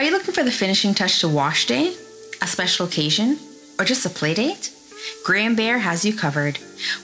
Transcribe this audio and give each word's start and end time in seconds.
Are 0.00 0.02
you 0.02 0.12
looking 0.12 0.32
for 0.32 0.42
the 0.42 0.50
finishing 0.50 0.94
touch 0.94 1.20
to 1.20 1.28
wash 1.28 1.66
day, 1.66 1.94
a 2.40 2.46
special 2.46 2.86
occasion, 2.86 3.38
or 3.78 3.84
just 3.84 4.06
a 4.06 4.08
play 4.08 4.32
date? 4.32 4.72
Gray 5.26 5.44
and 5.44 5.54
Bear 5.54 5.78
has 5.78 6.06
you 6.06 6.16
covered. 6.16 6.58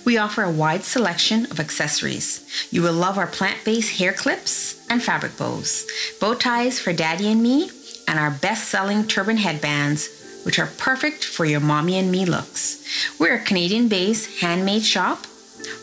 We 0.06 0.16
offer 0.16 0.42
a 0.42 0.50
wide 0.50 0.82
selection 0.82 1.44
of 1.50 1.60
accessories. 1.60 2.48
You 2.70 2.80
will 2.80 2.94
love 2.94 3.18
our 3.18 3.26
plant 3.26 3.62
based 3.66 3.98
hair 3.98 4.14
clips 4.14 4.88
and 4.88 5.02
fabric 5.02 5.36
bows, 5.36 5.86
bow 6.22 6.36
ties 6.36 6.80
for 6.80 6.94
daddy 6.94 7.30
and 7.30 7.42
me, 7.42 7.70
and 8.08 8.18
our 8.18 8.30
best 8.30 8.70
selling 8.70 9.06
turban 9.06 9.36
headbands, 9.36 10.40
which 10.46 10.58
are 10.58 10.70
perfect 10.78 11.22
for 11.22 11.44
your 11.44 11.60
mommy 11.60 11.98
and 11.98 12.10
me 12.10 12.24
looks. 12.24 12.82
We're 13.20 13.36
a 13.36 13.44
Canadian 13.44 13.88
based 13.88 14.40
handmade 14.40 14.84
shop. 14.84 15.26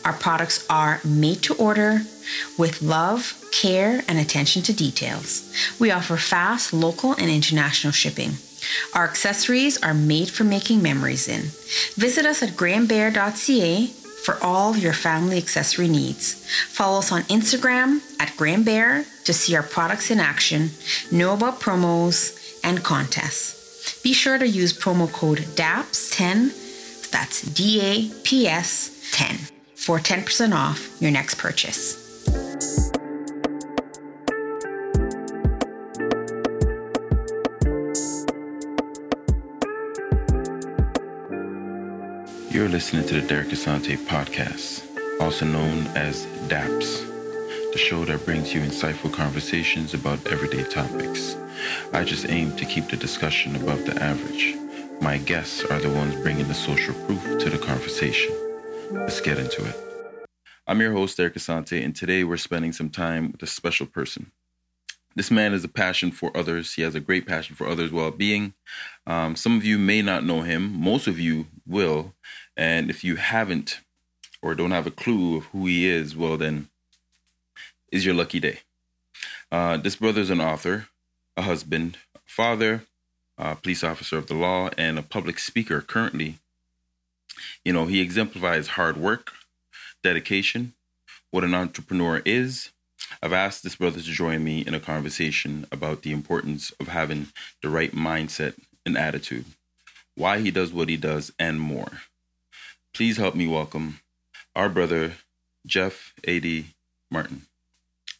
Our 0.04 0.12
products 0.12 0.66
are 0.68 1.00
made 1.04 1.42
to 1.44 1.54
order 1.54 2.02
with 2.58 2.82
love, 2.82 3.42
care, 3.52 4.02
and 4.06 4.18
attention 4.18 4.62
to 4.62 4.72
details. 4.72 5.52
We 5.78 5.90
offer 5.90 6.16
fast 6.16 6.72
local 6.72 7.12
and 7.12 7.30
international 7.30 7.92
shipping. 7.92 8.32
Our 8.94 9.04
accessories 9.04 9.82
are 9.82 9.94
made 9.94 10.30
for 10.30 10.44
making 10.44 10.82
memories 10.82 11.28
in. 11.28 11.42
Visit 11.96 12.26
us 12.26 12.42
at 12.42 12.50
grahambear.ca 12.50 13.86
for 14.24 14.42
all 14.42 14.76
your 14.76 14.94
family 14.94 15.36
accessory 15.36 15.88
needs. 15.88 16.46
Follow 16.68 16.98
us 16.98 17.12
on 17.12 17.22
Instagram 17.22 18.00
at 18.18 18.34
Graham 18.36 18.64
Bear 18.64 19.04
to 19.24 19.32
see 19.34 19.54
our 19.54 19.62
products 19.62 20.10
in 20.10 20.18
action, 20.18 20.70
know 21.12 21.34
about 21.34 21.60
promos 21.60 22.58
and 22.64 22.82
contests. 22.82 24.00
Be 24.02 24.14
sure 24.14 24.38
to 24.38 24.48
use 24.48 24.72
promo 24.72 25.12
code 25.12 25.38
DAPS10, 25.38 27.10
that's 27.10 27.42
D 27.42 27.80
A 27.82 28.10
P 28.22 28.48
S 28.48 29.10
10, 29.12 29.36
for 29.84 29.98
10% 29.98 30.54
off 30.54 30.96
your 30.98 31.10
next 31.10 31.34
purchase. 31.34 32.00
You're 42.50 42.70
listening 42.70 43.06
to 43.08 43.20
the 43.20 43.26
Derek 43.28 43.48
Asante 43.48 43.98
podcast, 43.98 44.86
also 45.20 45.44
known 45.44 45.86
as 45.88 46.24
DAPS, 46.48 47.02
the 47.72 47.78
show 47.78 48.06
that 48.06 48.24
brings 48.24 48.54
you 48.54 48.62
insightful 48.62 49.12
conversations 49.12 49.92
about 49.92 50.26
everyday 50.28 50.62
topics. 50.62 51.36
I 51.92 52.04
just 52.04 52.30
aim 52.30 52.56
to 52.56 52.64
keep 52.64 52.88
the 52.88 52.96
discussion 52.96 53.54
above 53.56 53.84
the 53.84 54.02
average. 54.02 54.54
My 55.02 55.18
guests 55.18 55.62
are 55.64 55.78
the 55.78 55.90
ones 55.90 56.14
bringing 56.22 56.48
the 56.48 56.54
social 56.54 56.94
proof 57.04 57.22
to 57.40 57.50
the 57.50 57.58
conversation. 57.58 58.34
Let's 58.90 59.20
get 59.20 59.38
into 59.38 59.64
it. 59.64 59.83
I'm 60.66 60.80
your 60.80 60.92
host, 60.92 61.18
Derek 61.18 61.34
Asante, 61.34 61.84
and 61.84 61.94
today 61.94 62.24
we're 62.24 62.38
spending 62.38 62.72
some 62.72 62.88
time 62.88 63.32
with 63.32 63.42
a 63.42 63.46
special 63.46 63.84
person. 63.84 64.32
This 65.14 65.30
man 65.30 65.52
has 65.52 65.62
a 65.62 65.68
passion 65.68 66.10
for 66.10 66.34
others. 66.34 66.72
He 66.72 66.80
has 66.80 66.94
a 66.94 67.00
great 67.00 67.26
passion 67.26 67.54
for 67.54 67.68
others' 67.68 67.92
well 67.92 68.10
being. 68.10 68.54
Um, 69.06 69.36
some 69.36 69.58
of 69.58 69.66
you 69.66 69.76
may 69.76 70.00
not 70.00 70.24
know 70.24 70.40
him, 70.40 70.72
most 70.72 71.06
of 71.06 71.20
you 71.20 71.48
will. 71.66 72.14
And 72.56 72.88
if 72.88 73.04
you 73.04 73.16
haven't 73.16 73.80
or 74.40 74.54
don't 74.54 74.70
have 74.70 74.86
a 74.86 74.90
clue 74.90 75.36
of 75.36 75.44
who 75.46 75.66
he 75.66 75.86
is, 75.86 76.16
well, 76.16 76.38
then 76.38 76.68
is 77.92 78.06
your 78.06 78.14
lucky 78.14 78.40
day. 78.40 78.60
Uh, 79.52 79.76
this 79.76 79.96
brother 79.96 80.22
is 80.22 80.30
an 80.30 80.40
author, 80.40 80.86
a 81.36 81.42
husband, 81.42 81.98
a 82.14 82.20
father, 82.24 82.86
a 83.36 83.54
police 83.54 83.84
officer 83.84 84.16
of 84.16 84.28
the 84.28 84.34
law, 84.34 84.70
and 84.78 84.98
a 84.98 85.02
public 85.02 85.38
speaker 85.38 85.82
currently. 85.82 86.38
You 87.66 87.74
know, 87.74 87.84
he 87.84 88.00
exemplifies 88.00 88.68
hard 88.68 88.96
work, 88.96 89.32
dedication, 90.04 90.74
what 91.32 91.42
an 91.42 91.54
entrepreneur 91.54 92.22
is, 92.24 92.70
I've 93.20 93.32
asked 93.32 93.64
this 93.64 93.76
brother 93.76 94.00
to 94.00 94.04
join 94.04 94.44
me 94.44 94.60
in 94.60 94.74
a 94.74 94.80
conversation 94.80 95.66
about 95.72 96.02
the 96.02 96.12
importance 96.12 96.72
of 96.78 96.88
having 96.88 97.28
the 97.62 97.70
right 97.70 97.92
mindset 97.92 98.54
and 98.86 98.96
attitude, 98.96 99.46
why 100.14 100.38
he 100.38 100.50
does 100.50 100.72
what 100.72 100.88
he 100.88 100.96
does, 100.96 101.32
and 101.38 101.58
more. 101.58 102.02
Please 102.92 103.16
help 103.16 103.34
me 103.34 103.46
welcome 103.46 104.00
our 104.54 104.68
brother, 104.68 105.14
Jeff 105.66 106.12
A.D. 106.24 106.66
Martin. 107.10 107.42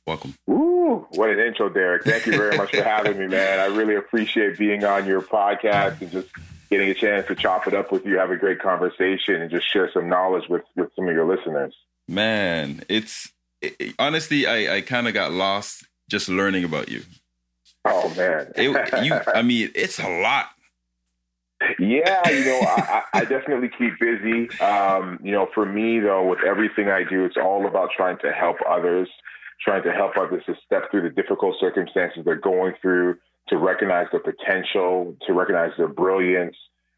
Welcome. 0.07 0.35
Ooh, 0.51 1.07
what 1.11 1.31
an 1.31 1.39
intro, 1.39 1.69
Derek. 1.69 2.05
Thank 2.05 2.27
you 2.27 2.37
very 2.37 2.57
much 2.57 2.71
for 2.71 2.83
having 2.83 3.19
me, 3.19 3.27
man. 3.27 3.61
I 3.61 3.67
really 3.67 3.95
appreciate 3.95 4.59
being 4.59 4.85
on 4.85 5.07
your 5.07 5.23
podcast 5.23 6.01
and 6.01 6.11
just 6.11 6.29
getting 6.71 6.89
a 6.89 6.95
chance 6.95 7.27
to 7.29 7.35
chop 7.35 7.67
it 7.67 7.75
up 7.75 7.93
with 7.93 8.05
you, 8.05 8.19
have 8.19 8.31
a 8.31 8.37
great 8.37 8.61
conversation, 8.61 9.41
and 9.43 9.51
just 9.51 9.71
share 9.71 9.91
some 9.93 10.09
knowledge 10.09 10.49
with, 10.49 10.63
with 10.77 10.91
some 10.97 11.09
of 11.09 11.15
your 11.15 11.27
listeners. 11.27 11.75
Man, 12.09 12.83
it's 12.89 13.33
it, 13.63 13.95
honestly, 13.99 14.47
I, 14.47 14.77
I 14.77 14.81
kind 14.83 15.09
of 15.09 15.15
got 15.15 15.33
lost 15.33 15.87
just 16.11 16.29
learning 16.29 16.65
about 16.65 16.89
you. 16.89 17.03
Oh 17.85 18.13
man, 18.17 18.53
it, 18.57 19.05
you, 19.05 19.19
I 19.35 19.43
mean, 19.43 19.71
it's 19.75 19.99
a 19.99 20.09
lot. 20.21 20.47
Yeah, 21.79 22.29
you 22.29 22.45
know, 22.45 22.61
I, 22.61 23.03
I 23.15 23.25
definitely 23.25 23.71
keep 23.79 23.99
busy. 23.99 24.51
Um, 24.61 25.19
you 25.23 25.33
know, 25.33 25.49
for 25.55 25.65
me 25.65 26.01
though, 26.01 26.27
with 26.27 26.41
everything 26.47 26.89
I 26.89 27.05
do, 27.09 27.25
it's 27.25 27.37
all 27.37 27.67
about 27.67 27.91
trying 27.97 28.19
to 28.19 28.33
help 28.33 28.57
others, 28.69 29.09
trying 29.61 29.83
to 29.85 29.93
help 29.93 30.17
others 30.19 30.43
to 30.47 30.55
step 30.65 30.91
through 30.91 31.03
the 31.03 31.11
difficult 31.11 31.57
circumstances 31.61 32.23
they're 32.25 32.37
going 32.37 32.75
through, 32.83 33.17
to 33.49 33.59
recognize 33.59 34.07
their 34.11 34.21
potential, 34.21 35.17
to 35.27 35.33
recognize 35.33 35.73
their 35.77 35.89
brilliance, 35.89 36.57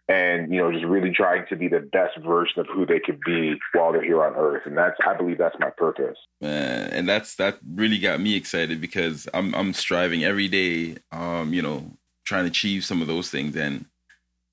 and 0.08 0.52
you 0.52 0.60
know 0.60 0.70
just 0.70 0.84
really 0.84 1.10
trying 1.10 1.44
to 1.48 1.56
be 1.56 1.68
the 1.68 1.80
best 1.80 2.16
version 2.18 2.60
of 2.60 2.66
who 2.72 2.86
they 2.86 3.00
could 3.00 3.20
be 3.20 3.56
while 3.72 3.92
they're 3.92 4.04
here 4.04 4.24
on 4.24 4.34
earth. 4.36 4.62
And 4.64 4.76
that's 4.76 4.96
i 5.06 5.16
believe 5.16 5.38
that's 5.38 5.56
my 5.58 5.70
purpose. 5.70 6.16
Man, 6.40 6.90
and 6.92 7.08
that's 7.08 7.34
that 7.36 7.58
really 7.74 7.98
got 7.98 8.20
me 8.20 8.36
excited 8.36 8.80
because 8.80 9.28
i'm 9.34 9.54
i'm 9.54 9.72
striving 9.72 10.24
every 10.24 10.48
day 10.48 10.96
um 11.12 11.52
you 11.52 11.62
know 11.62 11.90
trying 12.24 12.44
to 12.44 12.50
achieve 12.50 12.84
some 12.84 13.00
of 13.00 13.08
those 13.08 13.30
things. 13.30 13.56
And 13.56 13.86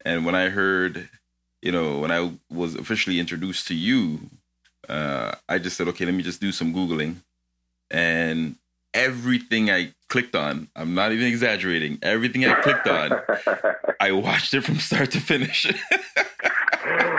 and 0.03 0.25
when 0.25 0.35
i 0.35 0.49
heard 0.49 1.09
you 1.61 1.71
know 1.71 1.99
when 1.99 2.11
i 2.11 2.31
was 2.49 2.75
officially 2.75 3.19
introduced 3.19 3.67
to 3.67 3.75
you 3.75 4.19
uh 4.89 5.33
i 5.47 5.57
just 5.57 5.77
said 5.77 5.87
okay 5.87 6.05
let 6.05 6.13
me 6.13 6.23
just 6.23 6.41
do 6.41 6.51
some 6.51 6.73
googling. 6.73 7.17
And 7.91 8.55
everything 8.93 9.69
I 9.69 9.93
clicked 10.09 10.35
on, 10.35 10.67
I'm 10.75 10.93
not 10.93 11.11
even 11.11 11.27
exaggerating, 11.27 11.99
everything 12.01 12.45
I 12.45 12.61
clicked 12.61 12.87
on, 12.87 13.19
I 13.99 14.11
watched 14.11 14.53
it 14.53 14.61
from 14.61 14.79
start 14.79 15.11
to 15.11 15.19
finish. 15.19 15.65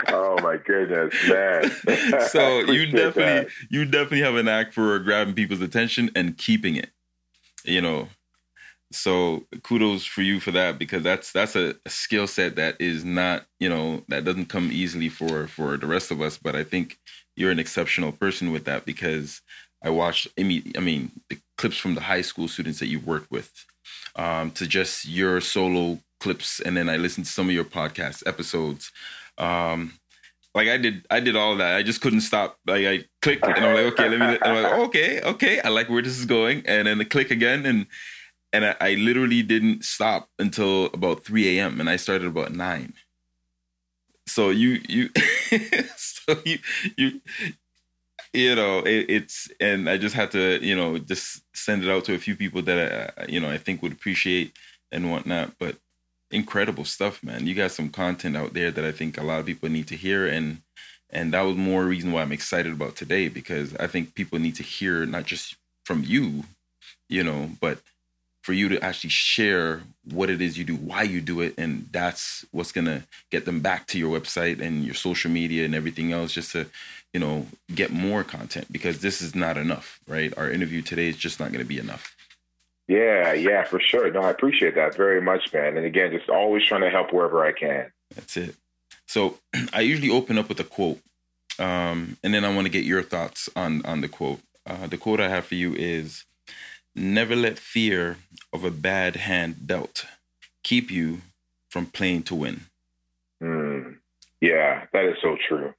oh 0.08 0.38
my 0.42 0.58
goodness, 0.64 1.14
man. 1.28 1.70
so 2.28 2.60
you 2.60 2.86
definitely 2.86 3.44
that. 3.44 3.48
you 3.70 3.84
definitely 3.84 4.22
have 4.22 4.36
an 4.36 4.48
act 4.48 4.74
for 4.74 4.98
grabbing 4.98 5.34
people's 5.34 5.60
attention 5.60 6.10
and 6.14 6.36
keeping 6.36 6.76
it. 6.76 6.90
You 7.64 7.80
know. 7.80 8.08
So 8.92 9.44
kudos 9.64 10.04
for 10.04 10.22
you 10.22 10.38
for 10.38 10.52
that 10.52 10.78
because 10.78 11.02
that's 11.02 11.32
that's 11.32 11.56
a, 11.56 11.74
a 11.84 11.90
skill 11.90 12.28
set 12.28 12.54
that 12.56 12.76
is 12.78 13.04
not, 13.04 13.44
you 13.58 13.68
know, 13.68 14.04
that 14.06 14.24
doesn't 14.24 14.46
come 14.46 14.70
easily 14.70 15.08
for 15.08 15.48
for 15.48 15.76
the 15.76 15.86
rest 15.86 16.12
of 16.12 16.20
us, 16.20 16.38
but 16.38 16.54
I 16.54 16.62
think 16.62 16.98
you're 17.36 17.50
an 17.50 17.58
exceptional 17.58 18.12
person 18.12 18.52
with 18.52 18.66
that 18.66 18.84
because 18.84 19.42
I 19.82 19.90
watched 19.90 20.28
I 20.38 20.44
mean 20.44 20.72
I 20.76 20.80
mean 20.80 21.10
the 21.28 21.38
clips 21.56 21.76
from 21.76 21.94
the 21.94 22.00
high 22.00 22.22
school 22.22 22.48
students 22.48 22.78
that 22.80 22.86
you 22.86 23.00
worked 23.00 23.30
with 23.30 23.64
um, 24.16 24.50
to 24.52 24.66
just 24.66 25.06
your 25.06 25.40
solo 25.40 25.98
clips 26.20 26.60
and 26.60 26.76
then 26.76 26.88
i 26.88 26.96
listened 26.96 27.26
to 27.26 27.32
some 27.32 27.48
of 27.48 27.54
your 27.54 27.64
podcast 27.64 28.22
episodes. 28.26 28.90
Um, 29.36 29.94
like 30.54 30.68
i 30.68 30.76
did 30.76 31.06
i 31.10 31.20
did 31.20 31.36
all 31.36 31.56
that. 31.56 31.76
I 31.76 31.82
just 31.82 32.00
couldn't 32.00 32.22
stop. 32.22 32.58
Like 32.66 32.86
i 32.86 33.04
clicked 33.22 33.44
and 33.44 33.64
i'm 33.64 33.74
like 33.74 33.92
okay 33.92 34.08
let 34.08 34.20
me 34.20 34.38
i'm 34.42 34.62
like 34.62 34.72
okay 34.88 35.20
okay 35.22 35.60
i 35.60 35.68
like 35.68 35.88
where 35.88 36.02
this 36.02 36.18
is 36.18 36.26
going. 36.26 36.62
And 36.66 36.86
then 36.86 36.98
the 36.98 37.04
click 37.04 37.30
again 37.30 37.66
and 37.66 37.86
and 38.52 38.64
I, 38.64 38.76
I 38.80 38.94
literally 38.94 39.42
didn't 39.42 39.84
stop 39.84 40.28
until 40.38 40.86
about 40.86 41.24
3 41.24 41.58
a.m 41.58 41.80
and 41.80 41.90
i 41.90 41.96
started 41.96 42.28
about 42.28 42.52
9 42.52 42.92
so 44.26 44.50
you 44.50 44.80
you 44.88 45.10
so 45.96 46.38
you 46.44 46.58
you 46.96 47.20
you 48.34 48.54
know 48.54 48.80
it, 48.80 49.06
it's 49.08 49.48
and 49.60 49.88
i 49.88 49.96
just 49.96 50.14
had 50.14 50.30
to 50.32 50.58
you 50.64 50.76
know 50.76 50.98
just 50.98 51.42
send 51.56 51.84
it 51.84 51.90
out 51.90 52.04
to 52.04 52.14
a 52.14 52.18
few 52.18 52.36
people 52.36 52.62
that 52.62 53.14
I, 53.18 53.26
you 53.28 53.40
know 53.40 53.50
i 53.50 53.58
think 53.58 53.82
would 53.82 53.92
appreciate 53.92 54.52
and 54.92 55.10
whatnot 55.10 55.52
but 55.58 55.76
incredible 56.30 56.84
stuff 56.84 57.22
man. 57.22 57.46
You 57.46 57.54
got 57.54 57.72
some 57.72 57.90
content 57.90 58.36
out 58.36 58.54
there 58.54 58.70
that 58.72 58.84
i 58.84 58.92
think 58.92 59.18
a 59.18 59.24
lot 59.24 59.40
of 59.40 59.46
people 59.46 59.68
need 59.68 59.88
to 59.88 59.96
hear 59.96 60.26
and 60.26 60.62
and 61.10 61.32
that 61.32 61.42
was 61.42 61.56
more 61.56 61.84
reason 61.84 62.12
why 62.12 62.22
i'm 62.22 62.32
excited 62.32 62.72
about 62.72 62.96
today 62.96 63.28
because 63.28 63.76
i 63.76 63.86
think 63.86 64.14
people 64.14 64.38
need 64.40 64.56
to 64.56 64.64
hear 64.64 65.06
not 65.06 65.24
just 65.24 65.56
from 65.84 66.04
you 66.04 66.44
you 67.08 67.24
know 67.24 67.50
but 67.60 67.78
for 68.42 68.52
you 68.52 68.68
to 68.68 68.84
actually 68.84 69.10
share 69.10 69.82
what 70.10 70.28
it 70.28 70.42
is 70.42 70.58
you 70.58 70.64
do, 70.64 70.76
why 70.76 71.02
you 71.02 71.22
do 71.22 71.40
it, 71.40 71.54
and 71.56 71.88
that's 71.92 72.44
what's 72.52 72.72
gonna 72.72 73.04
get 73.30 73.46
them 73.46 73.60
back 73.60 73.86
to 73.86 73.98
your 73.98 74.18
website 74.20 74.60
and 74.60 74.84
your 74.84 74.94
social 74.94 75.30
media 75.30 75.64
and 75.64 75.74
everything 75.74 76.12
else, 76.12 76.32
just 76.32 76.52
to 76.52 76.66
you 77.14 77.20
know 77.20 77.46
get 77.74 77.90
more 77.90 78.22
content 78.22 78.70
because 78.70 79.00
this 79.00 79.22
is 79.22 79.34
not 79.34 79.56
enough, 79.56 80.00
right? 80.06 80.36
Our 80.36 80.50
interview 80.50 80.82
today 80.82 81.08
is 81.08 81.16
just 81.16 81.40
not 81.40 81.52
gonna 81.52 81.64
be 81.64 81.78
enough. 81.78 82.14
Yeah, 82.86 83.32
yeah, 83.32 83.64
for 83.64 83.80
sure. 83.80 84.10
No, 84.10 84.20
I 84.20 84.30
appreciate 84.30 84.74
that 84.74 84.94
very 84.94 85.22
much, 85.22 85.50
man. 85.54 85.78
And 85.78 85.86
again, 85.86 86.10
just 86.12 86.28
always 86.28 86.66
trying 86.66 86.82
to 86.82 86.90
help 86.90 87.14
wherever 87.14 87.42
I 87.42 87.52
can. 87.52 87.90
That's 88.14 88.36
it. 88.36 88.56
So 89.06 89.38
I 89.72 89.80
usually 89.80 90.10
open 90.10 90.36
up 90.36 90.50
with 90.50 90.60
a 90.60 90.64
quote, 90.64 91.00
um, 91.58 92.18
and 92.22 92.34
then 92.34 92.44
I 92.44 92.54
want 92.54 92.66
to 92.66 92.70
get 92.72 92.84
your 92.84 93.02
thoughts 93.02 93.48
on 93.56 93.84
on 93.86 94.02
the 94.02 94.08
quote. 94.08 94.40
Uh, 94.66 94.86
the 94.86 94.98
quote 94.98 95.20
I 95.20 95.28
have 95.28 95.46
for 95.46 95.54
you 95.54 95.74
is 95.74 96.24
Never 96.96 97.34
let 97.34 97.58
fear 97.58 98.18
of 98.52 98.62
a 98.64 98.70
bad 98.70 99.16
hand 99.16 99.66
dealt 99.66 100.06
keep 100.62 100.92
you 100.92 101.22
from 101.68 101.86
playing 101.86 102.22
to 102.24 102.36
win? 102.36 102.66
Mm, 103.42 103.96
yeah, 104.40 104.84
that 104.92 105.04
is 105.04 105.16
so 105.20 105.36
true. 105.48 105.74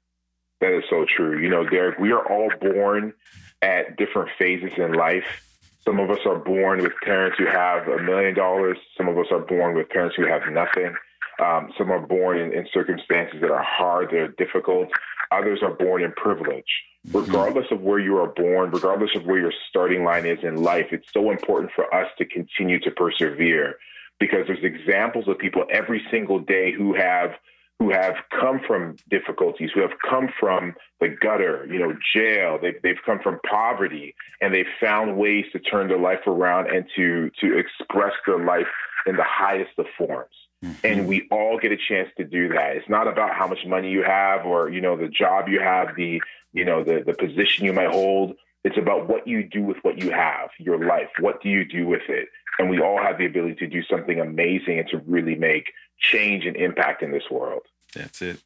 That 0.62 0.74
is 0.74 0.84
so 0.90 1.06
true. 1.06 1.40
You 1.40 1.50
know, 1.50 1.68
Derek, 1.68 2.00
we 2.00 2.12
are 2.12 2.26
all 2.28 2.50
born 2.60 3.14
at 3.62 3.98
different 3.98 4.30
phases 4.38 4.72
in 4.78 4.94
life. 4.94 5.44
Some 5.84 6.00
of 6.00 6.10
us 6.10 6.20
are 6.26 6.38
born 6.38 6.82
with 6.82 6.94
parents 7.04 7.38
who 7.38 7.46
have 7.46 7.88
a 7.88 8.02
million 8.02 8.34
dollars. 8.34 8.78
Some 8.98 9.08
of 9.08 9.18
us 9.18 9.28
are 9.32 9.40
born 9.40 9.76
with 9.76 9.90
parents 9.90 10.16
who 10.16 10.26
have 10.26 10.42
nothing. 10.52 10.96
Um, 11.44 11.72
some 11.78 11.92
are 11.92 12.00
born 12.00 12.40
in, 12.40 12.54
in, 12.54 12.66
circumstances 12.74 13.42
that 13.42 13.52
are 13.52 13.62
hard, 13.62 14.10
that 14.12 14.18
are 14.18 14.28
difficult. 14.38 14.88
Others 15.32 15.60
are 15.64 15.74
born 15.74 16.02
in 16.02 16.14
privilege. 16.14 16.66
Regardless 17.12 17.68
of 17.72 17.82
where 17.82 18.00
you 18.00 18.18
are 18.18 18.28
born, 18.28 18.72
regardless 18.72 19.12
of 19.16 19.26
where 19.26 19.40
your 19.40 19.54
starting 19.70 20.04
line 20.04 20.26
is 20.26 20.40
in 20.44 20.64
life, 20.64 20.88
it's 20.92 21.12
so 21.14 21.30
important 21.32 21.72
for 21.76 21.94
us 21.94 22.08
to 22.18 22.26
continue 22.26 22.80
to 22.80 22.90
persevere 22.92 23.76
because 24.20 24.48
there's 24.48 24.64
examples 24.64 25.28
of 25.28 25.38
people 25.38 25.66
every 25.70 26.02
single 26.10 26.40
day 26.40 26.72
who 26.72 26.96
have 26.96 27.32
who 27.80 27.92
have 27.92 28.16
come 28.40 28.62
from 28.66 28.96
difficulties, 29.10 29.70
who 29.74 29.82
have 29.82 29.92
come 30.10 30.30
from 30.40 30.74
the 31.02 31.10
gutter, 31.10 31.68
you 31.70 31.78
know, 31.78 31.94
jail. 32.16 32.58
They've, 32.62 32.82
they've 32.82 33.02
come 33.06 33.20
from 33.20 33.40
poverty, 33.50 34.16
and 34.42 34.54
they've 34.54 34.66
found 34.80 35.18
ways 35.18 35.46
to 35.52 35.60
turn 35.60 35.90
their 35.90 36.00
life 36.00 36.26
around 36.26 36.70
and 36.74 36.86
to 36.96 37.30
to 37.42 37.58
express 37.58 38.14
their 38.26 38.40
life 38.40 38.68
in 39.06 39.18
the 39.18 39.26
highest 39.26 39.72
of 39.78 39.86
forms. 39.98 40.34
Mm-hmm. 40.64 40.88
And 40.88 41.08
we 41.08 41.28
all 41.32 41.60
get 41.60 41.72
a 41.72 41.78
chance 41.78 42.10
to 42.18 42.24
do 42.24 42.50
that. 42.50 42.76
It's 42.78 42.90
not 42.90 43.08
about 43.08 43.36
how 43.36 43.48
much 43.48 43.60
money 43.68 43.92
you 43.92 44.04
have 44.04 44.46
or, 44.46 44.70
you 44.70 44.82
know, 44.82 44.96
the 44.96 45.10
job 45.10 45.48
you 45.48 45.60
have, 45.60 45.96
the, 45.96 46.22
you 46.54 46.66
know, 46.66 46.84
the, 46.84 47.04
the 47.06 47.14
position 47.14 47.66
you 47.66 47.74
might 47.74 47.92
hold. 47.92 48.36
It's 48.64 48.78
about 48.78 49.08
what 49.08 49.28
you 49.28 49.44
do 49.44 49.62
with 49.62 49.78
what 49.84 50.02
you 50.02 50.10
have, 50.12 50.50
your 50.60 50.84
life. 50.84 51.10
What 51.20 51.44
do 51.44 51.50
you 51.50 51.66
do 51.66 51.86
with 51.86 52.02
it? 52.10 52.30
And 52.58 52.70
we 52.70 52.80
all 52.80 52.98
have 52.98 53.18
the 53.18 53.26
ability 53.26 53.56
to 53.56 53.68
do 53.68 53.84
something 53.84 54.20
amazing 54.20 54.80
and 54.80 54.88
to 54.90 55.00
really 55.06 55.36
make 55.36 55.66
change 56.00 56.46
and 56.46 56.56
impact 56.56 57.02
in 57.02 57.12
this 57.12 57.30
world. 57.30 57.64
That's 57.94 58.22
it. 58.22 58.40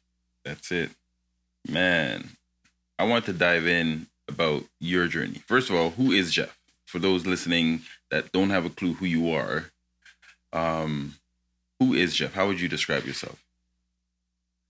That's 0.44 0.70
it. 0.72 0.90
Man, 1.68 2.30
I 2.98 3.04
want 3.04 3.24
to 3.26 3.32
dive 3.32 3.66
in 3.66 4.06
about 4.28 4.64
your 4.78 5.06
journey. 5.08 5.42
First 5.46 5.70
of 5.70 5.76
all, 5.76 5.90
who 5.90 6.12
is 6.12 6.32
Jeff? 6.32 6.56
For 6.86 6.98
those 6.98 7.24
listening 7.24 7.82
that 8.10 8.32
don't 8.32 8.50
have 8.50 8.64
a 8.64 8.70
clue 8.70 8.94
who 8.94 9.06
you 9.06 9.32
are, 9.32 9.66
um, 10.52 11.14
who 11.78 11.94
is 11.94 12.14
Jeff? 12.14 12.34
How 12.34 12.48
would 12.48 12.60
you 12.60 12.68
describe 12.68 13.04
yourself? 13.04 13.42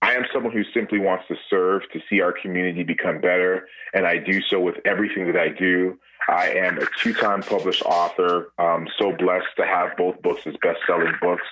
I 0.03 0.13
am 0.13 0.25
someone 0.33 0.51
who 0.51 0.63
simply 0.73 0.99
wants 0.99 1.27
to 1.27 1.35
serve, 1.49 1.83
to 1.93 2.01
see 2.09 2.21
our 2.21 2.31
community 2.31 2.83
become 2.83 3.21
better, 3.21 3.67
and 3.93 4.07
I 4.07 4.17
do 4.17 4.41
so 4.41 4.59
with 4.59 4.75
everything 4.83 5.27
that 5.27 5.37
I 5.37 5.49
do. 5.49 5.99
I 6.27 6.49
am 6.49 6.79
a 6.79 6.85
two 7.01 7.13
time 7.13 7.41
published 7.41 7.83
author. 7.83 8.51
I'm 8.57 8.87
so 8.99 9.11
blessed 9.11 9.55
to 9.57 9.65
have 9.65 9.95
both 9.97 10.21
books 10.21 10.41
as 10.45 10.55
best 10.61 10.79
selling 10.87 11.13
books. 11.21 11.43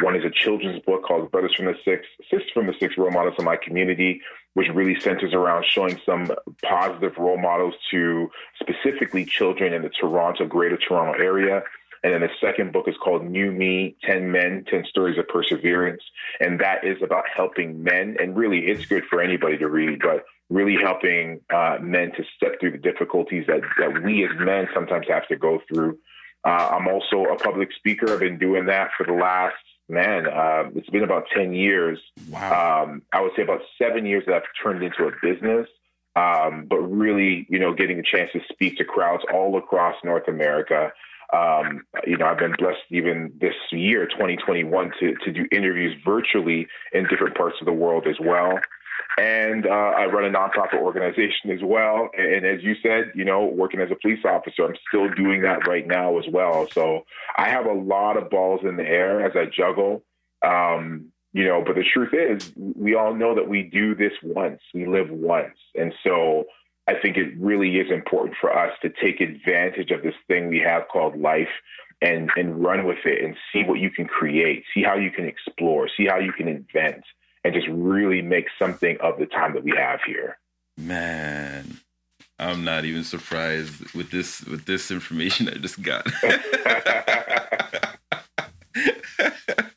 One 0.00 0.14
is 0.14 0.24
a 0.24 0.30
children's 0.30 0.80
book 0.82 1.02
called 1.02 1.30
Brothers 1.30 1.54
from 1.56 1.66
the 1.66 1.74
Six, 1.84 2.06
Sisters 2.30 2.50
from 2.54 2.66
the 2.66 2.74
Six 2.78 2.96
Role 2.96 3.10
Models 3.10 3.34
of 3.38 3.44
My 3.44 3.56
Community, 3.56 4.20
which 4.54 4.68
really 4.68 4.98
centers 5.00 5.34
around 5.34 5.64
showing 5.68 6.00
some 6.06 6.30
positive 6.62 7.16
role 7.18 7.38
models 7.38 7.74
to 7.90 8.30
specifically 8.60 9.24
children 9.24 9.72
in 9.72 9.82
the 9.82 9.88
Toronto, 9.88 10.46
Greater 10.46 10.76
Toronto 10.76 11.20
area. 11.20 11.62
And 12.04 12.12
then 12.12 12.20
the 12.20 12.30
second 12.40 12.72
book 12.72 12.86
is 12.86 12.94
called 13.02 13.24
New 13.24 13.50
Me 13.50 13.96
10 14.04 14.30
Men, 14.30 14.64
10 14.70 14.84
Stories 14.88 15.18
of 15.18 15.26
Perseverance. 15.26 16.02
And 16.38 16.60
that 16.60 16.84
is 16.84 17.02
about 17.02 17.24
helping 17.34 17.82
men. 17.82 18.16
And 18.20 18.36
really, 18.36 18.66
it's 18.66 18.86
good 18.86 19.04
for 19.10 19.20
anybody 19.20 19.58
to 19.58 19.68
read, 19.68 19.98
but 20.00 20.24
really 20.48 20.76
helping 20.80 21.40
uh, 21.52 21.78
men 21.80 22.12
to 22.12 22.24
step 22.36 22.60
through 22.60 22.72
the 22.72 22.78
difficulties 22.78 23.46
that, 23.48 23.60
that 23.78 24.02
we 24.04 24.24
as 24.24 24.30
men 24.38 24.68
sometimes 24.72 25.06
have 25.08 25.26
to 25.28 25.36
go 25.36 25.60
through. 25.68 25.98
Uh, 26.44 26.70
I'm 26.72 26.86
also 26.86 27.24
a 27.24 27.36
public 27.36 27.70
speaker. 27.72 28.12
I've 28.12 28.20
been 28.20 28.38
doing 28.38 28.66
that 28.66 28.90
for 28.96 29.04
the 29.04 29.12
last, 29.12 29.56
man, 29.88 30.26
uh, 30.26 30.64
it's 30.74 30.90
been 30.90 31.04
about 31.04 31.24
10 31.34 31.52
years. 31.52 31.98
Wow. 32.28 32.84
Um, 32.84 33.02
I 33.12 33.20
would 33.20 33.32
say 33.36 33.42
about 33.42 33.60
seven 33.80 34.06
years 34.06 34.24
that 34.26 34.34
I've 34.34 34.42
turned 34.62 34.82
into 34.82 35.04
a 35.04 35.12
business. 35.22 35.66
Um, 36.16 36.66
but 36.68 36.78
really, 36.78 37.46
you 37.48 37.58
know, 37.58 37.72
getting 37.74 37.98
a 37.98 38.02
chance 38.02 38.30
to 38.32 38.40
speak 38.52 38.76
to 38.78 38.84
crowds 38.84 39.22
all 39.32 39.56
across 39.56 39.94
North 40.02 40.26
America. 40.26 40.92
Um, 41.32 41.82
you 42.06 42.16
know, 42.16 42.26
I've 42.26 42.38
been 42.38 42.54
blessed 42.58 42.80
even 42.90 43.32
this 43.40 43.54
year, 43.70 44.06
2021, 44.06 44.92
to, 45.00 45.14
to 45.24 45.32
do 45.32 45.46
interviews 45.52 45.94
virtually 46.04 46.66
in 46.92 47.06
different 47.08 47.36
parts 47.36 47.56
of 47.60 47.66
the 47.66 47.72
world 47.72 48.06
as 48.08 48.16
well. 48.20 48.58
And 49.18 49.66
uh, 49.66 49.70
I 49.70 50.06
run 50.06 50.24
a 50.24 50.36
nonprofit 50.36 50.80
organization 50.80 51.50
as 51.50 51.60
well. 51.62 52.08
And, 52.16 52.46
as 52.46 52.62
you 52.62 52.74
said, 52.82 53.12
you 53.14 53.24
know, 53.24 53.46
working 53.46 53.80
as 53.80 53.90
a 53.90 53.96
police 54.00 54.24
officer, 54.24 54.64
I'm 54.64 54.76
still 54.88 55.08
doing 55.10 55.42
that 55.42 55.66
right 55.66 55.86
now 55.86 56.18
as 56.18 56.24
well. 56.30 56.68
So 56.72 57.04
I 57.36 57.48
have 57.48 57.66
a 57.66 57.72
lot 57.72 58.16
of 58.16 58.30
balls 58.30 58.60
in 58.62 58.76
the 58.76 58.86
air 58.86 59.24
as 59.24 59.32
I 59.34 59.46
juggle. 59.46 60.04
Um, 60.46 61.12
you 61.32 61.44
know, 61.44 61.62
but 61.64 61.74
the 61.74 61.84
truth 61.84 62.14
is, 62.14 62.52
we 62.56 62.94
all 62.94 63.14
know 63.14 63.34
that 63.34 63.48
we 63.48 63.62
do 63.64 63.94
this 63.94 64.12
once, 64.22 64.60
we 64.72 64.86
live 64.86 65.10
once. 65.10 65.56
And 65.74 65.92
so 66.02 66.44
I 66.88 66.94
think 66.94 67.16
it 67.16 67.38
really 67.38 67.76
is 67.76 67.90
important 67.90 68.36
for 68.40 68.56
us 68.56 68.72
to 68.82 68.88
take 68.88 69.20
advantage 69.20 69.90
of 69.90 70.02
this 70.02 70.14
thing 70.26 70.48
we 70.48 70.60
have 70.60 70.88
called 70.88 71.20
life 71.20 71.48
and 72.00 72.30
and 72.36 72.62
run 72.62 72.86
with 72.86 73.04
it 73.04 73.24
and 73.24 73.36
see 73.52 73.64
what 73.64 73.80
you 73.80 73.90
can 73.90 74.06
create, 74.06 74.64
see 74.72 74.82
how 74.82 74.94
you 74.94 75.10
can 75.10 75.26
explore, 75.26 75.88
see 75.96 76.06
how 76.06 76.18
you 76.18 76.32
can 76.32 76.48
invent, 76.48 77.04
and 77.44 77.54
just 77.54 77.68
really 77.68 78.22
make 78.22 78.46
something 78.58 78.96
of 79.00 79.18
the 79.18 79.26
time 79.26 79.54
that 79.54 79.64
we 79.64 79.72
have 79.76 80.00
here. 80.06 80.38
Man, 80.76 81.78
I'm 82.38 82.64
not 82.64 82.84
even 82.84 83.04
surprised 83.04 83.94
with 83.94 84.10
this 84.10 84.44
with 84.44 84.64
this 84.64 84.90
information 84.90 85.48
I 85.48 85.54
just 85.54 85.82
got. 85.82 86.06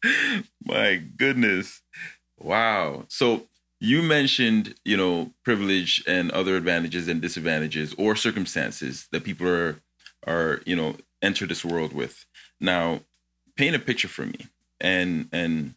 My 0.65 1.01
goodness. 1.17 1.81
Wow. 2.39 3.05
So 3.09 3.47
you 3.79 4.01
mentioned 4.03 4.75
you 4.85 4.95
know 4.95 5.33
privilege 5.43 6.03
and 6.07 6.31
other 6.31 6.55
advantages 6.55 7.07
and 7.07 7.21
disadvantages 7.21 7.93
or 7.97 8.15
circumstances 8.15 9.07
that 9.11 9.23
people 9.23 9.47
are 9.47 9.81
are 10.27 10.61
you 10.65 10.75
know 10.75 10.95
enter 11.21 11.47
this 11.47 11.65
world 11.65 11.91
with 11.93 12.25
now 12.59 13.01
paint 13.57 13.75
a 13.75 13.79
picture 13.79 14.07
for 14.07 14.25
me 14.25 14.47
and 14.79 15.27
and 15.33 15.73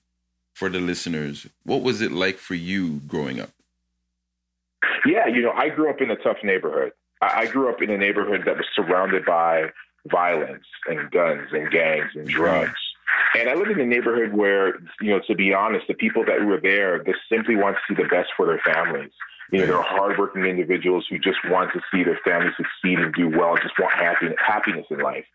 for 0.54 0.68
the 0.68 0.80
listeners 0.80 1.46
what 1.64 1.82
was 1.82 2.00
it 2.00 2.12
like 2.12 2.38
for 2.38 2.54
you 2.54 3.00
growing 3.06 3.40
up 3.40 3.50
yeah 5.04 5.26
you 5.26 5.42
know 5.42 5.52
i 5.52 5.68
grew 5.68 5.90
up 5.90 6.00
in 6.00 6.10
a 6.10 6.16
tough 6.16 6.38
neighborhood 6.42 6.92
i 7.20 7.46
grew 7.46 7.68
up 7.68 7.82
in 7.82 7.90
a 7.90 7.98
neighborhood 7.98 8.42
that 8.46 8.56
was 8.56 8.66
surrounded 8.74 9.24
by 9.24 9.70
violence 10.10 10.64
and 10.86 11.10
guns 11.10 11.48
and 11.52 11.70
gangs 11.70 12.10
and 12.14 12.28
drugs 12.28 12.78
and 13.36 13.48
I 13.48 13.54
live 13.54 13.68
in 13.68 13.80
a 13.80 13.86
neighborhood 13.86 14.32
where, 14.32 14.78
you 15.00 15.10
know, 15.10 15.20
to 15.26 15.34
be 15.34 15.52
honest, 15.52 15.86
the 15.88 15.94
people 15.94 16.24
that 16.24 16.44
were 16.44 16.60
there, 16.60 17.02
they 17.04 17.14
simply 17.30 17.56
want 17.56 17.76
to 17.76 17.82
see 17.88 18.00
the 18.00 18.08
best 18.08 18.30
for 18.36 18.46
their 18.46 18.60
families. 18.64 19.10
You 19.52 19.60
know, 19.60 19.66
they're 19.66 19.82
hardworking 19.82 20.44
individuals 20.44 21.06
who 21.08 21.18
just 21.18 21.38
want 21.46 21.72
to 21.74 21.80
see 21.92 22.02
their 22.02 22.18
family 22.24 22.50
succeed 22.56 22.98
and 22.98 23.12
do 23.14 23.28
well, 23.28 23.56
just 23.56 23.78
want 23.78 23.92
happiness, 23.92 24.36
happiness 24.44 24.86
in 24.90 25.00
life. 25.00 25.26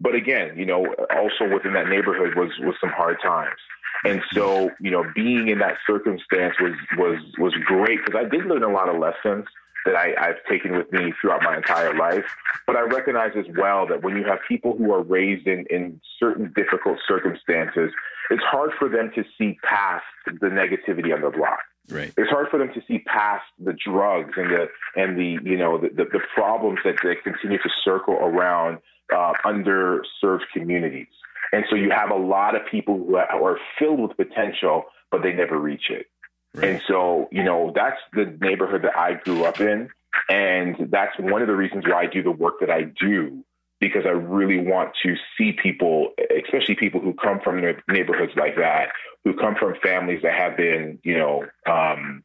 But 0.00 0.14
again, 0.14 0.56
you 0.56 0.66
know, 0.66 0.94
also 1.14 1.52
within 1.52 1.74
that 1.74 1.88
neighborhood 1.88 2.34
was 2.34 2.50
was 2.60 2.74
some 2.80 2.90
hard 2.90 3.18
times. 3.22 3.58
And 4.04 4.22
so, 4.32 4.70
you 4.80 4.90
know, 4.90 5.04
being 5.14 5.48
in 5.48 5.58
that 5.58 5.76
circumstance 5.86 6.54
was 6.60 6.74
was 6.96 7.18
was 7.38 7.54
great 7.64 7.98
because 8.04 8.18
I 8.18 8.28
did 8.28 8.46
learn 8.46 8.62
a 8.62 8.72
lot 8.72 8.88
of 8.88 8.98
lessons 8.98 9.46
that 9.84 9.96
I, 9.96 10.14
I've 10.18 10.42
taken 10.48 10.76
with 10.76 10.92
me 10.92 11.12
throughout 11.20 11.42
my 11.42 11.56
entire 11.56 11.94
life. 11.94 12.24
But 12.66 12.76
I 12.76 12.82
recognize 12.82 13.32
as 13.36 13.46
well 13.56 13.86
that 13.88 14.02
when 14.02 14.16
you 14.16 14.24
have 14.24 14.38
people 14.46 14.76
who 14.76 14.92
are 14.92 15.02
raised 15.02 15.46
in, 15.46 15.66
in 15.70 16.00
certain 16.18 16.52
difficult 16.54 16.98
circumstances, 17.06 17.90
it's 18.30 18.42
hard 18.44 18.70
for 18.78 18.88
them 18.88 19.10
to 19.14 19.24
see 19.36 19.58
past 19.64 20.04
the 20.26 20.46
negativity 20.46 21.12
on 21.14 21.22
the 21.22 21.30
block. 21.30 21.60
Right. 21.88 22.12
It's 22.16 22.30
hard 22.30 22.48
for 22.48 22.58
them 22.58 22.72
to 22.74 22.82
see 22.86 23.00
past 23.00 23.44
the 23.58 23.72
drugs 23.72 24.34
and 24.36 24.50
the 24.50 24.68
and 24.94 25.18
the 25.18 25.38
you 25.42 25.56
know 25.56 25.78
the, 25.78 25.88
the, 25.88 26.04
the 26.04 26.20
problems 26.34 26.78
that, 26.84 26.94
that 27.02 27.16
continue 27.24 27.58
to 27.58 27.68
circle 27.84 28.14
around 28.14 28.78
uh, 29.14 29.32
underserved 29.44 30.44
communities. 30.52 31.08
And 31.52 31.64
so 31.68 31.76
you 31.76 31.90
have 31.90 32.10
a 32.10 32.16
lot 32.16 32.54
of 32.54 32.62
people 32.70 32.96
who 32.96 33.16
are 33.16 33.58
filled 33.78 34.00
with 34.00 34.16
potential, 34.16 34.84
but 35.10 35.22
they 35.22 35.32
never 35.32 35.58
reach 35.58 35.90
it. 35.90 36.06
Right. 36.54 36.70
And 36.70 36.82
so, 36.86 37.28
you 37.32 37.42
know, 37.42 37.72
that's 37.74 37.98
the 38.12 38.36
neighborhood 38.40 38.82
that 38.82 38.96
I 38.96 39.14
grew 39.14 39.44
up 39.44 39.60
in. 39.60 39.88
And 40.28 40.76
that's 40.90 41.18
one 41.18 41.40
of 41.40 41.48
the 41.48 41.56
reasons 41.56 41.84
why 41.86 42.02
I 42.02 42.06
do 42.06 42.22
the 42.22 42.30
work 42.30 42.60
that 42.60 42.70
I 42.70 42.82
do, 42.82 43.44
because 43.80 44.04
I 44.06 44.10
really 44.10 44.58
want 44.58 44.90
to 45.02 45.14
see 45.36 45.52
people, 45.52 46.12
especially 46.44 46.74
people 46.74 47.00
who 47.00 47.14
come 47.14 47.40
from 47.42 47.60
neighborhoods 47.88 48.32
like 48.36 48.56
that, 48.56 48.88
who 49.24 49.34
come 49.34 49.54
from 49.54 49.74
families 49.82 50.20
that 50.22 50.34
have 50.34 50.56
been, 50.56 50.98
you 51.02 51.16
know, 51.16 51.44
um, 51.66 52.22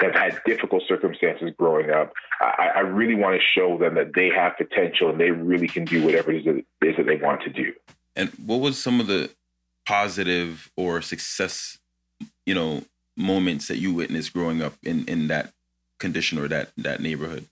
have 0.00 0.14
had 0.14 0.40
difficult 0.44 0.82
circumstances 0.88 1.50
growing 1.58 1.90
up. 1.90 2.12
I, 2.40 2.70
I, 2.76 2.80
really 2.80 3.16
want 3.16 3.40
to 3.40 3.60
show 3.60 3.78
them 3.78 3.96
that 3.96 4.14
they 4.14 4.28
have 4.28 4.56
potential 4.56 5.10
and 5.10 5.18
they 5.18 5.32
really 5.32 5.66
can 5.66 5.84
do 5.84 6.04
whatever 6.04 6.30
it 6.30 6.46
is 6.46 6.96
that 6.96 7.06
they 7.06 7.16
want 7.16 7.42
to 7.42 7.50
do. 7.50 7.72
And 8.18 8.30
what 8.44 8.60
was 8.60 8.76
some 8.76 9.00
of 9.00 9.06
the 9.06 9.30
positive 9.86 10.70
or 10.76 11.00
success, 11.00 11.78
you 12.44 12.54
know, 12.54 12.82
moments 13.16 13.68
that 13.68 13.78
you 13.78 13.94
witnessed 13.94 14.32
growing 14.32 14.60
up 14.60 14.74
in 14.82 15.04
in 15.06 15.28
that 15.28 15.52
condition 16.00 16.38
or 16.38 16.48
that 16.48 16.70
that 16.76 17.00
neighborhood? 17.00 17.46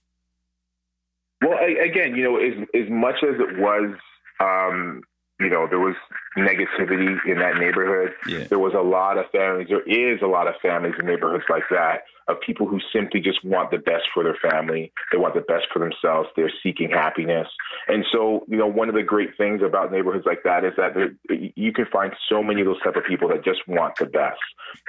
Well, 1.41 1.57
again, 1.57 2.15
you 2.15 2.23
know, 2.23 2.37
as 2.37 2.53
as 2.75 2.89
much 2.89 3.23
as 3.23 3.35
it 3.39 3.57
was, 3.57 3.95
um, 4.41 5.03
you 5.39 5.49
know, 5.49 5.67
there 5.67 5.79
was 5.79 5.95
negativity 6.37 7.17
in 7.25 7.39
that 7.39 7.57
neighborhood. 7.57 8.13
Yeah. 8.27 8.45
There 8.45 8.59
was 8.59 8.73
a 8.73 8.81
lot 8.81 9.17
of 9.17 9.25
families, 9.31 9.67
there 9.69 9.87
is 9.87 10.21
a 10.21 10.27
lot 10.27 10.47
of 10.47 10.55
families 10.61 10.93
in 10.99 11.05
neighborhoods 11.05 11.45
like 11.49 11.63
that 11.71 12.03
of 12.27 12.39
people 12.41 12.67
who 12.67 12.79
simply 12.91 13.21
just 13.21 13.43
want 13.43 13.71
the 13.71 13.77
best 13.77 14.03
for 14.13 14.23
their 14.23 14.37
family. 14.51 14.91
They 15.11 15.17
want 15.17 15.33
the 15.33 15.41
best 15.41 15.67
for 15.71 15.79
themselves. 15.79 16.29
They're 16.35 16.51
seeking 16.61 16.89
happiness. 16.89 17.47
And 17.87 18.05
so, 18.11 18.45
you 18.47 18.57
know, 18.57 18.67
one 18.67 18.89
of 18.89 18.95
the 18.95 19.03
great 19.03 19.37
things 19.37 19.61
about 19.63 19.91
neighborhoods 19.91 20.25
like 20.25 20.43
that 20.43 20.65
is 20.65 20.73
that 20.77 21.15
you 21.29 21.71
can 21.71 21.85
find 21.85 22.13
so 22.27 22.43
many 22.43 22.61
of 22.61 22.67
those 22.67 22.81
type 22.81 22.95
of 22.95 23.05
people 23.05 23.29
that 23.29 23.45
just 23.45 23.65
want 23.67 23.95
the 23.97 24.05
best. 24.05 24.39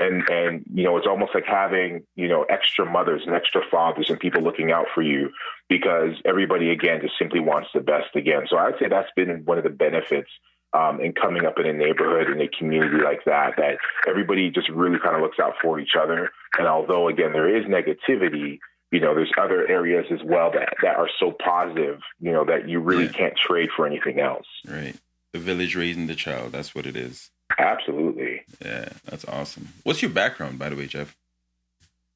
And, 0.00 0.28
and, 0.28 0.64
you 0.74 0.82
know, 0.82 0.96
it's 0.96 1.06
almost 1.06 1.32
like 1.34 1.44
having, 1.46 2.02
you 2.16 2.28
know, 2.28 2.42
extra 2.44 2.84
mothers 2.84 3.22
and 3.24 3.34
extra 3.34 3.62
fathers 3.70 4.10
and 4.10 4.18
people 4.18 4.42
looking 4.42 4.72
out 4.72 4.86
for 4.92 5.02
you 5.02 5.30
because 5.68 6.14
everybody, 6.24 6.70
again, 6.70 7.00
just 7.00 7.14
simply 7.18 7.40
wants 7.40 7.68
the 7.72 7.80
best 7.80 8.16
again. 8.16 8.46
So 8.48 8.56
I'd 8.56 8.74
say 8.80 8.88
that's 8.88 9.10
been 9.14 9.44
one 9.44 9.58
of 9.58 9.64
the 9.64 9.70
benefits 9.70 10.30
um, 10.72 11.00
and 11.00 11.14
coming 11.14 11.46
up 11.46 11.58
in 11.58 11.66
a 11.66 11.72
neighborhood 11.72 12.30
in 12.30 12.40
a 12.40 12.48
community 12.48 13.02
like 13.02 13.24
that, 13.24 13.54
that 13.56 13.78
everybody 14.06 14.50
just 14.50 14.68
really 14.68 14.98
kind 14.98 15.16
of 15.16 15.22
looks 15.22 15.38
out 15.38 15.54
for 15.62 15.80
each 15.80 15.92
other. 16.00 16.30
And 16.58 16.66
although 16.66 17.08
again 17.08 17.32
there 17.32 17.54
is 17.54 17.64
negativity, 17.66 18.58
you 18.90 19.00
know, 19.00 19.14
there's 19.14 19.32
other 19.40 19.66
areas 19.68 20.06
as 20.10 20.20
well 20.24 20.50
that 20.52 20.74
that 20.82 20.96
are 20.96 21.08
so 21.18 21.34
positive, 21.44 22.00
you 22.20 22.32
know, 22.32 22.44
that 22.44 22.68
you 22.68 22.80
really 22.80 23.06
yeah. 23.06 23.12
can't 23.12 23.34
trade 23.36 23.70
for 23.74 23.86
anything 23.86 24.20
else. 24.20 24.46
Right. 24.66 24.96
The 25.32 25.38
village 25.38 25.76
raising 25.76 26.06
the 26.06 26.14
child. 26.14 26.52
That's 26.52 26.74
what 26.74 26.86
it 26.86 26.96
is. 26.96 27.30
Absolutely. 27.58 28.42
Yeah, 28.64 28.88
that's 29.04 29.24
awesome. 29.26 29.68
What's 29.82 30.02
your 30.02 30.10
background, 30.10 30.58
by 30.58 30.68
the 30.68 30.76
way, 30.76 30.86
Jeff? 30.86 31.16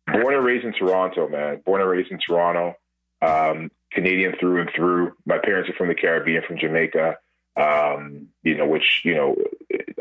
Born 0.06 0.34
and 0.34 0.44
raised 0.44 0.64
in 0.64 0.72
Toronto, 0.72 1.28
man. 1.28 1.62
Born 1.64 1.80
and 1.80 1.90
raised 1.90 2.10
in 2.10 2.18
Toronto. 2.26 2.74
Um, 3.22 3.70
Canadian 3.92 4.34
through 4.38 4.60
and 4.62 4.70
through. 4.74 5.12
My 5.26 5.38
parents 5.38 5.70
are 5.70 5.74
from 5.74 5.88
the 5.88 5.94
Caribbean, 5.94 6.42
from 6.46 6.58
Jamaica 6.58 7.16
um, 7.56 8.28
you 8.42 8.56
know, 8.56 8.66
which, 8.66 9.02
you 9.04 9.14
know, 9.14 9.36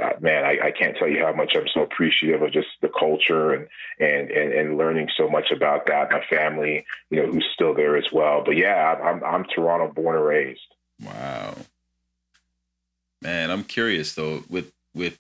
uh, 0.01 0.13
man, 0.22 0.46
I, 0.46 0.67
I, 0.67 0.72
can't 0.72 0.96
tell 0.96 1.10
you 1.10 1.24
how 1.25 1.34
much 1.34 1.53
I'm 1.53 1.67
so 1.74 1.81
appreciative 1.81 2.41
of 2.41 2.53
just 2.53 2.70
the 2.81 2.88
culture 2.88 3.51
and, 3.51 3.67
and, 4.00 4.31
and, 4.31 4.53
and, 4.53 4.77
learning 4.77 5.10
so 5.17 5.29
much 5.29 5.51
about 5.51 5.86
that. 5.88 6.12
My 6.12 6.24
family, 6.29 6.86
you 7.10 7.22
know, 7.22 7.29
who's 7.29 7.46
still 7.53 7.74
there 7.74 7.98
as 7.98 8.10
well. 8.12 8.41
But 8.46 8.55
yeah, 8.55 8.96
I'm, 9.03 9.22
I'm 9.24 9.43
Toronto 9.43 9.91
born 9.93 10.15
and 10.15 10.25
raised. 10.25 10.62
Wow. 11.01 11.55
Man, 13.22 13.51
I'm 13.51 13.65
curious 13.65 14.15
though, 14.15 14.43
with, 14.50 14.72
with 14.96 15.20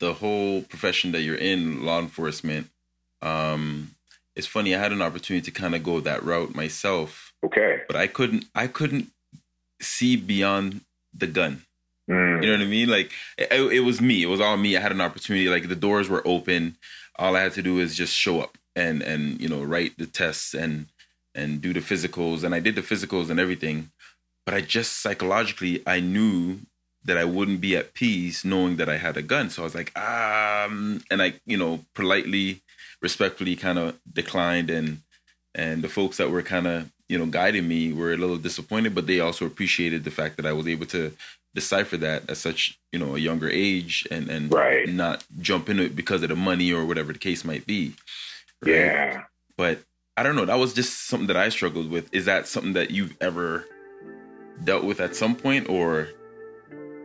the 0.00 0.14
whole 0.14 0.62
profession 0.62 1.12
that 1.12 1.22
you're 1.22 1.36
in, 1.36 1.84
law 1.84 2.00
enforcement, 2.00 2.70
um, 3.22 3.92
it's 4.34 4.48
funny. 4.48 4.74
I 4.74 4.80
had 4.80 4.92
an 4.92 5.02
opportunity 5.02 5.44
to 5.44 5.50
kind 5.52 5.76
of 5.76 5.84
go 5.84 6.00
that 6.00 6.24
route 6.24 6.56
myself. 6.56 7.32
Okay. 7.44 7.82
But 7.86 7.96
I 7.96 8.08
couldn't, 8.08 8.46
I 8.52 8.66
couldn't 8.66 9.10
see 9.80 10.16
beyond 10.16 10.80
the 11.14 11.26
gun. 11.26 11.62
Mm. 12.10 12.42
You 12.42 12.50
know 12.50 12.58
what 12.58 12.66
I 12.66 12.70
mean? 12.70 12.88
Like 12.88 13.12
it, 13.38 13.52
it, 13.52 13.80
was 13.80 14.00
me. 14.00 14.22
It 14.22 14.26
was 14.26 14.40
all 14.40 14.56
me. 14.56 14.76
I 14.76 14.80
had 14.80 14.92
an 14.92 15.00
opportunity. 15.00 15.48
Like 15.48 15.68
the 15.68 15.76
doors 15.76 16.08
were 16.08 16.26
open. 16.26 16.76
All 17.16 17.36
I 17.36 17.42
had 17.42 17.52
to 17.54 17.62
do 17.62 17.78
is 17.78 17.94
just 17.94 18.14
show 18.14 18.40
up 18.40 18.58
and 18.74 19.02
and 19.02 19.40
you 19.40 19.48
know 19.48 19.62
write 19.62 19.98
the 19.98 20.06
tests 20.06 20.54
and 20.54 20.86
and 21.34 21.60
do 21.60 21.72
the 21.72 21.80
physicals. 21.80 22.42
And 22.42 22.54
I 22.54 22.60
did 22.60 22.74
the 22.74 22.82
physicals 22.82 23.30
and 23.30 23.38
everything. 23.38 23.90
But 24.44 24.54
I 24.54 24.60
just 24.60 25.00
psychologically 25.00 25.82
I 25.86 26.00
knew 26.00 26.60
that 27.04 27.16
I 27.16 27.24
wouldn't 27.24 27.60
be 27.60 27.76
at 27.76 27.94
peace 27.94 28.44
knowing 28.44 28.76
that 28.76 28.88
I 28.88 28.96
had 28.96 29.16
a 29.16 29.22
gun. 29.22 29.50
So 29.50 29.62
I 29.62 29.64
was 29.64 29.74
like, 29.74 29.96
um, 29.98 31.02
and 31.10 31.22
I 31.22 31.34
you 31.46 31.56
know 31.56 31.84
politely, 31.94 32.62
respectfully 33.00 33.56
kind 33.56 33.78
of 33.78 33.98
declined 34.12 34.70
and 34.70 35.02
and 35.54 35.82
the 35.82 35.88
folks 35.88 36.16
that 36.16 36.30
were 36.30 36.42
kind 36.42 36.66
of 36.66 36.90
you 37.12 37.18
know 37.18 37.26
guiding 37.26 37.68
me 37.68 37.92
were 37.92 38.12
a 38.12 38.16
little 38.16 38.38
disappointed 38.38 38.94
but 38.94 39.06
they 39.06 39.20
also 39.20 39.44
appreciated 39.44 40.04
the 40.04 40.10
fact 40.10 40.36
that 40.36 40.46
i 40.46 40.52
was 40.52 40.66
able 40.66 40.86
to 40.86 41.12
decipher 41.54 41.98
that 41.98 42.28
at 42.30 42.38
such 42.38 42.78
you 42.92 42.98
know 42.98 43.14
a 43.14 43.18
younger 43.18 43.50
age 43.50 44.08
and 44.10 44.30
and 44.30 44.52
right. 44.52 44.88
not 44.88 45.22
jump 45.38 45.68
into 45.68 45.82
it 45.84 45.94
because 45.94 46.22
of 46.22 46.30
the 46.30 46.36
money 46.36 46.72
or 46.72 46.86
whatever 46.86 47.12
the 47.12 47.18
case 47.18 47.44
might 47.44 47.66
be 47.66 47.94
right? 48.64 48.72
yeah 48.72 49.22
but 49.58 49.80
i 50.16 50.22
don't 50.22 50.36
know 50.36 50.46
that 50.46 50.58
was 50.58 50.72
just 50.72 51.06
something 51.06 51.26
that 51.26 51.36
i 51.36 51.50
struggled 51.50 51.90
with 51.90 52.08
is 52.14 52.24
that 52.24 52.48
something 52.48 52.72
that 52.72 52.90
you've 52.90 53.14
ever 53.20 53.66
dealt 54.64 54.84
with 54.84 55.00
at 55.00 55.14
some 55.14 55.36
point 55.36 55.68
or 55.68 56.08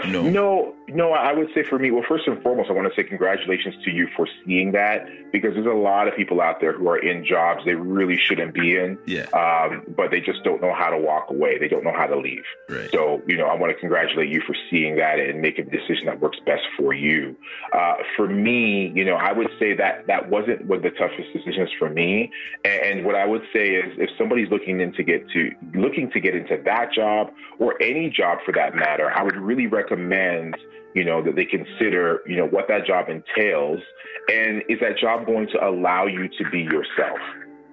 no. 0.06 0.22
No, 0.30 0.76
no, 0.90 1.12
I 1.12 1.34
would 1.34 1.50
say 1.54 1.64
for 1.64 1.78
me, 1.78 1.92
well, 1.92 2.04
first 2.08 2.28
and 2.28 2.42
foremost, 2.42 2.70
I 2.70 2.74
want 2.74 2.88
to 2.88 2.96
say 2.96 3.06
congratulations 3.06 3.76
to 3.84 3.92
you 3.92 4.08
for 4.16 4.26
seeing 4.46 4.72
that 4.72 5.06
because 5.34 5.54
there's 5.54 5.66
a 5.66 5.70
lot 5.70 6.08
of 6.08 6.16
people 6.16 6.40
out 6.40 6.62
there 6.62 6.72
who 6.72 6.88
are 6.88 6.98
in 6.98 7.26
jobs 7.26 7.66
they 7.66 7.76
really 7.76 8.18
shouldn't 8.18 8.54
be 8.54 8.78
in. 8.78 8.98
Yeah. 9.06 9.28
Um, 9.34 9.84
but 9.98 10.12
they 10.12 10.22
just 10.22 10.44
don't 10.46 10.62
know 10.62 10.74
how 10.74 10.90
to 10.90 10.98
walk 10.98 11.30
away. 11.30 11.58
They 11.58 11.68
don't 11.68 11.84
know 11.84 11.94
how 11.94 12.08
to 12.08 12.18
leave. 12.18 12.44
Right. 12.70 12.90
So, 12.92 13.22
you 13.28 13.36
know, 13.36 13.48
I 13.48 13.56
want 13.56 13.74
to 13.74 13.80
congratulate 13.80 14.30
you 14.30 14.42
for 14.48 14.56
seeing 14.70 14.96
that 14.96 15.20
and 15.20 15.42
making 15.42 15.68
a 15.68 15.70
decision 15.70 16.06
that 16.06 16.22
works 16.22 16.38
best 16.46 16.64
for 16.78 16.94
you. 16.94 17.36
Uh, 17.74 17.96
for 18.16 18.30
me, 18.30 18.94
you 18.96 19.04
know, 19.04 19.16
I 19.16 19.34
would 19.34 19.50
say 19.60 19.76
that 19.76 20.08
that 20.08 20.30
wasn't 20.30 20.66
one 20.68 20.78
of 20.78 20.84
the 20.84 20.92
toughest 20.92 21.34
decisions 21.34 21.70
for 21.78 21.90
me. 21.90 22.32
And, 22.64 23.00
and 23.00 23.06
what 23.06 23.16
I 23.16 23.26
would 23.26 23.44
say 23.52 23.72
is 23.72 23.94
if 23.98 24.10
somebody's 24.18 24.50
looking 24.50 24.80
in 24.80 24.94
to 24.94 25.04
get 25.04 25.30
to 25.32 25.52
looking 25.76 26.10
to 26.12 26.22
get 26.22 26.34
into 26.34 26.62
that 26.64 26.94
job 26.94 27.32
or 27.60 27.76
any 27.82 28.10
job 28.10 28.40
for 28.46 28.54
that 28.54 28.74
matter, 28.74 29.12
I 29.12 29.24
would 29.24 29.36
really 29.36 29.68
recommend 29.68 30.56
you 30.94 31.04
know, 31.04 31.22
that 31.22 31.36
they 31.36 31.46
consider, 31.46 32.22
you 32.26 32.36
know, 32.36 32.48
what 32.48 32.68
that 32.68 32.86
job 32.86 33.08
entails. 33.10 33.80
And 34.32 34.64
is 34.70 34.80
that 34.82 34.98
job 34.98 35.26
going 35.26 35.48
to 35.54 35.66
allow 35.66 36.06
you 36.06 36.28
to 36.28 36.50
be 36.50 36.62
yourself? 36.62 37.20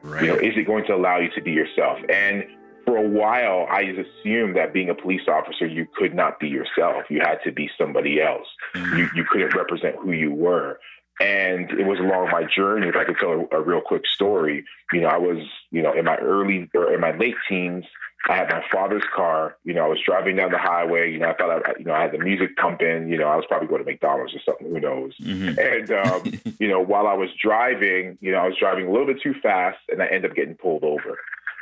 Right. 0.03 0.23
You 0.23 0.29
know, 0.29 0.35
is 0.37 0.55
it 0.57 0.67
going 0.67 0.85
to 0.87 0.95
allow 0.95 1.19
you 1.19 1.31
to 1.35 1.43
be 1.43 1.53
yourself? 1.53 1.99
And 2.13 2.45
for 2.85 2.99
a 2.99 3.09
while, 3.09 3.67
I 3.71 3.83
assumed 3.83 4.57
that 4.57 4.75
being 4.75 4.91
a 4.91 4.95
police 4.95 5.27
officer, 5.27 5.67
you 5.67 5.87
could 5.97 6.15
not 6.15 6.39
be 6.39 6.49
yourself. 6.49 7.05
You 7.09 7.21
had 7.21 7.39
to 7.45 7.53
be 7.53 7.71
somebody 7.79 8.21
else. 8.21 8.47
Mm-hmm. 8.75 8.99
You, 8.99 9.09
you 9.17 9.25
couldn't 9.25 9.55
represent 9.55 9.97
who 9.97 10.13
you 10.13 10.33
were. 10.33 10.79
And 11.21 11.71
it 11.71 11.87
was 11.87 12.01
along 12.01 12.31
my 12.33 12.43
journey, 12.45 12.89
if 12.89 12.97
I 12.97 13.05
could 13.05 13.17
tell 13.19 13.47
a, 13.53 13.57
a 13.57 13.63
real 13.63 13.81
quick 13.81 14.03
story, 14.07 14.65
you 14.93 15.01
know, 15.01 15.09
I 15.09 15.17
was, 15.17 15.39
you 15.71 15.81
know, 15.81 15.93
in 15.93 16.05
my 16.05 16.17
early 16.17 16.69
or 16.75 16.93
in 16.93 17.01
my 17.01 17.17
late 17.17 17.37
teens, 17.49 17.85
I 18.29 18.37
had 18.37 18.49
my 18.49 18.63
father's 18.73 19.05
car. 19.15 19.57
You 19.65 19.75
know, 19.75 19.85
I 19.85 19.89
was 19.89 20.01
driving 20.05 20.37
down 20.37 20.51
the 20.51 20.59
highway. 20.59 21.13
You 21.13 21.19
know, 21.19 21.29
I 21.29 21.35
thought 21.35 21.51
I, 21.51 21.73
you 21.79 21.85
know, 21.85 21.93
I 21.93 22.03
had 22.03 22.13
the 22.13 22.19
music 22.19 22.57
pumping. 22.57 23.09
You 23.09 23.19
know, 23.19 23.29
I 23.29 23.37
was 23.37 23.45
probably 23.47 23.69
going 23.69 23.85
to 23.85 23.91
McDonald's 23.91 24.35
or 24.35 24.41
something. 24.45 24.69
Who 24.69 24.81
knows? 24.81 25.13
Mm-hmm. 25.21 25.59
And 25.59 25.91
um, 26.07 26.55
you 26.59 26.69
know, 26.69 26.81
while 26.81 27.07
I 27.07 27.15
was 27.15 27.29
driving, 27.43 28.17
you 28.21 28.33
know, 28.33 28.39
I 28.39 28.49
was 28.49 28.57
driving 28.59 28.87
a 28.87 28.91
little 28.91 29.07
bit 29.07 29.21
too 29.23 29.35
fast, 29.43 29.79
and 29.91 30.03
I 30.03 30.07
ended 30.07 30.31
up 30.31 30.37
getting 30.37 30.55
pulled 30.55 30.85
over. 30.85 31.19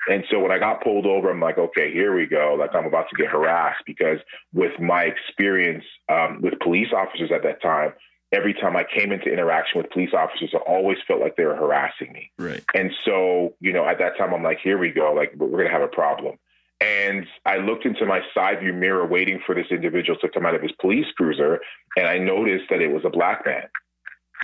And 0.09 0.25
so 0.31 0.41
when 0.41 0.51
I 0.51 0.59
got 0.59 0.83
pulled 0.83 1.07
over, 1.07 1.31
I'm 1.31 1.41
like, 1.41 1.59
okay, 1.59 1.93
here 1.93 2.15
we 2.15 2.27
go. 2.27 2.57
Like 2.59 2.75
I'm 2.75 2.87
about 2.87 3.09
to 3.11 3.17
get 3.17 3.31
harassed 3.31 3.85
because 3.87 4.19
with 4.53 4.79
my 4.81 5.05
experience 5.05 5.85
um, 6.09 6.41
with 6.43 6.59
police 6.61 6.89
officers 6.93 7.31
at 7.33 7.45
that 7.45 7.63
time, 7.63 7.93
every 8.33 8.55
time 8.55 8.77
I 8.77 8.85
came 8.85 9.13
into 9.13 9.33
interaction 9.33 9.81
with 9.81 9.91
police 9.91 10.11
officers, 10.13 10.51
I 10.55 10.59
always 10.59 10.99
felt 11.07 11.21
like 11.21 11.37
they 11.37 11.45
were 11.45 11.55
harassing 11.55 12.13
me. 12.13 12.33
Right. 12.39 12.65
And 12.75 12.91
so, 13.05 13.55
you 13.61 13.73
know, 13.73 13.87
at 13.87 13.99
that 13.99 14.17
time, 14.19 14.35
I'm 14.35 14.43
like, 14.43 14.59
here 14.63 14.79
we 14.79 14.91
go. 14.91 15.13
Like 15.13 15.35
we're 15.37 15.49
going 15.49 15.67
to 15.67 15.73
have 15.73 15.83
a 15.83 15.89
problem. 15.89 16.37
And 16.83 17.27
I 17.47 17.59
looked 17.59 17.87
into 17.87 18.05
my 18.05 18.23
side 18.35 18.61
view 18.61 18.73
mirror 18.73 19.07
waiting 19.07 19.41
for 19.47 19.55
this 19.55 19.67
individual 19.71 20.19
to 20.19 20.29
come 20.29 20.45
out 20.45 20.57
of 20.57 20.63
his 20.63 20.73
police 20.81 21.07
cruiser, 21.17 21.61
and 21.97 22.09
I 22.09 22.19
noticed 22.19 22.65
that 22.71 22.81
it 22.81 22.93
was 22.93 23.05
a 23.05 23.11
black 23.11 23.47
man. 23.47 23.69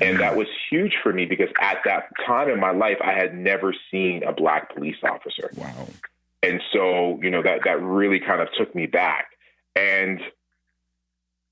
And 0.01 0.21
that 0.21 0.37
was 0.37 0.47
huge 0.71 0.95
for 1.03 1.13
me 1.13 1.25
because 1.27 1.49
at 1.61 1.79
that 1.85 2.11
time 2.25 2.49
in 2.49 2.61
my 2.61 2.71
life, 2.71 2.99
I 3.03 3.13
had 3.13 3.37
never 3.37 3.75
seen 3.91 4.23
a 4.23 4.33
black 4.33 4.73
police 4.73 4.97
officer. 5.03 5.51
Wow. 5.57 5.89
And 6.45 6.63
so, 6.73 7.19
you 7.21 7.31
know, 7.31 7.43
that, 7.43 7.63
that 7.65 7.83
really 7.83 8.21
kind 8.21 8.41
of 8.41 8.49
took 8.57 8.73
me 8.77 8.87
back. 8.87 9.31
And, 9.75 10.21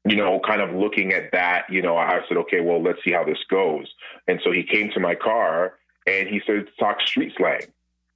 you 0.08 0.14
know, 0.14 0.40
kind 0.46 0.60
of 0.60 0.72
looking 0.72 1.12
at 1.12 1.32
that, 1.32 1.64
you 1.68 1.82
know, 1.82 1.96
I 1.96 2.20
said, 2.28 2.36
okay, 2.36 2.60
well, 2.60 2.80
let's 2.80 3.02
see 3.04 3.10
how 3.10 3.24
this 3.24 3.42
goes. 3.50 3.92
And 4.28 4.40
so 4.44 4.52
he 4.52 4.62
came 4.62 4.92
to 4.92 5.00
my 5.00 5.16
car 5.16 5.74
and 6.06 6.28
he 6.28 6.38
started 6.38 6.68
to 6.68 6.72
talk 6.78 7.00
street 7.00 7.32
slang. 7.36 7.62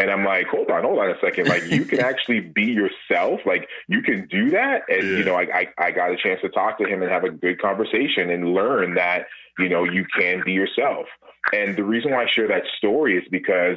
And 0.01 0.11
I'm 0.11 0.25
like, 0.25 0.47
hold 0.47 0.71
on, 0.71 0.83
hold 0.83 0.99
on 0.99 1.11
a 1.11 1.21
second. 1.21 1.49
Like, 1.49 1.71
you 1.71 1.85
can 1.85 2.01
actually 2.11 2.41
be 2.41 2.65
yourself. 2.65 3.41
Like, 3.45 3.69
you 3.87 4.01
can 4.01 4.27
do 4.29 4.49
that. 4.51 4.83
And, 4.89 5.03
yeah. 5.03 5.19
you 5.19 5.25
know, 5.25 5.35
I, 5.35 5.43
I, 5.43 5.67
I 5.77 5.91
got 5.91 6.11
a 6.11 6.17
chance 6.17 6.41
to 6.41 6.49
talk 6.49 6.79
to 6.79 6.87
him 6.87 7.03
and 7.03 7.11
have 7.11 7.25
a 7.25 7.31
good 7.31 7.61
conversation 7.61 8.31
and 8.31 8.55
learn 8.55 8.95
that, 8.95 9.27
you 9.59 9.69
know, 9.69 9.85
you 9.85 10.07
can 10.19 10.43
be 10.43 10.53
yourself. 10.53 11.07
And 11.53 11.77
the 11.77 11.85
reason 11.85 12.13
why 12.13 12.25
I 12.25 12.27
share 12.35 12.49
that 12.49 12.63
story 12.79 13.19
is 13.19 13.25
because 13.31 13.77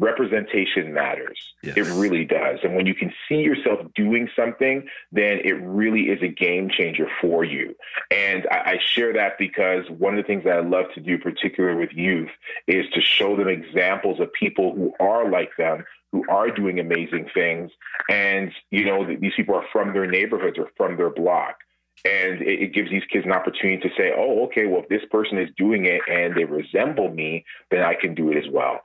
representation 0.00 0.92
matters. 0.92 1.38
Yes. 1.62 1.76
It 1.76 1.82
really 1.92 2.24
does. 2.24 2.58
And 2.62 2.74
when 2.74 2.86
you 2.86 2.94
can 2.94 3.12
see 3.28 3.36
yourself 3.36 3.80
doing 3.94 4.28
something, 4.34 4.88
then 5.12 5.40
it 5.44 5.60
really 5.62 6.08
is 6.08 6.22
a 6.22 6.28
game 6.28 6.70
changer 6.70 7.06
for 7.20 7.44
you. 7.44 7.76
And 8.10 8.46
I, 8.50 8.56
I, 8.56 8.78
share 8.94 9.12
that 9.12 9.38
because 9.38 9.84
one 9.90 10.16
of 10.16 10.24
the 10.24 10.26
things 10.26 10.44
that 10.44 10.56
I 10.56 10.60
love 10.60 10.86
to 10.94 11.00
do, 11.00 11.18
particularly 11.18 11.78
with 11.78 11.92
youth, 11.92 12.30
is 12.66 12.86
to 12.94 13.00
show 13.02 13.36
them 13.36 13.48
examples 13.48 14.20
of 14.20 14.32
people 14.32 14.74
who 14.74 14.92
are 14.98 15.30
like 15.30 15.50
them, 15.58 15.84
who 16.12 16.24
are 16.28 16.50
doing 16.50 16.80
amazing 16.80 17.28
things. 17.34 17.70
And, 18.08 18.52
you 18.70 18.86
know, 18.86 19.06
these 19.06 19.32
people 19.36 19.54
are 19.54 19.66
from 19.72 19.92
their 19.92 20.06
neighborhoods 20.06 20.58
or 20.58 20.70
from 20.76 20.96
their 20.96 21.10
block. 21.10 21.56
And 22.04 22.40
it, 22.40 22.62
it 22.62 22.74
gives 22.74 22.90
these 22.90 23.04
kids 23.12 23.26
an 23.26 23.32
opportunity 23.32 23.86
to 23.86 23.94
say, 23.96 24.12
oh, 24.16 24.44
okay, 24.46 24.66
well, 24.66 24.82
if 24.82 24.88
this 24.88 25.04
person 25.10 25.38
is 25.38 25.50
doing 25.58 25.84
it 25.84 26.00
and 26.10 26.34
they 26.34 26.44
resemble 26.44 27.10
me, 27.10 27.44
then 27.70 27.82
I 27.82 27.94
can 27.94 28.14
do 28.14 28.30
it 28.30 28.38
as 28.38 28.50
well. 28.50 28.80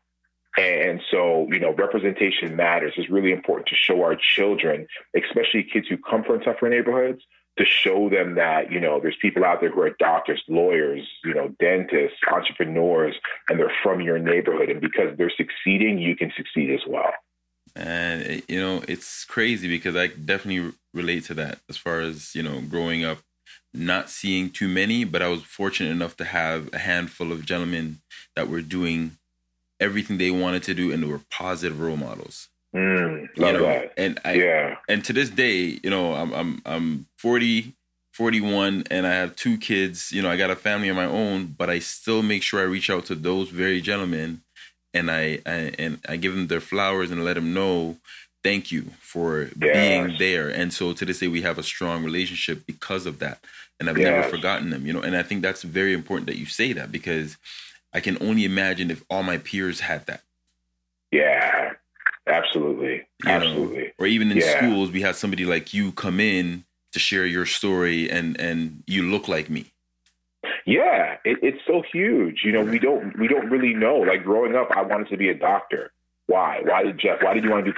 And 0.58 1.02
so, 1.12 1.48
you 1.50 1.60
know, 1.60 1.74
representation 1.74 2.56
matters. 2.56 2.94
It's 2.96 3.10
really 3.10 3.32
important 3.32 3.68
to 3.68 3.76
show 3.76 4.02
our 4.04 4.16
children, 4.16 4.88
especially 5.16 5.64
kids 5.64 5.88
who 5.90 5.98
come 5.98 6.24
from 6.24 6.40
tougher 6.40 6.70
neighborhoods, 6.70 7.22
to 7.58 7.66
show 7.66 8.10
them 8.10 8.36
that 8.36 8.72
you 8.72 8.80
know 8.80 9.00
there's 9.00 9.16
people 9.22 9.46
out 9.46 9.62
there 9.62 9.72
who 9.72 9.82
are 9.82 9.96
doctors, 10.00 10.42
lawyers, 10.48 11.08
you 11.24 11.34
know, 11.34 11.50
dentists, 11.60 12.18
entrepreneurs, 12.32 13.16
and 13.50 13.60
they're 13.60 13.72
from 13.82 14.02
your 14.02 14.20
neighborhood, 14.20 14.70
and 14.70 14.82
because 14.82 15.18
they're 15.18 15.32
succeeding, 15.36 15.98
you 15.98 16.16
can 16.16 16.32
succeed 16.36 16.72
as 16.72 16.82
well. 16.88 17.12
And 17.76 18.24
eh, 18.24 18.42
you 18.48 18.60
know, 18.60 18.84
it's 18.88 19.26
crazy 19.26 19.68
because 19.68 19.96
I 19.96 20.08
definitely 20.08 20.74
relate 20.94 21.26
to 21.26 21.34
that 21.36 21.60
as 21.70 21.78
far 21.78 22.02
as 22.02 22.36
you 22.36 22.44
know, 22.44 22.62
growing 22.62 23.06
up, 23.06 23.20
not 23.74 24.10
seeing 24.10 24.50
too 24.50 24.68
many, 24.68 25.04
but 25.04 25.22
I 25.22 25.30
was 25.30 25.42
fortunate 25.42 25.92
enough 25.92 26.18
to 26.18 26.26
have 26.26 26.70
a 26.74 26.80
handful 26.80 27.32
of 27.32 27.46
gentlemen 27.46 28.00
that 28.36 28.50
were 28.50 28.62
doing 28.62 29.18
everything 29.80 30.18
they 30.18 30.32
wanted 30.32 30.64
to 30.64 30.74
do, 30.74 30.92
and 30.92 31.04
they 31.04 31.08
were 31.08 31.22
positive 31.30 31.80
role 31.80 31.98
models. 31.98 32.50
Mm, 32.76 33.30
love 33.38 33.54
you 33.54 33.60
know, 33.60 33.66
that. 33.66 33.94
and 33.98 34.20
I, 34.26 34.34
Yeah. 34.34 34.78
and 34.90 35.04
to 35.06 35.14
this 35.14 35.30
day, 35.30 35.80
you 35.84 35.90
know, 35.90 36.14
I'm 36.14 36.34
I'm 36.34 36.62
I'm 36.66 37.06
40, 37.18 37.74
41, 38.14 38.84
and 38.92 39.08
I 39.08 39.14
have 39.14 39.36
two 39.36 39.58
kids. 39.58 40.12
You 40.12 40.22
know, 40.22 40.30
I 40.30 40.36
got 40.38 40.52
a 40.52 40.56
family 40.56 40.90
of 40.90 40.96
my 40.96 41.06
own, 41.06 41.56
but 41.58 41.70
I 41.70 41.80
still 41.80 42.22
make 42.22 42.44
sure 42.44 42.60
I 42.60 42.64
reach 42.64 42.90
out 42.90 43.06
to 43.06 43.16
those 43.16 43.50
very 43.50 43.80
gentlemen, 43.82 44.42
and 44.94 45.10
I, 45.10 45.40
I 45.46 45.74
and 45.80 46.00
I 46.08 46.18
give 46.18 46.34
them 46.36 46.48
their 46.48 46.60
flowers 46.62 47.12
and 47.12 47.24
let 47.24 47.36
them 47.36 47.54
know 47.54 47.98
thank 48.44 48.72
you 48.72 48.92
for 49.00 49.50
being 49.58 50.18
there. 50.20 50.50
And 50.50 50.72
so 50.72 50.94
to 50.94 51.04
this 51.04 51.20
day, 51.20 51.28
we 51.28 51.42
have 51.42 51.58
a 51.58 51.64
strong 51.64 52.04
relationship 52.04 52.66
because 52.68 53.06
of 53.06 53.20
that, 53.20 53.40
and 53.80 53.90
I've 53.90 53.98
never 53.98 54.22
forgotten 54.30 54.70
them. 54.70 54.86
You 54.86 54.94
know, 54.94 55.02
and 55.02 55.16
I 55.16 55.24
think 55.24 55.42
that's 55.42 55.64
very 55.64 55.94
important 55.94 56.28
that 56.28 56.38
you 56.38 56.46
say 56.46 56.74
that 56.74 56.92
because 56.92 57.38
I 57.96 58.02
can 58.02 58.18
only 58.22 58.44
imagine 58.44 58.92
if 58.92 59.04
all 59.10 59.24
my 59.24 59.38
peers 59.38 59.80
had 59.80 60.06
that. 60.08 60.22
Yeah. 61.12 61.72
Absolutely. 62.28 62.96
you 63.24 63.30
know, 63.30 63.32
Absolutely. 63.36 63.94
or 63.98 64.06
even 64.08 64.32
in 64.32 64.38
Yeah. 64.38 64.58
schools 64.58 64.92
we 64.92 65.02
have 65.02 65.16
somebody 65.16 65.46
like 65.46 65.74
you 65.74 65.92
come 65.94 66.20
in 66.20 66.66
to 66.92 67.00
share 67.00 67.26
your 67.26 67.46
story 67.46 68.10
and 68.10 68.40
and 68.40 68.84
you 68.88 69.04
look 69.04 69.28
like 69.28 69.48
me 69.50 69.66
Yeah, 70.66 71.18
it, 71.24 71.38
it's 71.44 71.62
so 71.68 71.84
huge. 71.94 72.42
You 72.44 72.52
know, 72.52 72.64
we 72.64 72.80
don't 72.80 73.18
we 73.20 73.28
don't 73.28 73.50
really 73.52 73.74
know. 73.76 73.98
Like 73.98 74.24
growing 74.24 74.56
up, 74.56 74.70
I 74.76 74.82
wanted 74.82 75.08
to 75.10 75.18
be 75.18 75.30
a 75.30 75.36
doctor. 75.36 75.92
Why? 76.28 76.62
Why 76.64 76.82
did 76.84 76.98
Jeff? 77.00 77.22
Why 77.22 77.34
did 77.36 77.44
you 77.44 77.52
want 77.52 77.66
to 77.66 77.72
be? 77.72 77.78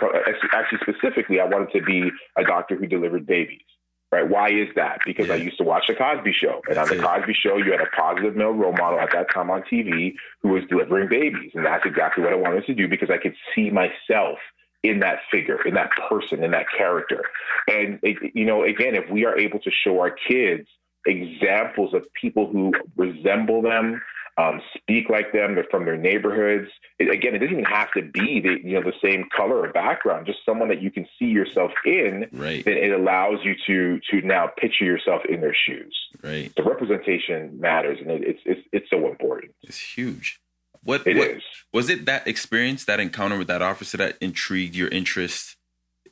Actually, 0.54 0.80
specifically, 0.88 1.42
I 1.42 1.46
wanted 1.46 1.72
to 1.78 1.82
be 1.82 2.10
a 2.38 2.44
doctor 2.46 2.76
who 2.78 2.88
delivered 2.88 3.26
babies. 3.26 3.68
Right? 4.12 4.28
Why 4.28 4.50
is 4.50 4.70
that? 4.76 5.00
Because 5.06 5.30
I 5.30 5.36
used 5.36 5.58
to 5.58 5.66
watch 5.66 5.88
the 5.88 5.94
Cosby 5.94 6.32
Show, 6.32 6.62
and 6.70 6.78
on 6.78 6.88
the 6.88 6.96
it. 6.96 7.02
Cosby 7.02 7.34
Show, 7.34 7.58
you 7.58 7.72
had 7.72 7.82
a 7.82 7.88
positive 7.88 8.38
male 8.38 8.52
role 8.52 8.72
model 8.72 9.00
at 9.00 9.12
that 9.12 9.30
time 9.34 9.50
on 9.52 9.64
TV 9.64 10.14
who 10.42 10.50
was 10.50 10.64
delivering 10.70 11.10
babies, 11.10 11.52
and 11.54 11.66
that's 11.66 11.86
exactly 11.86 12.24
what 12.24 12.32
I 12.32 12.38
wanted 12.38 12.66
to 12.68 12.74
do 12.74 12.88
because 12.88 13.10
I 13.10 13.18
could 13.18 13.36
see 13.54 13.70
myself 13.70 14.38
in 14.84 15.00
that 15.00 15.20
figure, 15.30 15.62
in 15.68 15.74
that 15.74 15.90
person, 16.10 16.44
in 16.44 16.52
that 16.52 16.68
character. 16.78 17.22
And 17.68 18.00
it, 18.02 18.32
you 18.34 18.46
know, 18.46 18.64
again, 18.64 18.96
if 18.96 19.10
we 19.10 19.26
are 19.26 19.38
able 19.38 19.60
to 19.60 19.72
show 19.72 20.00
our 20.00 20.12
kids 20.12 20.68
examples 21.06 21.94
of 21.94 22.06
people 22.14 22.50
who 22.50 22.72
resemble 22.96 23.62
them, 23.62 24.02
um, 24.38 24.62
speak 24.78 25.10
like 25.10 25.32
them, 25.34 25.56
they're 25.56 25.66
from 25.72 25.86
their 25.86 25.98
neighborhoods. 25.98 26.70
It, 27.00 27.10
again, 27.10 27.34
it 27.34 27.40
doesn't 27.40 27.54
even 27.54 27.66
have 27.66 27.92
to 27.94 28.04
be 28.04 28.40
the 28.40 28.58
you 28.64 28.80
know 28.80 28.84
the 28.84 28.94
same 29.04 29.26
color 29.36 29.62
or 29.62 29.72
background, 29.72 30.26
just 30.28 30.40
someone 30.46 30.70
that 30.70 30.82
you 30.82 30.92
can 30.92 31.08
see 31.18 31.26
yourself 31.26 31.72
in. 31.86 32.28
right 32.32 32.64
Then 32.64 32.78
it 32.78 32.92
allows 32.92 33.40
you 33.44 33.56
to 33.68 34.00
to 34.12 34.26
now 34.26 34.48
picture 34.58 34.86
yourself 34.86 35.24
in 35.28 35.42
their 35.42 35.56
shoes. 35.56 35.96
right 36.24 36.54
The 36.56 36.64
representation 36.64 37.60
matters, 37.60 37.98
and 38.00 38.12
it, 38.12 38.24
it's 38.24 38.40
it's 38.46 38.68
it's 38.72 38.90
so 38.90 39.08
important. 39.10 39.54
it's 39.64 39.80
huge 39.80 40.40
what, 40.84 41.06
It 41.08 41.18
what 41.18 41.30
is. 41.32 41.44
was 41.74 41.90
it 41.90 42.06
that 42.06 42.28
experience 42.28 42.86
that 42.86 43.00
encounter 43.00 43.38
with 43.38 43.48
that 43.48 43.62
officer 43.62 43.98
that 43.98 44.18
intrigued 44.22 44.76
your 44.76 44.88
interest 44.90 45.58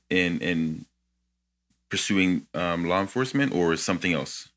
in 0.09 0.39
in 0.39 0.85
pursuing 1.89 2.47
um, 2.55 2.85
law 2.85 2.99
enforcement 2.99 3.53
or 3.53 3.75
something 3.77 4.11
else 4.13 4.49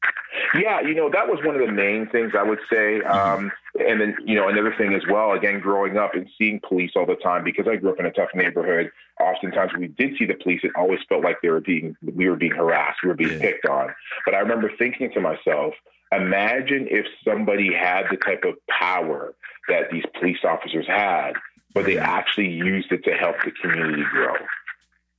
Yeah, 0.54 0.80
you 0.80 0.94
know, 0.94 1.10
that 1.10 1.28
was 1.28 1.38
one 1.44 1.54
of 1.54 1.66
the 1.66 1.72
main 1.72 2.08
things 2.08 2.32
I 2.38 2.42
would 2.42 2.60
say. 2.72 3.00
Um, 3.02 3.52
and 3.78 4.00
then, 4.00 4.16
you 4.24 4.34
know, 4.34 4.48
another 4.48 4.74
thing 4.76 4.94
as 4.94 5.02
well, 5.10 5.32
again, 5.32 5.60
growing 5.60 5.96
up 5.96 6.14
and 6.14 6.28
seeing 6.38 6.60
police 6.66 6.92
all 6.96 7.06
the 7.06 7.16
time, 7.16 7.44
because 7.44 7.66
I 7.68 7.76
grew 7.76 7.90
up 7.90 8.00
in 8.00 8.06
a 8.06 8.10
tough 8.10 8.30
neighborhood, 8.34 8.90
oftentimes 9.20 9.72
we 9.78 9.88
did 9.88 10.16
see 10.18 10.24
the 10.26 10.34
police, 10.34 10.60
it 10.62 10.72
always 10.76 11.00
felt 11.08 11.22
like 11.22 11.36
they 11.42 11.50
were 11.50 11.60
being, 11.60 11.96
we 12.02 12.28
were 12.28 12.36
being 12.36 12.52
harassed, 12.52 13.00
we 13.02 13.08
were 13.08 13.14
being 13.14 13.38
picked 13.38 13.66
on. 13.66 13.94
But 14.24 14.34
I 14.34 14.38
remember 14.38 14.70
thinking 14.78 15.10
to 15.12 15.20
myself, 15.20 15.74
imagine 16.12 16.88
if 16.90 17.06
somebody 17.26 17.72
had 17.72 18.06
the 18.10 18.16
type 18.16 18.44
of 18.44 18.54
power 18.68 19.34
that 19.68 19.90
these 19.90 20.04
police 20.18 20.38
officers 20.44 20.86
had, 20.86 21.32
but 21.74 21.84
they 21.84 21.98
actually 21.98 22.48
used 22.48 22.90
it 22.90 23.04
to 23.04 23.12
help 23.12 23.36
the 23.44 23.50
community 23.50 24.02
grow. 24.10 24.34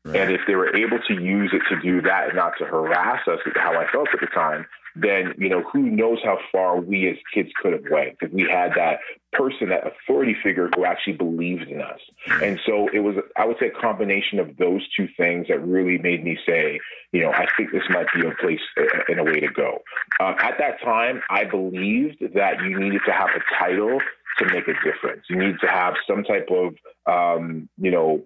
right 0.05 0.15
And 0.15 0.31
if 0.31 0.41
they 0.47 0.55
were 0.55 0.75
able 0.75 0.99
to 1.07 1.13
use 1.13 1.51
it 1.53 1.61
to 1.69 1.79
do 1.81 2.01
that 2.01 2.29
and 2.29 2.35
not 2.35 2.53
to 2.57 2.65
harass 2.65 3.27
us, 3.27 3.39
how 3.55 3.79
I 3.79 3.87
felt 3.91 4.09
at 4.13 4.19
the 4.19 4.27
time, 4.27 4.65
then 4.95 5.33
you 5.37 5.49
know 5.49 5.63
who 5.71 5.81
knows 5.81 6.19
how 6.23 6.37
far 6.51 6.79
we 6.79 7.09
as 7.09 7.17
kids 7.33 7.49
could 7.61 7.73
have 7.73 7.83
went 7.89 8.17
because 8.19 8.33
we 8.33 8.43
had 8.43 8.71
that 8.75 8.99
person, 9.31 9.69
that 9.69 9.83
authority 9.85 10.35
figure 10.43 10.69
who 10.75 10.85
actually 10.85 11.13
believed 11.13 11.69
in 11.69 11.81
us. 11.81 11.99
And 12.41 12.59
so 12.65 12.87
it 12.93 12.99
was, 12.99 13.15
I 13.37 13.45
would 13.45 13.57
say, 13.59 13.67
a 13.67 13.81
combination 13.81 14.39
of 14.39 14.57
those 14.57 14.81
two 14.95 15.07
things 15.17 15.47
that 15.49 15.59
really 15.65 15.97
made 15.97 16.23
me 16.23 16.37
say, 16.47 16.79
you 17.11 17.21
know, 17.21 17.31
I 17.31 17.47
think 17.55 17.71
this 17.71 17.83
might 17.89 18.07
be 18.13 18.25
a 18.25 18.31
place 18.41 18.59
and 19.07 19.19
a 19.19 19.23
way 19.23 19.39
to 19.39 19.47
go. 19.47 19.79
Um, 20.19 20.35
at 20.39 20.57
that 20.59 20.81
time, 20.83 21.21
I 21.29 21.43
believed 21.43 22.17
that 22.33 22.61
you 22.63 22.79
needed 22.79 23.01
to 23.05 23.11
have 23.11 23.29
a 23.35 23.41
title 23.57 23.99
to 24.39 24.45
make 24.45 24.67
a 24.67 24.73
difference. 24.83 25.23
You 25.29 25.37
need 25.37 25.55
to 25.61 25.67
have 25.67 25.93
some 26.07 26.23
type 26.23 26.49
of, 26.49 26.73
um, 27.05 27.69
you 27.77 27.91
know, 27.91 28.21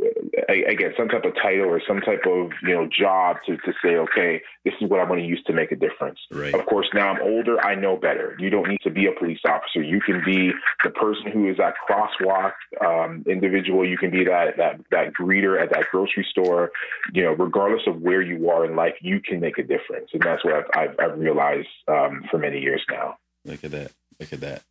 again, 0.47 0.93
some 0.97 1.07
type 1.07 1.25
of 1.25 1.33
title 1.35 1.65
or 1.65 1.81
some 1.87 1.99
type 2.01 2.23
of, 2.25 2.51
you 2.63 2.73
know, 2.73 2.87
job 2.87 3.37
to, 3.47 3.57
to 3.57 3.73
say, 3.83 3.95
okay, 3.95 4.41
this 4.63 4.73
is 4.79 4.89
what 4.89 4.99
I'm 4.99 5.07
going 5.07 5.19
to 5.19 5.25
use 5.25 5.43
to 5.47 5.53
make 5.53 5.71
a 5.71 5.75
difference. 5.75 6.19
right 6.31 6.53
Of 6.53 6.65
course, 6.65 6.87
now 6.93 7.09
I'm 7.09 7.21
older. 7.21 7.59
I 7.65 7.75
know 7.75 7.97
better. 7.97 8.35
You 8.39 8.49
don't 8.49 8.67
need 8.67 8.81
to 8.83 8.89
be 8.89 9.07
a 9.07 9.11
police 9.11 9.39
officer. 9.45 9.81
You 9.81 9.99
can 10.01 10.21
be 10.25 10.51
the 10.83 10.89
person 10.91 11.31
who 11.31 11.49
is 11.49 11.57
that 11.57 11.73
crosswalk 11.89 12.53
um, 12.85 13.23
individual. 13.27 13.87
You 13.87 13.97
can 13.97 14.11
be 14.11 14.23
that 14.25 14.57
that 14.57 14.79
that 14.91 15.13
greeter 15.13 15.61
at 15.61 15.71
that 15.71 15.85
grocery 15.91 16.25
store. 16.29 16.71
You 17.13 17.23
know, 17.23 17.31
regardless 17.33 17.83
of 17.87 18.01
where 18.01 18.21
you 18.21 18.49
are 18.49 18.65
in 18.65 18.75
life, 18.75 18.95
you 19.01 19.21
can 19.21 19.39
make 19.39 19.57
a 19.57 19.63
difference, 19.63 20.09
and 20.13 20.21
that's 20.21 20.43
what 20.43 20.53
I've, 20.53 20.65
I've, 20.75 20.95
I've 20.99 21.19
realized 21.19 21.67
um, 21.87 22.23
for 22.29 22.37
many 22.37 22.59
years 22.59 22.81
now. 22.89 23.17
Look 23.45 23.63
at 23.63 23.71
that. 23.71 23.91
Look 24.19 24.33
at 24.33 24.41
that. 24.41 24.63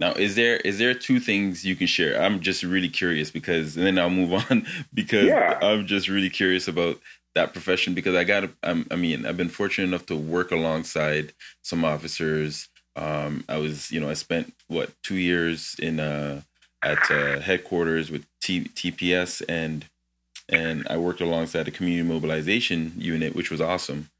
Now, 0.00 0.12
is 0.14 0.34
there 0.34 0.56
is 0.58 0.78
there 0.78 0.94
two 0.94 1.20
things 1.20 1.64
you 1.64 1.76
can 1.76 1.86
share? 1.86 2.20
I'm 2.20 2.40
just 2.40 2.62
really 2.62 2.88
curious 2.88 3.30
because, 3.30 3.76
and 3.76 3.86
then 3.86 3.98
I'll 3.98 4.10
move 4.10 4.32
on 4.50 4.66
because 4.94 5.26
Yeah. 5.26 5.58
I'm 5.62 5.86
just 5.86 6.08
really 6.08 6.30
curious 6.30 6.68
about 6.68 6.98
that 7.34 7.52
profession 7.52 7.94
because 7.94 8.14
I 8.16 8.24
got. 8.24 8.50
I'm, 8.62 8.86
I 8.90 8.96
mean, 8.96 9.26
I've 9.26 9.36
been 9.36 9.48
fortunate 9.50 9.88
enough 9.88 10.06
to 10.06 10.16
work 10.16 10.52
alongside 10.52 11.32
some 11.62 11.84
officers. 11.84 12.68
Um, 12.96 13.44
I 13.48 13.58
was, 13.58 13.90
you 13.92 14.00
know, 14.00 14.10
I 14.10 14.14
spent 14.14 14.52
what 14.68 14.90
two 15.02 15.16
years 15.16 15.76
in 15.78 16.00
uh, 16.00 16.42
at 16.82 17.10
uh, 17.10 17.40
headquarters 17.40 18.10
with 18.10 18.26
T- 18.42 18.70
TPS 18.74 19.42
and 19.48 19.84
and 20.50 20.86
I 20.90 20.96
worked 20.96 21.20
alongside 21.20 21.64
the 21.64 21.70
community 21.70 22.06
mobilization 22.06 22.92
unit, 22.96 23.34
which 23.34 23.50
was 23.50 23.60
awesome. 23.60 24.10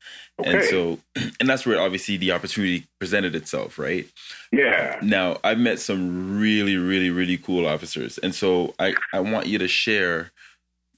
Okay. 0.41 0.51
And 0.51 0.65
so, 0.65 0.99
and 1.41 1.49
that's 1.49 1.67
where 1.67 1.81
obviously 1.81 2.17
the 2.17 2.33
opportunity 2.33 2.87
presented 2.99 3.35
itself, 3.35 3.79
right? 3.79 4.07
Yeah. 4.53 4.99
Now, 5.03 5.39
I've 5.45 5.59
met 5.59 5.81
some 5.81 6.39
really, 6.41 6.77
really, 6.77 7.11
really 7.11 7.37
cool 7.37 7.67
officers. 7.67 8.19
And 8.19 8.35
so 8.35 8.75
I, 8.79 8.95
I 9.13 9.21
want 9.21 9.47
you 9.47 9.59
to 9.59 9.69
share 9.69 10.31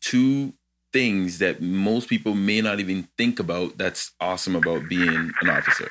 two 0.01 0.53
things 0.93 1.39
that 1.39 1.63
most 1.63 2.09
people 2.09 2.35
may 2.35 2.61
not 2.61 2.79
even 2.79 3.09
think 3.17 3.41
about 3.41 3.79
that's 3.79 4.13
awesome 4.21 4.55
about 4.55 4.89
being 4.89 5.33
an 5.41 5.49
officer 5.49 5.91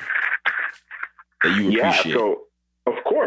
that 1.44 1.58
you 1.58 1.72
Yeah. 1.72 1.90
appreciate. 1.90 2.14
So, 2.14 2.32
of 2.34 2.38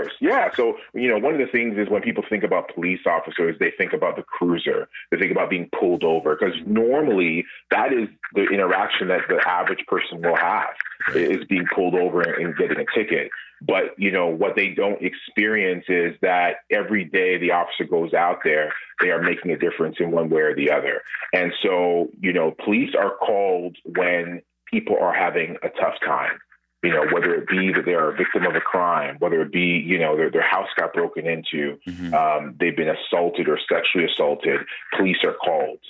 course, 0.04 0.16
yeah. 0.20 0.50
So, 0.54 0.74
you 0.92 1.08
know, 1.08 1.18
one 1.18 1.34
of 1.34 1.40
the 1.40 1.50
things 1.52 1.76
is 1.78 1.88
when 1.88 2.02
people 2.02 2.24
think 2.28 2.44
about 2.44 2.74
police 2.74 3.00
officers, 3.06 3.56
they 3.58 3.72
think 3.76 3.92
about 3.92 4.16
the 4.16 4.22
cruiser. 4.22 4.88
They 5.10 5.18
think 5.18 5.32
about 5.32 5.50
being 5.50 5.68
pulled 5.78 6.04
over 6.04 6.36
because 6.36 6.54
normally 6.66 7.44
that 7.70 7.92
is 7.92 8.08
the 8.34 8.44
interaction 8.44 9.08
that 9.08 9.22
the 9.28 9.40
average 9.46 9.84
person 9.86 10.22
will 10.22 10.36
have 10.36 10.74
is 11.14 11.44
being 11.48 11.66
pulled 11.74 11.94
over 11.94 12.22
and 12.22 12.56
getting 12.56 12.78
a 12.78 12.98
ticket. 12.98 13.30
But 13.66 13.94
you 13.96 14.10
know 14.10 14.26
what 14.26 14.56
they 14.56 14.70
don't 14.70 15.00
experience 15.00 15.84
is 15.88 16.14
that 16.20 16.56
every 16.70 17.04
day 17.04 17.38
the 17.38 17.52
officer 17.52 17.84
goes 17.84 18.12
out 18.12 18.38
there, 18.44 18.72
they 19.00 19.10
are 19.10 19.22
making 19.22 19.52
a 19.52 19.58
difference 19.58 19.96
in 20.00 20.10
one 20.10 20.28
way 20.28 20.42
or 20.42 20.54
the 20.54 20.70
other. 20.70 21.02
And 21.32 21.52
so, 21.62 22.08
you 22.20 22.32
know, 22.32 22.54
police 22.64 22.94
are 22.98 23.16
called 23.16 23.76
when 23.96 24.42
people 24.70 24.96
are 25.00 25.14
having 25.14 25.56
a 25.62 25.68
tough 25.68 25.94
time 26.04 26.38
you 26.84 26.90
know, 26.92 27.06
whether 27.12 27.34
it 27.34 27.48
be 27.48 27.72
that 27.72 27.84
they're 27.86 28.10
a 28.10 28.16
victim 28.16 28.44
of 28.44 28.54
a 28.54 28.60
crime, 28.60 29.16
whether 29.18 29.40
it 29.42 29.50
be, 29.52 29.82
you 29.84 29.98
know, 29.98 30.16
their, 30.16 30.30
their 30.30 30.42
house 30.42 30.68
got 30.76 30.92
broken 30.92 31.26
into, 31.26 31.78
Mhm. 31.88 32.12
um, 32.12 32.54
they've 32.60 32.76
been 32.76 32.88
assaulted 32.90 33.48
or 33.48 33.58
sexually 33.58 34.04
assaulted, 34.04 34.60
police 34.96 35.24
are 35.24 35.32
called. 35.32 35.80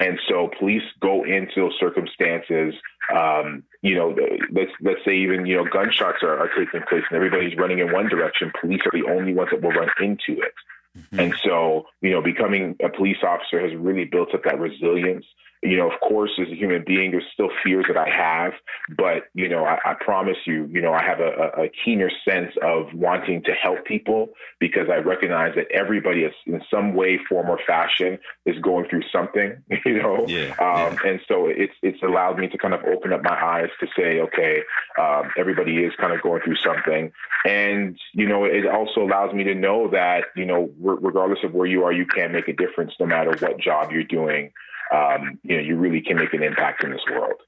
And 0.00 0.18
so 0.28 0.50
police 0.58 0.82
go 1.00 1.24
into 1.24 1.52
those 1.56 1.76
circumstances. 1.78 2.74
Um, 3.14 3.62
you 3.82 3.94
know, 3.94 4.16
let's 4.50 4.72
let's 4.80 5.04
say 5.04 5.16
even 5.16 5.46
you 5.46 5.56
know 5.56 5.64
gunshots 5.64 6.22
are, 6.22 6.36
are 6.38 6.48
taking 6.48 6.82
place 6.88 7.04
and 7.08 7.16
everybody's 7.16 7.56
running 7.56 7.78
in 7.78 7.92
one 7.92 8.08
direction. 8.08 8.50
Police 8.60 8.80
are 8.86 8.98
the 8.98 9.08
only 9.08 9.34
ones 9.34 9.50
that 9.52 9.62
will 9.62 9.70
run 9.70 9.90
into 10.00 10.40
it. 10.42 10.54
Mhm. 10.98 11.18
And 11.22 11.34
so, 11.44 11.86
you 12.00 12.10
know, 12.10 12.20
becoming 12.20 12.76
a 12.82 12.88
police 12.88 13.22
officer 13.22 13.60
has 13.60 13.74
really 13.74 14.04
built 14.04 14.34
up 14.34 14.44
that 14.44 14.58
resilience. 14.58 15.26
You 15.64 15.78
know, 15.78 15.90
of 15.90 15.98
course, 16.00 16.30
as 16.38 16.48
a 16.48 16.54
human 16.54 16.84
being, 16.86 17.10
there's 17.10 17.24
still 17.32 17.48
fears 17.64 17.86
that 17.88 17.96
I 17.96 18.08
have, 18.10 18.52
but 18.96 19.24
you 19.32 19.48
know, 19.48 19.64
I, 19.64 19.78
I 19.84 19.94
promise 19.94 20.36
you, 20.46 20.66
you 20.70 20.82
know, 20.82 20.92
I 20.92 21.02
have 21.02 21.20
a, 21.20 21.62
a, 21.62 21.68
keener 21.84 22.10
sense 22.28 22.52
of 22.62 22.92
wanting 22.92 23.42
to 23.44 23.52
help 23.52 23.86
people 23.86 24.28
because 24.60 24.88
I 24.92 24.96
recognize 24.96 25.54
that 25.56 25.70
everybody 25.72 26.20
is 26.24 26.34
in 26.46 26.60
some 26.70 26.94
way, 26.94 27.18
form, 27.28 27.48
or 27.48 27.58
fashion 27.66 28.18
is 28.44 28.58
going 28.60 28.88
through 28.90 29.04
something, 29.10 29.56
you 29.86 30.02
know, 30.02 30.26
yeah, 30.28 30.50
um, 30.60 30.96
yeah. 31.02 31.10
and 31.10 31.20
so 31.26 31.46
it's 31.46 31.74
it's 31.82 32.02
allowed 32.02 32.38
me 32.38 32.48
to 32.48 32.58
kind 32.58 32.74
of 32.74 32.84
open 32.84 33.14
up 33.14 33.22
my 33.22 33.42
eyes 33.42 33.70
to 33.80 33.86
say, 33.96 34.20
okay, 34.20 34.62
um, 35.00 35.30
everybody 35.38 35.78
is 35.78 35.94
kind 35.98 36.12
of 36.12 36.20
going 36.20 36.42
through 36.42 36.56
something, 36.56 37.10
and 37.46 37.98
you 38.12 38.28
know, 38.28 38.44
it 38.44 38.66
also 38.66 39.00
allows 39.02 39.32
me 39.32 39.44
to 39.44 39.54
know 39.54 39.88
that 39.88 40.24
you 40.36 40.44
know, 40.44 40.70
regardless 40.78 41.38
of 41.42 41.54
where 41.54 41.66
you 41.66 41.84
are, 41.84 41.92
you 41.92 42.04
can 42.04 42.32
make 42.32 42.48
a 42.48 42.52
difference 42.52 42.92
no 43.00 43.06
matter 43.06 43.34
what 43.40 43.58
job 43.58 43.90
you're 43.90 44.04
doing 44.04 44.52
um, 44.92 45.38
you 45.42 45.56
know, 45.56 45.62
you 45.62 45.76
really 45.76 46.00
can 46.00 46.16
make 46.16 46.32
an 46.34 46.42
impact 46.42 46.84
in 46.84 46.90
this 46.90 47.02
world. 47.10 47.40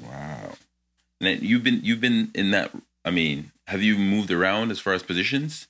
Wow. 0.00 0.52
And 1.20 1.42
you've 1.42 1.62
been 1.62 1.80
you've 1.82 2.00
been 2.00 2.30
in 2.34 2.50
that. 2.50 2.70
I 3.04 3.10
mean, 3.10 3.52
have 3.66 3.82
you 3.82 3.96
moved 3.96 4.30
around 4.30 4.70
as 4.70 4.78
far 4.78 4.92
as 4.92 5.02
positions? 5.02 5.68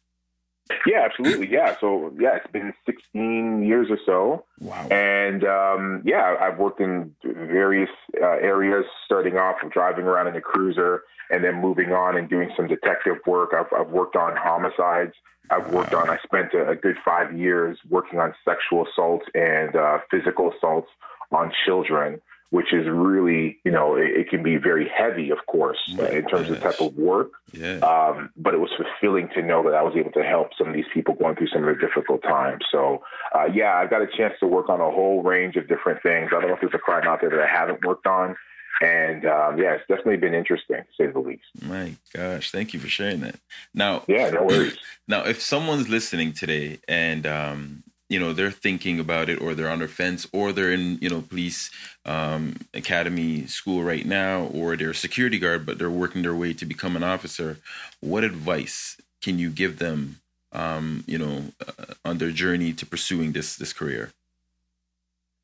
Yeah, 0.86 1.02
absolutely. 1.04 1.50
Yeah. 1.50 1.76
So 1.78 2.12
yeah, 2.18 2.36
it's 2.36 2.50
been 2.50 2.72
16 2.86 3.64
years 3.64 3.88
or 3.90 3.98
so. 4.06 4.44
Wow. 4.60 4.88
And 4.88 5.44
um, 5.44 6.02
yeah, 6.04 6.36
I've 6.40 6.58
worked 6.58 6.80
in 6.80 7.14
various 7.22 7.90
uh, 8.20 8.26
areas, 8.26 8.86
starting 9.04 9.36
off 9.36 9.56
driving 9.70 10.06
around 10.06 10.28
in 10.28 10.36
a 10.36 10.40
cruiser, 10.40 11.02
and 11.30 11.44
then 11.44 11.60
moving 11.60 11.92
on 11.92 12.16
and 12.16 12.28
doing 12.28 12.50
some 12.56 12.66
detective 12.66 13.16
work. 13.26 13.52
I've, 13.54 13.72
I've 13.78 13.90
worked 13.90 14.16
on 14.16 14.36
homicides. 14.36 15.12
I've 15.50 15.70
worked 15.70 15.92
wow. 15.92 16.02
on. 16.02 16.10
I 16.10 16.18
spent 16.24 16.54
a, 16.54 16.70
a, 16.70 16.76
good 16.76 16.96
five 17.04 17.36
years 17.36 17.78
working 17.90 18.18
on 18.18 18.34
sexual 18.44 18.86
assaults 18.86 19.26
and 19.34 19.76
uh, 19.76 19.98
physical 20.10 20.50
assaults 20.50 20.88
on 21.32 21.52
children, 21.64 22.20
which 22.50 22.72
is 22.72 22.86
really, 22.88 23.58
you 23.64 23.72
know, 23.72 23.96
it, 23.96 24.10
it 24.10 24.28
can 24.28 24.42
be 24.42 24.56
very 24.56 24.88
heavy, 24.88 25.30
of 25.30 25.38
course, 25.46 25.78
uh, 25.98 26.04
in 26.04 26.24
terms 26.26 26.48
yes. 26.48 26.50
of 26.50 26.54
the 26.54 26.70
type 26.70 26.80
of 26.80 26.94
work. 26.94 27.32
Yeah. 27.52 27.78
Um, 27.78 28.30
but 28.36 28.54
it 28.54 28.60
was 28.60 28.70
fulfilling 28.76 29.28
to 29.34 29.42
know 29.42 29.64
that 29.64 29.74
I 29.74 29.82
was 29.82 29.94
able 29.96 30.12
to 30.12 30.22
help 30.22 30.50
some 30.56 30.68
of 30.68 30.74
these 30.74 30.84
people 30.94 31.14
going 31.14 31.34
through 31.34 31.48
some 31.48 31.66
of 31.66 31.74
the 31.74 31.84
difficult 31.84 32.22
times. 32.22 32.64
So, 32.70 33.02
uh, 33.34 33.46
yeah, 33.52 33.74
I've 33.74 33.90
got 33.90 34.02
a 34.02 34.06
chance 34.06 34.34
to 34.40 34.46
work 34.46 34.68
on 34.68 34.80
a 34.80 34.90
whole 34.90 35.22
range 35.22 35.56
of 35.56 35.66
different 35.66 36.02
things. 36.02 36.30
I 36.30 36.40
don't 36.40 36.48
know 36.48 36.54
if 36.54 36.60
there's 36.60 36.74
a 36.74 36.78
crime 36.78 37.08
out 37.08 37.20
there 37.20 37.30
that 37.30 37.40
I 37.40 37.48
haven't 37.48 37.84
worked 37.84 38.06
on. 38.06 38.36
And 38.80 39.24
um, 39.24 39.58
yeah, 39.58 39.74
it's 39.74 39.86
definitely 39.88 40.16
been 40.16 40.34
interesting 40.34 40.76
to 40.76 40.84
say 40.96 41.10
the 41.10 41.20
least. 41.20 41.44
My 41.62 41.94
gosh, 42.12 42.50
thank 42.50 42.74
you 42.74 42.80
for 42.80 42.88
sharing 42.88 43.20
that. 43.20 43.36
Now, 43.72 44.02
yeah, 44.08 44.30
no 44.30 44.44
worries. 44.44 44.76
Now, 45.06 45.26
if 45.26 45.42
someone's 45.42 45.90
listening 45.90 46.32
today 46.32 46.78
and 46.88 47.26
um, 47.26 47.82
you 48.14 48.20
know 48.20 48.32
they're 48.32 48.52
thinking 48.52 49.00
about 49.00 49.28
it 49.28 49.40
or 49.42 49.56
they're 49.56 49.68
on 49.68 49.80
the 49.80 49.88
fence 49.88 50.24
or 50.32 50.52
they're 50.52 50.72
in 50.72 50.98
you 51.00 51.10
know 51.10 51.20
police 51.20 51.68
um, 52.06 52.54
academy 52.72 53.44
school 53.46 53.82
right 53.82 54.06
now 54.06 54.44
or 54.54 54.76
they're 54.76 54.90
a 54.90 54.94
security 54.94 55.36
guard 55.36 55.66
but 55.66 55.78
they're 55.78 55.90
working 55.90 56.22
their 56.22 56.34
way 56.42 56.52
to 56.54 56.64
become 56.64 56.94
an 56.94 57.02
officer. 57.02 57.58
What 57.98 58.22
advice 58.22 58.96
can 59.20 59.40
you 59.40 59.50
give 59.50 59.80
them 59.80 60.20
um, 60.52 61.02
you 61.08 61.18
know 61.18 61.36
uh, 61.66 61.94
on 62.04 62.18
their 62.18 62.30
journey 62.30 62.72
to 62.74 62.86
pursuing 62.86 63.32
this 63.32 63.56
this 63.56 63.72
career? 63.72 64.12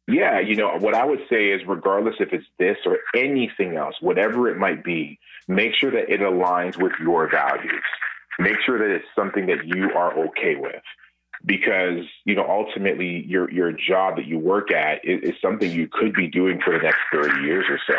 Yeah 0.06 0.38
you 0.38 0.54
know 0.54 0.78
what 0.78 0.94
i 0.94 1.04
would 1.04 1.24
say 1.28 1.48
is 1.54 1.61
regardless 1.66 2.16
if 2.20 2.33
it's 2.33 2.50
this 2.59 2.78
or 2.87 2.98
anything 3.16 3.76
else 3.76 3.96
whatever 4.00 4.48
it 4.48 4.59
might 4.59 4.85
be 4.85 5.18
make 5.48 5.74
sure 5.74 5.90
that 5.90 6.09
it 6.09 6.20
aligns 6.20 6.80
with 6.80 6.92
your 7.00 7.28
values. 7.28 7.88
Make 8.38 8.59
sure 8.64 8.78
that 8.78 8.90
it's 8.94 9.12
something 9.14 9.46
that 9.46 9.66
you 9.66 9.92
are 9.92 10.12
okay 10.26 10.54
with 10.54 10.83
because 11.46 12.05
you 12.24 12.35
know 12.35 12.46
ultimately 12.48 13.24
your 13.26 13.50
your 13.50 13.72
job 13.72 14.16
that 14.16 14.26
you 14.26 14.38
work 14.38 14.70
at 14.72 15.05
is, 15.05 15.31
is, 15.31 15.35
something 15.40 15.70
you 15.70 15.88
could 15.90 16.12
be 16.12 16.29
doing 16.29 16.61
for 16.62 16.72
the 16.72 16.83
next 16.83 17.00
30 17.12 17.42
years 17.42 17.64
or 17.68 17.79
so 17.87 17.96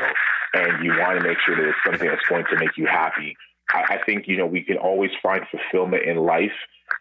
and 0.53 0.83
you 0.83 0.91
want 0.99 1.19
to 1.19 1.27
make 1.27 1.37
sure 1.45 1.55
that 1.55 1.67
it's 1.67 1.77
something 1.85 2.07
that's 2.07 2.25
going 2.27 2.45
to 2.51 2.57
make 2.57 2.77
you 2.77 2.85
happy. 2.85 3.35
I, 3.71 3.95
I 3.95 4.03
think 4.05 4.27
you 4.27 4.37
know 4.37 4.45
we 4.45 4.61
can 4.61 4.77
always 4.77 5.11
find 5.21 5.43
fulfillment 5.49 6.03
in 6.03 6.17
life 6.17 6.51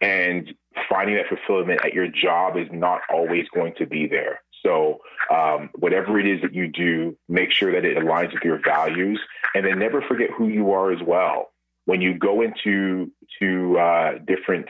and 0.01 0.53
finding 0.89 1.15
that 1.15 1.27
fulfillment 1.27 1.81
at 1.85 1.93
your 1.93 2.07
job 2.07 2.57
is 2.57 2.67
not 2.71 3.01
always 3.11 3.45
going 3.53 3.73
to 3.77 3.85
be 3.85 4.07
there. 4.07 4.41
So 4.65 4.99
um, 5.33 5.69
whatever 5.75 6.19
it 6.19 6.27
is 6.27 6.41
that 6.41 6.53
you 6.53 6.67
do 6.67 7.17
make 7.27 7.51
sure 7.51 7.71
that 7.71 7.83
it 7.83 7.97
aligns 7.97 8.33
with 8.33 8.43
your 8.43 8.59
values 8.63 9.19
and 9.55 9.65
then 9.65 9.79
never 9.79 10.01
forget 10.01 10.29
who 10.37 10.47
you 10.47 10.71
are 10.71 10.91
as 10.91 11.01
well. 11.05 11.51
When 11.85 11.99
you 11.99 12.17
go 12.17 12.41
into 12.41 13.11
to 13.39 13.79
uh, 13.79 14.11
different 14.25 14.67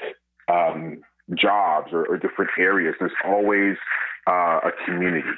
um, 0.47 1.01
jobs 1.35 1.91
or, 1.93 2.05
or 2.05 2.17
different 2.17 2.51
areas, 2.57 2.95
there's 2.99 3.11
always 3.25 3.77
uh, 4.27 4.59
a 4.63 4.71
community. 4.85 5.29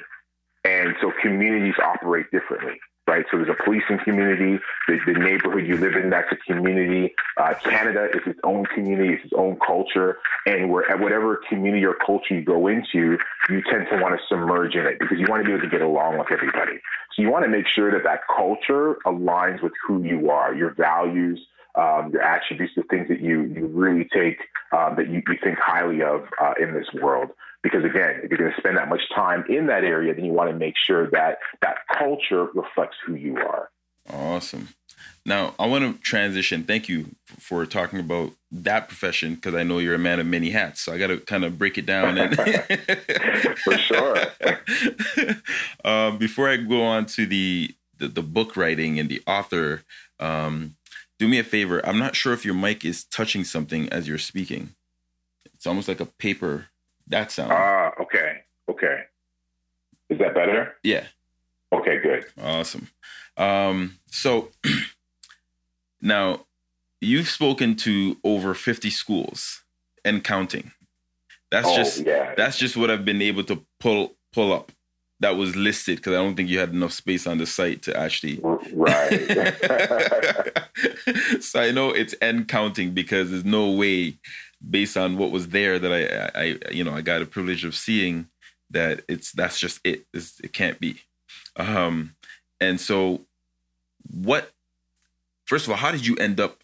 And 0.64 0.94
so 1.00 1.12
communities 1.20 1.74
operate 1.82 2.30
differently, 2.30 2.80
right? 3.06 3.24
So 3.30 3.36
there's 3.36 3.50
a 3.50 3.64
policing 3.64 3.98
community, 4.02 4.58
the, 4.88 4.98
the 5.06 5.12
neighborhood 5.12 5.66
you 5.66 5.76
live 5.76 5.94
in, 5.94 6.08
that's 6.08 6.32
a 6.32 6.36
community. 6.36 7.14
Uh, 7.36 7.52
Canada 7.62 8.08
is 8.14 8.22
its 8.26 8.40
own 8.44 8.64
community, 8.66 9.14
it's 9.14 9.24
its 9.24 9.34
own 9.36 9.58
culture. 9.64 10.18
And 10.46 10.70
where, 10.70 10.84
whatever 10.96 11.38
community 11.48 11.84
or 11.84 11.94
culture 11.94 12.34
you 12.34 12.42
go 12.42 12.66
into, 12.66 13.18
you 13.50 13.62
tend 13.70 13.88
to 13.90 14.00
want 14.00 14.18
to 14.18 14.26
submerge 14.26 14.74
in 14.74 14.86
it 14.86 14.98
because 14.98 15.18
you 15.18 15.26
want 15.28 15.42
to 15.42 15.46
be 15.46 15.52
able 15.52 15.64
to 15.64 15.70
get 15.70 15.82
along 15.82 16.18
with 16.18 16.32
everybody. 16.32 16.78
So 17.12 17.22
you 17.22 17.30
want 17.30 17.44
to 17.44 17.50
make 17.50 17.66
sure 17.68 17.92
that 17.92 18.04
that 18.04 18.20
culture 18.34 18.96
aligns 19.04 19.62
with 19.62 19.72
who 19.86 20.02
you 20.02 20.30
are, 20.30 20.54
your 20.54 20.72
values, 20.72 21.46
um, 21.74 22.10
your 22.12 22.22
attributes, 22.22 22.72
the 22.76 22.82
things 22.84 23.08
that 23.08 23.20
you 23.20 23.42
you 23.42 23.66
really 23.66 24.08
take 24.12 24.38
um, 24.72 24.96
that 24.96 25.08
you, 25.08 25.22
you 25.26 25.38
think 25.42 25.58
highly 25.58 26.02
of 26.02 26.22
uh, 26.40 26.54
in 26.60 26.72
this 26.74 26.86
world. 27.02 27.30
Because 27.62 27.84
again, 27.84 28.20
if 28.22 28.30
you're 28.30 28.38
going 28.38 28.52
to 28.52 28.58
spend 28.58 28.76
that 28.76 28.88
much 28.88 29.00
time 29.14 29.44
in 29.48 29.66
that 29.68 29.84
area, 29.84 30.14
then 30.14 30.24
you 30.24 30.32
want 30.32 30.50
to 30.50 30.56
make 30.56 30.74
sure 30.86 31.10
that 31.10 31.38
that 31.62 31.76
culture 31.96 32.46
reflects 32.54 32.96
who 33.06 33.14
you 33.14 33.38
are. 33.38 33.70
Awesome. 34.10 34.68
Now, 35.26 35.54
I 35.58 35.66
want 35.66 35.96
to 35.96 36.02
transition. 36.02 36.64
Thank 36.64 36.88
you 36.90 37.14
for 37.38 37.64
talking 37.64 37.98
about 37.98 38.32
that 38.52 38.88
profession 38.88 39.36
because 39.36 39.54
I 39.54 39.62
know 39.62 39.78
you're 39.78 39.94
a 39.94 39.98
man 39.98 40.20
of 40.20 40.26
many 40.26 40.50
hats. 40.50 40.82
So 40.82 40.92
I 40.92 40.98
got 40.98 41.06
to 41.06 41.18
kind 41.18 41.44
of 41.44 41.58
break 41.58 41.78
it 41.78 41.86
down. 41.86 42.18
And 42.18 42.36
for 43.64 43.78
sure. 43.78 44.16
um, 45.84 46.18
before 46.18 46.50
I 46.50 46.58
go 46.58 46.82
on 46.82 47.06
to 47.06 47.24
the, 47.24 47.74
the, 47.96 48.08
the 48.08 48.22
book 48.22 48.56
writing 48.56 48.98
and 48.98 49.08
the 49.08 49.22
author, 49.26 49.82
um, 50.20 50.76
do 51.24 51.30
me 51.30 51.38
a 51.38 51.44
favor. 51.44 51.84
I'm 51.86 51.98
not 51.98 52.14
sure 52.14 52.34
if 52.34 52.44
your 52.44 52.54
mic 52.54 52.84
is 52.84 53.04
touching 53.04 53.44
something 53.44 53.88
as 53.88 54.06
you're 54.06 54.18
speaking. 54.18 54.74
It's 55.54 55.66
almost 55.66 55.88
like 55.88 56.00
a 56.00 56.04
paper. 56.04 56.66
That 57.06 57.32
sound. 57.32 57.50
Ah, 57.50 57.92
uh, 57.98 58.02
okay. 58.02 58.42
Okay. 58.70 59.04
Is 60.10 60.18
that 60.18 60.34
better? 60.34 60.74
Yeah. 60.82 61.06
Okay, 61.72 61.98
good. 62.02 62.26
Awesome. 62.42 62.88
Um, 63.38 63.98
so 64.06 64.50
now 66.02 66.44
you've 67.00 67.28
spoken 67.28 67.74
to 67.76 68.18
over 68.22 68.52
50 68.52 68.90
schools 68.90 69.62
and 70.04 70.22
counting. 70.22 70.72
That's 71.50 71.68
oh, 71.68 71.76
just 71.76 72.04
yeah. 72.04 72.34
that's 72.36 72.58
just 72.58 72.76
what 72.76 72.90
I've 72.90 73.04
been 73.04 73.22
able 73.22 73.44
to 73.44 73.64
pull 73.80 74.14
pull 74.32 74.52
up 74.52 74.72
that 75.24 75.36
was 75.38 75.56
listed 75.56 75.96
because 75.96 76.12
I 76.12 76.16
don't 76.16 76.34
think 76.34 76.50
you 76.50 76.58
had 76.58 76.74
enough 76.74 76.92
space 76.92 77.26
on 77.26 77.38
the 77.38 77.46
site 77.46 77.80
to 77.84 77.98
actually. 77.98 78.40
Right. 78.74 79.54
so 81.42 81.62
I 81.62 81.70
know 81.70 81.92
it's 81.92 82.14
end 82.20 82.46
counting 82.48 82.90
because 82.90 83.30
there's 83.30 83.42
no 83.42 83.70
way, 83.70 84.18
based 84.68 84.98
on 84.98 85.16
what 85.16 85.30
was 85.30 85.48
there, 85.48 85.78
that 85.78 85.90
I, 85.90 86.38
I, 86.38 86.58
you 86.70 86.84
know, 86.84 86.92
I 86.92 87.00
got 87.00 87.22
a 87.22 87.26
privilege 87.26 87.64
of 87.64 87.74
seeing 87.74 88.28
that 88.68 89.00
it's 89.08 89.32
that's 89.32 89.58
just 89.58 89.80
it. 89.82 90.04
It's, 90.12 90.38
it 90.40 90.52
can't 90.52 90.78
be. 90.78 91.00
Um, 91.56 92.16
and 92.60 92.78
so, 92.78 93.22
what? 94.12 94.52
First 95.46 95.64
of 95.64 95.70
all, 95.70 95.78
how 95.78 95.90
did 95.90 96.06
you 96.06 96.16
end 96.16 96.38
up 96.38 96.58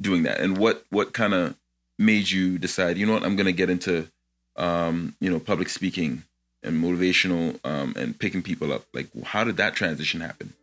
doing 0.00 0.22
that, 0.22 0.38
and 0.38 0.58
what 0.58 0.84
what 0.90 1.12
kind 1.12 1.34
of 1.34 1.56
made 1.98 2.30
you 2.30 2.56
decide? 2.56 2.98
You 2.98 3.06
know 3.06 3.14
what? 3.14 3.24
I'm 3.24 3.34
going 3.34 3.46
to 3.46 3.52
get 3.52 3.68
into, 3.68 4.06
um, 4.54 5.16
you 5.20 5.28
know, 5.28 5.40
public 5.40 5.68
speaking 5.68 6.22
and 6.62 6.82
motivational 6.82 7.58
um, 7.64 7.94
and 7.96 8.18
picking 8.18 8.42
people 8.42 8.72
up. 8.72 8.84
Like, 8.92 9.08
how 9.24 9.44
did 9.44 9.56
that 9.56 9.74
transition 9.74 10.20
happen? 10.20 10.54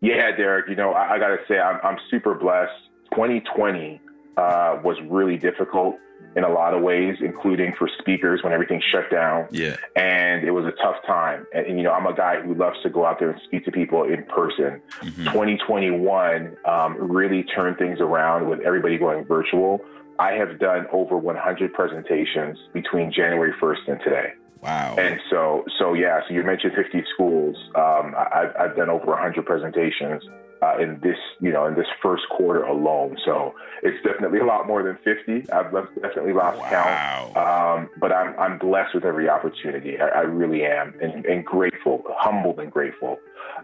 Yeah, 0.00 0.34
Derek. 0.36 0.68
You 0.68 0.76
know, 0.76 0.92
I, 0.92 1.14
I 1.14 1.18
got 1.18 1.28
to 1.28 1.38
say, 1.48 1.58
I'm, 1.58 1.78
I'm, 1.82 1.98
super 2.10 2.34
blessed. 2.34 2.72
2020 3.12 4.00
uh, 4.36 4.80
was 4.82 4.96
really 5.08 5.36
difficult 5.36 5.96
in 6.34 6.44
a 6.44 6.48
lot 6.48 6.74
of 6.74 6.82
ways, 6.82 7.16
including 7.20 7.74
for 7.78 7.88
speakers 7.98 8.42
when 8.42 8.52
everything 8.52 8.82
shut 8.90 9.10
down. 9.10 9.46
Yeah. 9.50 9.76
And 9.96 10.44
it 10.44 10.50
was 10.50 10.64
a 10.64 10.72
tough 10.82 10.96
time. 11.06 11.46
And, 11.54 11.66
and 11.66 11.78
you 11.78 11.84
know, 11.84 11.92
I'm 11.92 12.06
a 12.06 12.14
guy 12.14 12.40
who 12.40 12.54
loves 12.54 12.82
to 12.82 12.90
go 12.90 13.06
out 13.06 13.18
there 13.18 13.30
and 13.30 13.40
speak 13.44 13.64
to 13.66 13.72
people 13.72 14.04
in 14.04 14.24
person. 14.24 14.80
Mm-hmm. 15.02 15.24
2021 15.24 16.56
um, 16.64 16.96
really 16.98 17.44
turned 17.44 17.78
things 17.78 18.00
around 18.00 18.48
with 18.48 18.60
everybody 18.60 18.98
going 18.98 19.24
virtual. 19.24 19.80
I 20.18 20.32
have 20.32 20.58
done 20.58 20.86
over 20.92 21.16
100 21.16 21.72
presentations 21.72 22.58
between 22.72 23.12
January 23.12 23.52
1st 23.60 23.88
and 23.88 24.00
today. 24.00 24.32
Wow. 24.62 24.96
And 24.96 25.18
so, 25.28 25.64
so 25.78 25.94
yeah, 25.94 26.20
so 26.26 26.34
you 26.34 26.44
mentioned 26.44 26.72
50 26.76 27.02
schools. 27.12 27.56
Um, 27.74 28.14
I've, 28.16 28.54
I've 28.58 28.76
done 28.76 28.88
over 28.88 29.06
100 29.06 29.44
presentations. 29.44 30.22
uh, 30.62 30.78
in 30.78 31.00
this, 31.02 31.18
you 31.40 31.52
know, 31.52 31.66
in 31.66 31.74
this 31.74 31.88
first 32.00 32.22
quarter 32.30 32.62
alone. 32.62 33.16
So 33.24 33.52
it's 33.82 34.00
definitely 34.04 34.38
a 34.38 34.44
lot 34.44 34.66
more 34.66 34.82
than 34.82 34.96
50. 35.02 35.50
I've 35.52 35.72
definitely 36.00 36.32
lost 36.32 36.58
wow. 36.60 37.32
count. 37.34 37.36
Um, 37.36 37.90
but 38.00 38.12
I'm, 38.12 38.38
I'm 38.38 38.58
blessed 38.58 38.94
with 38.94 39.04
every 39.04 39.28
opportunity. 39.28 39.96
I, 39.98 40.20
I 40.20 40.20
really 40.20 40.64
am, 40.64 40.94
and, 41.02 41.26
and, 41.26 41.44
grateful, 41.44 42.04
humbled 42.10 42.60
and 42.60 42.70
grateful. 42.70 43.18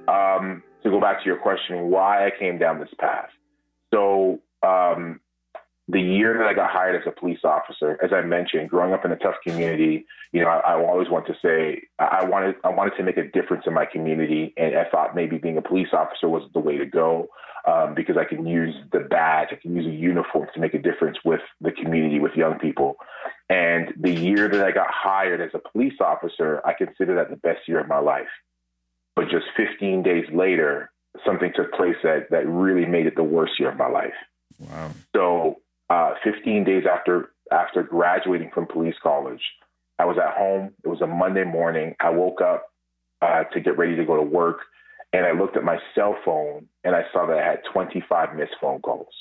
Um, 0.09 0.65
to 0.83 0.91
go 0.91 1.01
back 1.01 1.21
to 1.21 1.27
your 1.27 1.39
question, 1.39 1.91
why 1.91 2.27
I 2.27 2.31
came 2.37 2.59
down 2.59 2.81
this 2.81 2.89
path. 2.99 3.29
So 3.95 4.41
um, 4.65 5.21
the 5.91 6.01
year 6.01 6.37
that 6.37 6.47
I 6.47 6.53
got 6.53 6.71
hired 6.71 7.01
as 7.01 7.07
a 7.07 7.19
police 7.19 7.41
officer, 7.45 7.99
as 8.05 8.13
I 8.13 8.21
mentioned, 8.21 8.69
growing 8.69 8.93
up 8.93 9.07
in 9.07 9.13
a 9.13 9.17
tough 9.17 9.37
community, 9.43 10.05
you 10.33 10.43
know, 10.43 10.49
I, 10.49 10.75
I 10.75 10.85
always 10.85 11.09
want 11.09 11.27
to 11.27 11.35
say 11.43 11.83
I 11.99 12.25
wanted 12.25 12.57
I 12.63 12.69
wanted 12.69 12.97
to 12.99 13.03
make 13.03 13.17
a 13.17 13.27
difference 13.27 13.65
in 13.67 13.73
my 13.73 13.87
community, 13.87 14.53
and 14.59 14.77
I 14.77 14.85
thought 14.91 15.17
maybe 15.17 15.39
being 15.39 15.57
a 15.57 15.63
police 15.63 15.89
officer 15.93 16.29
was 16.29 16.43
the 16.53 16.61
way 16.61 16.77
to 16.77 16.85
go 16.85 17.29
um, 17.67 17.95
because 17.95 18.17
I 18.19 18.25
can 18.25 18.47
use 18.47 18.75
the 18.93 19.01
badge, 19.01 19.49
I 19.51 19.57
can 19.57 19.75
use 19.75 19.87
a 19.87 19.91
uniform 19.91 20.49
to 20.53 20.61
make 20.61 20.75
a 20.75 20.79
difference 20.79 21.17
with 21.25 21.41
the 21.63 21.73
community, 21.73 22.21
with 22.21 22.35
young 22.35 22.59
people. 22.59 22.97
And 23.49 23.95
the 23.99 24.13
year 24.13 24.47
that 24.49 24.63
I 24.63 24.71
got 24.73 24.89
hired 24.91 25.41
as 25.41 25.51
a 25.55 25.71
police 25.71 25.95
officer, 26.01 26.61
I 26.67 26.75
consider 26.75 27.15
that 27.17 27.31
the 27.31 27.37
best 27.37 27.67
year 27.67 27.81
of 27.81 27.89
my 27.89 27.99
life. 27.99 28.29
But 29.17 29.31
just 29.31 29.47
15 29.57 30.03
days 30.03 30.27
later, 30.35 30.91
something 31.25 31.51
took 31.57 31.73
place 31.73 31.97
that 32.03 32.29
that 32.31 32.47
really 32.47 32.85
made 32.85 33.07
it 33.07 33.17
the 33.17 33.25
worst 33.25 33.53
year 33.59 33.71
of 33.71 33.79
my 33.79 33.89
life. 33.89 34.13
Wow. 34.61 34.91
So 35.17 35.57
uh, 35.91 36.15
15 36.25 36.65
days 36.65 36.85
after 36.91 37.31
after 37.51 37.83
graduating 37.83 38.51
from 38.53 38.67
police 38.67 38.97
college. 39.03 39.43
I 39.99 40.05
was 40.05 40.17
at 40.19 40.37
home. 40.37 40.73
It 40.85 40.89
was 40.89 41.01
a 41.01 41.07
Monday 41.07 41.45
morning. 41.45 41.97
I 42.01 42.11
woke 42.11 42.41
up 42.41 42.67
uh, 43.21 43.45
to 43.45 43.61
get 43.61 43.77
ready 43.79 43.97
to 43.97 44.05
go 44.05 44.17
to 44.17 44.23
work, 44.23 44.59
and 45.13 45.27
I 45.27 45.33
looked 45.33 45.57
at 45.57 45.65
my 45.65 45.79
cell 45.95 46.17
phone 46.25 46.69
and 46.85 46.95
I 46.95 47.03
saw 47.13 47.27
that 47.27 47.39
I 47.39 47.45
had 47.45 47.61
25 47.73 48.37
missed 48.37 48.55
phone 48.61 48.81
calls 48.81 49.13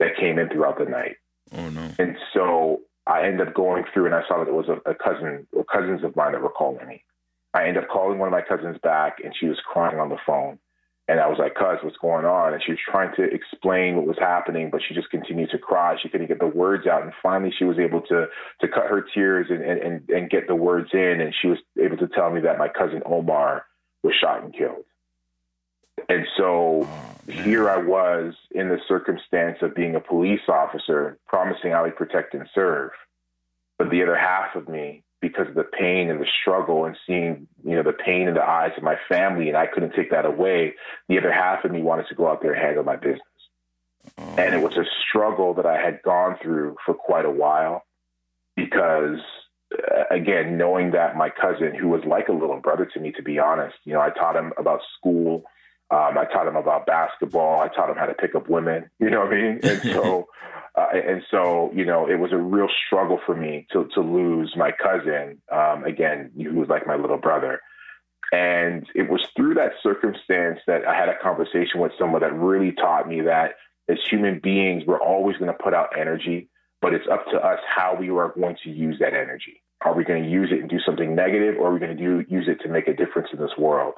that 0.00 0.16
came 0.18 0.38
in 0.38 0.48
throughout 0.48 0.78
the 0.78 0.86
night. 0.86 1.16
Oh 1.56 1.68
no! 1.68 1.90
And 1.98 2.16
so 2.32 2.80
I 3.06 3.26
ended 3.26 3.48
up 3.48 3.54
going 3.54 3.84
through, 3.92 4.06
and 4.06 4.14
I 4.14 4.22
saw 4.26 4.38
that 4.38 4.48
it 4.48 4.54
was 4.54 4.68
a, 4.68 4.90
a 4.90 4.94
cousin 4.94 5.46
or 5.52 5.64
cousins 5.64 6.02
of 6.02 6.16
mine 6.16 6.32
that 6.32 6.42
were 6.42 6.48
calling 6.48 6.86
me. 6.88 7.04
I 7.52 7.68
ended 7.68 7.84
up 7.84 7.90
calling 7.90 8.18
one 8.18 8.26
of 8.28 8.32
my 8.32 8.42
cousins 8.42 8.78
back, 8.82 9.18
and 9.22 9.34
she 9.38 9.46
was 9.46 9.58
crying 9.64 10.00
on 10.00 10.08
the 10.08 10.16
phone. 10.26 10.58
And 11.06 11.20
I 11.20 11.26
was 11.26 11.38
like, 11.38 11.54
cuz, 11.54 11.82
what's 11.82 11.98
going 11.98 12.24
on? 12.24 12.54
And 12.54 12.62
she 12.62 12.72
was 12.72 12.80
trying 12.90 13.14
to 13.16 13.22
explain 13.22 13.96
what 13.96 14.06
was 14.06 14.18
happening, 14.18 14.70
but 14.70 14.80
she 14.86 14.94
just 14.94 15.10
continued 15.10 15.50
to 15.50 15.58
cry. 15.58 15.96
She 16.02 16.08
couldn't 16.08 16.28
get 16.28 16.38
the 16.38 16.46
words 16.46 16.86
out. 16.86 17.02
And 17.02 17.12
finally 17.22 17.52
she 17.56 17.64
was 17.64 17.78
able 17.78 18.00
to 18.02 18.26
to 18.60 18.68
cut 18.68 18.86
her 18.86 19.04
tears 19.14 19.48
and, 19.50 19.62
and, 19.62 20.08
and 20.08 20.30
get 20.30 20.46
the 20.46 20.54
words 20.54 20.90
in. 20.94 21.20
And 21.20 21.34
she 21.40 21.48
was 21.48 21.58
able 21.78 21.98
to 21.98 22.08
tell 22.08 22.30
me 22.30 22.40
that 22.40 22.58
my 22.58 22.68
cousin 22.68 23.02
Omar 23.04 23.66
was 24.02 24.14
shot 24.14 24.42
and 24.42 24.54
killed. 24.54 24.84
And 26.08 26.26
so 26.36 26.86
oh, 26.88 27.16
here 27.30 27.70
I 27.70 27.76
was 27.76 28.34
in 28.50 28.68
the 28.68 28.78
circumstance 28.88 29.58
of 29.62 29.74
being 29.74 29.94
a 29.94 30.00
police 30.00 30.48
officer, 30.48 31.18
promising 31.26 31.72
I 31.72 31.82
would 31.82 31.96
protect 31.96 32.34
and 32.34 32.48
serve. 32.54 32.90
But 33.78 33.90
the 33.90 34.02
other 34.02 34.16
half 34.16 34.56
of 34.56 34.68
me 34.68 35.03
because 35.24 35.48
of 35.48 35.54
the 35.54 35.64
pain 35.64 36.10
and 36.10 36.20
the 36.20 36.26
struggle 36.42 36.84
and 36.84 36.94
seeing, 37.06 37.48
you 37.64 37.74
know, 37.74 37.82
the 37.82 37.94
pain 37.94 38.28
in 38.28 38.34
the 38.34 38.46
eyes 38.46 38.72
of 38.76 38.82
my 38.82 38.96
family, 39.08 39.48
and 39.48 39.56
I 39.56 39.66
couldn't 39.66 39.94
take 39.94 40.10
that 40.10 40.26
away. 40.26 40.74
The 41.08 41.16
other 41.16 41.32
half 41.32 41.64
of 41.64 41.70
me 41.70 41.80
wanted 41.80 42.08
to 42.08 42.14
go 42.14 42.28
out 42.28 42.42
there 42.42 42.52
and 42.52 42.62
handle 42.62 42.84
my 42.84 42.96
business. 42.96 43.22
Oh. 44.18 44.34
And 44.36 44.54
it 44.54 44.60
was 44.62 44.76
a 44.76 44.84
struggle 45.08 45.54
that 45.54 45.64
I 45.64 45.80
had 45.80 46.02
gone 46.02 46.36
through 46.42 46.76
for 46.84 46.92
quite 46.92 47.24
a 47.24 47.30
while 47.30 47.84
because, 48.54 49.20
uh, 49.72 50.04
again, 50.10 50.58
knowing 50.58 50.90
that 50.90 51.16
my 51.16 51.30
cousin, 51.30 51.74
who 51.74 51.88
was 51.88 52.02
like 52.04 52.28
a 52.28 52.32
little 52.32 52.60
brother 52.60 52.84
to 52.92 53.00
me, 53.00 53.10
to 53.12 53.22
be 53.22 53.38
honest, 53.38 53.76
you 53.84 53.94
know, 53.94 54.02
I 54.02 54.10
taught 54.10 54.36
him 54.36 54.52
about 54.58 54.80
school. 54.98 55.44
Um, 55.90 56.18
I 56.18 56.24
taught 56.24 56.48
him 56.48 56.56
about 56.56 56.86
basketball. 56.86 57.60
I 57.60 57.68
taught 57.68 57.90
him 57.90 57.96
how 57.96 58.06
to 58.06 58.14
pick 58.14 58.34
up 58.34 58.48
women. 58.48 58.90
You 58.98 59.10
know 59.10 59.20
what 59.20 59.34
I 59.34 59.42
mean? 59.42 59.60
And 59.62 59.82
so, 59.82 60.28
uh, 60.76 60.86
and 60.92 61.22
so, 61.30 61.70
you 61.74 61.84
know, 61.84 62.08
it 62.08 62.18
was 62.18 62.32
a 62.32 62.38
real 62.38 62.68
struggle 62.86 63.20
for 63.26 63.36
me 63.36 63.66
to, 63.72 63.86
to 63.94 64.00
lose 64.00 64.54
my 64.56 64.72
cousin, 64.72 65.40
um, 65.52 65.84
again, 65.84 66.30
who 66.36 66.54
was 66.54 66.68
like 66.68 66.86
my 66.86 66.96
little 66.96 67.18
brother. 67.18 67.60
And 68.32 68.86
it 68.94 69.10
was 69.10 69.20
through 69.36 69.54
that 69.54 69.72
circumstance 69.82 70.58
that 70.66 70.86
I 70.86 70.94
had 70.94 71.08
a 71.08 71.18
conversation 71.22 71.80
with 71.80 71.92
someone 71.98 72.22
that 72.22 72.32
really 72.34 72.72
taught 72.72 73.06
me 73.08 73.20
that 73.20 73.52
as 73.88 73.98
human 74.10 74.40
beings, 74.40 74.84
we're 74.86 75.00
always 75.00 75.36
going 75.36 75.52
to 75.52 75.62
put 75.62 75.74
out 75.74 75.90
energy, 75.98 76.48
but 76.80 76.94
it's 76.94 77.06
up 77.10 77.26
to 77.30 77.36
us 77.36 77.60
how 77.68 77.94
we 77.94 78.10
are 78.10 78.32
going 78.34 78.56
to 78.64 78.70
use 78.70 78.98
that 79.00 79.12
energy. 79.12 79.62
Are 79.84 79.94
we 79.94 80.04
going 80.04 80.22
to 80.22 80.28
use 80.28 80.50
it 80.50 80.60
and 80.60 80.70
do 80.70 80.80
something 80.80 81.14
negative, 81.14 81.56
or 81.58 81.68
are 81.68 81.72
we 81.72 81.80
going 81.80 81.96
to 81.96 82.02
do, 82.02 82.24
use 82.28 82.48
it 82.48 82.60
to 82.62 82.68
make 82.68 82.88
a 82.88 82.94
difference 82.94 83.28
in 83.32 83.38
this 83.38 83.56
world? 83.58 83.94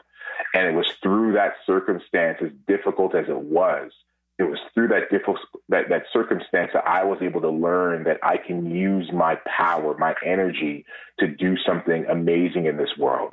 And 0.53 0.66
it 0.66 0.75
was 0.75 0.87
through 1.03 1.33
that 1.35 1.53
circumstance, 1.64 2.38
as 2.42 2.51
difficult 2.66 3.14
as 3.14 3.27
it 3.29 3.38
was, 3.38 3.92
it 4.38 4.44
was 4.44 4.59
through 4.75 4.88
that 4.88 5.11
difficult 5.11 5.38
that, 5.70 5.88
that 5.88 6.03
circumstance 6.12 6.70
that 6.75 6.87
I 6.87 7.05
was 7.05 7.18
able 7.22 7.40
to 7.40 7.51
learn 7.51 8.05
that 8.05 8.18
I 8.22 8.37
can 8.37 8.70
use 8.70 9.11
my 9.12 9.38
power, 9.46 9.96
my 9.99 10.14
energy 10.25 10.85
to 11.20 11.27
do 11.27 11.57
something 11.66 12.05
amazing 12.11 12.66
in 12.66 12.77
this 12.77 12.90
world. 12.99 13.33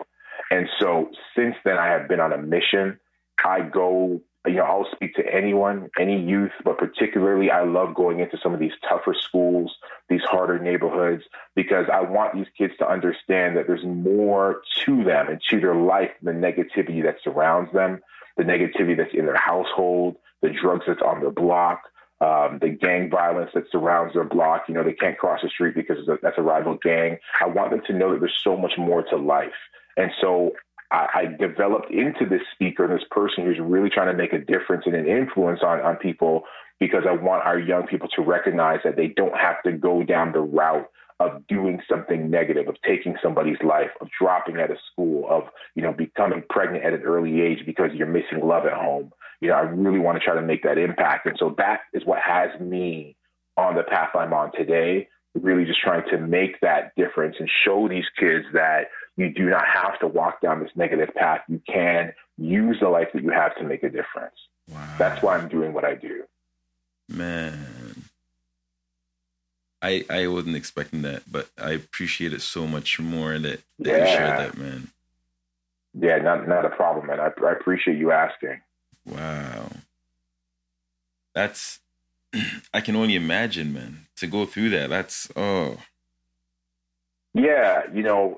And 0.50 0.68
so 0.80 1.10
since 1.36 1.56
then 1.66 1.78
I 1.78 1.88
have 1.88 2.08
been 2.08 2.22
on 2.22 2.32
a 2.32 2.38
mission. 2.38 3.00
I 3.44 3.62
go, 3.62 4.22
you 4.46 4.56
know, 4.56 4.64
I'll 4.64 4.88
speak 4.94 5.16
to 5.16 5.24
anyone, 5.34 5.90
any 5.98 6.22
youth, 6.22 6.52
but 6.66 6.78
particularly 6.78 7.50
I 7.50 7.64
love 7.64 7.96
going 7.96 8.20
into 8.20 8.38
some 8.44 8.54
of 8.54 8.60
these 8.60 8.74
tougher 8.88 9.16
schools, 9.18 9.74
these 10.10 10.24
harder 10.24 10.60
neighborhoods, 10.60 11.24
because 11.56 11.86
I 11.92 12.02
want 12.02 12.34
these 12.34 12.48
kids 12.58 12.74
to 12.80 12.90
understand 12.90 13.56
that 13.56 13.68
there's 13.68 13.86
more 13.86 14.62
to 14.86 15.04
them 15.04 15.30
and 15.30 15.42
to 15.50 15.60
their 15.62 15.76
life 15.76 16.12
than 16.22 16.42
the 16.42 16.48
negativity 16.48 17.02
that 17.04 17.18
surrounds 17.24 17.72
them, 17.72 18.02
the 18.36 18.44
negativity 18.44 18.98
that's 18.98 19.14
in 19.14 19.26
their 19.26 19.38
household, 19.38 20.18
the 20.42 20.50
drugs 20.50 20.84
that's 20.88 21.02
on 21.02 21.22
their 21.22 21.32
block, 21.32 21.82
um, 22.20 22.60
the 22.62 22.70
gang 22.70 23.10
violence 23.10 23.52
that 23.54 23.64
surrounds 23.72 24.14
their 24.14 24.24
block. 24.26 24.64
You 24.68 24.74
know, 24.74 24.84
they 24.84 24.94
can't 24.94 25.18
cross 25.18 25.40
the 25.42 25.50
street 25.50 25.76
because 25.76 25.98
that's 26.22 26.38
a 26.38 26.42
rival 26.42 26.78
gang. 26.84 27.18
I 27.42 27.48
want 27.48 27.72
them 27.72 27.82
to 27.88 27.94
know 27.94 28.12
that 28.12 28.20
there's 28.20 28.40
so 28.44 28.58
much 28.58 28.74
more 28.78 29.04
to 29.04 29.16
life. 29.16 29.52
And 29.96 30.12
so 30.20 30.52
I, 30.94 31.08
I 31.14 31.26
developed 31.26 31.92
into 31.92 32.26
this 32.30 32.42
speaker, 32.54 32.88
this 32.88 33.06
person 33.10 33.46
who's 33.46 33.60
really 33.60 33.90
trying 33.90 34.12
to 34.12 34.18
make 34.18 34.32
a 34.32 34.40
difference 34.40 34.84
and 34.86 34.96
an 34.96 35.08
influence 35.08 35.62
on, 35.64 35.82
on 35.82 35.96
people 35.98 36.44
because 36.80 37.04
I 37.10 37.14
want 37.14 37.44
our 37.46 37.60
young 37.60 37.88
people 37.88 38.08
to 38.16 38.22
recognize 38.22 38.80
that 38.84 38.96
they 38.96 39.08
don't 39.08 39.36
have 39.36 39.62
to 39.64 39.72
go 39.72 40.04
down 40.04 40.32
the 40.32 40.42
route 40.42 40.88
of 41.20 41.46
doing 41.48 41.80
something 41.90 42.30
negative, 42.30 42.68
of 42.68 42.76
taking 42.86 43.16
somebody's 43.24 43.58
life, 43.64 43.90
of 44.02 44.08
dropping 44.20 44.58
out 44.58 44.72
of 44.72 44.78
school, 44.92 45.26
of 45.30 45.44
you 45.76 45.82
know 45.82 45.94
becoming 45.94 46.44
pregnant 46.50 46.84
at 46.84 46.94
an 46.94 47.02
early 47.02 47.42
age 47.42 47.60
because 47.66 47.90
you're 47.94 48.08
missing 48.08 48.42
love 48.44 48.66
at 48.66 48.74
home. 48.74 49.12
You 49.42 49.50
know, 49.50 49.56
I 49.56 49.62
really 49.62 50.00
want 50.00 50.18
to 50.18 50.24
try 50.24 50.36
to 50.36 50.42
make 50.42 50.64
that 50.64 50.78
impact, 50.78 51.26
and 51.26 51.36
so 51.40 51.56
that 51.58 51.82
is 51.94 52.06
what 52.06 52.20
has 52.20 52.50
me 52.60 53.16
on 53.58 53.76
the 53.76 53.84
path 53.84 54.10
I'm 54.16 54.34
on 54.34 54.52
today. 54.54 55.08
Really, 55.36 55.66
just 55.66 55.82
trying 55.82 56.08
to 56.12 56.18
make 56.20 56.60
that 56.62 56.94
difference 56.96 57.38
and 57.40 57.50
show 57.64 57.88
these 57.88 58.06
kids 58.20 58.46
that 58.54 58.88
you 59.16 59.30
do 59.30 59.50
not 59.50 59.66
have 59.66 60.00
to 60.00 60.08
walk 60.08 60.42
down 60.42 60.60
this 60.60 60.72
negative 60.76 61.14
path. 61.16 61.42
You 61.48 61.62
can 61.68 62.14
use 62.38 62.78
the 62.80 62.90
life 62.90 63.10
that 63.14 63.24
you 63.24 63.30
have 63.30 63.56
to 63.58 63.64
make 63.64 63.84
a 63.84 63.90
difference. 63.90 64.36
Wow. 64.70 64.96
That's 64.98 65.22
why 65.22 65.38
I'm 65.38 65.50
doing 65.50 65.74
what 65.74 65.86
I 65.86 65.96
do. 65.96 66.24
Man, 67.10 68.04
I 69.82 70.06
I 70.10 70.28
wasn't 70.28 70.56
expecting 70.56 71.02
that, 71.02 71.24
but 71.30 71.50
I 71.58 71.72
appreciate 71.72 72.34
it 72.34 72.42
so 72.42 72.66
much 72.66 73.00
more 73.00 73.38
that, 73.38 73.62
that 73.80 73.90
yeah. 73.90 73.98
you 73.98 74.08
shared 74.08 74.40
that, 74.40 74.58
man. 74.58 74.88
Yeah, 75.94 76.18
not 76.20 76.48
not 76.48 76.66
a 76.66 76.70
problem, 76.70 77.08
man. 77.08 77.20
I, 77.20 77.30
I 77.46 77.52
appreciate 77.52 77.98
you 77.98 78.12
asking. 78.12 78.62
Wow, 79.06 79.70
that's 81.36 81.80
I 82.74 82.80
can 82.80 82.96
only 82.96 83.16
imagine, 83.16 83.74
man. 83.74 84.08
To 84.18 84.28
go 84.28 84.46
through 84.46 84.70
that, 84.70 84.90
that's 84.90 85.30
oh. 85.36 85.78
Yeah, 87.36 87.82
you 87.92 88.04
know, 88.04 88.38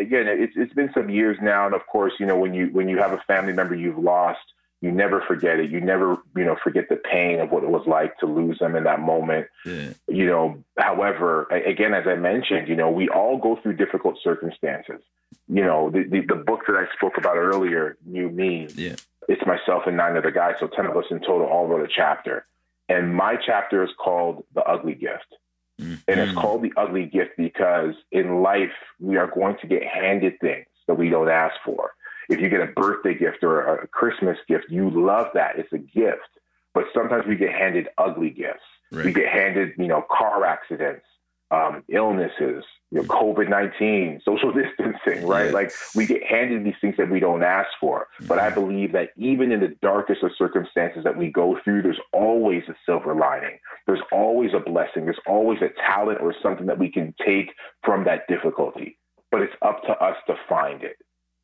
again, 0.00 0.26
it's 0.26 0.54
it's 0.56 0.74
been 0.74 0.90
some 0.92 1.10
years 1.10 1.36
now, 1.40 1.66
and 1.66 1.74
of 1.74 1.86
course, 1.86 2.12
you 2.18 2.26
know, 2.26 2.38
when 2.38 2.54
you 2.54 2.66
when 2.72 2.88
you 2.88 2.98
have 2.98 3.12
a 3.12 3.22
family 3.26 3.52
member 3.52 3.74
you've 3.74 3.98
lost, 3.98 4.40
you 4.80 4.90
never 4.90 5.20
forget 5.20 5.60
it. 5.60 5.70
You 5.70 5.80
never, 5.80 6.16
you 6.34 6.44
know, 6.44 6.56
forget 6.62 6.88
the 6.88 6.96
pain 6.96 7.38
of 7.40 7.50
what 7.50 7.62
it 7.62 7.68
was 7.68 7.86
like 7.86 8.16
to 8.18 8.26
lose 8.26 8.58
them 8.58 8.74
in 8.74 8.84
that 8.84 9.00
moment. 9.00 9.46
Yeah. 9.66 9.90
You 10.08 10.26
know, 10.26 10.64
however, 10.78 11.44
again, 11.44 11.92
as 11.92 12.06
I 12.06 12.14
mentioned, 12.14 12.66
you 12.68 12.76
know, 12.76 12.90
we 12.90 13.08
all 13.08 13.36
go 13.36 13.56
through 13.62 13.76
difficult 13.76 14.16
circumstances. 14.22 15.02
You 15.48 15.62
know, 15.62 15.90
the, 15.90 16.04
the, 16.04 16.20
the 16.20 16.34
book 16.34 16.60
that 16.66 16.76
I 16.76 16.86
spoke 16.96 17.18
about 17.18 17.36
earlier, 17.36 17.98
New 18.06 18.30
Me, 18.30 18.68
yeah. 18.74 18.96
it's 19.28 19.44
myself 19.46 19.82
and 19.86 19.96
nine 19.96 20.16
other 20.16 20.30
guys. 20.30 20.54
So 20.58 20.66
10 20.66 20.86
of 20.86 20.96
us 20.96 21.04
in 21.10 21.20
total 21.20 21.46
all 21.46 21.66
wrote 21.66 21.84
a 21.84 21.92
chapter. 21.94 22.46
And 22.88 23.14
my 23.14 23.36
chapter 23.36 23.84
is 23.84 23.90
called 24.02 24.44
The 24.54 24.62
Ugly 24.62 24.94
Gift. 24.94 25.36
Mm-hmm. 25.80 25.94
And 26.08 26.20
it's 26.20 26.32
called 26.32 26.62
The 26.62 26.72
Ugly 26.76 27.06
Gift 27.06 27.30
because 27.36 27.94
in 28.12 28.42
life, 28.42 28.72
we 28.98 29.16
are 29.16 29.26
going 29.26 29.56
to 29.62 29.66
get 29.66 29.82
handed 29.82 30.38
things 30.40 30.66
that 30.86 30.94
we 30.94 31.08
don't 31.08 31.30
ask 31.30 31.54
for 31.64 31.92
if 32.30 32.40
you 32.40 32.48
get 32.48 32.60
a 32.60 32.66
birthday 32.66 33.14
gift 33.14 33.42
or 33.42 33.60
a 33.60 33.88
Christmas 33.88 34.38
gift, 34.46 34.66
you 34.68 34.88
love 34.88 35.26
that. 35.34 35.58
It's 35.58 35.72
a 35.72 35.78
gift. 35.78 36.30
But 36.72 36.84
sometimes 36.94 37.26
we 37.26 37.34
get 37.34 37.50
handed 37.50 37.88
ugly 37.98 38.30
gifts. 38.30 38.62
Right. 38.92 39.06
We 39.06 39.12
get 39.12 39.26
handed, 39.26 39.72
you 39.76 39.88
know, 39.88 40.04
car 40.08 40.44
accidents, 40.44 41.04
um, 41.50 41.82
illnesses, 41.88 42.64
you 42.90 42.98
know, 42.98 43.02
COVID 43.02 43.48
19, 43.48 44.20
social 44.24 44.52
distancing, 44.78 45.26
right? 45.26 45.52
Like 45.52 45.72
we 45.94 46.06
get 46.06 46.22
handed 46.24 46.64
these 46.64 46.74
things 46.80 46.96
that 46.96 47.10
we 47.10 47.20
don't 47.20 47.42
ask 47.42 47.68
for. 47.80 48.06
Mm-hmm. 48.16 48.26
But 48.26 48.38
I 48.38 48.50
mm-hmm. 48.50 48.60
believe 48.60 48.92
that 48.92 49.10
even 49.16 49.52
in 49.52 49.60
the 49.60 49.74
darkest 49.82 50.22
of 50.22 50.30
circumstances 50.36 51.04
that 51.04 51.16
we 51.16 51.30
go 51.30 51.58
through, 51.64 51.82
there's 51.82 52.00
always 52.12 52.62
a 52.68 52.74
silver 52.86 53.14
lining. 53.14 53.58
There's 53.86 54.02
always 54.12 54.52
a 54.54 54.60
blessing. 54.60 55.04
There's 55.04 55.20
always 55.26 55.60
a 55.62 55.70
talent 55.80 56.20
or 56.20 56.34
something 56.42 56.66
that 56.66 56.78
we 56.78 56.90
can 56.90 57.14
take 57.24 57.52
from 57.84 58.04
that 58.04 58.26
difficulty. 58.28 58.98
But 59.30 59.42
it's 59.42 59.54
up 59.62 59.82
to 59.82 59.92
us 59.92 60.16
to 60.26 60.34
find 60.48 60.82
it. 60.82 60.96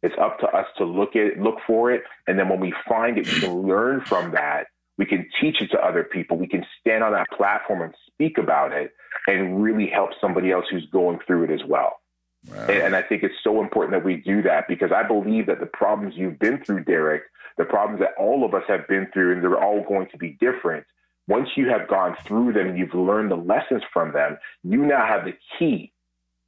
It's 0.02 0.14
up 0.20 0.38
to 0.40 0.46
us 0.46 0.66
to 0.78 0.84
look 0.84 1.16
at 1.16 1.22
it, 1.22 1.38
look 1.40 1.56
for 1.66 1.90
it, 1.90 2.02
and 2.26 2.38
then 2.38 2.48
when 2.48 2.60
we 2.60 2.72
find 2.88 3.18
it, 3.18 3.26
we 3.26 3.40
can 3.40 3.62
learn 3.62 4.02
from 4.02 4.30
that. 4.32 4.66
We 4.98 5.06
can 5.06 5.28
teach 5.40 5.60
it 5.60 5.70
to 5.72 5.78
other 5.78 6.04
people. 6.04 6.38
We 6.38 6.46
can 6.46 6.64
stand 6.80 7.02
on 7.02 7.12
that 7.12 7.26
platform 7.36 7.82
and 7.82 7.94
speak 8.16 8.38
about 8.38 8.72
it 8.72 8.92
and 9.26 9.62
really 9.62 9.86
help 9.86 10.10
somebody 10.20 10.50
else 10.50 10.64
who's 10.70 10.86
going 10.86 11.18
through 11.26 11.44
it 11.44 11.50
as 11.50 11.64
well. 11.66 12.00
Wow. 12.48 12.66
And, 12.66 12.94
I 12.94 13.02
think 13.02 13.22
it's 13.22 13.34
so 13.42 13.60
important 13.60 13.92
that 13.92 14.04
we 14.04 14.16
do 14.16 14.40
that 14.42 14.68
because 14.68 14.92
I 14.92 15.02
believe 15.02 15.46
that 15.46 15.58
the 15.60 15.66
problems 15.66 16.14
you've 16.16 16.38
been 16.38 16.62
through, 16.64 16.84
Derek, 16.84 17.24
the 17.58 17.64
problems 17.64 18.00
that 18.00 18.14
all 18.18 18.44
of 18.44 18.54
us 18.54 18.62
have 18.68 18.86
been 18.86 19.08
through, 19.12 19.32
and 19.32 19.42
they're 19.42 19.60
all 19.60 19.82
going 19.82 20.06
to 20.10 20.16
be 20.16 20.36
different. 20.40 20.86
Once 21.26 21.48
you 21.56 21.68
have 21.68 21.88
gone 21.88 22.16
through 22.24 22.52
them 22.52 22.68
and 22.68 22.78
you've 22.78 22.94
learned 22.94 23.32
the 23.32 23.36
lessons 23.36 23.82
from 23.92 24.12
them, 24.12 24.38
you 24.62 24.86
now 24.86 25.04
have 25.04 25.24
the 25.24 25.34
key 25.58 25.90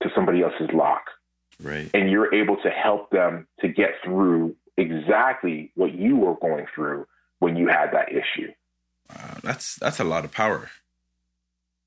to 0.03 0.09
somebody 0.15 0.43
else's 0.43 0.71
lock. 0.73 1.03
Right. 1.61 1.91
And 1.95 2.11
you're 2.11 2.33
able 2.33 2.57
to 2.59 2.71
help 2.71 3.11
them 3.11 3.49
to 3.61 3.69
get 3.69 3.95
through 4.05 4.55
exactly 4.77 5.73
what 5.75 5.95
you 5.95 6.17
were 6.17 6.37
going 6.37 6.67
through 6.73 7.09
when 7.41 7.57
you 7.57 7.67
had 7.67 7.91
that 7.93 8.11
issue. 8.11 8.53
Wow, 9.11 9.39
that's 9.43 9.77
that's 9.77 9.99
a 9.99 10.05
lot 10.05 10.25
of 10.25 10.33
power. 10.33 10.71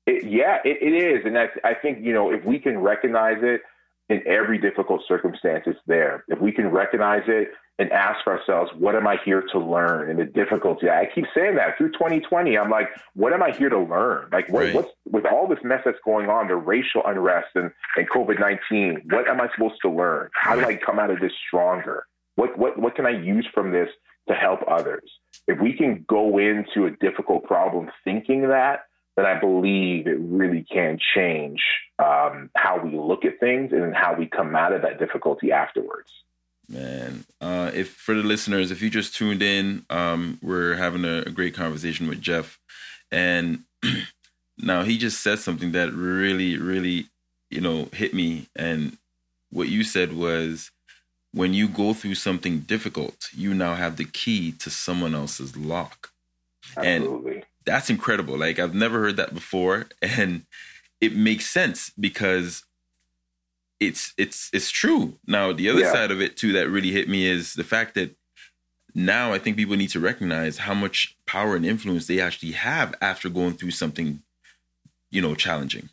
It, 0.06 0.24
yeah, 0.24 0.58
it, 0.64 0.78
it 0.82 0.94
is, 0.94 1.24
and 1.24 1.36
that's, 1.36 1.52
I 1.64 1.74
think 1.74 1.98
you 2.04 2.12
know 2.12 2.32
if 2.32 2.44
we 2.44 2.58
can 2.58 2.78
recognize 2.78 3.38
it 3.42 3.62
in 4.08 4.22
every 4.26 4.58
difficult 4.58 5.02
circumstance, 5.06 5.64
it's 5.66 5.78
there. 5.86 6.24
If 6.28 6.40
we 6.40 6.52
can 6.52 6.68
recognize 6.68 7.22
it 7.26 7.48
and 7.78 7.90
ask 7.90 8.26
ourselves, 8.26 8.70
what 8.78 8.94
am 8.94 9.06
I 9.06 9.16
here 9.24 9.42
to 9.52 9.58
learn? 9.58 10.10
And 10.10 10.18
the 10.18 10.24
difficulty, 10.24 10.90
I 10.90 11.08
keep 11.12 11.24
saying 11.34 11.56
that 11.56 11.78
through 11.78 11.92
2020. 11.92 12.56
I'm 12.58 12.70
like, 12.70 12.88
what 13.14 13.32
am 13.32 13.42
I 13.42 13.52
here 13.52 13.70
to 13.70 13.78
learn? 13.78 14.28
Like, 14.30 14.48
what, 14.50 14.64
right. 14.64 14.74
what's 14.74 14.90
with 15.10 15.24
all 15.24 15.48
this 15.48 15.58
mess 15.64 15.80
that's 15.84 15.98
going 16.04 16.28
on, 16.28 16.48
the 16.48 16.56
racial 16.56 17.02
unrest 17.06 17.48
and, 17.54 17.70
and 17.96 18.08
COVID 18.10 18.38
19, 18.38 19.02
what 19.10 19.28
am 19.28 19.40
I 19.40 19.48
supposed 19.54 19.80
to 19.82 19.90
learn? 19.90 20.28
How 20.34 20.54
do 20.54 20.64
I 20.64 20.76
come 20.76 20.98
out 20.98 21.10
of 21.10 21.20
this 21.20 21.32
stronger? 21.48 22.06
What, 22.36 22.58
what, 22.58 22.78
what 22.78 22.94
can 22.94 23.06
I 23.06 23.10
use 23.10 23.46
from 23.52 23.72
this 23.72 23.88
to 24.28 24.34
help 24.34 24.60
others? 24.68 25.10
If 25.48 25.60
we 25.60 25.72
can 25.72 26.04
go 26.08 26.38
into 26.38 26.86
a 26.86 26.90
difficult 27.00 27.44
problem 27.44 27.90
thinking 28.04 28.48
that, 28.48 28.80
then 29.16 29.26
I 29.26 29.38
believe 29.38 30.06
it 30.06 30.18
really 30.18 30.64
can 30.70 30.98
change 31.14 31.62
um, 31.98 32.50
how 32.56 32.80
we 32.82 32.96
look 32.96 33.24
at 33.24 33.38
things 33.40 33.72
and 33.72 33.94
how 33.94 34.14
we 34.14 34.26
come 34.26 34.56
out 34.56 34.72
of 34.72 34.82
that 34.82 34.98
difficulty 34.98 35.52
afterwards. 35.52 36.10
Man, 36.68 37.24
uh, 37.40 37.70
if 37.74 37.90
for 37.90 38.14
the 38.14 38.22
listeners, 38.22 38.70
if 38.70 38.80
you 38.80 38.88
just 38.88 39.14
tuned 39.14 39.42
in, 39.42 39.84
um, 39.90 40.38
we're 40.42 40.74
having 40.74 41.04
a, 41.04 41.18
a, 41.26 41.30
great 41.30 41.54
conversation 41.54 42.08
with 42.08 42.22
Jeff, 42.22 42.58
and 43.10 43.64
now 44.58 44.82
he 44.82 44.96
just 44.96 45.20
said 45.20 45.38
something 45.40 45.72
that 45.72 45.92
really, 45.92 46.56
really, 46.56 47.08
you 47.50 47.60
know, 47.60 47.88
hit 47.92 48.14
me. 48.14 48.46
And 48.56 48.96
what 49.50 49.68
you 49.68 49.84
said 49.84 50.14
was, 50.14 50.70
when 51.34 51.52
you 51.52 51.68
go 51.68 51.92
through 51.92 52.14
something 52.14 52.60
difficult, 52.60 53.28
you 53.34 53.52
now 53.52 53.74
have 53.74 53.96
the 53.96 54.04
key 54.04 54.52
to 54.52 54.70
someone 54.70 55.14
else's 55.14 55.56
lock. 55.56 56.10
Absolutely. 56.76 57.34
And 57.34 57.44
that's 57.64 57.90
incredible. 57.90 58.36
Like 58.38 58.58
I've 58.58 58.74
never 58.74 59.00
heard 59.00 59.16
that 59.16 59.34
before, 59.34 59.86
and 60.00 60.44
it 61.00 61.14
makes 61.14 61.48
sense 61.48 61.90
because 61.98 62.64
it's 63.80 64.12
it's 64.16 64.48
it's 64.52 64.70
true. 64.70 65.18
Now 65.26 65.52
the 65.52 65.68
other 65.68 65.80
yeah. 65.80 65.92
side 65.92 66.10
of 66.10 66.20
it 66.20 66.36
too 66.36 66.52
that 66.52 66.68
really 66.68 66.92
hit 66.92 67.08
me 67.08 67.26
is 67.26 67.54
the 67.54 67.64
fact 67.64 67.94
that 67.94 68.16
now 68.94 69.32
I 69.32 69.38
think 69.38 69.56
people 69.56 69.76
need 69.76 69.90
to 69.90 70.00
recognize 70.00 70.58
how 70.58 70.74
much 70.74 71.16
power 71.26 71.56
and 71.56 71.64
influence 71.64 72.06
they 72.06 72.20
actually 72.20 72.52
have 72.52 72.94
after 73.00 73.28
going 73.28 73.54
through 73.54 73.70
something, 73.70 74.22
you 75.10 75.22
know, 75.22 75.34
challenging. 75.34 75.88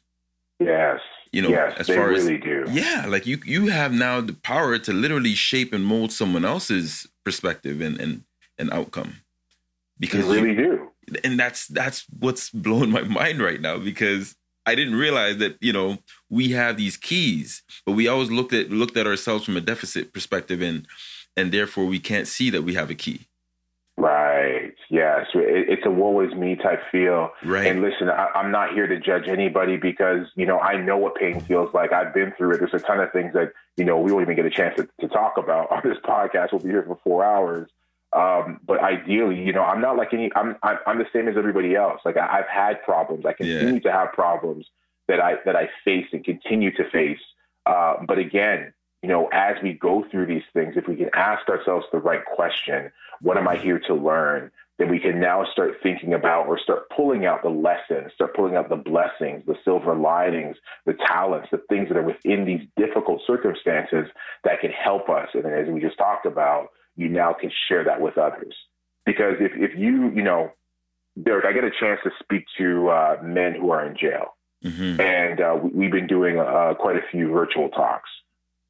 Yes. 0.60 0.99
You 1.32 1.43
know, 1.43 1.49
yes, 1.49 1.75
as 1.77 1.88
far 1.88 2.12
as 2.12 2.25
really 2.25 2.38
as 2.38 2.43
do. 2.43 2.71
yeah, 2.71 3.05
like 3.08 3.27
you 3.27 3.39
you 3.45 3.67
have 3.67 3.93
now 3.93 4.19
the 4.19 4.34
power 4.34 4.79
to 4.79 4.91
literally 4.91 5.36
shape 5.36 5.73
and 5.73 5.86
mold 5.86 6.12
someone 6.12 6.43
else's 6.43 7.08
perspective 7.23 7.82
and 7.82 7.99
and, 8.01 8.23
and 8.58 8.71
outcome. 8.71 9.17
Because 9.99 10.25
you 10.25 10.34
really 10.34 10.49
you, 10.49 10.55
do. 10.55 10.88
And 11.24 11.39
that's 11.39 11.67
that's 11.67 12.06
what's 12.19 12.50
blowing 12.50 12.91
my 12.91 13.02
mind 13.19 13.41
right 13.41 13.62
now 13.62 13.78
because 13.78 14.36
I 14.65 14.76
didn't 14.76 14.95
realize 14.95 15.38
that 15.38 15.58
you 15.62 15.74
know 15.74 15.98
we 16.30 16.50
have 16.50 16.78
these 16.78 16.98
keys, 16.98 17.63
but 17.86 17.93
we 17.93 18.08
always 18.08 18.32
looked 18.32 18.54
at 18.54 18.69
looked 18.69 18.98
at 18.98 19.08
ourselves 19.08 19.45
from 19.45 19.58
a 19.58 19.62
deficit 19.62 20.13
perspective, 20.13 20.62
and 20.62 20.88
and 21.36 21.52
therefore 21.52 21.86
we 21.86 22.00
can't 22.00 22.28
see 22.28 22.50
that 22.50 22.63
we 22.63 22.74
have 22.76 22.89
a 22.89 22.95
key. 22.95 23.30
Right. 24.00 24.74
Yes. 24.89 25.26
It's 25.34 25.86
a 25.86 25.91
woe 25.91 26.22
is 26.22 26.34
me 26.34 26.56
type 26.56 26.80
feel. 26.89 27.32
Right. 27.43 27.67
And 27.67 27.82
listen, 27.82 28.10
I, 28.10 28.30
am 28.36 28.50
not 28.50 28.74
here 28.74 28.88
to 28.88 28.98
judge 28.98 29.28
anybody 29.28 29.76
because, 29.76 30.28
you 30.36 30.45
know, 30.45 30.58
I 30.60 30.78
know 30.78 30.95
what 30.95 31.15
pain 31.15 31.41
feels 31.41 31.74
like. 31.74 31.91
I've 31.91 32.13
been 32.13 32.32
through 32.38 32.54
it. 32.54 32.60
There's 32.60 32.74
a 32.74 32.80
ton 32.80 33.02
of 33.02 33.12
things 33.12 33.34
that, 33.34 33.52
you 33.76 33.84
know, 33.84 34.00
we 34.00 34.13
won't 34.13 34.24
even 34.24 34.38
get 34.38 34.45
a 34.45 34.50
chance 34.50 34.78
to, 34.78 34.88
to 35.02 35.08
talk 35.10 35.38
about 35.38 35.69
on 35.72 35.82
this 35.84 35.98
podcast. 36.04 36.54
We'll 36.54 36.62
be 36.62 36.69
here 36.69 36.84
for 36.84 36.98
four 37.04 37.26
hours. 37.26 37.69
Um, 38.12 38.60
but 38.65 38.80
ideally, 38.80 39.39
you 39.39 39.54
know, 39.54 39.62
I'm 39.62 39.82
not 39.82 39.95
like 39.95 40.13
any, 40.13 40.32
I'm, 40.36 40.56
I'm, 40.63 40.78
I'm 40.88 40.98
the 40.98 41.06
same 41.13 41.28
as 41.28 41.38
everybody 41.38 41.76
else. 41.76 42.02
Like 42.04 42.17
I, 42.17 42.38
have 42.38 42.48
had 42.48 42.84
problems. 42.84 43.26
I 43.26 43.34
continue 43.34 43.76
yeah. 43.76 43.80
to 43.82 43.91
have 43.91 44.13
problems 44.13 44.65
that 45.08 45.19
I, 45.19 45.36
that 45.45 45.56
I 45.56 45.69
face 45.86 46.08
and 46.12 46.24
continue 46.24 46.76
to 46.76 46.89
face. 46.89 47.19
Uh, 47.65 47.98
but 48.08 48.17
again, 48.17 48.74
you 49.04 49.10
know, 49.10 49.30
as 49.32 49.56
we 49.62 49.74
go 49.74 50.06
through 50.12 50.26
these 50.26 50.43
things, 50.54 50.74
if 50.76 50.88
we 50.88 50.95
can 50.95 51.10
ask 51.13 51.48
ourselves 51.48 51.86
the 51.91 52.00
right 52.00 52.26
question, 52.26 52.91
what 53.22 53.38
am 53.38 53.48
I 53.48 53.56
here 53.56 53.80
to 53.88 53.93
learn? 53.93 54.52
Then 54.78 54.89
we 54.89 55.00
can 55.00 55.19
now 55.19 55.45
start 55.52 55.76
thinking 55.84 56.13
about 56.13 56.48
or 56.48 56.58
start 56.58 56.89
pulling 56.89 57.26
out 57.26 57.43
the 57.43 57.50
lessons, 57.50 58.12
start 58.15 58.34
pulling 58.34 58.56
out 58.56 58.69
the 58.69 58.78
blessings, 58.78 59.43
the 59.45 59.56
silver 59.63 59.93
linings, 59.93 60.58
the 60.86 60.93
talents, 61.06 61.50
the 61.52 61.62
things 61.69 61.89
that 61.89 61.98
are 61.98 62.02
within 62.02 62.45
these 62.45 62.65
difficult 62.76 63.22
circumstances 63.28 64.08
that 64.43 64.62
can 64.62 64.72
help 64.72 65.10
us. 65.10 65.30
And 65.34 65.45
as 65.45 65.67
we 65.67 65.82
just 65.82 65.98
talked 65.98 66.26
about, 66.26 66.69
you 66.99 67.07
now 67.07 67.33
can 67.33 67.49
share 67.67 67.85
that 67.85 68.01
with 68.01 68.17
others. 68.17 68.53
Because 69.05 69.35
if, 69.39 69.53
if 69.55 69.71
you, 69.77 70.09
you 70.09 70.21
know, 70.21 70.51
Derek, 71.21 71.45
I 71.45 71.53
get 71.53 71.63
a 71.63 71.71
chance 71.71 72.01
to 72.03 72.12
speak 72.21 72.43
to 72.57 72.89
uh, 72.89 73.17
men 73.23 73.55
who 73.55 73.71
are 73.71 73.85
in 73.85 73.95
jail. 73.97 74.35
Mm-hmm. 74.63 74.99
And 74.99 75.39
uh, 75.39 75.57
we've 75.73 75.91
been 75.91 76.07
doing 76.07 76.38
uh, 76.38 76.73
quite 76.77 76.97
a 76.97 77.01
few 77.09 77.31
virtual 77.31 77.69
talks. 77.69 78.09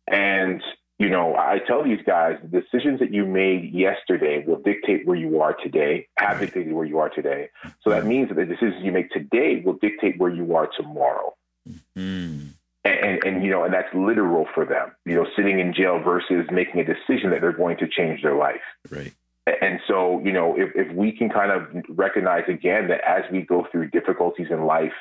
And, 0.07 0.61
you 0.99 1.09
know, 1.09 1.35
I 1.35 1.57
tell 1.65 1.83
these 1.83 2.01
guys 2.05 2.37
the 2.43 2.61
decisions 2.61 2.99
that 2.99 3.11
you 3.11 3.25
made 3.25 3.73
yesterday 3.73 4.43
will 4.45 4.61
dictate 4.61 5.07
where 5.07 5.17
you 5.17 5.41
are 5.41 5.55
today, 5.55 6.07
have 6.17 6.39
dictated 6.39 6.73
where 6.73 6.85
you 6.85 6.99
are 6.99 7.09
today. 7.09 7.49
So 7.81 7.89
that 7.89 8.05
means 8.05 8.29
that 8.29 8.35
the 8.35 8.45
decisions 8.45 8.83
you 8.83 8.91
make 8.91 9.09
today 9.09 9.63
will 9.65 9.77
dictate 9.81 10.19
where 10.19 10.31
you 10.31 10.55
are 10.55 10.69
tomorrow. 10.77 11.33
Mm-hmm 11.67 12.49
and, 12.85 13.23
and 13.23 13.43
you 13.43 13.51
know, 13.51 13.63
and 13.63 13.73
that's 13.73 13.93
literal 13.93 14.47
for 14.53 14.65
them. 14.65 14.91
You 15.05 15.15
know, 15.15 15.27
sitting 15.35 15.59
in 15.59 15.73
jail 15.73 15.99
versus 15.99 16.45
making 16.51 16.79
a 16.79 16.85
decision 16.85 17.31
that 17.31 17.41
they're 17.41 17.51
going 17.51 17.77
to 17.77 17.87
change 17.87 18.21
their 18.21 18.35
life. 18.35 18.61
Right. 18.89 19.13
And 19.61 19.79
so, 19.87 20.21
you 20.23 20.31
know, 20.31 20.55
if, 20.57 20.69
if 20.75 20.95
we 20.95 21.11
can 21.11 21.29
kind 21.29 21.51
of 21.51 21.67
recognize 21.89 22.43
again 22.47 22.87
that 22.89 23.01
as 23.01 23.23
we 23.31 23.41
go 23.41 23.67
through 23.71 23.89
difficulties 23.89 24.47
in 24.51 24.65
life, 24.65 24.93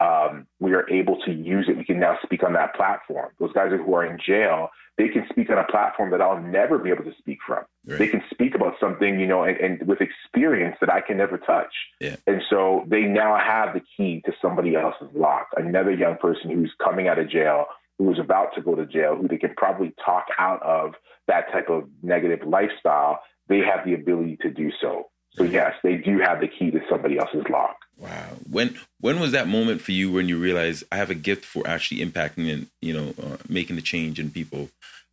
um, 0.00 0.46
we 0.60 0.74
are 0.74 0.88
able 0.90 1.18
to 1.24 1.32
use 1.32 1.66
it. 1.68 1.76
We 1.76 1.84
can 1.84 1.98
now 1.98 2.18
speak 2.22 2.42
on 2.42 2.52
that 2.52 2.74
platform. 2.74 3.30
Those 3.38 3.52
guys 3.52 3.70
who 3.70 3.94
are 3.94 4.04
in 4.04 4.18
jail, 4.24 4.68
they 4.98 5.08
can 5.08 5.26
speak 5.30 5.50
on 5.50 5.58
a 5.58 5.64
platform 5.64 6.10
that 6.10 6.20
I'll 6.20 6.40
never 6.40 6.78
be 6.78 6.90
able 6.90 7.04
to 7.04 7.14
speak 7.18 7.38
from. 7.46 7.64
Right. 7.86 7.98
They 7.98 8.08
can 8.08 8.22
speak 8.30 8.54
about 8.54 8.74
something, 8.78 9.18
you 9.18 9.26
know, 9.26 9.44
and, 9.44 9.56
and, 9.58 9.88
with 9.88 10.00
experience 10.00 10.76
that 10.80 10.92
I 10.92 11.00
can 11.00 11.16
never 11.16 11.38
touch. 11.38 11.72
Yeah. 12.00 12.16
And 12.26 12.42
so 12.50 12.84
they 12.88 13.02
now 13.02 13.38
have 13.38 13.74
the 13.74 13.82
key 13.96 14.22
to 14.26 14.32
somebody 14.40 14.74
else's 14.76 15.08
lock, 15.14 15.48
another 15.56 15.92
young 15.92 16.16
person 16.16 16.50
who's 16.50 16.72
coming 16.82 17.08
out 17.08 17.18
of 17.18 17.30
jail, 17.30 17.66
who 17.98 18.12
is 18.12 18.18
about 18.18 18.54
to 18.54 18.60
go 18.60 18.74
to 18.74 18.86
jail, 18.86 19.16
who 19.16 19.28
they 19.28 19.38
can 19.38 19.54
probably 19.56 19.94
talk 20.04 20.26
out 20.38 20.62
of 20.62 20.94
that 21.26 21.50
type 21.52 21.70
of 21.70 21.84
negative 22.02 22.46
lifestyle. 22.46 23.20
They 23.48 23.58
have 23.58 23.84
the 23.86 23.94
ability 23.94 24.38
to 24.42 24.50
do 24.50 24.70
so. 24.80 25.08
So 25.36 25.44
yes, 25.44 25.74
they 25.82 25.96
do 25.96 26.18
have 26.18 26.40
the 26.40 26.48
key 26.48 26.70
to 26.70 26.80
somebody 26.88 27.18
else's 27.18 27.44
lock. 27.50 27.76
Wow. 27.98 28.36
When 28.50 28.76
when 29.00 29.20
was 29.20 29.32
that 29.32 29.48
moment 29.48 29.80
for 29.80 29.92
you 29.92 30.10
when 30.10 30.28
you 30.28 30.38
realized 30.38 30.84
I 30.90 30.96
have 30.96 31.10
a 31.10 31.14
gift 31.14 31.44
for 31.44 31.66
actually 31.66 32.04
impacting 32.04 32.52
and 32.52 32.66
you 32.80 32.92
know 32.92 33.14
uh, 33.22 33.36
making 33.48 33.78
a 33.78 33.82
change 33.82 34.18
in 34.18 34.30
people? 34.30 34.70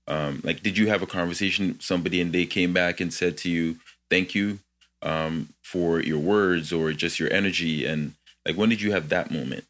Um, 0.08 0.42
like, 0.44 0.62
did 0.62 0.78
you 0.78 0.88
have 0.88 1.02
a 1.02 1.08
conversation 1.08 1.70
with 1.70 1.82
somebody 1.82 2.20
and 2.20 2.34
they 2.34 2.46
came 2.46 2.74
back 2.74 3.00
and 3.00 3.14
said 3.14 3.38
to 3.40 3.50
you, 3.50 3.78
"Thank 4.10 4.36
you 4.36 4.60
um, 5.02 5.50
for 5.62 6.02
your 6.02 6.20
words 6.20 6.74
or 6.74 6.92
just 6.94 7.20
your 7.20 7.32
energy"? 7.32 7.86
And 7.86 8.14
like, 8.46 8.56
when 8.56 8.70
did 8.70 8.82
you 8.82 8.92
have 8.92 9.10
that 9.10 9.32
moment? 9.32 9.66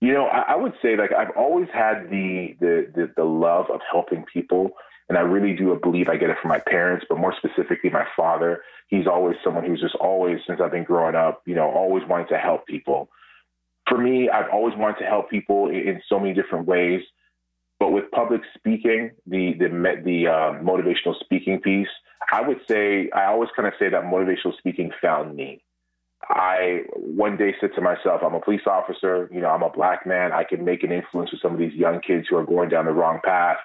You 0.00 0.12
know, 0.12 0.26
I, 0.26 0.52
I 0.52 0.56
would 0.56 0.74
say 0.80 0.96
like 0.96 1.12
I've 1.12 1.36
always 1.36 1.68
had 1.72 2.10
the, 2.10 2.54
the 2.60 2.92
the 2.94 3.12
the 3.16 3.24
love 3.24 3.66
of 3.70 3.80
helping 3.90 4.24
people, 4.32 4.70
and 5.08 5.16
I 5.16 5.22
really 5.22 5.54
do 5.54 5.78
believe 5.82 6.08
I 6.08 6.16
get 6.16 6.30
it 6.30 6.36
from 6.40 6.50
my 6.50 6.60
parents, 6.60 7.06
but 7.08 7.18
more 7.18 7.34
specifically 7.36 7.90
my 7.90 8.06
father 8.16 8.62
he's 8.88 9.06
always 9.06 9.36
someone 9.44 9.64
who's 9.64 9.80
just 9.80 9.94
always, 9.96 10.38
since 10.46 10.60
I've 10.62 10.72
been 10.72 10.84
growing 10.84 11.14
up, 11.14 11.42
you 11.46 11.54
know, 11.54 11.70
always 11.70 12.02
wanting 12.08 12.28
to 12.28 12.38
help 12.38 12.66
people. 12.66 13.10
for 13.88 13.98
me, 13.98 14.28
I've 14.28 14.50
always 14.52 14.74
wanted 14.76 14.98
to 14.98 15.06
help 15.06 15.30
people 15.30 15.68
in 15.68 16.00
so 16.08 16.18
many 16.20 16.34
different 16.34 16.66
ways. 16.66 17.02
But 17.80 17.92
with 17.92 18.10
public 18.10 18.42
speaking, 18.56 19.12
the 19.26 19.54
the 19.54 19.68
the 20.04 20.26
uh, 20.26 20.62
motivational 20.62 21.18
speaking 21.20 21.60
piece, 21.60 21.88
I 22.32 22.42
would 22.42 22.60
say 22.68 23.08
I 23.10 23.26
always 23.26 23.50
kind 23.54 23.68
of 23.68 23.74
say 23.78 23.88
that 23.88 24.02
motivational 24.02 24.56
speaking 24.58 24.90
found 25.00 25.36
me. 25.36 25.62
I 26.28 26.82
one 26.96 27.36
day 27.36 27.54
said 27.60 27.70
to 27.76 27.80
myself, 27.80 28.22
I'm 28.22 28.34
a 28.34 28.40
police 28.40 28.66
officer. 28.66 29.30
You 29.32 29.40
know, 29.40 29.48
I'm 29.48 29.62
a 29.62 29.70
black 29.70 30.06
man. 30.06 30.32
I 30.32 30.44
can 30.44 30.64
make 30.64 30.82
an 30.82 30.92
influence 30.92 31.30
with 31.30 31.40
some 31.40 31.52
of 31.52 31.58
these 31.58 31.72
young 31.72 32.00
kids 32.00 32.26
who 32.28 32.36
are 32.36 32.44
going 32.44 32.68
down 32.68 32.86
the 32.86 32.92
wrong 32.92 33.20
path. 33.24 33.58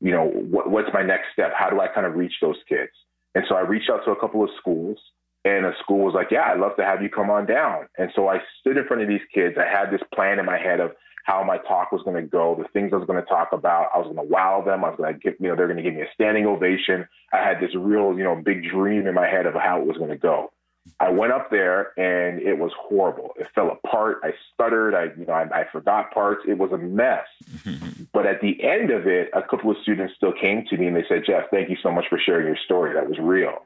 You 0.00 0.12
know, 0.12 0.26
what, 0.26 0.70
what's 0.70 0.88
my 0.92 1.02
next 1.02 1.26
step? 1.32 1.52
How 1.56 1.70
do 1.70 1.80
I 1.80 1.88
kind 1.88 2.06
of 2.06 2.14
reach 2.14 2.34
those 2.40 2.56
kids? 2.68 2.92
And 3.34 3.44
so 3.48 3.54
I 3.54 3.60
reached 3.60 3.90
out 3.90 4.04
to 4.04 4.10
a 4.10 4.20
couple 4.20 4.42
of 4.42 4.50
schools 4.58 4.98
and 5.44 5.64
a 5.64 5.72
school 5.82 6.04
was 6.04 6.14
like, 6.14 6.30
Yeah, 6.30 6.42
I'd 6.42 6.58
love 6.58 6.76
to 6.76 6.84
have 6.84 7.02
you 7.02 7.08
come 7.08 7.30
on 7.30 7.46
down. 7.46 7.86
And 7.98 8.10
so 8.14 8.28
I 8.28 8.38
stood 8.60 8.76
in 8.76 8.86
front 8.86 9.02
of 9.02 9.08
these 9.08 9.20
kids. 9.32 9.56
I 9.58 9.70
had 9.70 9.90
this 9.90 10.02
plan 10.14 10.38
in 10.38 10.46
my 10.46 10.58
head 10.58 10.80
of 10.80 10.92
how 11.24 11.44
my 11.44 11.58
talk 11.58 11.92
was 11.92 12.02
going 12.02 12.16
to 12.16 12.28
go, 12.28 12.56
the 12.58 12.68
things 12.72 12.92
I 12.92 12.96
was 12.96 13.06
going 13.06 13.22
to 13.22 13.28
talk 13.28 13.52
about. 13.52 13.88
I 13.94 13.98
was 13.98 14.06
going 14.06 14.16
to 14.16 14.32
wow 14.32 14.62
them. 14.64 14.84
I 14.84 14.88
was 14.88 14.96
going 14.96 15.12
to 15.12 15.18
give, 15.18 15.34
you 15.38 15.48
know, 15.48 15.56
they're 15.56 15.66
going 15.66 15.76
to 15.76 15.82
give 15.82 15.94
me 15.94 16.02
a 16.02 16.12
standing 16.14 16.46
ovation. 16.46 17.06
I 17.32 17.36
had 17.36 17.60
this 17.60 17.74
real, 17.74 18.16
you 18.16 18.24
know, 18.24 18.34
big 18.34 18.68
dream 18.68 19.06
in 19.06 19.14
my 19.14 19.26
head 19.28 19.46
of 19.46 19.54
how 19.54 19.80
it 19.80 19.86
was 19.86 19.96
going 19.96 20.10
to 20.10 20.16
go. 20.16 20.50
I 20.98 21.10
went 21.10 21.32
up 21.32 21.50
there 21.50 21.98
and 21.98 22.40
it 22.40 22.58
was 22.58 22.72
horrible. 22.78 23.32
It 23.36 23.46
fell 23.54 23.70
apart. 23.70 24.18
I 24.22 24.30
stuttered. 24.52 24.94
I, 24.94 25.04
you 25.18 25.26
know, 25.26 25.32
I, 25.32 25.60
I 25.60 25.64
forgot 25.72 26.12
parts. 26.12 26.42
It 26.46 26.58
was 26.58 26.72
a 26.72 26.78
mess. 26.78 27.26
but 28.12 28.26
at 28.26 28.40
the 28.40 28.62
end 28.62 28.90
of 28.90 29.06
it, 29.06 29.30
a 29.32 29.42
couple 29.42 29.70
of 29.70 29.76
students 29.82 30.14
still 30.16 30.32
came 30.32 30.64
to 30.68 30.76
me 30.76 30.86
and 30.86 30.96
they 30.96 31.04
said, 31.08 31.22
Jeff, 31.26 31.44
thank 31.50 31.70
you 31.70 31.76
so 31.82 31.90
much 31.90 32.04
for 32.08 32.18
sharing 32.18 32.46
your 32.46 32.58
story. 32.64 32.94
That 32.94 33.08
was 33.08 33.18
real. 33.18 33.64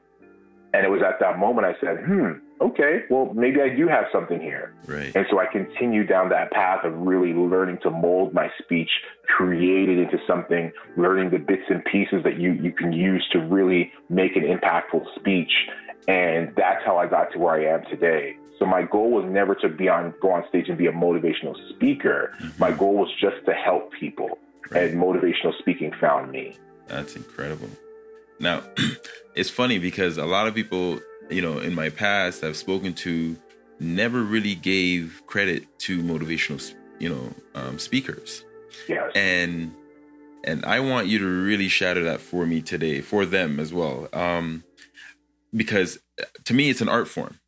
And 0.75 0.85
it 0.85 0.91
was 0.91 1.03
at 1.03 1.21
that 1.21 1.39
moment 1.39 1.67
I 1.69 1.75
said, 1.81 2.05
hmm, 2.05 2.33
okay, 2.61 3.05
well, 3.09 3.33
maybe 3.33 3.61
I 3.63 3.69
do 3.69 3.87
have 3.87 4.07
something 4.13 4.41
here. 4.41 4.75
Right. 4.87 5.15
And 5.15 5.25
so 5.31 5.39
I 5.39 5.47
continued 5.47 6.09
down 6.09 6.31
that 6.31 6.51
path 6.51 6.85
of 6.85 6.93
really 6.99 7.33
learning 7.33 7.79
to 7.85 7.91
mold 7.91 8.35
my 8.35 8.51
speech, 8.61 8.91
create 9.29 9.89
it 9.89 10.01
into 10.01 10.19
something, 10.27 10.73
learning 10.97 11.31
the 11.31 11.39
bits 11.39 11.63
and 11.69 11.85
pieces 11.85 12.25
that 12.25 12.41
you, 12.41 12.55
you 12.55 12.73
can 12.73 12.93
use 12.93 13.25
to 13.31 13.39
really 13.39 13.93
make 14.09 14.35
an 14.35 14.43
impactful 14.43 15.05
speech. 15.15 15.53
And 16.07 16.55
that's 16.57 16.85
how 16.85 16.99
I 16.99 17.07
got 17.07 17.33
to 17.33 17.39
where 17.39 17.55
I 17.55 17.75
am 17.75 17.85
today. 17.87 18.37
So 18.59 18.67
my 18.67 18.83
goal 18.83 19.11
was 19.11 19.25
never 19.25 19.55
to 19.57 19.69
be 19.69 19.89
on 19.89 20.15
go 20.21 20.31
on 20.31 20.47
stage 20.49 20.69
and 20.69 20.79
be 20.79 20.87
a 20.87 20.93
motivational 20.93 21.57
speaker. 21.71 22.33
Mm-hmm. 22.41 22.59
My 22.59 22.71
goal 22.71 22.95
was 22.95 23.11
just 23.21 23.45
to 23.47 23.53
help 23.53 23.93
people. 23.93 24.39
Right. 24.71 24.91
And 24.91 25.01
motivational 25.01 25.57
speaking 25.59 25.93
found 26.01 26.31
me. 26.31 26.57
That's 26.87 27.17
incredible. 27.17 27.69
Now, 28.39 28.63
it's 29.35 29.51
funny 29.51 29.79
because 29.79 30.19
a 30.19 30.27
lot 30.27 30.47
of 30.47 30.55
people, 30.55 31.01
you 31.31 31.43
know, 31.43 31.59
in 31.59 31.75
my 31.75 31.91
past 31.91 32.45
I've 32.45 32.57
spoken 32.57 32.95
to 32.95 33.37
never 33.81 34.23
really 34.23 34.55
gave 34.55 35.23
credit 35.27 35.67
to 35.81 36.03
motivational, 36.03 36.75
you 36.99 37.09
know, 37.09 37.33
um, 37.55 37.79
speakers. 37.79 38.45
Yes. 38.89 39.13
And 39.15 39.75
and 40.45 40.65
I 40.65 40.81
want 40.81 41.07
you 41.07 41.19
to 41.19 41.27
really 41.27 41.69
shatter 41.69 42.05
that 42.05 42.21
for 42.21 42.47
me 42.47 42.61
today, 42.61 43.01
for 43.01 43.25
them 43.25 43.59
as 43.59 43.73
well, 43.73 44.09
um, 44.13 44.63
because 45.55 45.99
to 46.45 46.55
me 46.55 46.71
it's 46.71 46.81
an 46.81 46.89
art 46.89 47.09
form, 47.09 47.39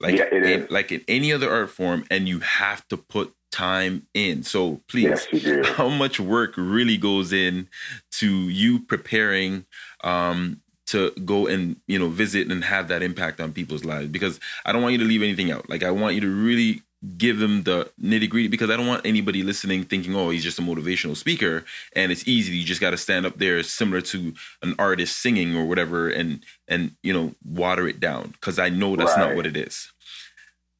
like 0.00 0.16
yeah, 0.16 0.32
in, 0.32 0.66
like 0.70 0.92
in 0.92 1.02
any 1.08 1.32
other 1.32 1.50
art 1.50 1.70
form, 1.70 2.04
and 2.10 2.28
you 2.28 2.40
have 2.40 2.86
to 2.88 2.96
put 2.96 3.32
time 3.50 4.06
in. 4.14 4.42
So 4.42 4.80
please, 4.88 5.26
yes, 5.32 5.66
how 5.76 5.88
much 5.88 6.20
work 6.20 6.54
really 6.56 6.96
goes 6.96 7.32
in 7.32 7.68
to 8.12 8.48
you 8.48 8.80
preparing 8.80 9.64
um, 10.04 10.60
to 10.86 11.10
go 11.24 11.46
and 11.46 11.76
you 11.86 11.98
know 11.98 12.08
visit 12.08 12.50
and 12.50 12.64
have 12.64 12.88
that 12.88 13.02
impact 13.02 13.40
on 13.40 13.52
people's 13.52 13.84
lives? 13.84 14.08
Because 14.08 14.38
I 14.64 14.72
don't 14.72 14.82
want 14.82 14.92
you 14.92 14.98
to 14.98 15.04
leave 15.04 15.22
anything 15.22 15.50
out. 15.50 15.68
Like 15.70 15.82
I 15.82 15.90
want 15.90 16.14
you 16.14 16.20
to 16.20 16.28
really 16.28 16.82
give 17.16 17.38
them 17.38 17.62
the 17.62 17.90
nitty 18.02 18.28
gritty 18.28 18.48
because 18.48 18.70
I 18.70 18.76
don't 18.76 18.86
want 18.86 19.06
anybody 19.06 19.42
listening 19.42 19.84
thinking, 19.84 20.14
oh, 20.14 20.30
he's 20.30 20.42
just 20.42 20.58
a 20.58 20.62
motivational 20.62 21.16
speaker 21.16 21.64
and 21.94 22.10
it's 22.10 22.26
easy. 22.26 22.56
You 22.56 22.64
just 22.64 22.80
got 22.80 22.90
to 22.90 22.96
stand 22.96 23.26
up 23.26 23.38
there, 23.38 23.62
similar 23.62 24.00
to 24.02 24.34
an 24.62 24.74
artist 24.78 25.20
singing 25.20 25.56
or 25.56 25.66
whatever, 25.66 26.08
and 26.08 26.42
and 26.68 26.92
you 27.02 27.12
know 27.12 27.34
water 27.44 27.86
it 27.86 28.00
down 28.00 28.30
because 28.32 28.58
I 28.58 28.68
know 28.68 28.96
that's 28.96 29.16
right. 29.16 29.28
not 29.28 29.36
what 29.36 29.46
it 29.46 29.56
is. 29.56 29.92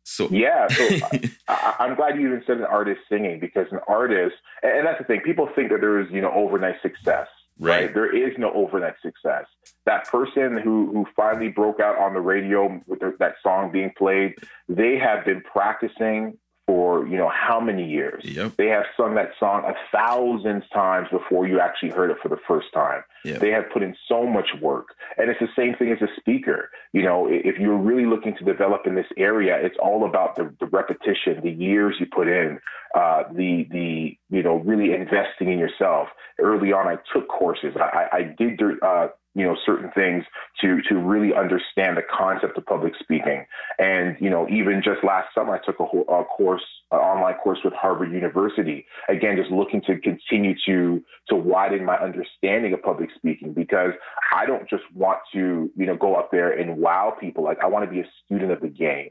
So 0.04 0.28
yeah, 0.30 0.68
so 0.68 0.84
I, 1.48 1.74
am 1.80 1.96
glad 1.96 2.16
you 2.16 2.28
even 2.28 2.42
said 2.46 2.58
an 2.58 2.64
artist 2.64 3.00
singing 3.08 3.40
because 3.40 3.66
an 3.72 3.80
artist, 3.88 4.36
and 4.62 4.86
that's 4.86 4.98
the 4.98 5.04
thing. 5.04 5.20
People 5.20 5.48
think 5.54 5.70
that 5.70 5.80
there 5.80 6.00
is 6.00 6.06
you 6.10 6.20
know 6.20 6.30
overnight 6.32 6.80
success. 6.80 7.26
Right. 7.58 7.86
right. 7.86 7.94
There 7.94 8.14
is 8.14 8.34
no 8.38 8.52
overnight 8.52 8.94
success. 9.02 9.46
That 9.86 10.08
person 10.08 10.58
who 10.58 10.90
who 10.92 11.06
finally 11.16 11.48
broke 11.48 11.80
out 11.80 11.98
on 11.98 12.12
the 12.12 12.20
radio 12.20 12.80
with 12.86 13.00
the, 13.00 13.16
that 13.18 13.36
song 13.42 13.72
being 13.72 13.92
played, 13.96 14.34
they 14.68 14.98
have 14.98 15.24
been 15.24 15.40
practicing 15.40 16.36
for 16.66 17.06
you 17.06 17.16
know 17.16 17.30
how 17.32 17.60
many 17.60 17.88
years. 17.88 18.24
Yep. 18.24 18.56
They 18.56 18.66
have 18.66 18.84
sung 18.96 19.14
that 19.14 19.30
song 19.38 19.64
a 19.64 19.74
thousand 19.96 20.64
times 20.72 21.08
before 21.10 21.46
you 21.46 21.60
actually 21.60 21.90
heard 21.90 22.10
it 22.10 22.16
for 22.22 22.28
the 22.28 22.38
first 22.48 22.66
time. 22.74 23.02
Yep. 23.24 23.40
They 23.40 23.50
have 23.50 23.64
put 23.72 23.82
in 23.82 23.96
so 24.08 24.26
much 24.26 24.48
work, 24.60 24.88
and 25.16 25.30
it's 25.30 25.40
the 25.40 25.48
same 25.56 25.74
thing 25.76 25.92
as 25.92 26.02
a 26.02 26.08
speaker. 26.18 26.70
You 26.92 27.02
know, 27.02 27.28
if 27.30 27.58
you're 27.58 27.76
really 27.76 28.06
looking 28.06 28.36
to 28.36 28.44
develop 28.44 28.86
in 28.86 28.94
this 28.94 29.06
area, 29.16 29.56
it's 29.60 29.76
all 29.80 30.06
about 30.08 30.36
the, 30.36 30.52
the 30.58 30.66
repetition, 30.66 31.40
the 31.42 31.50
years 31.50 31.96
you 32.00 32.06
put 32.06 32.28
in, 32.28 32.58
uh, 32.94 33.22
the 33.32 33.66
the 33.70 34.16
you 34.30 34.42
know 34.42 34.56
really 34.56 34.92
investing 34.92 35.52
in 35.52 35.58
yourself. 35.58 36.08
Early 36.38 36.72
on, 36.72 36.86
I 36.88 36.96
took 37.12 37.28
courses. 37.28 37.74
I, 37.76 38.06
I 38.12 38.22
did 38.36 38.60
uh, 38.82 39.08
you 39.36 39.44
know 39.44 39.56
certain 39.64 39.90
things 39.92 40.24
to 40.60 40.80
to 40.88 40.96
really 40.96 41.34
understand 41.34 41.96
the 41.96 42.02
concept 42.02 42.56
of 42.56 42.64
public 42.66 42.94
speaking. 42.98 43.44
And 43.78 44.16
you 44.18 44.30
know 44.30 44.48
even 44.48 44.82
just 44.82 45.04
last 45.04 45.28
summer 45.34 45.54
i 45.54 45.64
took 45.64 45.78
a, 45.78 45.84
a 45.84 46.24
course 46.24 46.62
an 46.90 46.98
online 46.98 47.34
course 47.34 47.58
with 47.64 47.74
harvard 47.74 48.12
university 48.12 48.86
again 49.08 49.36
just 49.36 49.50
looking 49.50 49.82
to 49.82 49.98
continue 49.98 50.54
to 50.64 51.04
to 51.28 51.34
widen 51.34 51.84
my 51.84 51.96
understanding 51.96 52.72
of 52.72 52.82
public 52.82 53.10
speaking 53.16 53.52
because 53.52 53.92
i 54.32 54.46
don't 54.46 54.68
just 54.70 54.84
want 54.94 55.18
to 55.32 55.70
you 55.76 55.86
know 55.86 55.96
go 55.96 56.14
up 56.14 56.30
there 56.30 56.52
and 56.52 56.78
wow 56.78 57.14
people. 57.20 57.44
Like 57.44 57.58
i 57.62 57.66
want 57.66 57.84
to 57.84 57.90
be 57.90 58.00
a 58.00 58.10
student 58.24 58.52
of 58.52 58.60
the 58.60 58.68
game. 58.68 59.10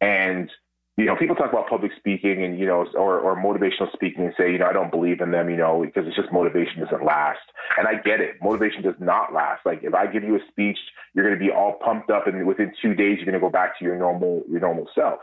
And 0.00 0.50
you 1.02 1.08
know, 1.08 1.16
people 1.16 1.34
talk 1.34 1.50
about 1.50 1.68
public 1.68 1.90
speaking 1.98 2.44
and, 2.44 2.58
you 2.58 2.66
know, 2.66 2.86
or, 2.94 3.18
or 3.18 3.36
motivational 3.36 3.92
speaking 3.92 4.24
and 4.24 4.32
say, 4.38 4.52
you 4.52 4.58
know, 4.58 4.66
I 4.66 4.72
don't 4.72 4.90
believe 4.90 5.20
in 5.20 5.32
them, 5.32 5.50
you 5.50 5.56
know, 5.56 5.82
because 5.84 6.06
it's 6.06 6.14
just 6.14 6.32
motivation 6.32 6.80
doesn't 6.80 7.04
last. 7.04 7.40
And 7.76 7.88
I 7.88 7.94
get 7.94 8.20
it. 8.20 8.36
Motivation 8.40 8.82
does 8.82 8.94
not 9.00 9.34
last. 9.34 9.66
Like 9.66 9.80
if 9.82 9.94
I 9.94 10.06
give 10.06 10.22
you 10.22 10.36
a 10.36 10.40
speech, 10.48 10.78
you're 11.12 11.26
going 11.26 11.38
to 11.38 11.44
be 11.44 11.50
all 11.50 11.78
pumped 11.84 12.10
up 12.10 12.28
and 12.28 12.46
within 12.46 12.72
two 12.80 12.94
days, 12.94 13.16
you're 13.16 13.26
going 13.26 13.34
to 13.34 13.40
go 13.40 13.50
back 13.50 13.78
to 13.78 13.84
your 13.84 13.96
normal, 13.96 14.44
your 14.48 14.60
normal 14.60 14.88
self. 14.94 15.18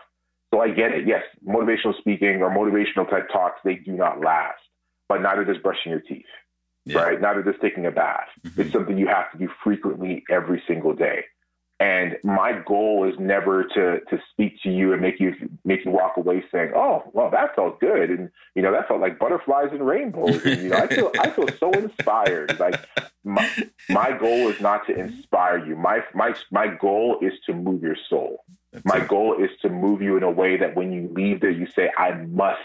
So 0.54 0.60
I 0.62 0.70
get 0.70 0.92
it. 0.92 1.08
Yes, 1.08 1.24
motivational 1.48 1.98
speaking 1.98 2.42
or 2.42 2.50
motivational 2.50 3.10
type 3.10 3.30
talks, 3.32 3.60
they 3.64 3.76
do 3.76 3.94
not 3.94 4.20
last, 4.20 4.62
but 5.08 5.22
neither 5.22 5.46
does 5.46 5.58
brushing 5.58 5.92
your 5.92 6.02
teeth, 6.02 6.26
yeah. 6.86 6.98
right? 6.98 7.22
Neither 7.22 7.44
does 7.44 7.56
taking 7.62 7.86
a 7.86 7.92
bath. 7.92 8.28
Mm-hmm. 8.46 8.62
It's 8.62 8.74
something 8.74 8.98
you 8.98 9.08
have 9.08 9.32
to 9.32 9.38
do 9.38 9.50
frequently 9.64 10.24
every 10.30 10.62
single 10.68 10.94
day. 10.94 11.26
And 11.82 12.18
my 12.26 12.62
goal 12.66 13.10
is 13.10 13.18
never 13.20 13.64
to 13.64 14.02
to 14.02 14.22
speak 14.32 14.62
to 14.64 14.70
you 14.70 14.92
and 14.92 15.02
make 15.02 15.18
you 15.18 15.34
make 15.64 15.86
you 15.86 15.92
walk 15.92 16.18
away 16.18 16.44
saying, 16.52 16.74
"Oh, 16.76 17.04
well, 17.14 17.30
that 17.32 17.56
felt 17.56 17.80
good," 17.80 18.10
and 18.10 18.30
you 18.54 18.62
know 18.62 18.74
that 18.74 18.90
felt 18.90 19.00
like 19.00 19.18
butterflies 19.18 19.70
and 19.72 19.86
rainbows. 19.88 20.44
And 20.46 20.62
you 20.62 20.70
know, 20.70 20.78
I 20.78 20.88
feel 20.88 21.12
I 21.18 21.30
feel 21.30 21.48
so 21.58 21.72
inspired. 21.72 22.60
Like 22.60 22.86
my 23.24 23.50
my 23.88 24.12
goal 24.12 24.50
is 24.50 24.60
not 24.60 24.88
to 24.88 24.94
inspire 24.94 25.66
you. 25.66 25.78
My 25.78 26.04
my 26.14 26.36
my 26.52 26.68
goal 26.68 27.18
is 27.22 27.34
to 27.46 27.54
move 27.54 27.82
your 27.82 27.96
soul. 28.10 28.44
That's 28.74 28.86
my 28.86 28.98
it. 28.98 29.08
goal 29.08 29.42
is 29.42 29.52
to 29.62 29.70
move 29.70 30.02
you 30.02 30.18
in 30.18 30.24
a 30.24 30.32
way 30.32 30.58
that 30.58 30.76
when 30.76 30.92
you 30.92 31.08
leave 31.14 31.40
there, 31.40 31.50
you 31.50 31.66
say, 31.68 31.90
"I 31.98 32.12
must 32.12 32.60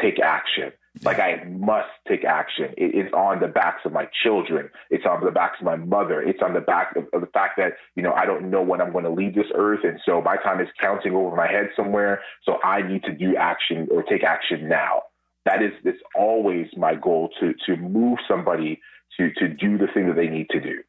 take 0.00 0.18
action." 0.20 0.72
Like 1.02 1.18
I 1.18 1.42
must 1.44 1.88
take 2.06 2.24
action. 2.24 2.72
It 2.76 2.94
is 2.94 3.12
on 3.12 3.40
the 3.40 3.48
backs 3.48 3.80
of 3.84 3.92
my 3.92 4.06
children. 4.22 4.70
It's 4.90 5.04
on 5.04 5.24
the 5.24 5.32
backs 5.32 5.56
of 5.58 5.64
my 5.64 5.74
mother. 5.74 6.22
It's 6.22 6.38
on 6.40 6.54
the 6.54 6.60
back 6.60 6.94
of, 6.94 7.06
of, 7.12 7.20
the 7.20 7.26
fact 7.26 7.54
that, 7.56 7.72
you 7.96 8.02
know, 8.02 8.12
I 8.12 8.26
don't 8.26 8.48
know 8.48 8.62
when 8.62 8.80
I'm 8.80 8.92
going 8.92 9.04
to 9.04 9.10
leave 9.10 9.34
this 9.34 9.50
earth. 9.56 9.80
And 9.82 9.98
so 10.06 10.20
my 10.20 10.36
time 10.36 10.60
is 10.60 10.68
counting 10.80 11.14
over 11.14 11.34
my 11.34 11.48
head 11.48 11.70
somewhere. 11.74 12.20
So 12.44 12.58
I 12.62 12.82
need 12.82 13.02
to 13.04 13.12
do 13.12 13.34
action 13.36 13.88
or 13.90 14.04
take 14.04 14.22
action 14.22 14.68
now. 14.68 15.02
That 15.46 15.62
is, 15.62 15.72
it's 15.84 15.98
always 16.14 16.68
my 16.76 16.94
goal 16.94 17.30
to, 17.40 17.54
to 17.66 17.76
move 17.76 18.18
somebody 18.28 18.80
to, 19.18 19.32
to 19.34 19.48
do 19.48 19.76
the 19.76 19.88
thing 19.92 20.06
that 20.06 20.16
they 20.16 20.28
need 20.28 20.48
to 20.50 20.60
do. 20.60 20.82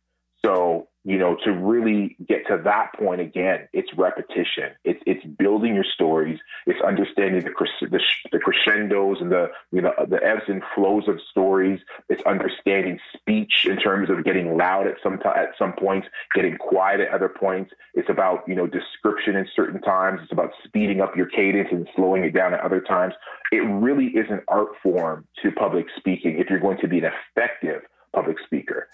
So 0.46 0.88
you 1.06 1.20
know, 1.20 1.38
to 1.46 1.52
really 1.52 2.18
get 2.28 2.48
to 2.48 2.60
that 2.64 2.92
point 2.98 3.22
again, 3.22 3.70
it's 3.74 3.94
repetition. 3.96 4.72
It's 4.84 5.00
it's 5.06 5.24
building 5.24 5.76
your 5.76 5.84
stories. 5.84 6.40
It's 6.66 6.82
understanding 6.82 7.44
the 7.44 7.52
the, 7.92 8.00
the 8.32 8.40
crescendos 8.40 9.22
and 9.22 9.32
the 9.32 9.52
you 9.72 9.82
know 9.82 9.94
the 10.10 10.18
ebbs 10.24 10.42
and 10.48 10.64
flows 10.74 11.08
of 11.08 11.20
stories. 11.30 11.80
It's 12.10 12.24
understanding 12.26 13.00
speech 13.16 13.68
in 13.70 13.78
terms 13.78 14.10
of 14.10 14.24
getting 14.24 14.58
loud 14.58 14.88
at 14.88 14.96
some 15.04 15.20
t- 15.20 15.30
at 15.30 15.50
some 15.60 15.74
points, 15.74 16.08
getting 16.34 16.58
quiet 16.58 17.02
at 17.02 17.10
other 17.10 17.30
points. 17.30 17.72
It's 17.94 18.10
about 18.10 18.40
you 18.48 18.56
know 18.56 18.66
description 18.66 19.36
in 19.36 19.48
certain 19.56 19.82
times. 19.82 20.22
It's 20.24 20.32
about 20.32 20.54
speeding 20.64 21.02
up 21.02 21.16
your 21.16 21.28
cadence 21.28 21.70
and 21.72 21.88
slowing 21.96 22.24
it 22.24 22.34
down 22.34 22.56
at 22.56 22.62
other 22.62 22.82
times. 22.82 23.14
It 23.52 23.58
really 23.58 24.08
is 24.08 24.26
an 24.32 24.42
art 24.48 24.70
form 24.82 25.28
to 25.44 25.52
public 25.52 25.86
speaking 25.98 26.40
if 26.40 26.50
you're 26.50 26.60
going 26.60 26.80
to 26.80 26.88
be 26.88 26.98
an 26.98 27.12
effective 27.36 27.84
public 28.12 28.38
speaker 28.44 28.88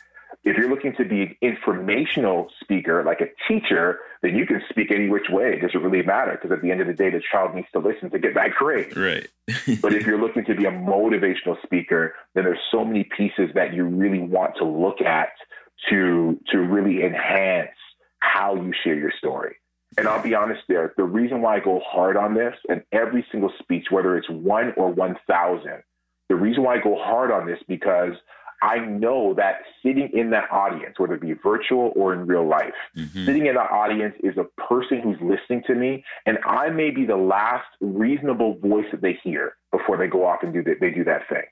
If 0.43 0.57
you're 0.57 0.69
looking 0.69 0.95
to 0.95 1.05
be 1.05 1.21
an 1.21 1.35
informational 1.41 2.49
speaker, 2.61 3.03
like 3.03 3.21
a 3.21 3.27
teacher, 3.47 3.99
then 4.23 4.35
you 4.35 4.47
can 4.47 4.61
speak 4.69 4.91
any 4.91 5.07
which 5.07 5.29
way. 5.29 5.53
It 5.53 5.61
doesn't 5.61 5.81
really 5.81 6.03
matter 6.03 6.31
because 6.31 6.51
at 6.51 6.63
the 6.63 6.71
end 6.71 6.81
of 6.81 6.87
the 6.87 6.93
day, 6.93 7.11
the 7.11 7.21
child 7.31 7.53
needs 7.53 7.67
to 7.73 7.79
listen 7.79 8.09
to 8.09 8.19
get 8.19 8.33
that 8.33 8.51
grade. 8.51 8.97
Right. 8.97 9.27
but 9.81 9.93
if 9.93 10.07
you're 10.07 10.19
looking 10.19 10.43
to 10.45 10.55
be 10.55 10.65
a 10.65 10.71
motivational 10.71 11.61
speaker, 11.63 12.15
then 12.33 12.45
there's 12.45 12.59
so 12.71 12.83
many 12.83 13.03
pieces 13.03 13.51
that 13.53 13.73
you 13.73 13.85
really 13.85 14.19
want 14.19 14.55
to 14.57 14.65
look 14.65 15.01
at 15.01 15.29
to 15.89 16.39
to 16.51 16.57
really 16.57 17.03
enhance 17.03 17.69
how 18.19 18.55
you 18.55 18.73
share 18.83 18.95
your 18.95 19.11
story. 19.17 19.55
And 19.97 20.07
I'll 20.07 20.23
be 20.23 20.33
honest 20.33 20.61
there, 20.69 20.93
the 20.95 21.03
reason 21.03 21.41
why 21.41 21.57
I 21.57 21.59
go 21.59 21.81
hard 21.85 22.15
on 22.15 22.33
this 22.33 22.55
and 22.69 22.81
every 22.91 23.25
single 23.31 23.51
speech, 23.59 23.87
whether 23.89 24.15
it's 24.15 24.29
one 24.29 24.73
or 24.77 24.89
1,000, 24.89 25.83
the 26.29 26.35
reason 26.35 26.63
why 26.63 26.75
I 26.75 26.77
go 26.81 26.95
hard 26.97 27.29
on 27.29 27.45
this 27.45 27.59
because 27.67 28.13
I 28.61 28.77
know 28.79 29.33
that 29.35 29.61
sitting 29.83 30.09
in 30.13 30.29
that 30.31 30.51
audience, 30.51 30.99
whether 30.99 31.15
it 31.15 31.21
be 31.21 31.33
virtual 31.33 31.91
or 31.95 32.13
in 32.13 32.27
real 32.27 32.47
life, 32.47 32.73
mm-hmm. 32.95 33.25
sitting 33.25 33.47
in 33.47 33.55
that 33.55 33.71
audience 33.71 34.15
is 34.23 34.35
a 34.37 34.43
person 34.61 35.01
who's 35.01 35.17
listening 35.21 35.63
to 35.67 35.75
me, 35.75 36.03
and 36.25 36.37
I 36.45 36.69
may 36.69 36.91
be 36.91 37.05
the 37.05 37.17
last 37.17 37.65
reasonable 37.79 38.59
voice 38.59 38.85
that 38.91 39.01
they 39.01 39.17
hear 39.23 39.55
before 39.71 39.97
they 39.97 40.07
go 40.07 40.25
off 40.25 40.43
and 40.43 40.53
do 40.53 40.63
that. 40.63 40.75
They 40.79 40.91
do 40.91 41.03
that 41.05 41.27
thing. 41.27 41.43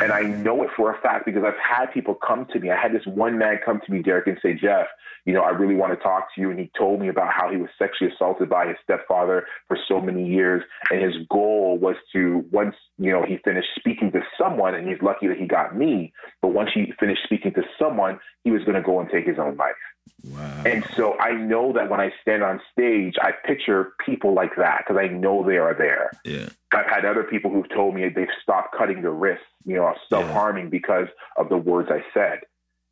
And 0.00 0.12
I 0.12 0.20
know 0.22 0.62
it 0.62 0.70
for 0.76 0.92
a 0.92 1.00
fact 1.00 1.26
because 1.26 1.42
I've 1.44 1.58
had 1.58 1.86
people 1.92 2.14
come 2.14 2.46
to 2.52 2.60
me. 2.60 2.70
I 2.70 2.80
had 2.80 2.92
this 2.92 3.06
one 3.06 3.38
man 3.38 3.58
come 3.64 3.80
to 3.84 3.92
me, 3.92 4.02
Derek, 4.02 4.26
and 4.26 4.38
say, 4.42 4.54
Jeff, 4.54 4.86
you 5.24 5.32
know, 5.32 5.42
I 5.42 5.50
really 5.50 5.74
want 5.74 5.92
to 5.92 6.02
talk 6.02 6.34
to 6.34 6.40
you. 6.40 6.50
And 6.50 6.58
he 6.58 6.70
told 6.78 7.00
me 7.00 7.08
about 7.08 7.32
how 7.32 7.50
he 7.50 7.56
was 7.56 7.70
sexually 7.78 8.12
assaulted 8.12 8.48
by 8.48 8.66
his 8.66 8.76
stepfather 8.82 9.46
for 9.68 9.78
so 9.88 10.00
many 10.00 10.26
years. 10.26 10.62
And 10.90 11.02
his 11.02 11.14
goal 11.30 11.78
was 11.78 11.96
to, 12.12 12.44
once, 12.50 12.74
you 12.98 13.10
know, 13.12 13.24
he 13.26 13.38
finished 13.44 13.68
speaking 13.76 14.12
to 14.12 14.20
someone, 14.38 14.74
and 14.74 14.88
he's 14.88 15.00
lucky 15.02 15.28
that 15.28 15.38
he 15.38 15.46
got 15.46 15.76
me, 15.76 16.12
but 16.40 16.48
once 16.48 16.70
he 16.74 16.92
finished 16.98 17.22
speaking 17.24 17.52
to 17.54 17.62
someone, 17.78 18.18
he 18.44 18.50
was 18.50 18.62
going 18.64 18.76
to 18.76 18.82
go 18.82 19.00
and 19.00 19.08
take 19.10 19.26
his 19.26 19.38
own 19.38 19.56
life. 19.56 19.74
Wow. 20.24 20.62
And 20.64 20.84
so 20.96 21.18
I 21.18 21.32
know 21.32 21.72
that 21.72 21.90
when 21.90 22.00
I 22.00 22.12
stand 22.22 22.42
on 22.42 22.60
stage, 22.72 23.16
I 23.20 23.32
picture 23.32 23.92
people 24.04 24.34
like 24.34 24.54
that 24.56 24.84
because 24.86 25.00
I 25.00 25.08
know 25.08 25.44
they 25.44 25.56
are 25.58 25.74
there. 25.74 26.12
Yeah. 26.24 26.48
I've 26.72 26.86
had 26.86 27.04
other 27.04 27.24
people 27.24 27.50
who've 27.50 27.68
told 27.68 27.94
me 27.94 28.08
they've 28.08 28.28
stopped 28.40 28.74
cutting 28.76 29.02
their 29.02 29.12
wrists, 29.12 29.44
you 29.64 29.74
know, 29.74 29.92
self 30.08 30.30
harming 30.30 30.64
yeah. 30.64 30.70
because 30.70 31.08
of 31.36 31.48
the 31.48 31.56
words 31.56 31.90
I 31.90 32.04
said. 32.14 32.40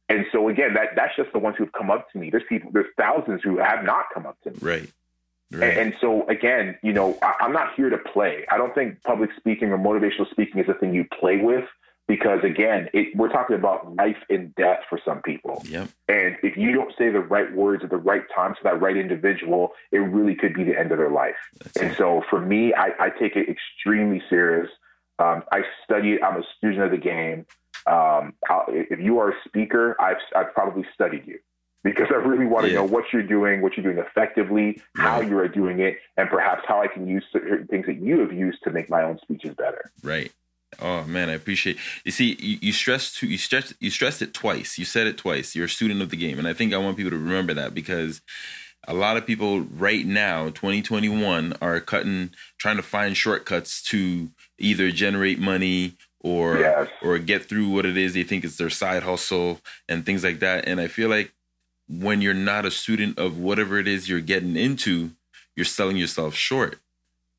And 0.09 0.27
so 0.33 0.49
again, 0.49 0.75
that 0.75 0.97
that's 0.97 1.15
just 1.17 1.33
the 1.33 1.39
ones 1.39 1.57
who've 1.57 1.73
come 1.73 1.91
up 1.91 2.11
to 2.13 2.19
me. 2.19 2.31
There's 2.31 2.43
people, 2.49 2.71
there's 2.73 2.93
thousands 2.97 3.43
who 3.45 3.59
have 3.59 3.85
not 3.85 4.07
come 4.13 4.27
up 4.27 4.37
to 4.43 4.51
me. 4.51 4.59
Right. 4.61 4.91
Right. 5.53 5.71
And, 5.71 5.79
and, 5.79 5.95
so 6.01 6.29
again, 6.29 6.79
you 6.81 6.93
know, 6.93 7.19
I, 7.23 7.35
I'm 7.41 7.53
not 7.53 7.75
here 7.75 7.91
to 7.91 7.99
play. 7.99 8.47
I 8.53 8.57
don't 8.57 8.73
think 8.73 9.03
public 9.03 9.31
speaking 9.37 9.71
or 9.73 9.79
motivational 9.79 10.31
speaking 10.31 10.61
is 10.61 10.69
a 10.69 10.75
thing 10.75 10.95
you 10.95 11.05
play 11.19 11.39
with 11.39 11.65
because 12.11 12.43
again, 12.43 12.89
it, 12.93 13.15
we're 13.15 13.29
talking 13.29 13.55
about 13.55 13.95
life 13.95 14.17
and 14.29 14.53
death 14.57 14.81
for 14.89 14.99
some 15.05 15.23
people. 15.23 15.63
Yep. 15.65 15.91
And 16.09 16.37
if 16.43 16.57
you 16.57 16.73
don't 16.73 16.93
say 16.99 17.09
the 17.09 17.21
right 17.21 17.55
words 17.55 17.85
at 17.85 17.91
the 17.91 17.99
right 17.99 18.25
time 18.35 18.53
to 18.55 18.61
that 18.65 18.81
right 18.83 18.97
individual, 18.97 19.75
it 19.93 19.99
really 19.99 20.35
could 20.35 20.53
be 20.53 20.65
the 20.65 20.77
end 20.77 20.91
of 20.91 20.99
their 20.99 21.13
life. 21.13 21.37
That's 21.63 21.77
and 21.77 21.93
it. 21.93 21.97
so 21.97 22.25
for 22.29 22.41
me, 22.41 22.75
I, 22.75 22.89
I, 22.99 23.11
take 23.11 23.37
it 23.37 23.49
extremely 23.49 24.21
serious. 24.29 24.69
Um, 25.21 25.45
I 25.53 25.63
study. 25.85 26.21
I'm 26.21 26.41
a 26.41 26.45
student 26.59 26.83
of 26.83 26.91
the 26.91 26.97
game. 26.97 27.47
Um, 27.87 28.35
if 28.67 28.99
you 28.99 29.21
are 29.21 29.31
a 29.31 29.35
speaker, 29.47 29.97
I've, 30.01 30.17
I've 30.35 30.53
probably 30.53 30.85
studied 30.93 31.29
you 31.29 31.39
because 31.85 32.09
I 32.11 32.17
really 32.17 32.47
want 32.47 32.65
to 32.65 32.73
yeah. 32.73 32.79
know 32.79 32.85
what 32.87 33.05
you're 33.13 33.23
doing, 33.23 33.63
what 33.63 33.77
you're 33.77 33.85
doing 33.85 34.05
effectively, 34.05 34.83
how 34.97 35.21
you 35.21 35.39
are 35.39 35.49
doing 35.49 35.79
it, 35.79 35.99
and 36.17 36.29
perhaps 36.29 36.63
how 36.67 36.83
I 36.83 36.89
can 36.89 37.07
use 37.07 37.25
certain 37.33 37.69
things 37.69 37.87
that 37.87 38.03
you 38.03 38.19
have 38.19 38.33
used 38.33 38.65
to 38.65 38.71
make 38.71 38.91
my 38.91 39.03
own 39.03 39.19
speeches 39.23 39.55
better. 39.55 39.93
Right. 40.03 40.33
Oh 40.79 41.05
man, 41.05 41.29
I 41.29 41.35
appreciate. 41.35 41.79
You 42.05 42.13
see, 42.13 42.37
you, 42.39 42.59
you 42.61 42.73
stressed 42.73 43.19
to, 43.19 43.27
you 43.27 43.39
stressed 43.39 43.75
you 43.81 43.91
stressed 43.91 44.23
it 44.23 44.33
twice. 44.33 44.79
You 44.79 44.85
said 44.85 45.07
it 45.07 45.19
twice. 45.19 45.57
You're 45.57 45.67
a 45.67 45.69
student 45.69 46.01
of 46.01 46.11
the 46.11 46.17
game, 46.17 46.39
and 46.39 46.47
I 46.47 46.53
think 46.53 46.73
I 46.73 46.79
want 46.79 46.97
people 46.97 47.11
to 47.11 47.19
remember 47.19 47.55
that 47.55 47.75
because 47.75 48.21
a 48.87 48.95
lot 48.95 49.17
of 49.17 49.27
people 49.27 49.61
right 49.61 50.07
now, 50.07 50.47
2021, 50.47 51.55
are 51.61 51.81
cutting, 51.81 52.31
trying 52.59 52.77
to 52.77 52.83
find 52.83 53.17
shortcuts 53.17 53.83
to 53.85 54.31
either 54.59 54.91
generate 54.91 55.39
money 55.39 55.95
or 56.21 56.59
yes. 56.59 56.89
or 57.03 57.19
get 57.19 57.47
through 57.47 57.69
what 57.69 57.85
it 57.85 57.97
is 57.97 58.15
they 58.15 58.23
think 58.23 58.45
is 58.45 58.57
their 58.57 58.71
side 58.71 59.03
hustle 59.03 59.61
and 59.89 60.07
things 60.07 60.23
like 60.23 60.39
that. 60.39 60.69
And 60.69 60.81
I 60.81 60.87
feel 60.87 61.09
like 61.09 61.33
when 61.89 62.21
you're 62.21 62.33
not 62.33 62.65
a 62.65 62.71
student 62.71 63.19
of 63.19 63.39
whatever 63.39 63.79
it 63.79 63.89
is 63.89 64.09
you're 64.09 64.21
getting 64.21 64.57
into, 64.57 65.11
you're 65.57 65.65
selling 65.65 65.97
yourself 65.97 66.35
short. 66.35 66.79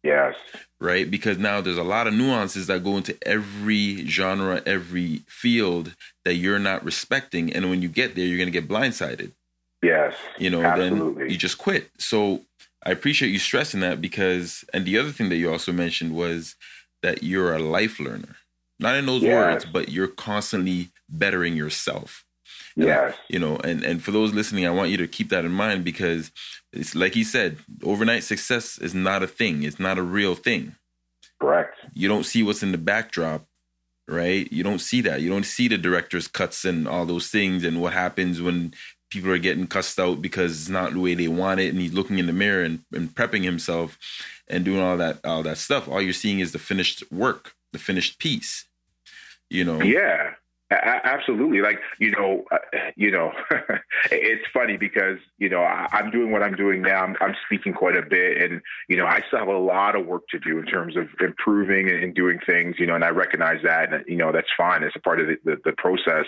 Yes 0.04 0.36
right? 0.82 1.10
Because 1.10 1.38
now 1.38 1.62
there's 1.62 1.78
a 1.78 1.84
lot 1.84 2.08
of 2.08 2.14
nuances 2.14 2.68
that 2.68 2.84
go 2.84 2.98
into 2.98 3.16
every 3.26 4.06
genre, 4.08 4.62
every 4.66 5.22
field 5.28 5.96
that 6.26 6.34
you're 6.34 6.60
not 6.60 6.84
respecting. 6.84 7.54
And 7.54 7.70
when 7.70 7.82
you 7.82 7.88
get 7.88 8.16
there, 8.16 8.26
you're 8.26 8.40
going 8.40 8.52
to 8.52 8.60
get 8.60 8.68
blindsided. 8.68 9.32
Yes. 9.84 10.16
You 10.38 10.50
know, 10.50 10.64
absolutely. 10.64 11.24
then 11.24 11.32
you 11.32 11.38
just 11.38 11.60
quit. 11.60 11.90
So 12.00 12.42
I 12.84 12.92
appreciate 12.92 13.30
you 13.30 13.40
stressing 13.40 13.80
that 13.82 14.02
because, 14.02 14.66
and 14.74 14.86
the 14.86 14.98
other 14.98 15.12
thing 15.12 15.30
that 15.30 15.38
you 15.38 15.52
also 15.52 15.72
mentioned 15.72 16.16
was 16.16 16.56
that 17.04 17.22
you're 17.24 17.56
a 17.56 17.60
life 17.60 18.00
learner. 18.00 18.36
Not 18.80 18.96
in 18.96 19.06
those 19.06 19.22
yes. 19.22 19.34
words, 19.34 19.66
but 19.66 19.90
you're 19.90 20.08
constantly 20.08 20.90
bettering 21.08 21.56
yourself. 21.56 22.26
Yes. 22.76 23.16
you 23.28 23.40
know, 23.40 23.58
and 23.58 23.84
and 23.84 24.04
for 24.04 24.12
those 24.12 24.34
listening, 24.34 24.66
I 24.66 24.72
want 24.72 24.90
you 24.90 24.98
to 24.98 25.08
keep 25.08 25.30
that 25.30 25.46
in 25.46 25.52
mind 25.52 25.84
because 25.84 26.32
it's 26.72 26.96
like 26.96 27.14
he 27.14 27.24
said, 27.24 27.58
overnight 27.84 28.24
success 28.24 28.78
is 28.78 28.94
not 28.94 29.24
a 29.24 29.28
thing. 29.28 29.64
It's 29.64 29.80
not 29.80 29.98
a 29.98 30.04
real 30.04 30.36
thing. 30.36 30.76
Correct. 31.40 31.76
You 31.94 32.08
don't 32.08 32.26
see 32.26 32.44
what's 32.44 32.64
in 32.64 32.72
the 32.72 32.78
backdrop, 32.78 33.46
right? 34.08 34.52
You 34.52 34.64
don't 34.64 34.80
see 34.80 35.02
that. 35.02 35.22
You 35.22 35.30
don't 35.30 35.46
see 35.46 35.68
the 35.68 35.78
director's 35.78 36.28
cuts 36.28 36.66
and 36.66 36.88
all 36.88 37.06
those 37.06 37.28
things 37.28 37.64
and 37.64 37.82
what 37.82 37.94
happens 37.94 38.42
when 38.42 38.74
people 39.10 39.32
are 39.32 39.38
getting 39.38 39.68
cussed 39.68 40.00
out 40.00 40.22
because 40.22 40.52
it's 40.52 40.70
not 40.70 40.94
the 40.94 41.00
way 41.00 41.16
they 41.16 41.28
want 41.28 41.60
it 41.60 41.70
and 41.70 41.82
he's 41.82 41.94
looking 41.94 42.20
in 42.20 42.28
the 42.28 42.34
mirror 42.34 42.64
and, 42.64 42.80
and 42.94 43.14
prepping 43.14 43.44
himself 43.44 43.98
and 44.48 44.64
doing 44.64 44.80
all 44.80 44.98
that 44.98 45.20
all 45.26 45.44
that 45.44 45.58
stuff. 45.58 45.90
All 45.90 46.02
you're 46.02 46.14
seeing 46.14 46.40
is 46.40 46.54
the 46.54 46.60
finished 46.60 47.04
work, 47.12 47.54
the 47.74 47.80
finished 47.80 48.20
piece. 48.20 48.66
You 49.50 49.66
know. 49.66 49.82
Yeah 49.82 50.36
absolutely. 50.72 51.62
Like, 51.62 51.80
you 52.00 52.12
know, 52.12 52.46
uh, 52.52 52.58
you 52.96 53.12
know, 53.12 53.32
it's 54.12 54.44
funny 54.54 54.78
because, 54.78 55.18
you 55.38 55.50
know, 55.50 55.62
I, 55.62 55.88
am 56.00 56.12
doing 56.12 56.32
what 56.32 56.44
I'm 56.44 56.56
doing 56.56 56.82
now. 56.82 57.04
I'm, 57.04 57.16
I'm, 57.20 57.36
speaking 57.46 57.74
quite 57.74 57.98
a 57.98 58.02
bit 58.02 58.42
and, 58.42 58.62
you 58.88 58.96
know, 58.96 59.06
I 59.06 59.22
still 59.28 59.40
have 59.40 59.48
a 59.50 59.58
lot 59.58 59.96
of 59.96 60.06
work 60.06 60.28
to 60.30 60.40
do 60.40 60.60
in 60.60 60.66
terms 60.66 60.96
of 60.96 61.08
improving 61.20 61.90
and, 61.90 62.04
and 62.04 62.16
doing 62.16 62.40
things, 62.46 62.76
you 62.80 62.86
know, 62.86 62.96
and 62.96 63.04
I 63.04 63.10
recognize 63.10 63.62
that 63.64 63.92
and, 63.92 64.06
you 64.08 64.16
know, 64.16 64.32
that's 64.32 64.48
fine. 64.56 64.84
It's 64.84 64.96
a 64.96 65.00
part 65.00 65.20
of 65.20 65.28
the, 65.28 65.38
the, 65.44 65.58
the, 65.66 65.74
process. 65.74 66.26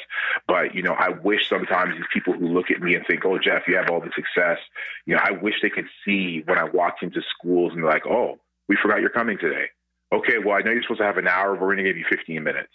But, 0.48 0.76
you 0.76 0.82
know, 0.82 0.94
I 0.94 1.10
wish 1.10 1.48
sometimes 1.48 1.96
these 1.96 2.06
people 2.14 2.34
who 2.34 2.48
look 2.48 2.72
at 2.72 2.82
me 2.82 2.96
and 2.96 3.06
think, 3.08 3.24
oh, 3.26 3.38
Jeff, 3.38 3.64
you 3.68 3.78
have 3.78 3.90
all 3.90 4.02
the 4.02 4.12
success, 4.16 4.58
you 5.06 5.16
know, 5.16 5.22
I 5.24 5.32
wish 5.32 5.56
they 5.62 5.70
could 5.70 5.88
see 6.06 6.42
when 6.46 6.58
I 6.58 6.66
walked 6.66 7.04
into 7.04 7.22
schools 7.38 7.72
and 7.74 7.84
they're 7.84 7.92
like, 7.92 8.08
oh, 8.08 8.40
we 8.68 8.78
forgot 8.82 9.00
you're 9.00 9.10
coming 9.10 9.38
today. 9.38 9.68
Okay, 10.12 10.38
well, 10.44 10.58
I 10.58 10.62
know 10.62 10.72
you're 10.72 10.84
supposed 10.84 11.00
to 11.00 11.06
have 11.06 11.18
an 11.18 11.28
hour, 11.28 11.54
but 11.54 11.62
we're 11.62 11.76
going 11.76 11.86
to 11.86 11.90
give 11.92 11.98
you 11.98 12.06
15 12.10 12.44
minutes 12.44 12.74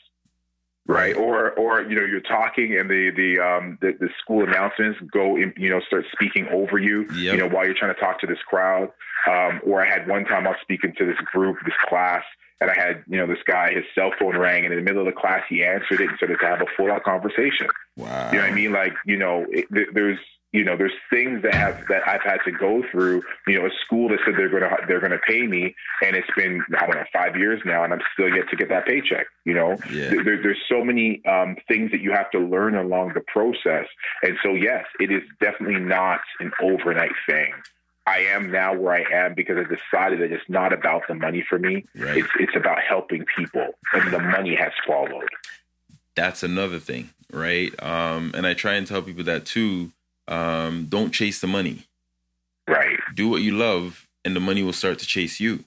right? 0.89 1.17
Or 1.17 1.53
or 1.53 1.83
you 1.83 1.95
know 1.95 2.05
you're 2.05 2.21
talking 2.21 2.77
and 2.77 2.91
the 2.91 3.11
the 3.15 3.39
um 3.39 3.79
the, 3.81 3.93
the 4.01 4.09
school 4.21 4.43
announcements 4.43 4.99
go 5.13 5.37
in, 5.37 5.53
you 5.57 5.71
know 5.71 5.81
start 5.87 6.05
speaking 6.13 6.49
over 6.49 6.79
you 6.79 7.03
yep. 7.13 7.35
you 7.35 7.37
know 7.37 7.49
while 7.49 7.65
you're 7.65 7.75
trying 7.79 7.95
to 7.95 8.01
talk 8.01 8.21
to 8.21 8.27
this 8.27 8.39
crowd. 8.49 8.91
Um, 9.29 9.61
or 9.65 9.85
I 9.85 9.89
had 9.89 10.09
one 10.09 10.25
time 10.25 10.47
I 10.47 10.51
was 10.51 10.59
speaking 10.63 10.95
to 10.97 11.05
this 11.05 11.17
group, 11.33 11.59
this 11.65 11.75
class, 11.89 12.23
and 12.61 12.71
I 12.71 12.75
had 12.75 13.05
you 13.07 13.19
know 13.19 13.27
this 13.27 13.43
guy 13.47 13.73
his 13.73 13.85
cell 13.95 14.11
phone 14.19 14.37
rang 14.37 14.65
and 14.65 14.73
in 14.73 14.79
the 14.79 14.85
middle 14.85 15.07
of 15.07 15.15
the 15.15 15.21
class 15.21 15.43
he 15.49 15.63
answered 15.63 16.01
it 16.01 16.09
and 16.09 16.17
started 16.17 16.39
to 16.41 16.47
have 16.47 16.61
a 16.63 16.67
full 16.77 16.91
out 16.91 17.05
conversation. 17.05 17.69
Wow, 17.97 18.31
you 18.33 18.39
know 18.39 18.45
what 18.45 18.53
I 18.53 18.55
mean? 18.55 18.73
Like 18.73 18.95
you 19.05 19.19
know 19.19 19.47
it, 19.51 19.67
there's 19.93 20.19
you 20.53 20.65
know, 20.65 20.77
there's 20.77 20.93
things 21.11 21.43
that 21.43 21.55
have 21.55 21.87
that 21.89 22.09
I've 22.09 22.23
had 22.23 22.39
to 22.47 22.53
go 22.53 22.83
through. 22.91 23.23
You 23.47 23.59
know, 23.61 23.67
a 23.67 23.71
school 23.85 24.09
that 24.09 24.19
said 24.25 24.35
they're 24.37 24.49
gonna 24.49 24.75
they're 24.87 25.01
gonna 25.01 25.21
pay 25.27 25.47
me, 25.47 25.75
and 26.03 26.17
it's 26.17 26.29
been 26.37 26.63
I 26.79 26.87
don't 26.87 26.97
know 26.97 27.05
five 27.13 27.37
years 27.37 27.61
now, 27.67 27.85
and 27.85 27.93
I'm 27.93 28.01
still 28.15 28.35
yet 28.35 28.49
to 28.49 28.57
get 28.57 28.71
that 28.71 28.87
paycheck. 28.87 29.27
You 29.45 29.55
know, 29.55 29.77
yeah. 29.91 30.09
there, 30.09 30.43
there's 30.43 30.63
so 30.69 30.83
many 30.83 31.23
um, 31.27 31.57
things 31.69 31.91
that 31.91 32.01
you 32.01 32.13
have 32.13 32.31
to 32.31 32.39
learn 32.39 32.77
along 32.77 33.13
the 33.15 33.21
process, 33.21 33.87
and 34.23 34.39
so 34.43 34.55
yes, 34.55 34.87
it 35.01 35.13
is 35.13 35.23
definitely 35.39 35.81
not 35.81 36.21
an 36.41 36.51
overnight 36.63 37.13
thing. 37.29 37.53
I 38.07 38.21
am 38.21 38.51
now 38.51 38.75
where 38.75 38.95
I 38.95 39.27
am 39.27 39.35
because 39.35 39.59
I 39.59 39.65
decided 39.65 40.21
that 40.21 40.33
it's 40.33 40.49
not 40.49 40.73
about 40.73 41.03
the 41.09 41.15
money 41.15 41.45
for 41.47 41.59
me. 41.59 41.85
Right. 41.95 42.17
It's 42.17 42.29
it's 42.41 42.57
about 42.57 42.79
helping 42.81 43.27
people, 43.37 43.69
and 43.93 44.11
the 44.11 44.19
money 44.19 44.55
has 44.55 44.73
followed. 44.87 45.29
That's 46.17 46.43
another 46.43 46.79
thing, 46.79 47.11
right? 47.31 47.71
Um, 47.83 48.33
and 48.35 48.47
I 48.47 48.55
try 48.55 48.75
and 48.75 48.87
tell 48.87 49.03
people 49.03 49.25
that 49.25 49.45
too 49.45 49.93
um, 50.29 50.87
don't 50.89 51.11
chase 51.11 51.41
the 51.41 51.47
money. 51.47 51.85
Right. 52.69 52.99
Do 53.15 53.29
what 53.29 53.43
you 53.43 53.53
love, 53.53 54.07
and 54.25 54.37
the 54.37 54.41
money 54.41 54.63
will 54.63 54.73
start 54.73 54.99
to 55.01 55.07
chase 55.07 55.41
you. 55.41 55.65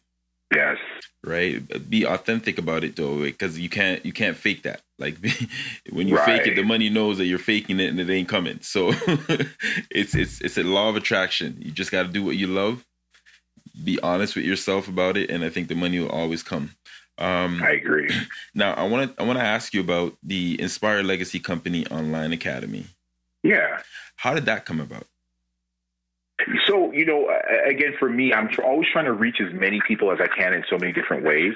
Yes. 0.54 0.78
Right. 1.24 1.90
Be 1.90 2.06
authentic 2.06 2.58
about 2.58 2.84
it 2.84 2.96
though, 2.96 3.22
because 3.22 3.60
you 3.60 3.70
can't 3.70 4.06
you 4.06 4.14
can't 4.14 4.38
fake 4.38 4.64
that. 4.64 4.82
Like 4.98 5.18
when 5.92 6.08
you 6.08 6.18
right. 6.18 6.26
fake 6.26 6.48
it, 6.48 6.56
the 6.56 6.64
money 6.64 6.90
knows 6.90 7.18
that 7.18 7.26
you're 7.26 7.40
faking 7.40 7.80
it 7.80 7.90
and 7.90 8.00
it 8.00 8.10
ain't 8.10 8.30
coming. 8.30 8.60
So 8.62 8.90
it's 9.90 10.16
it's 10.16 10.42
it's 10.42 10.58
a 10.58 10.64
law 10.64 10.90
of 10.90 10.96
attraction. 10.96 11.58
You 11.60 11.72
just 11.72 11.92
got 11.92 12.04
to 12.04 12.10
do 12.10 12.24
what 12.24 12.38
you 12.38 12.48
love. 12.48 12.86
Be 13.84 14.00
honest 14.02 14.36
with 14.36 14.46
yourself 14.46 14.88
about 14.88 15.16
it, 15.16 15.30
and 15.30 15.44
I 15.44 15.50
think 15.50 15.68
the 15.68 15.76
money 15.76 16.00
will 16.00 16.10
always 16.10 16.44
come. 16.44 16.72
Um, 17.18 17.62
I 17.64 17.72
agree. 17.72 18.10
Now, 18.54 18.74
I 18.74 18.86
want 18.86 19.16
to 19.16 19.22
I 19.22 19.26
want 19.26 19.40
to 19.40 19.46
ask 19.46 19.74
you 19.74 19.80
about 19.80 20.18
the 20.22 20.60
Inspire 20.60 21.04
Legacy 21.04 21.40
Company 21.40 21.88
Online 21.88 22.34
Academy. 22.34 22.88
Yeah. 23.44 23.82
How 24.18 24.34
did 24.34 24.46
that 24.46 24.66
come 24.66 24.80
about? 24.80 25.06
So, 26.68 26.92
you 26.92 27.06
know, 27.06 27.30
again, 27.68 27.94
for 28.00 28.10
me, 28.10 28.34
I'm 28.34 28.50
always 28.64 28.88
trying 28.92 29.06
to 29.06 29.14
reach 29.14 29.38
as 29.40 29.54
many 29.54 29.80
people 29.88 30.12
as 30.12 30.20
I 30.22 30.28
can 30.28 30.54
in 30.54 30.64
so 30.70 30.78
many 30.78 30.92
different 30.92 31.24
ways. 31.24 31.54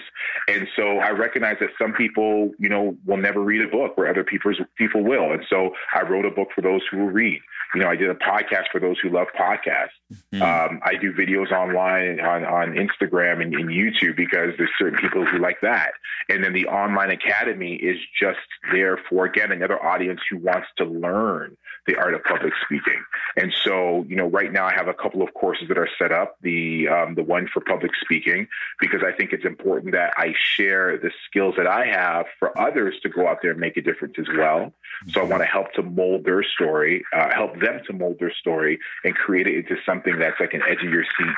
And 0.47 0.67
so 0.75 0.99
I 0.99 1.09
recognize 1.11 1.57
that 1.59 1.69
some 1.79 1.93
people, 1.93 2.51
you 2.59 2.69
know, 2.69 2.95
will 3.05 3.17
never 3.17 3.41
read 3.41 3.61
a 3.61 3.67
book 3.67 3.97
where 3.97 4.09
other 4.09 4.23
people, 4.23 4.53
people 4.77 5.03
will. 5.03 5.31
And 5.31 5.43
so 5.49 5.71
I 5.93 6.03
wrote 6.03 6.25
a 6.25 6.31
book 6.31 6.49
for 6.53 6.61
those 6.61 6.81
who 6.89 6.99
will 6.99 7.11
read. 7.11 7.41
You 7.73 7.81
know, 7.81 7.89
I 7.89 7.95
did 7.95 8.09
a 8.09 8.15
podcast 8.15 8.65
for 8.71 8.79
those 8.79 8.97
who 9.01 9.09
love 9.09 9.27
podcasts. 9.37 9.97
Mm-hmm. 10.31 10.41
Um, 10.41 10.79
I 10.83 10.95
do 10.95 11.11
videos 11.13 11.51
online 11.51 12.19
on, 12.19 12.45
on 12.45 12.75
Instagram 12.75 13.41
and, 13.41 13.53
and 13.53 13.69
YouTube 13.69 14.15
because 14.15 14.49
there's 14.57 14.69
certain 14.79 14.99
people 14.99 15.25
who 15.25 15.39
like 15.39 15.61
that. 15.61 15.91
And 16.29 16.43
then 16.43 16.53
the 16.53 16.67
online 16.67 17.11
academy 17.11 17.75
is 17.75 17.97
just 18.21 18.39
there 18.71 18.99
for, 19.09 19.25
again, 19.25 19.51
another 19.51 19.83
audience 19.83 20.21
who 20.29 20.37
wants 20.37 20.67
to 20.77 20.85
learn 20.85 21.57
the 21.87 21.95
art 21.97 22.13
of 22.13 22.23
public 22.23 22.53
speaking. 22.63 23.03
And 23.37 23.53
so, 23.63 24.05
you 24.07 24.15
know, 24.15 24.27
right 24.27 24.51
now 24.51 24.65
I 24.65 24.73
have 24.73 24.87
a 24.87 24.93
couple 24.93 25.21
of 25.21 25.33
courses 25.33 25.67
that 25.67 25.77
are 25.77 25.89
set 25.99 26.11
up. 26.11 26.37
The 26.41 26.87
um, 26.87 27.15
the 27.15 27.23
one 27.23 27.47
for 27.53 27.61
public 27.61 27.91
speaking 28.01 28.47
because 28.79 29.01
I 29.05 29.11
think 29.11 29.33
it's 29.33 29.45
important 29.45 29.93
that 29.93 30.13
I 30.17 30.33
share 30.55 30.97
the 30.97 31.11
skills 31.27 31.55
that 31.57 31.67
I 31.67 31.85
have 31.85 32.25
for 32.39 32.57
others 32.59 32.95
to 33.03 33.09
go 33.09 33.27
out 33.27 33.39
there 33.41 33.51
and 33.51 33.59
make 33.59 33.77
a 33.77 33.81
difference 33.81 34.15
as 34.19 34.27
well. 34.35 34.73
So 35.11 35.21
I 35.21 35.23
want 35.25 35.41
to 35.41 35.47
help 35.47 35.73
to 35.73 35.83
mold 35.83 36.25
their 36.25 36.43
story, 36.43 37.03
uh, 37.13 37.33
help 37.33 37.59
them 37.59 37.81
to 37.87 37.93
mold 37.93 38.17
their 38.19 38.33
story, 38.33 38.79
and 39.03 39.13
create 39.15 39.47
it 39.47 39.55
into 39.55 39.75
something 39.85 40.17
that's 40.17 40.39
like 40.39 40.53
an 40.53 40.61
edge 40.67 40.83
of 40.83 40.91
your 40.91 41.03
seat 41.17 41.35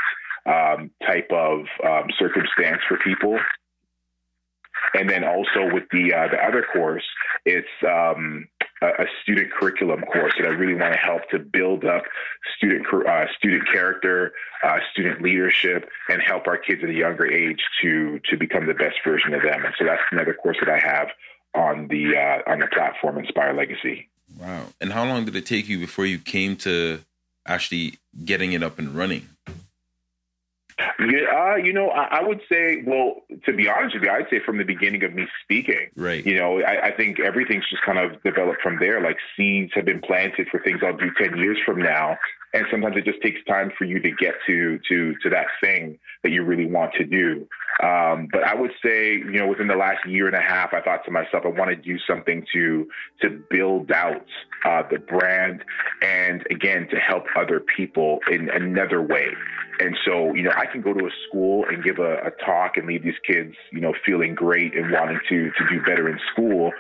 um, 0.47 0.91
type 1.05 1.29
of 1.31 1.65
um, 1.85 2.07
circumstance 2.17 2.81
for 2.87 2.97
people. 2.97 3.39
And 4.93 5.09
then 5.09 5.23
also 5.23 5.73
with 5.73 5.83
the 5.91 6.13
uh, 6.13 6.27
the 6.29 6.37
other 6.37 6.65
course, 6.73 7.03
it's 7.45 7.67
um, 7.85 8.47
a, 8.82 9.05
student 9.21 9.51
curriculum 9.51 10.01
course 10.01 10.34
that 10.38 10.45
I 10.45 10.51
really 10.51 10.75
want 10.75 10.93
to 10.93 10.99
help 10.99 11.30
to 11.32 11.39
build 11.39 11.86
up 11.86 12.03
student 12.57 12.86
uh, 13.07 13.25
student 13.38 13.67
character, 13.71 14.34
uh, 14.63 14.80
student 14.91 15.21
leadership, 15.21 15.89
and 16.09 16.21
help 16.21 16.47
our 16.47 16.57
kids 16.57 16.84
at 16.84 16.89
a 16.89 16.93
younger 16.93 17.25
age 17.25 17.61
to 17.82 18.19
to 18.30 18.38
become 18.38 18.67
the 18.67 18.73
best 18.73 18.97
version 19.03 19.34
of 19.34 19.41
them. 19.41 19.65
And 19.65 19.73
so 19.78 19.86
that's 19.86 20.01
another 20.11 20.34
course 20.34 20.57
that 20.59 20.69
I 20.69 20.80
have 20.80 21.07
on 21.55 21.88
the 21.88 22.15
uh, 22.15 22.51
on 22.51 22.59
the 22.59 22.67
platform 22.67 23.17
Inspire 23.17 23.53
Legacy. 23.53 24.09
Wow! 24.39 24.67
And 24.82 24.93
how 24.93 25.05
long 25.05 25.25
did 25.25 25.36
it 25.36 25.45
take 25.45 25.67
you 25.67 25.80
before 25.80 26.05
you 26.05 26.19
came 26.19 26.55
to 26.57 26.99
actually 27.45 27.97
getting 28.23 28.53
it 28.53 28.63
up 28.63 28.78
and 28.78 28.95
running? 28.95 29.30
Yeah, 30.80 31.53
uh, 31.53 31.55
you 31.55 31.73
know, 31.73 31.89
I, 31.89 32.19
I, 32.19 32.23
would 32.23 32.41
say, 32.51 32.84
well, 32.86 33.23
to 33.45 33.53
be 33.53 33.67
honest 33.67 33.95
with 33.95 34.03
you, 34.03 34.11
I'd 34.11 34.30
say 34.30 34.39
from 34.45 34.59
the 34.59 34.63
beginning 34.63 35.03
of 35.03 35.13
me 35.13 35.25
speaking, 35.43 35.89
right? 35.95 36.23
You 36.23 36.36
know, 36.36 36.61
I, 36.61 36.88
I, 36.88 36.91
think 36.95 37.19
everything's 37.19 37.67
just 37.67 37.82
kind 37.84 37.97
of 37.97 38.21
developed 38.21 38.61
from 38.61 38.78
there. 38.80 39.01
Like 39.01 39.17
seeds 39.36 39.71
have 39.73 39.86
been 39.86 40.01
planted 40.01 40.47
for 40.51 40.59
things 40.59 40.82
I'll 40.86 40.95
do 40.95 41.09
ten 41.19 41.38
years 41.38 41.57
from 41.65 41.80
now, 41.80 42.17
and 42.53 42.65
sometimes 42.69 42.95
it 42.95 43.05
just 43.05 43.21
takes 43.23 43.43
time 43.45 43.71
for 43.75 43.86
you 43.86 43.99
to 43.99 44.11
get 44.11 44.36
to 44.45 44.80
to 44.89 45.15
to 45.23 45.30
that 45.32 45.47
thing 45.61 45.97
that 46.23 46.32
you 46.32 46.43
really 46.43 46.67
want 46.67 46.93
to 46.93 47.05
do. 47.05 47.47
Um, 47.84 48.28
but 48.32 48.43
I 48.43 48.55
would 48.55 48.71
say, 48.84 49.13
you 49.13 49.34
know, 49.34 49.47
within 49.47 49.67
the 49.67 49.75
last 49.75 50.05
year 50.07 50.28
and 50.28 50.36
a 50.36 50.41
half, 50.41 50.73
I 50.73 50.82
thought 50.82 51.05
to 51.05 51.11
myself, 51.11 51.43
I 51.45 51.49
want 51.49 51.69
to 51.69 51.75
do 51.75 51.97
something 52.07 52.45
to 52.53 52.88
to 53.21 53.30
build 53.49 53.91
out 53.91 54.25
uh, 54.63 54.84
the 54.89 54.99
brand, 54.99 55.63
and 56.03 56.45
again, 56.51 56.88
to 56.89 56.97
help 56.97 57.25
other 57.36 57.59
people 57.59 58.19
in 58.32 58.49
another 58.49 59.01
way. 59.01 59.30
And 59.80 59.95
so, 60.05 60.34
you 60.34 60.43
know, 60.43 60.53
I 60.55 60.65
can 60.72 60.82
go 60.82 60.93
to 60.93 61.05
a 61.05 61.11
school 61.28 61.65
and 61.70 61.84
give 61.84 61.99
a, 61.99 62.18
a 62.18 62.32
talk 62.45 62.78
and 62.78 62.88
leave 62.88 63.03
these 63.03 63.20
kids, 63.26 63.55
you 63.72 63.82
know, 63.82 63.93
feeling 64.05 64.36
great 64.36 64.76
and 64.76 64.91
wanting 64.91 65.20
to 65.30 65.51
to 65.51 65.68
do 65.70 65.82
better 65.82 66.09
in 66.09 66.20
school. 66.32 66.72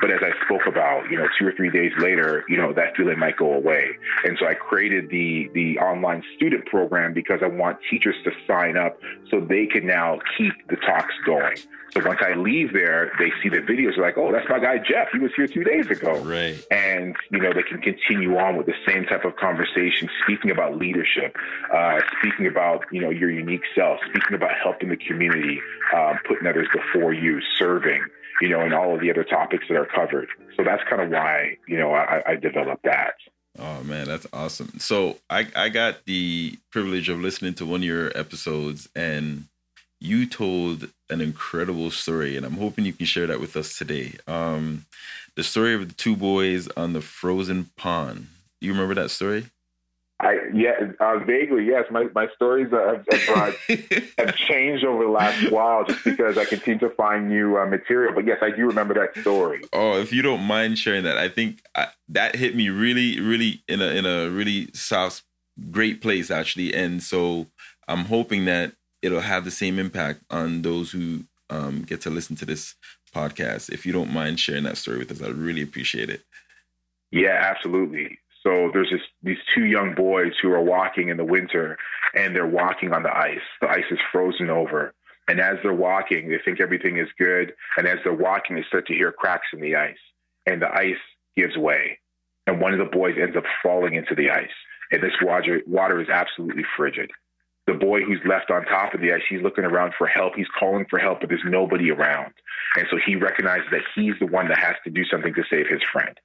But 0.00 0.10
as 0.10 0.20
I 0.22 0.32
spoke 0.44 0.66
about, 0.66 1.10
you 1.10 1.18
know, 1.18 1.26
two 1.38 1.46
or 1.46 1.52
three 1.52 1.70
days 1.70 1.92
later, 1.98 2.44
you 2.48 2.56
know, 2.56 2.72
that 2.72 2.96
feeling 2.96 3.18
might 3.18 3.36
go 3.36 3.52
away. 3.52 3.90
And 4.24 4.36
so 4.38 4.46
I 4.46 4.54
created 4.54 5.10
the 5.10 5.50
the 5.54 5.78
online 5.78 6.22
student 6.36 6.66
program 6.66 7.12
because 7.12 7.40
I 7.42 7.48
want 7.48 7.78
teachers 7.90 8.16
to 8.24 8.30
sign 8.46 8.76
up 8.76 8.98
so 9.30 9.40
they 9.40 9.66
can 9.66 9.86
now 9.86 10.18
keep 10.36 10.52
the 10.68 10.76
talks 10.76 11.14
going. 11.24 11.58
So 11.92 12.00
once 12.06 12.20
I 12.22 12.34
leave 12.34 12.72
there, 12.72 13.10
they 13.18 13.32
see 13.42 13.48
the 13.48 13.58
videos 13.58 13.96
They're 13.96 14.04
like, 14.04 14.16
oh, 14.16 14.30
that's 14.32 14.48
my 14.48 14.60
guy 14.60 14.78
Jeff. 14.78 15.08
He 15.12 15.18
was 15.18 15.32
here 15.34 15.48
two 15.48 15.64
days 15.64 15.88
ago. 15.88 16.18
Right. 16.20 16.64
And 16.70 17.16
you 17.30 17.40
know, 17.40 17.52
they 17.52 17.62
can 17.62 17.80
continue 17.80 18.38
on 18.38 18.56
with 18.56 18.66
the 18.66 18.74
same 18.86 19.04
type 19.04 19.24
of 19.24 19.36
conversation, 19.36 20.08
speaking 20.22 20.50
about 20.50 20.76
leadership, 20.76 21.36
uh, 21.74 22.00
speaking 22.18 22.46
about 22.46 22.84
you 22.90 23.00
know 23.00 23.10
your 23.10 23.30
unique 23.30 23.64
self, 23.74 23.98
speaking 24.08 24.34
about 24.34 24.52
helping 24.62 24.88
the 24.88 24.96
community, 24.96 25.60
um, 25.94 26.18
putting 26.26 26.46
others 26.46 26.68
before 26.72 27.12
you, 27.12 27.40
serving 27.58 28.02
you 28.40 28.48
know, 28.48 28.60
and 28.60 28.74
all 28.74 28.94
of 28.94 29.00
the 29.00 29.10
other 29.10 29.24
topics 29.24 29.64
that 29.68 29.76
are 29.76 29.86
covered. 29.86 30.28
So 30.56 30.64
that's 30.64 30.82
kind 30.88 31.02
of 31.02 31.10
why, 31.10 31.58
you 31.68 31.78
know, 31.78 31.92
I, 31.92 32.22
I 32.26 32.36
developed 32.36 32.84
that. 32.84 33.14
Oh 33.58 33.82
man, 33.82 34.06
that's 34.06 34.26
awesome. 34.32 34.78
So 34.78 35.18
I, 35.28 35.48
I 35.54 35.68
got 35.68 36.04
the 36.04 36.58
privilege 36.70 37.08
of 37.08 37.20
listening 37.20 37.54
to 37.54 37.66
one 37.66 37.80
of 37.80 37.84
your 37.84 38.16
episodes 38.16 38.88
and 38.94 39.44
you 40.00 40.24
told 40.26 40.88
an 41.10 41.20
incredible 41.20 41.90
story 41.90 42.36
and 42.36 42.46
I'm 42.46 42.56
hoping 42.56 42.84
you 42.84 42.92
can 42.92 43.06
share 43.06 43.26
that 43.26 43.40
with 43.40 43.56
us 43.56 43.76
today. 43.76 44.14
Um, 44.26 44.86
the 45.36 45.42
story 45.42 45.74
of 45.74 45.88
the 45.88 45.94
two 45.94 46.16
boys 46.16 46.68
on 46.68 46.92
the 46.92 47.00
frozen 47.00 47.70
pond. 47.76 48.28
You 48.60 48.72
remember 48.72 48.94
that 48.94 49.10
story? 49.10 49.46
I 50.20 50.36
yeah, 50.52 50.72
uh, 51.00 51.18
vaguely 51.20 51.64
yes. 51.64 51.86
My 51.90 52.08
my 52.14 52.28
stories 52.34 52.70
have, 52.70 53.06
have, 53.10 53.56
have, 54.18 54.36
changed 54.36 54.84
over 54.84 55.04
the 55.04 55.10
last 55.10 55.50
while, 55.50 55.84
just 55.84 56.04
because 56.04 56.36
I 56.36 56.44
continue 56.44 56.78
to 56.80 56.90
find 56.90 57.28
new 57.28 57.56
uh, 57.56 57.64
material. 57.64 58.14
But 58.14 58.26
yes, 58.26 58.38
I 58.42 58.50
do 58.50 58.66
remember 58.66 58.92
that 58.94 59.20
story. 59.22 59.62
Oh, 59.72 59.98
if 59.98 60.12
you 60.12 60.20
don't 60.20 60.42
mind 60.42 60.78
sharing 60.78 61.04
that, 61.04 61.16
I 61.16 61.30
think 61.30 61.62
I, 61.74 61.88
that 62.10 62.36
hit 62.36 62.54
me 62.54 62.68
really, 62.68 63.18
really 63.18 63.62
in 63.66 63.80
a 63.80 63.86
in 63.86 64.04
a 64.04 64.28
really 64.28 64.68
soft, 64.74 65.22
great 65.70 66.02
place 66.02 66.30
actually. 66.30 66.74
And 66.74 67.02
so 67.02 67.46
I'm 67.88 68.04
hoping 68.04 68.44
that 68.44 68.72
it'll 69.00 69.20
have 69.20 69.46
the 69.46 69.50
same 69.50 69.78
impact 69.78 70.20
on 70.30 70.60
those 70.60 70.92
who 70.92 71.24
um, 71.48 71.82
get 71.82 72.02
to 72.02 72.10
listen 72.10 72.36
to 72.36 72.44
this 72.44 72.74
podcast. 73.14 73.70
If 73.70 73.86
you 73.86 73.92
don't 73.92 74.12
mind 74.12 74.38
sharing 74.38 74.64
that 74.64 74.76
story 74.76 74.98
with 74.98 75.10
us, 75.10 75.22
I'd 75.22 75.32
really 75.32 75.62
appreciate 75.62 76.10
it. 76.10 76.22
Yeah, 77.10 77.38
absolutely. 77.42 78.18
So 78.42 78.70
there's 78.72 78.90
this, 78.90 79.02
these 79.22 79.38
two 79.54 79.64
young 79.64 79.94
boys 79.94 80.32
who 80.40 80.50
are 80.52 80.62
walking 80.62 81.08
in 81.08 81.16
the 81.16 81.24
winter 81.24 81.76
and 82.14 82.34
they're 82.34 82.46
walking 82.46 82.92
on 82.92 83.02
the 83.02 83.14
ice. 83.14 83.38
The 83.60 83.68
ice 83.68 83.84
is 83.90 83.98
frozen 84.10 84.48
over. 84.48 84.94
And 85.28 85.40
as 85.40 85.58
they're 85.62 85.74
walking, 85.74 86.28
they 86.28 86.38
think 86.44 86.60
everything 86.60 86.98
is 86.98 87.08
good. 87.18 87.52
And 87.76 87.86
as 87.86 87.98
they're 88.02 88.12
walking, 88.12 88.56
they 88.56 88.64
start 88.66 88.86
to 88.86 88.94
hear 88.94 89.12
cracks 89.12 89.46
in 89.52 89.60
the 89.60 89.76
ice. 89.76 89.98
And 90.46 90.60
the 90.60 90.72
ice 90.74 90.96
gives 91.36 91.56
way. 91.56 91.98
And 92.46 92.60
one 92.60 92.72
of 92.72 92.78
the 92.78 92.96
boys 92.96 93.14
ends 93.20 93.36
up 93.36 93.44
falling 93.62 93.94
into 93.94 94.14
the 94.14 94.30
ice. 94.30 94.48
And 94.90 95.02
this 95.02 95.12
water, 95.22 95.60
water 95.66 96.00
is 96.00 96.08
absolutely 96.08 96.64
frigid. 96.76 97.10
The 97.66 97.74
boy 97.74 98.00
who's 98.00 98.20
left 98.26 98.50
on 98.50 98.64
top 98.64 98.94
of 98.94 99.00
the 99.00 99.12
ice, 99.12 99.22
he's 99.28 99.42
looking 99.42 99.64
around 99.64 99.92
for 99.96 100.08
help. 100.08 100.34
He's 100.34 100.48
calling 100.58 100.86
for 100.90 100.98
help, 100.98 101.20
but 101.20 101.28
there's 101.28 101.44
nobody 101.44 101.92
around. 101.92 102.32
And 102.76 102.86
so 102.90 102.96
he 103.04 103.14
recognizes 103.14 103.68
that 103.70 103.82
he's 103.94 104.14
the 104.18 104.26
one 104.26 104.48
that 104.48 104.58
has 104.58 104.74
to 104.84 104.90
do 104.90 105.04
something 105.04 105.34
to 105.34 105.44
save 105.48 105.68
his 105.68 105.82
friend. 105.92 106.18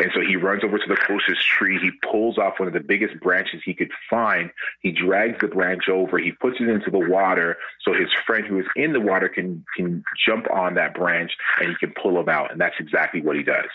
And 0.00 0.10
so 0.14 0.20
he 0.22 0.36
runs 0.36 0.64
over 0.64 0.78
to 0.78 0.88
the 0.88 0.96
closest 0.96 1.46
tree. 1.46 1.78
He 1.78 1.90
pulls 2.10 2.38
off 2.38 2.58
one 2.58 2.68
of 2.68 2.74
the 2.74 2.80
biggest 2.80 3.20
branches 3.20 3.60
he 3.64 3.74
could 3.74 3.90
find. 4.08 4.50
He 4.80 4.92
drags 4.92 5.38
the 5.40 5.48
branch 5.48 5.88
over. 5.90 6.18
He 6.18 6.32
puts 6.32 6.56
it 6.58 6.68
into 6.68 6.90
the 6.90 6.98
water 6.98 7.58
so 7.84 7.92
his 7.92 8.08
friend 8.26 8.46
who 8.46 8.58
is 8.58 8.66
in 8.76 8.94
the 8.94 9.00
water 9.00 9.28
can, 9.28 9.62
can 9.76 10.02
jump 10.26 10.46
on 10.50 10.74
that 10.74 10.94
branch 10.94 11.32
and 11.60 11.68
he 11.68 11.74
can 11.74 11.92
pull 12.02 12.18
him 12.18 12.30
out. 12.30 12.50
And 12.50 12.60
that's 12.60 12.76
exactly 12.80 13.20
what 13.20 13.36
he 13.36 13.42
does. 13.42 13.68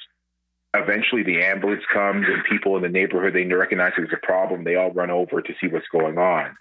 Eventually, 0.78 1.24
the 1.24 1.44
ambulance 1.44 1.84
comes 1.94 2.26
and 2.28 2.44
people 2.44 2.76
in 2.76 2.82
the 2.82 2.90
neighborhood, 2.90 3.34
they 3.34 3.46
recognize 3.46 3.94
there's 3.96 4.10
a 4.14 4.26
problem. 4.26 4.64
They 4.64 4.76
all 4.76 4.92
run 4.92 5.12
over 5.12 5.42
to 5.42 5.54
see 5.62 5.68
what's 5.68 5.88
going 5.92 6.18
on. 6.18 6.56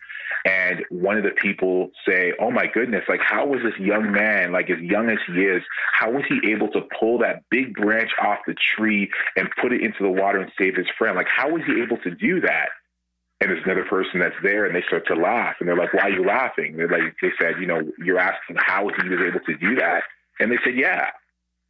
And 0.46 0.84
one 0.90 1.16
of 1.16 1.24
the 1.24 1.30
people 1.30 1.90
say, 2.06 2.34
"Oh 2.38 2.50
my 2.50 2.66
goodness! 2.66 3.04
Like, 3.08 3.20
how 3.20 3.46
was 3.46 3.60
this 3.62 3.78
young 3.78 4.12
man, 4.12 4.52
like 4.52 4.68
as 4.68 4.78
young 4.78 5.08
as 5.08 5.18
he 5.26 5.42
is, 5.44 5.62
how 5.92 6.10
was 6.10 6.24
he 6.28 6.50
able 6.52 6.68
to 6.72 6.82
pull 6.98 7.18
that 7.18 7.44
big 7.50 7.74
branch 7.74 8.10
off 8.20 8.40
the 8.46 8.54
tree 8.76 9.10
and 9.36 9.48
put 9.60 9.72
it 9.72 9.80
into 9.80 10.02
the 10.02 10.10
water 10.10 10.40
and 10.40 10.52
save 10.58 10.76
his 10.76 10.86
friend? 10.98 11.16
Like, 11.16 11.28
how 11.28 11.50
was 11.50 11.62
he 11.66 11.80
able 11.82 11.96
to 11.98 12.10
do 12.10 12.40
that?" 12.40 12.68
And 13.40 13.50
there's 13.50 13.64
another 13.64 13.84
person 13.84 14.20
that's 14.20 14.36
there, 14.42 14.66
and 14.66 14.74
they 14.74 14.82
start 14.82 15.06
to 15.06 15.14
laugh, 15.14 15.56
and 15.60 15.68
they're 15.68 15.76
like, 15.76 15.94
"Why 15.94 16.02
are 16.02 16.10
you 16.10 16.24
laughing?" 16.24 16.76
They're 16.76 16.88
like, 16.88 17.14
they 17.22 17.32
said, 17.40 17.58
"You 17.58 17.66
know, 17.66 17.80
you're 17.98 18.18
asking 18.18 18.56
how 18.58 18.88
he 18.88 19.08
was 19.08 19.20
able 19.20 19.40
to 19.40 19.54
do 19.56 19.76
that," 19.76 20.02
and 20.40 20.52
they 20.52 20.58
said, 20.62 20.76
"Yeah." 20.76 21.10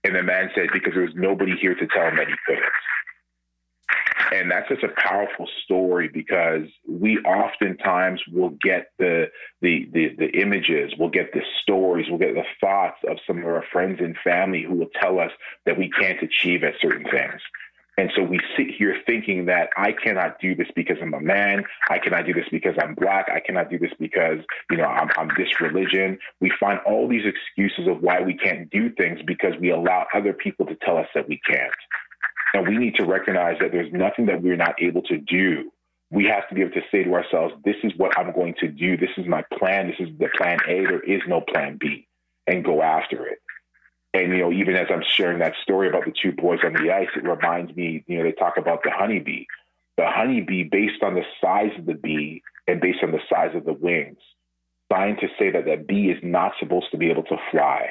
And 0.05 0.15
the 0.15 0.23
man 0.23 0.51
said, 0.55 0.69
"Because 0.73 0.93
there 0.95 1.03
was 1.03 1.15
nobody 1.15 1.57
here 1.57 1.75
to 1.75 1.87
tell 1.87 2.09
him 2.09 2.17
that 2.17 2.29
he 2.29 2.35
couldn't." 2.47 2.65
And 4.33 4.51
that's 4.51 4.69
such 4.69 4.83
a 4.83 4.89
powerful 5.01 5.47
story 5.65 6.09
because 6.09 6.67
we 6.89 7.19
oftentimes 7.19 8.21
will 8.33 8.57
get 8.63 8.89
the, 8.99 9.31
the, 9.61 9.89
the, 9.93 10.15
the, 10.19 10.41
images, 10.41 10.93
we'll 10.99 11.11
get 11.11 11.33
the 11.33 11.43
stories, 11.63 12.07
we'll 12.09 12.19
get 12.19 12.35
the 12.35 12.45
thoughts 12.61 12.99
of 13.09 13.19
some 13.27 13.39
of 13.39 13.45
our 13.45 13.65
friends 13.73 14.01
and 14.01 14.17
family 14.25 14.63
who 14.63 14.75
will 14.75 14.91
tell 15.01 15.21
us 15.21 15.31
that 15.67 15.79
we 15.79 15.91
can't 15.91 16.23
achieve 16.23 16.65
at 16.65 16.75
certain 16.81 17.05
things. 17.05 17.41
And 17.97 18.11
so 18.17 18.23
we 18.25 18.41
sit 18.57 18.67
here 18.77 18.97
thinking 19.07 19.47
that 19.47 19.71
I 19.77 19.93
cannot 19.93 20.41
do 20.41 20.55
this 20.55 20.67
because 20.75 20.97
I'm 21.01 21.15
a 21.15 21.21
man. 21.21 21.63
I 21.89 21.99
cannot 21.99 22.27
do 22.27 22.33
this 22.33 22.47
because 22.51 22.75
I'm 22.81 22.95
black. 22.95 23.29
I 23.33 23.39
cannot 23.39 23.71
do 23.71 23.79
this 23.79 23.93
because, 24.01 24.39
you 24.71 24.77
know, 24.77 24.85
I'm, 24.85 25.11
I'm 25.17 25.29
this 25.39 25.61
religion. 25.61 26.19
We 26.41 26.53
find 26.59 26.81
all 26.87 27.09
these 27.09 27.25
excuses 27.25 27.87
of 27.89 28.03
why 28.03 28.21
we 28.21 28.35
can't 28.35 28.69
do 28.71 28.91
things 28.95 29.21
because 29.27 29.53
we 29.61 29.71
allow 29.71 30.07
other 30.13 30.33
people 30.33 30.67
to 30.67 30.75
tell 30.83 30.97
us 30.97 31.07
that 31.15 31.29
we 31.29 31.41
can't. 31.49 31.73
And 32.55 32.67
we 32.67 32.79
need 32.79 32.97
to 32.97 33.05
recognize 33.05 33.57
that 33.61 33.71
there's 33.71 33.93
nothing 33.93 34.27
that 34.27 34.43
we're 34.43 34.57
not 34.57 34.75
able 34.81 35.03
to 35.03 35.19
do. 35.19 35.71
We 36.11 36.25
have 36.27 36.49
to 36.49 36.55
be 36.55 36.63
able 36.63 36.73
to 36.73 36.83
say 36.91 37.05
to 37.05 37.15
ourselves, 37.15 37.55
this 37.65 37.77
is 37.85 37.93
what 37.97 38.17
I'm 38.19 38.33
going 38.33 38.55
to 38.61 38.69
do. 38.69 38.97
This 38.97 39.11
is 39.17 39.27
my 39.27 39.45
plan. 39.59 39.89
This 39.89 40.09
is 40.09 40.17
the 40.19 40.29
plan 40.37 40.59
A. 40.69 40.83
There 40.83 41.01
is 41.01 41.21
no 41.29 41.41
plan 41.41 41.79
B 41.81 42.07
and 42.47 42.65
go 42.65 42.83
after 42.83 43.27
it. 43.27 43.39
And, 44.15 44.33
you 44.33 44.39
know, 44.39 44.53
even 44.53 44.77
as 44.77 44.87
I'm 44.91 45.03
sharing 45.17 45.41
that 45.41 45.55
story 45.63 45.89
about 45.89 46.05
the 46.05 46.13
two 46.13 46.31
boys 46.31 46.61
on 46.65 46.73
the 46.73 46.93
ice, 46.93 47.09
it 47.17 47.25
reminds 47.25 47.75
me, 47.75 48.05
you 48.07 48.17
know, 48.17 48.23
they 48.23 48.33
talk 48.33 48.57
about 48.57 48.85
the 48.85 48.91
honeybee. 48.91 49.45
The 49.97 50.07
honeybee, 50.07 50.63
based 50.63 51.03
on 51.03 51.15
the 51.15 51.25
size 51.41 51.73
of 51.77 51.87
the 51.87 51.95
bee 51.95 52.43
and 52.69 52.81
based 52.81 53.03
on 53.03 53.11
the 53.11 53.21
size 53.29 53.57
of 53.57 53.65
the 53.65 53.73
wings, 53.73 54.19
scientists 54.91 55.37
say 55.37 55.51
that 55.51 55.67
that 55.67 55.89
bee 55.89 56.11
is 56.11 56.19
not 56.23 56.53
supposed 56.61 56.93
to 56.93 56.97
be 56.97 57.11
able 57.11 57.25
to 57.25 57.37
fly. 57.51 57.89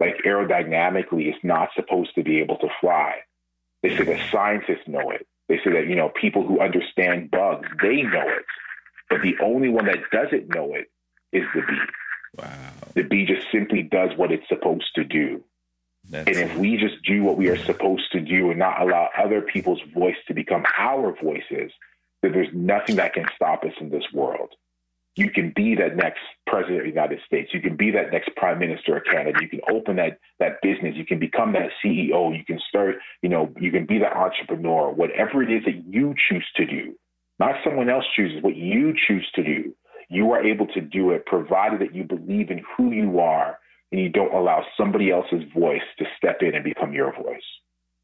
Like 0.00 0.16
aerodynamically, 0.26 1.28
it's 1.32 1.42
not 1.42 1.70
supposed 1.74 2.14
to 2.16 2.22
be 2.22 2.40
able 2.40 2.58
to 2.58 2.68
fly. 2.80 3.20
They 3.82 3.96
say 3.96 4.04
that 4.04 4.30
scientists 4.30 4.86
know 4.86 5.10
it. 5.10 5.26
They 5.48 5.56
say 5.64 5.72
that, 5.72 5.86
you 5.86 5.94
know, 5.94 6.10
people 6.10 6.46
who 6.46 6.60
understand 6.60 7.30
bugs, 7.30 7.68
they 7.82 8.02
know 8.02 8.28
it. 8.28 8.44
But 9.08 9.22
the 9.22 9.36
only 9.42 9.70
one 9.70 9.86
that 9.86 10.10
doesn't 10.12 10.54
know 10.54 10.74
it 10.74 10.90
is 11.32 11.44
the 11.54 11.62
bee. 11.62 11.80
Wow. 12.38 12.72
The 12.94 13.02
bee 13.02 13.24
just 13.24 13.50
simply 13.50 13.82
does 13.82 14.10
what 14.16 14.32
it's 14.32 14.48
supposed 14.48 14.94
to 14.96 15.04
do. 15.04 15.42
That's 16.08 16.28
and 16.28 16.50
if 16.50 16.56
we 16.56 16.76
just 16.76 17.02
do 17.02 17.22
what 17.22 17.36
we 17.36 17.48
are 17.48 17.56
supposed 17.64 18.12
to 18.12 18.20
do 18.20 18.50
and 18.50 18.58
not 18.58 18.80
allow 18.80 19.08
other 19.16 19.40
people's 19.40 19.80
voice 19.94 20.16
to 20.28 20.34
become 20.34 20.64
our 20.78 21.14
voices, 21.22 21.72
then 22.22 22.32
there's 22.32 22.52
nothing 22.52 22.96
that 22.96 23.14
can 23.14 23.26
stop 23.34 23.64
us 23.64 23.72
in 23.80 23.90
this 23.90 24.04
world. 24.12 24.50
You 25.16 25.30
can 25.30 25.52
be 25.54 25.76
that 25.76 25.96
next 25.96 26.20
president 26.46 26.78
of 26.78 26.84
the 26.84 26.90
United 26.90 27.20
States. 27.24 27.50
You 27.54 27.60
can 27.60 27.76
be 27.76 27.90
that 27.92 28.10
next 28.10 28.34
prime 28.36 28.58
minister 28.58 28.96
of 28.96 29.04
Canada. 29.04 29.38
You 29.40 29.48
can 29.48 29.60
open 29.70 29.96
that 29.96 30.18
that 30.40 30.60
business. 30.60 30.96
You 30.96 31.06
can 31.06 31.20
become 31.20 31.52
that 31.52 31.70
CEO. 31.82 32.36
You 32.36 32.44
can 32.44 32.58
start, 32.68 32.96
you 33.22 33.28
know, 33.28 33.52
you 33.60 33.70
can 33.70 33.86
be 33.86 33.98
that 33.98 34.16
entrepreneur. 34.16 34.90
Whatever 34.90 35.42
it 35.42 35.52
is 35.52 35.64
that 35.66 35.84
you 35.86 36.14
choose 36.28 36.46
to 36.56 36.66
do, 36.66 36.96
not 37.38 37.54
someone 37.64 37.88
else 37.88 38.04
chooses, 38.16 38.42
what 38.42 38.56
you 38.56 38.92
choose 39.06 39.28
to 39.36 39.44
do, 39.44 39.74
you 40.10 40.32
are 40.32 40.44
able 40.44 40.66
to 40.68 40.80
do 40.80 41.10
it 41.10 41.26
provided 41.26 41.80
that 41.80 41.94
you 41.94 42.04
believe 42.04 42.50
in 42.50 42.62
who 42.76 42.90
you 42.90 43.20
are 43.20 43.58
and 43.94 44.02
you 44.02 44.08
don't 44.08 44.34
allow 44.34 44.64
somebody 44.76 45.12
else's 45.12 45.44
voice 45.54 45.84
to 46.00 46.04
step 46.16 46.38
in 46.40 46.52
and 46.56 46.64
become 46.64 46.92
your 46.92 47.14
voice. 47.14 47.44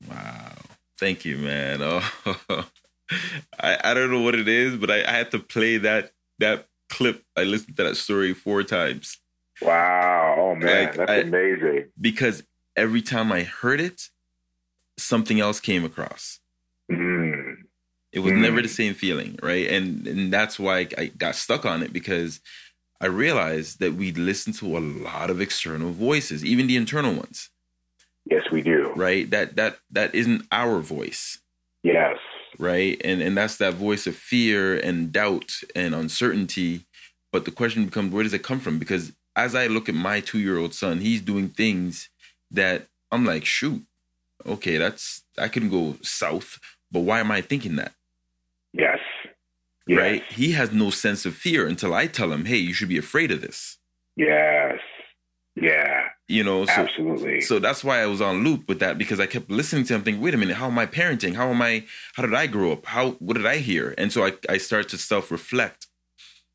Wow. 0.09 0.53
Thank 0.99 1.25
you, 1.25 1.37
man. 1.37 1.81
Oh, 2.49 2.69
I, 3.59 3.77
I 3.83 3.93
don't 3.93 4.13
know 4.13 4.21
what 4.21 4.37
it 4.37 4.47
is, 4.47 4.77
but 4.77 4.89
I, 4.89 5.03
I 5.03 5.17
had 5.17 5.33
to 5.33 5.41
play 5.41 5.79
that 5.79 6.13
that 6.39 6.69
clip. 6.89 7.25
I 7.37 7.43
listened 7.43 7.77
to 7.79 7.83
that 7.83 7.97
story 7.97 8.33
four 8.35 8.63
times. 8.63 9.19
Wow. 9.61 10.37
Oh 10.39 10.55
man, 10.55 10.87
like, 10.87 10.95
that's 10.95 11.11
I, 11.11 11.17
amazing. 11.17 11.87
Because 12.01 12.45
every 12.77 13.03
time 13.03 13.33
I 13.33 13.43
heard 13.43 13.81
it, 13.81 14.11
something 14.97 15.41
else 15.41 15.59
came 15.59 15.85
across. 15.85 16.39
Mm. 16.89 17.57
It 18.13 18.21
was 18.21 18.33
mm. 18.33 18.43
never 18.43 18.63
the 18.63 18.69
same 18.69 18.95
feeling, 18.95 19.41
right? 19.43 19.69
And 19.69 20.07
and 20.07 20.33
that's 20.33 20.57
why 20.57 20.87
I 20.97 21.07
got 21.07 21.35
stuck 21.35 21.67
on 21.67 21.83
it 21.83 21.93
because 21.93 22.41
I 23.01 23.07
realized 23.07 23.81
that 23.81 23.95
we 23.95 24.13
listen 24.13 24.53
to 24.55 24.77
a 24.77 24.81
lot 24.81 25.31
of 25.31 25.41
external 25.41 25.91
voices, 25.91 26.45
even 26.45 26.67
the 26.67 26.77
internal 26.77 27.15
ones. 27.15 27.49
Yes, 28.27 28.51
we 28.51 28.61
do. 28.61 28.93
Right? 28.95 29.29
That 29.31 29.57
that 29.57 29.79
that 29.91 30.15
isn't 30.15 30.47
our 30.53 30.81
voice. 30.81 31.39
Yes. 31.83 32.19
Right? 32.59 33.01
And 33.03 33.23
and 33.23 33.37
that's 33.37 33.57
that 33.57 33.75
voice 33.75 34.07
of 34.07 34.17
fear 34.17 34.77
and 34.79 35.11
doubt 35.13 35.53
and 35.75 35.95
uncertainty. 35.95 36.83
But 37.33 37.47
the 37.47 37.51
question 37.51 37.87
becomes 37.87 38.13
where 38.13 38.25
does 38.25 38.35
it 38.35 38.43
come 38.43 38.61
from? 38.61 38.79
Because 38.79 39.13
as 39.35 39.55
I 39.55 39.69
look 39.69 39.89
at 39.89 39.95
my 39.95 40.21
2-year-old 40.21 40.75
son, 40.75 40.99
he's 40.99 41.23
doing 41.23 41.49
things 41.49 42.11
that 42.51 42.89
I'm 43.11 43.25
like, 43.25 43.47
shoot. 43.47 43.83
Okay, 44.45 44.77
that's 44.77 45.23
I 45.39 45.49
can 45.49 45.71
go 45.71 45.97
south, 46.03 46.59
but 46.93 47.01
why 47.01 47.21
am 47.21 47.31
I 47.31 47.41
thinking 47.41 47.77
that? 47.77 47.93
Yes 48.73 48.99
yes. 49.91 49.99
right? 49.99 50.33
He 50.33 50.53
has 50.53 50.73
no 50.73 50.91
sense 50.91 51.27
of 51.27 51.35
fear 51.35 51.67
until 51.67 51.95
I 51.95 52.07
tell 52.07 52.33
him, 52.33 52.45
"Hey, 52.45 52.57
you 52.57 52.73
should 52.73 52.89
be 52.89 52.99
afraid 52.99 53.31
of 53.31 53.41
this." 53.41 53.79
Yes. 54.17 54.79
Yeah. 55.57 56.09
You 56.29 56.45
know, 56.45 56.65
so, 56.65 56.73
absolutely. 56.73 57.41
So 57.41 57.59
that's 57.59 57.83
why 57.83 58.01
I 58.01 58.07
was 58.07 58.21
on 58.21 58.45
loop 58.45 58.69
with 58.69 58.79
that 58.81 58.99
because 58.99 59.19
I 59.19 59.27
kept 59.27 59.51
listening 59.51 59.85
to 59.85 59.95
him 59.95 60.03
thinking, 60.03 60.23
wait 60.23 60.35
a 60.35 60.37
minute, 60.37 60.57
how 60.57 60.67
am 60.67 60.79
I 60.79 60.87
parenting? 60.87 61.35
How 61.35 61.49
am 61.49 61.61
I 61.61 61.85
how 62.15 62.23
did 62.23 62.35
I 62.35 62.47
grow 62.47 62.73
up? 62.73 62.87
How 62.87 63.13
what 63.13 63.37
did 63.37 63.47
I 63.47 63.59
hear? 63.59 63.95
And 63.99 64.13
so 64.13 64.25
I, 64.25 64.33
I 64.49 64.59
start 64.59 64.89
to 64.91 64.99
self-reflect. 64.99 65.87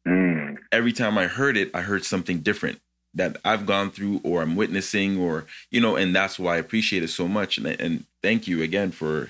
Mm. 0.08 0.58
Every 0.72 0.94
time 0.94 1.18
I 1.18 1.28
heard 1.28 1.58
it, 1.58 1.72
I 1.74 1.82
heard 1.82 2.06
something 2.06 2.40
different 2.40 2.80
that 3.14 3.38
I've 3.44 3.66
gone 3.66 3.92
through 3.92 4.22
or 4.24 4.42
I'm 4.42 4.56
witnessing 4.56 5.18
or 5.20 5.46
you 5.72 5.82
know, 5.82 5.96
and 5.96 6.16
that's 6.16 6.40
why 6.40 6.56
I 6.56 6.60
appreciate 6.60 7.04
it 7.04 7.10
so 7.10 7.28
much. 7.28 7.58
And, 7.58 7.68
and 7.68 8.06
thank 8.24 8.48
you 8.48 8.62
again 8.62 8.92
for 8.92 9.30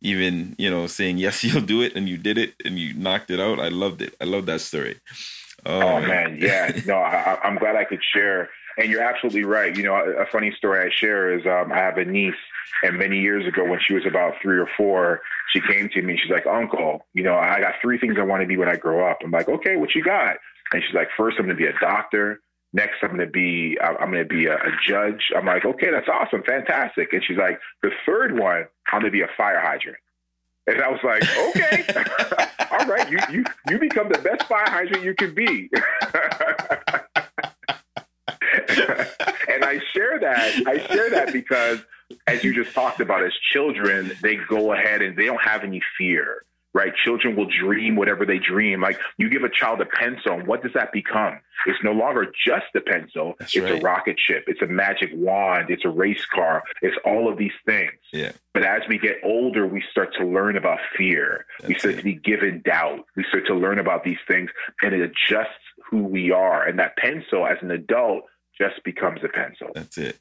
even 0.00 0.54
you 0.58 0.70
know 0.70 0.86
saying 0.86 1.18
yes 1.18 1.42
you'll 1.44 1.62
do 1.62 1.82
it 1.82 1.94
and 1.96 2.08
you 2.08 2.16
did 2.16 2.38
it 2.38 2.54
and 2.64 2.78
you 2.78 2.94
knocked 2.94 3.30
it 3.30 3.40
out. 3.40 3.60
I 3.60 3.68
loved 3.68 4.02
it. 4.02 4.14
I 4.20 4.24
love 4.24 4.46
that 4.46 4.60
story. 4.60 5.00
Oh, 5.64 5.80
oh 5.80 6.00
man. 6.00 6.38
Yeah. 6.40 6.78
No 6.86 6.96
I, 6.96 7.38
i'm 7.42 7.56
glad 7.56 7.76
i 7.76 7.84
could 7.84 8.02
share. 8.12 8.48
And 8.78 8.90
you're 8.90 9.02
absolutely 9.02 9.44
right. 9.44 9.74
You 9.74 9.84
know 9.84 9.94
a, 9.94 10.22
a 10.22 10.26
funny 10.26 10.52
story 10.56 10.86
i 10.86 10.90
share 10.94 11.36
is 11.38 11.46
um, 11.46 11.72
i 11.72 11.78
have 11.78 11.98
a 11.98 12.04
niece 12.04 12.34
and 12.82 12.98
many 12.98 13.20
years 13.20 13.46
ago 13.46 13.64
when 13.64 13.80
she 13.86 13.94
was 13.94 14.04
about 14.06 14.34
three 14.42 14.58
or 14.58 14.68
four 14.76 15.20
she 15.52 15.60
came 15.60 15.88
to 15.88 16.02
me 16.02 16.18
she's 16.20 16.30
like 16.30 16.46
uncle 16.46 17.06
you 17.14 17.22
know 17.22 17.36
i 17.36 17.58
got 17.60 17.74
three 17.80 17.98
things 17.98 18.16
i 18.18 18.22
want 18.22 18.42
to 18.42 18.46
be 18.46 18.56
when 18.56 18.68
i 18.68 18.76
grow 18.76 19.08
up. 19.08 19.18
I'm 19.24 19.30
like 19.30 19.48
okay 19.48 19.76
what 19.76 19.94
you 19.94 20.02
got? 20.02 20.36
And 20.72 20.82
she's 20.82 20.94
like 20.94 21.08
first 21.16 21.38
i'm 21.38 21.46
going 21.46 21.56
to 21.56 21.62
be 21.62 21.68
a 21.68 21.78
doctor 21.80 22.40
next 22.76 22.96
I'm 23.02 23.08
going 23.08 23.20
to 23.20 23.26
be 23.26 23.76
I'm 23.80 24.12
going 24.12 24.22
to 24.22 24.28
be 24.28 24.46
a, 24.46 24.54
a, 24.54 24.70
judge. 24.86 25.32
I'm 25.34 25.46
like, 25.46 25.64
okay, 25.64 25.90
that's 25.90 26.08
awesome, 26.08 26.42
fantastic. 26.44 27.12
And 27.12 27.24
she's 27.26 27.38
like, 27.38 27.58
the 27.82 27.90
third 28.04 28.38
one, 28.38 28.66
I'm 28.92 29.00
going 29.00 29.04
to 29.06 29.10
be 29.10 29.22
a 29.22 29.28
fire 29.36 29.60
hydrant. 29.60 29.96
And 30.68 30.82
I 30.82 30.88
was 30.88 31.00
like, 31.02 31.22
okay, 31.48 31.84
all 32.70 32.86
right, 32.86 33.10
you 33.10 33.18
you 33.30 33.44
you 33.68 33.78
become 33.78 34.08
the 34.10 34.18
best 34.18 34.44
fire 34.44 34.68
hydrant 34.68 35.02
you 35.02 35.14
can 35.14 35.34
be. 35.34 35.70
and 39.48 39.64
I 39.64 39.80
share 39.94 40.18
that 40.20 40.62
I 40.66 40.86
share 40.86 41.10
that 41.10 41.32
because 41.32 41.80
as 42.26 42.44
you 42.44 42.54
just 42.54 42.74
talked 42.74 43.00
about, 43.00 43.24
as 43.24 43.32
children, 43.52 44.12
they 44.22 44.36
go 44.36 44.72
ahead 44.72 45.02
and 45.02 45.16
they 45.16 45.24
don't 45.24 45.42
have 45.42 45.64
any 45.64 45.80
fear 45.98 46.42
right? 46.76 46.92
Children 46.94 47.34
will 47.36 47.46
dream 47.46 47.96
whatever 47.96 48.26
they 48.26 48.38
dream. 48.38 48.82
Like 48.82 49.00
you 49.16 49.30
give 49.30 49.42
a 49.42 49.48
child 49.48 49.80
a 49.80 49.86
pencil, 49.86 50.34
and 50.34 50.46
what 50.46 50.62
does 50.62 50.72
that 50.74 50.92
become? 50.92 51.40
It's 51.64 51.82
no 51.82 51.92
longer 51.92 52.26
just 52.46 52.66
a 52.76 52.80
pencil. 52.80 53.34
That's 53.38 53.56
it's 53.56 53.64
right. 53.64 53.80
a 53.80 53.84
rocket 53.84 54.16
ship. 54.20 54.44
It's 54.46 54.60
a 54.60 54.66
magic 54.66 55.10
wand. 55.14 55.70
It's 55.70 55.86
a 55.86 55.88
race 55.88 56.24
car. 56.26 56.62
It's 56.82 56.96
all 57.04 57.32
of 57.32 57.38
these 57.38 57.56
things. 57.64 57.92
Yeah. 58.12 58.32
But 58.52 58.64
as 58.64 58.82
we 58.88 58.98
get 58.98 59.16
older, 59.24 59.66
we 59.66 59.82
start 59.90 60.14
to 60.18 60.26
learn 60.26 60.56
about 60.56 60.78
fear. 60.96 61.46
That's 61.60 61.68
we 61.68 61.78
start 61.78 61.94
it. 61.94 61.98
to 61.98 62.04
be 62.04 62.14
given 62.14 62.62
doubt. 62.64 63.06
We 63.16 63.24
start 63.30 63.46
to 63.46 63.54
learn 63.54 63.78
about 63.78 64.04
these 64.04 64.18
things, 64.28 64.50
and 64.82 64.94
it 64.94 65.00
adjusts 65.00 65.64
who 65.90 66.04
we 66.04 66.30
are. 66.30 66.64
And 66.66 66.78
that 66.78 66.96
pencil, 66.98 67.46
as 67.46 67.56
an 67.62 67.70
adult, 67.70 68.24
just 68.58 68.84
becomes 68.84 69.20
a 69.24 69.28
pencil. 69.28 69.68
That's 69.74 69.96
it. 69.96 70.18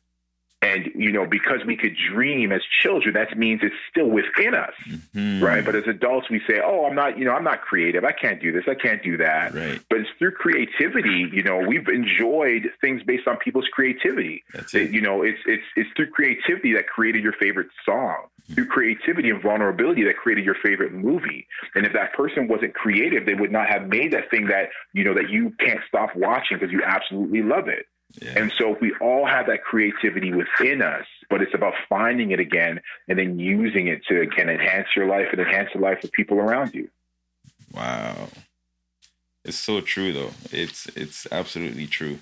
And, 0.65 0.89
you 0.95 1.11
know, 1.11 1.25
because 1.25 1.59
we 1.65 1.75
could 1.75 1.95
dream 2.11 2.51
as 2.51 2.61
children, 2.81 3.13
that 3.13 3.37
means 3.37 3.61
it's 3.63 3.75
still 3.89 4.09
within 4.09 4.53
us, 4.55 4.73
mm-hmm. 4.87 5.43
right? 5.43 5.63
But 5.63 5.75
as 5.75 5.83
adults, 5.87 6.29
we 6.29 6.41
say, 6.47 6.59
oh, 6.63 6.85
I'm 6.85 6.95
not, 6.95 7.19
you 7.19 7.25
know, 7.25 7.33
I'm 7.33 7.43
not 7.43 7.61
creative. 7.61 8.03
I 8.03 8.11
can't 8.11 8.41
do 8.41 8.51
this. 8.51 8.63
I 8.67 8.73
can't 8.73 9.03
do 9.03 9.17
that. 9.17 9.53
Right. 9.53 9.79
But 9.89 9.99
it's 9.99 10.09
through 10.17 10.31
creativity, 10.31 11.29
you 11.31 11.43
know, 11.43 11.59
we've 11.59 11.87
enjoyed 11.87 12.71
things 12.81 13.03
based 13.03 13.27
on 13.27 13.37
people's 13.37 13.67
creativity. 13.71 14.43
That's 14.53 14.73
it. 14.73 14.91
You 14.91 15.01
know, 15.01 15.21
it's, 15.21 15.39
it's, 15.45 15.63
it's 15.75 15.89
through 15.95 16.09
creativity 16.11 16.73
that 16.73 16.87
created 16.87 17.23
your 17.23 17.35
favorite 17.39 17.67
song, 17.85 18.25
mm-hmm. 18.25 18.53
through 18.55 18.67
creativity 18.67 19.29
and 19.29 19.41
vulnerability 19.41 20.03
that 20.05 20.17
created 20.17 20.45
your 20.45 20.57
favorite 20.63 20.93
movie. 20.93 21.47
And 21.75 21.85
if 21.85 21.93
that 21.93 22.13
person 22.13 22.47
wasn't 22.47 22.73
creative, 22.73 23.25
they 23.25 23.35
would 23.35 23.51
not 23.51 23.69
have 23.69 23.87
made 23.87 24.13
that 24.13 24.31
thing 24.31 24.47
that, 24.47 24.69
you 24.93 25.03
know, 25.03 25.13
that 25.13 25.29
you 25.29 25.53
can't 25.59 25.81
stop 25.87 26.09
watching 26.15 26.57
because 26.57 26.71
you 26.71 26.81
absolutely 26.83 27.43
love 27.43 27.67
it. 27.67 27.85
Yeah. 28.21 28.39
And 28.39 28.53
so 28.57 28.77
we 28.79 28.93
all 29.01 29.25
have 29.25 29.47
that 29.47 29.63
creativity 29.63 30.31
within 30.31 30.81
us, 30.81 31.05
but 31.29 31.41
it's 31.41 31.53
about 31.53 31.73
finding 31.89 32.31
it 32.31 32.39
again 32.39 32.79
and 33.07 33.19
then 33.19 33.39
using 33.39 33.87
it 33.87 34.05
to 34.07 34.21
again 34.21 34.49
enhance 34.49 34.87
your 34.95 35.07
life 35.07 35.27
and 35.31 35.41
enhance 35.41 35.69
the 35.73 35.81
life 35.81 36.03
of 36.03 36.11
people 36.11 36.37
around 36.39 36.73
you. 36.73 36.89
Wow. 37.73 38.29
It's 39.43 39.57
so 39.57 39.81
true 39.81 40.13
though. 40.13 40.31
It's 40.51 40.87
it's 40.95 41.27
absolutely 41.31 41.87
true. 41.87 42.19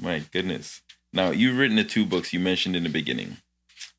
My 0.00 0.20
goodness. 0.32 0.80
Now 1.12 1.30
you've 1.30 1.58
written 1.58 1.76
the 1.76 1.84
two 1.84 2.06
books 2.06 2.32
you 2.32 2.40
mentioned 2.40 2.76
in 2.76 2.84
the 2.84 2.88
beginning. 2.88 3.38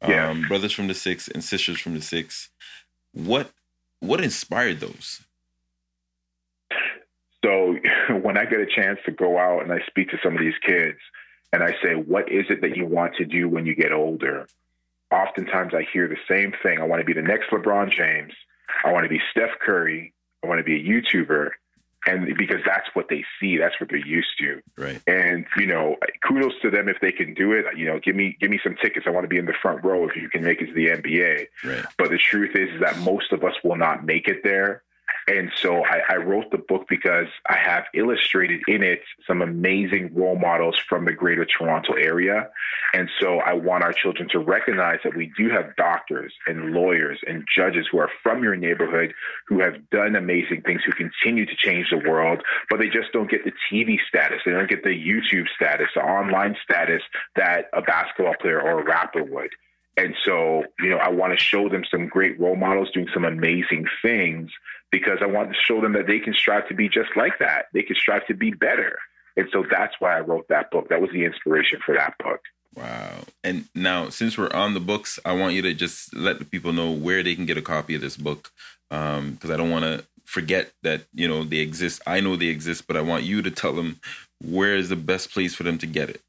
Yeah. 0.08 0.30
Um, 0.30 0.48
Brothers 0.48 0.72
from 0.72 0.88
the 0.88 0.96
Six 0.96 1.28
and 1.28 1.44
Sisters 1.44 1.80
from 1.80 1.94
the 1.94 2.02
Six. 2.02 2.50
What 3.14 3.52
what 4.00 4.24
inspired 4.24 4.80
those? 4.80 5.22
So 7.44 7.76
when 8.22 8.38
I 8.38 8.46
get 8.46 8.60
a 8.60 8.66
chance 8.66 9.00
to 9.06 9.12
go 9.12 9.38
out 9.38 9.64
and 9.64 9.72
I 9.72 9.80
speak 9.88 10.10
to 10.10 10.18
some 10.24 10.34
of 10.36 10.40
these 10.40 10.58
kids 10.66 10.98
and 11.54 11.64
I 11.64 11.72
say, 11.84 11.96
what 11.96 12.32
is 12.32 12.46
it 12.50 12.62
that 12.62 12.76
you 12.78 12.86
want 12.86 13.16
to 13.16 13.26
do 13.26 13.50
when 13.50 13.66
you 13.66 13.76
get 13.76 13.92
older? 13.92 14.48
Oftentimes 15.12 15.74
I 15.74 15.86
hear 15.92 16.08
the 16.08 16.18
same 16.30 16.54
thing. 16.64 16.80
I 16.80 16.84
want 16.84 17.02
to 17.02 17.06
be 17.06 17.14
the 17.14 17.22
next 17.22 17.50
LeBron 17.50 17.92
James. 17.92 18.34
I 18.86 18.92
want 18.92 19.04
to 19.04 19.10
be 19.10 19.20
Steph 19.32 19.60
Curry. 19.60 20.14
I 20.44 20.48
want 20.48 20.60
to 20.60 20.64
be 20.64 20.76
a 20.76 20.84
YouTuber. 20.84 21.50
and 22.08 22.36
because 22.38 22.62
that's 22.66 22.88
what 22.94 23.10
they 23.10 23.24
see, 23.40 23.58
that's 23.58 23.80
what 23.80 23.90
they're 23.90 24.06
used 24.06 24.30
to. 24.40 24.62
Right. 24.78 25.02
And 25.06 25.46
you 25.58 25.68
know, 25.68 25.98
kudos 26.28 26.54
to 26.62 26.72
them 26.72 26.90
if 26.90 26.98
they 27.02 27.12
can 27.12 27.34
do 27.34 27.52
it. 27.52 27.66
You 27.78 27.86
know, 27.86 28.00
give 28.00 28.16
me 28.16 28.38
give 28.40 28.50
me 28.50 28.60
some 28.64 28.76
tickets. 28.82 29.06
I 29.08 29.12
want 29.12 29.26
to 29.26 29.28
be 29.28 29.38
in 29.38 29.46
the 29.46 29.54
front 29.62 29.84
row 29.84 30.08
if 30.08 30.16
you 30.16 30.30
can 30.30 30.44
make 30.44 30.62
it 30.62 30.68
to 30.68 30.74
the 30.74 30.88
NBA. 30.88 31.48
Right. 31.64 31.86
But 31.98 32.10
the 32.10 32.18
truth 32.18 32.56
is, 32.56 32.74
is 32.74 32.82
that 32.82 32.98
most 33.00 33.32
of 33.32 33.44
us 33.44 33.54
will 33.64 33.76
not 33.76 34.06
make 34.06 34.28
it 34.28 34.44
there. 34.44 34.84
And 35.32 35.50
so 35.56 35.86
I, 35.86 36.02
I, 36.10 36.16
wrote 36.18 36.52
the 36.52 36.58
book 36.58 36.88
because 36.90 37.28
I 37.48 37.56
have 37.56 37.86
illustrated 37.94 38.60
in 38.68 38.84
it 38.84 39.00
some 39.26 39.42
amazing 39.42 40.14
role 40.14 40.38
models 40.38 40.78
from 40.90 41.06
the 41.06 41.14
greater 41.14 41.46
Toronto 41.46 41.94
area. 41.94 42.50
And 42.94 43.10
so 43.18 43.40
I 43.40 43.54
want 43.54 43.86
our 43.86 43.94
children 43.94 44.28
to 44.34 44.40
recognize 44.40 45.00
that 45.06 45.16
we 45.16 45.32
do 45.38 45.50
have 45.50 45.74
doctors 45.78 46.34
and 46.48 46.74
lawyers 46.74 47.18
and 47.26 47.46
judges 47.56 47.88
who 47.90 48.00
are 48.00 48.10
from 48.22 48.44
your 48.44 48.58
neighborhood 48.58 49.14
who 49.48 49.62
have 49.62 49.90
done 49.90 50.18
amazing 50.18 50.64
things, 50.66 50.82
who 50.86 50.92
continue 50.92 51.46
to 51.46 51.56
change 51.56 51.88
the 51.92 52.10
world, 52.10 52.44
but 52.70 52.80
they 52.80 52.90
just 52.90 53.14
don't 53.14 53.32
get 53.32 53.46
the 53.46 53.54
TV 53.72 54.00
status. 54.10 54.42
They 54.46 54.52
don't 54.52 54.70
get 54.70 54.84
the 54.84 54.90
YouTube 54.90 55.48
status, 55.56 55.88
the 55.96 56.02
online 56.02 56.58
status 56.62 57.04
that 57.38 57.70
a 57.74 57.82
basketball 57.82 58.36
player 58.42 58.62
or 58.62 58.82
a 58.82 58.84
rapper 58.84 59.24
would. 59.24 59.52
And 59.98 60.16
so, 60.24 60.64
you 60.80 60.90
know, 60.90 60.98
I 60.98 61.10
want 61.10 61.38
to 61.38 61.44
show 61.44 61.70
them 61.70 61.84
some 61.90 62.08
great 62.08 62.40
role 62.40 62.56
models 62.56 62.90
doing 62.92 63.10
some 63.14 63.26
amazing 63.26 63.86
things 64.02 64.50
because 64.92 65.20
I 65.22 65.26
want 65.26 65.50
to 65.50 65.56
show 65.56 65.82
them 65.82 65.94
that 65.94 66.08
they 66.08 66.20
can 66.20 66.34
strive 66.34 66.68
to 66.70 66.74
be 66.74 66.88
just 66.88 67.10
like 67.16 67.40
that. 67.40 67.66
They 67.74 67.84
can 67.84 67.96
strive 67.96 68.26
to 68.28 68.34
be 68.34 68.52
better. 68.52 68.98
And 69.38 69.48
so 69.52 69.64
that's 69.70 69.96
why 70.00 70.18
I 70.18 70.22
wrote 70.22 70.48
that 70.50 70.72
book. 70.72 70.90
That 70.90 71.02
was 71.02 71.10
the 71.12 71.26
inspiration 71.26 71.80
for 71.86 71.96
that 71.96 72.16
book. 72.20 72.42
Wow. 72.76 73.24
And 73.44 73.66
now, 73.76 74.10
since 74.10 74.38
we're 74.38 74.52
on 74.52 74.74
the 74.74 74.80
books, 74.80 75.20
I 75.26 75.34
want 75.34 75.56
you 75.56 75.62
to 75.64 75.74
just 75.74 76.16
let 76.16 76.40
the 76.40 76.46
people 76.46 76.74
know 76.74 76.92
where 76.92 77.22
they 77.22 77.36
can 77.36 77.46
get 77.46 77.58
a 77.58 77.62
copy 77.62 77.96
of 77.96 78.02
this 78.02 78.18
book. 78.18 78.52
Because 78.90 79.20
um, 79.20 79.52
I 79.52 79.58
don't 79.58 79.72
want 79.72 79.86
to 79.86 80.06
forget 80.26 80.72
that, 80.84 81.04
you 81.14 81.28
know, 81.28 81.44
they 81.44 81.58
exist. 81.58 82.02
I 82.08 82.20
know 82.20 82.36
they 82.36 82.48
exist, 82.48 82.88
but 82.88 82.98
I 82.98 83.02
want 83.02 83.24
you 83.24 83.42
to 83.42 83.52
tell 83.52 83.74
them 83.74 84.00
where 84.42 84.76
is 84.76 84.90
the 84.90 84.96
best 84.96 85.32
place 85.32 85.54
for 85.54 85.64
them 85.64 85.78
to 85.80 85.88
get 85.88 86.10
it. 86.10 86.22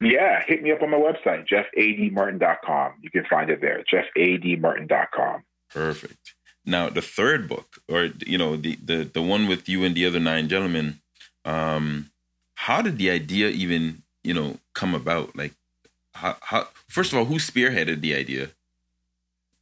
Yeah, 0.00 0.42
hit 0.44 0.62
me 0.62 0.72
up 0.72 0.82
on 0.82 0.90
my 0.90 0.98
website, 0.98 1.46
jeffadmartin.com. 1.48 2.92
You 3.00 3.10
can 3.10 3.24
find 3.24 3.50
it 3.50 3.60
there, 3.60 3.84
jeffadmartin.com. 3.90 5.44
Perfect. 5.72 6.34
Now, 6.66 6.88
the 6.88 7.02
third 7.02 7.48
book, 7.48 7.78
or 7.88 8.10
you 8.26 8.38
know, 8.38 8.56
the 8.56 8.76
the 8.82 9.04
the 9.04 9.22
one 9.22 9.48
with 9.48 9.68
you 9.68 9.84
and 9.84 9.94
the 9.94 10.06
other 10.06 10.20
nine 10.20 10.48
gentlemen, 10.48 11.00
um, 11.44 12.10
how 12.54 12.80
did 12.80 12.96
the 12.98 13.10
idea 13.10 13.48
even 13.48 14.02
you 14.22 14.32
know 14.32 14.58
come 14.72 14.94
about? 14.94 15.36
Like, 15.36 15.52
how, 16.12 16.36
how 16.40 16.68
first 16.88 17.12
of 17.12 17.18
all, 17.18 17.26
who 17.26 17.36
spearheaded 17.36 18.00
the 18.00 18.14
idea? 18.14 18.48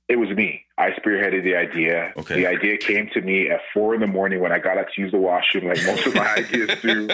It 0.08 0.16
was 0.16 0.30
me. 0.30 0.64
I 0.82 0.90
spearheaded 0.98 1.44
the 1.44 1.54
idea. 1.54 2.12
Okay. 2.16 2.34
The 2.34 2.46
idea 2.48 2.76
came 2.76 3.08
to 3.14 3.20
me 3.20 3.48
at 3.48 3.60
four 3.72 3.94
in 3.94 4.00
the 4.00 4.08
morning 4.08 4.40
when 4.40 4.50
I 4.50 4.58
got 4.58 4.78
up 4.78 4.88
to 4.92 5.00
use 5.00 5.12
the 5.12 5.18
washroom, 5.18 5.68
like 5.68 5.78
most 5.86 6.06
of 6.06 6.14
my 6.16 6.26
ideas 6.38 6.80
do. 6.82 7.08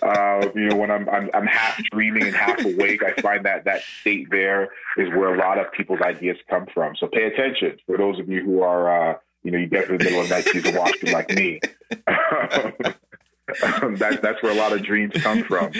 Uh, 0.00 0.48
you 0.54 0.68
know, 0.68 0.76
when 0.76 0.92
I'm, 0.92 1.08
I'm, 1.08 1.28
I'm 1.34 1.46
half 1.46 1.82
dreaming 1.90 2.22
and 2.22 2.36
half 2.36 2.64
awake, 2.64 3.02
I 3.02 3.20
find 3.20 3.44
that 3.46 3.64
that 3.64 3.82
state 3.82 4.28
there 4.30 4.70
is 4.96 5.08
where 5.08 5.34
a 5.34 5.38
lot 5.38 5.58
of 5.58 5.72
people's 5.72 6.00
ideas 6.00 6.36
come 6.48 6.66
from. 6.72 6.94
So 6.94 7.08
pay 7.08 7.24
attention 7.24 7.78
for 7.84 7.98
those 7.98 8.20
of 8.20 8.28
you 8.28 8.44
who 8.44 8.62
are, 8.62 9.10
uh, 9.10 9.16
you 9.42 9.50
know, 9.50 9.58
you 9.58 9.66
get 9.66 9.88
to 9.88 9.98
the 9.98 10.04
middle 10.04 10.20
of 10.20 10.28
the 10.28 10.34
night 10.36 10.46
to 10.46 10.54
use 10.54 10.64
the 10.64 10.78
washroom 10.78 11.12
like 11.12 11.30
me. 11.30 11.60
that, 13.98 14.20
that's 14.22 14.42
where 14.42 14.52
a 14.52 14.56
lot 14.56 14.72
of 14.72 14.82
dreams 14.82 15.12
come 15.22 15.42
from. 15.44 15.72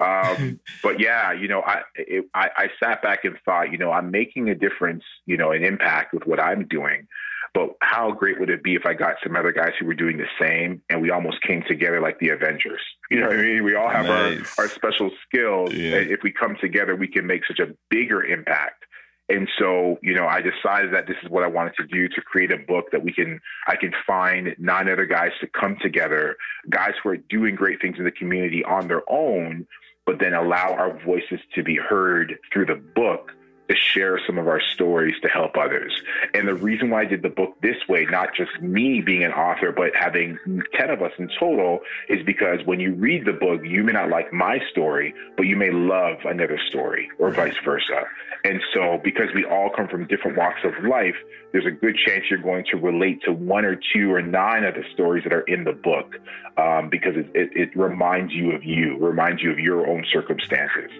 Um, 0.00 0.60
but 0.82 1.00
yeah, 1.00 1.32
you 1.32 1.48
know, 1.48 1.62
I, 1.62 1.82
it, 1.94 2.26
I, 2.34 2.50
I 2.56 2.68
sat 2.82 3.02
back 3.02 3.24
and 3.24 3.36
thought, 3.44 3.72
you 3.72 3.78
know, 3.78 3.90
I'm 3.90 4.10
making 4.10 4.48
a 4.48 4.54
difference, 4.54 5.04
you 5.26 5.36
know, 5.36 5.52
an 5.52 5.64
impact 5.64 6.12
with 6.12 6.26
what 6.26 6.40
I'm 6.40 6.66
doing. 6.66 7.06
But 7.54 7.70
how 7.80 8.12
great 8.12 8.38
would 8.38 8.50
it 8.50 8.62
be 8.62 8.74
if 8.74 8.84
I 8.84 8.92
got 8.92 9.14
some 9.22 9.34
other 9.34 9.50
guys 9.50 9.72
who 9.80 9.86
were 9.86 9.94
doing 9.94 10.18
the 10.18 10.26
same 10.38 10.82
and 10.90 11.00
we 11.00 11.10
almost 11.10 11.40
came 11.40 11.62
together 11.66 12.02
like 12.02 12.18
the 12.18 12.28
Avengers? 12.28 12.82
You 13.10 13.20
know 13.20 13.28
what 13.28 13.38
I 13.38 13.42
mean? 13.42 13.64
We 13.64 13.74
all 13.74 13.88
have 13.88 14.04
nice. 14.04 14.58
our, 14.58 14.64
our 14.64 14.68
special 14.70 15.10
skills. 15.26 15.72
Yeah. 15.72 15.96
And 15.96 16.10
if 16.10 16.22
we 16.22 16.32
come 16.32 16.56
together, 16.60 16.94
we 16.94 17.08
can 17.08 17.26
make 17.26 17.46
such 17.46 17.58
a 17.58 17.68
bigger 17.88 18.22
impact. 18.22 18.84
And 19.28 19.48
so, 19.58 19.98
you 20.02 20.14
know, 20.14 20.26
I 20.26 20.40
decided 20.40 20.92
that 20.94 21.08
this 21.08 21.16
is 21.22 21.30
what 21.30 21.42
I 21.42 21.48
wanted 21.48 21.74
to 21.76 21.86
do 21.86 22.08
to 22.08 22.20
create 22.20 22.52
a 22.52 22.58
book 22.58 22.86
that 22.92 23.02
we 23.02 23.12
can, 23.12 23.40
I 23.66 23.74
can 23.74 23.92
find 24.06 24.54
nine 24.58 24.88
other 24.88 25.04
guys 25.04 25.32
to 25.40 25.48
come 25.48 25.76
together, 25.82 26.36
guys 26.70 26.92
who 27.02 27.10
are 27.10 27.16
doing 27.16 27.56
great 27.56 27.80
things 27.80 27.96
in 27.98 28.04
the 28.04 28.12
community 28.12 28.62
on 28.64 28.86
their 28.86 29.02
own, 29.10 29.66
but 30.04 30.20
then 30.20 30.32
allow 30.32 30.72
our 30.74 30.96
voices 31.04 31.40
to 31.56 31.64
be 31.64 31.76
heard 31.76 32.38
through 32.52 32.66
the 32.66 32.76
book 32.76 33.32
to 33.68 33.76
share 33.76 34.20
some 34.26 34.38
of 34.38 34.48
our 34.48 34.60
stories 34.74 35.14
to 35.22 35.28
help 35.28 35.56
others. 35.56 35.92
And 36.34 36.46
the 36.46 36.54
reason 36.54 36.90
why 36.90 37.02
I 37.02 37.04
did 37.04 37.22
the 37.22 37.28
book 37.28 37.60
this 37.62 37.76
way, 37.88 38.06
not 38.10 38.34
just 38.34 38.60
me 38.60 39.00
being 39.00 39.24
an 39.24 39.32
author, 39.32 39.72
but 39.72 39.94
having 39.94 40.38
10 40.74 40.90
of 40.90 41.02
us 41.02 41.12
in 41.18 41.28
total, 41.38 41.80
is 42.08 42.24
because 42.24 42.60
when 42.64 42.80
you 42.80 42.94
read 42.94 43.24
the 43.24 43.32
book, 43.32 43.60
you 43.64 43.82
may 43.82 43.92
not 43.92 44.10
like 44.10 44.32
my 44.32 44.58
story, 44.70 45.14
but 45.36 45.46
you 45.46 45.56
may 45.56 45.70
love 45.70 46.18
another 46.24 46.58
story 46.68 47.08
or 47.18 47.30
vice 47.30 47.56
versa. 47.64 48.02
And 48.44 48.60
so, 48.72 49.00
because 49.02 49.28
we 49.34 49.44
all 49.44 49.70
come 49.74 49.88
from 49.88 50.06
different 50.06 50.36
walks 50.36 50.60
of 50.62 50.84
life, 50.84 51.16
there's 51.52 51.66
a 51.66 51.70
good 51.70 51.96
chance 51.96 52.24
you're 52.30 52.38
going 52.38 52.64
to 52.70 52.76
relate 52.76 53.22
to 53.24 53.32
one 53.32 53.64
or 53.64 53.80
two 53.92 54.12
or 54.12 54.22
nine 54.22 54.62
of 54.64 54.74
the 54.74 54.84
stories 54.92 55.24
that 55.24 55.32
are 55.32 55.42
in 55.42 55.64
the 55.64 55.72
book 55.72 56.16
um, 56.56 56.88
because 56.88 57.16
it, 57.16 57.30
it, 57.34 57.50
it 57.54 57.76
reminds 57.76 58.32
you 58.32 58.52
of 58.52 58.62
you, 58.62 58.96
reminds 58.98 59.42
you 59.42 59.50
of 59.50 59.58
your 59.58 59.86
own 59.88 60.04
circumstances. 60.12 60.90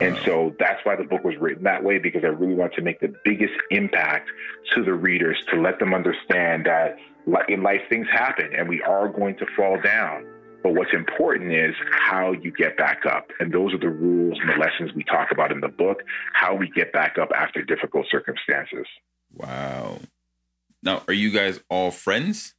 And 0.00 0.18
so 0.24 0.54
that's 0.58 0.84
why 0.84 0.96
the 0.96 1.04
book 1.04 1.24
was 1.24 1.34
written 1.40 1.64
that 1.64 1.82
way 1.82 1.98
because 1.98 2.22
I 2.24 2.28
really 2.28 2.54
want 2.54 2.74
to 2.74 2.82
make 2.82 3.00
the 3.00 3.12
biggest 3.24 3.54
impact 3.70 4.30
to 4.74 4.84
the 4.84 4.94
readers 4.94 5.36
to 5.52 5.60
let 5.60 5.78
them 5.78 5.94
understand 5.94 6.66
that 6.66 6.96
in 7.48 7.62
life 7.62 7.80
things 7.88 8.06
happen 8.10 8.50
and 8.56 8.68
we 8.68 8.82
are 8.82 9.08
going 9.08 9.36
to 9.38 9.46
fall 9.56 9.80
down. 9.80 10.26
But 10.62 10.74
what's 10.74 10.92
important 10.92 11.52
is 11.52 11.74
how 11.92 12.32
you 12.32 12.52
get 12.52 12.76
back 12.76 13.06
up. 13.06 13.30
And 13.38 13.52
those 13.52 13.72
are 13.72 13.78
the 13.78 13.90
rules 13.90 14.38
and 14.40 14.48
the 14.48 14.56
lessons 14.56 14.92
we 14.94 15.04
talk 15.04 15.30
about 15.30 15.52
in 15.52 15.60
the 15.60 15.68
book, 15.68 16.02
how 16.32 16.54
we 16.54 16.68
get 16.70 16.92
back 16.92 17.16
up 17.16 17.30
after 17.34 17.62
difficult 17.62 18.06
circumstances. 18.10 18.86
Wow. 19.32 20.00
Now, 20.82 21.02
are 21.06 21.14
you 21.14 21.30
guys 21.30 21.60
all 21.70 21.90
friends? 21.90 22.54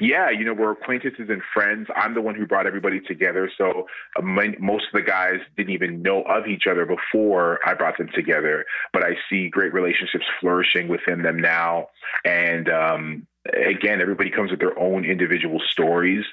Yeah, 0.00 0.30
you 0.30 0.44
know, 0.44 0.54
we're 0.54 0.72
acquaintances 0.72 1.28
and 1.28 1.42
friends. 1.54 1.88
I'm 1.96 2.14
the 2.14 2.20
one 2.20 2.34
who 2.34 2.46
brought 2.46 2.66
everybody 2.66 3.00
together. 3.00 3.50
So 3.56 3.86
uh, 4.16 4.22
my, 4.22 4.54
most 4.58 4.84
of 4.92 4.92
the 4.94 5.02
guys 5.02 5.40
didn't 5.56 5.72
even 5.72 6.02
know 6.02 6.22
of 6.22 6.46
each 6.46 6.64
other 6.70 6.86
before 6.86 7.58
I 7.66 7.74
brought 7.74 7.98
them 7.98 8.08
together. 8.14 8.64
But 8.92 9.04
I 9.04 9.16
see 9.28 9.48
great 9.48 9.72
relationships 9.72 10.24
flourishing 10.40 10.88
within 10.88 11.22
them 11.22 11.38
now. 11.38 11.88
And, 12.24 12.68
um, 12.68 13.26
again, 13.46 14.00
everybody 14.00 14.30
comes 14.30 14.50
with 14.50 14.60
their 14.60 14.78
own 14.78 15.04
individual 15.04 15.60
stories. 15.70 16.24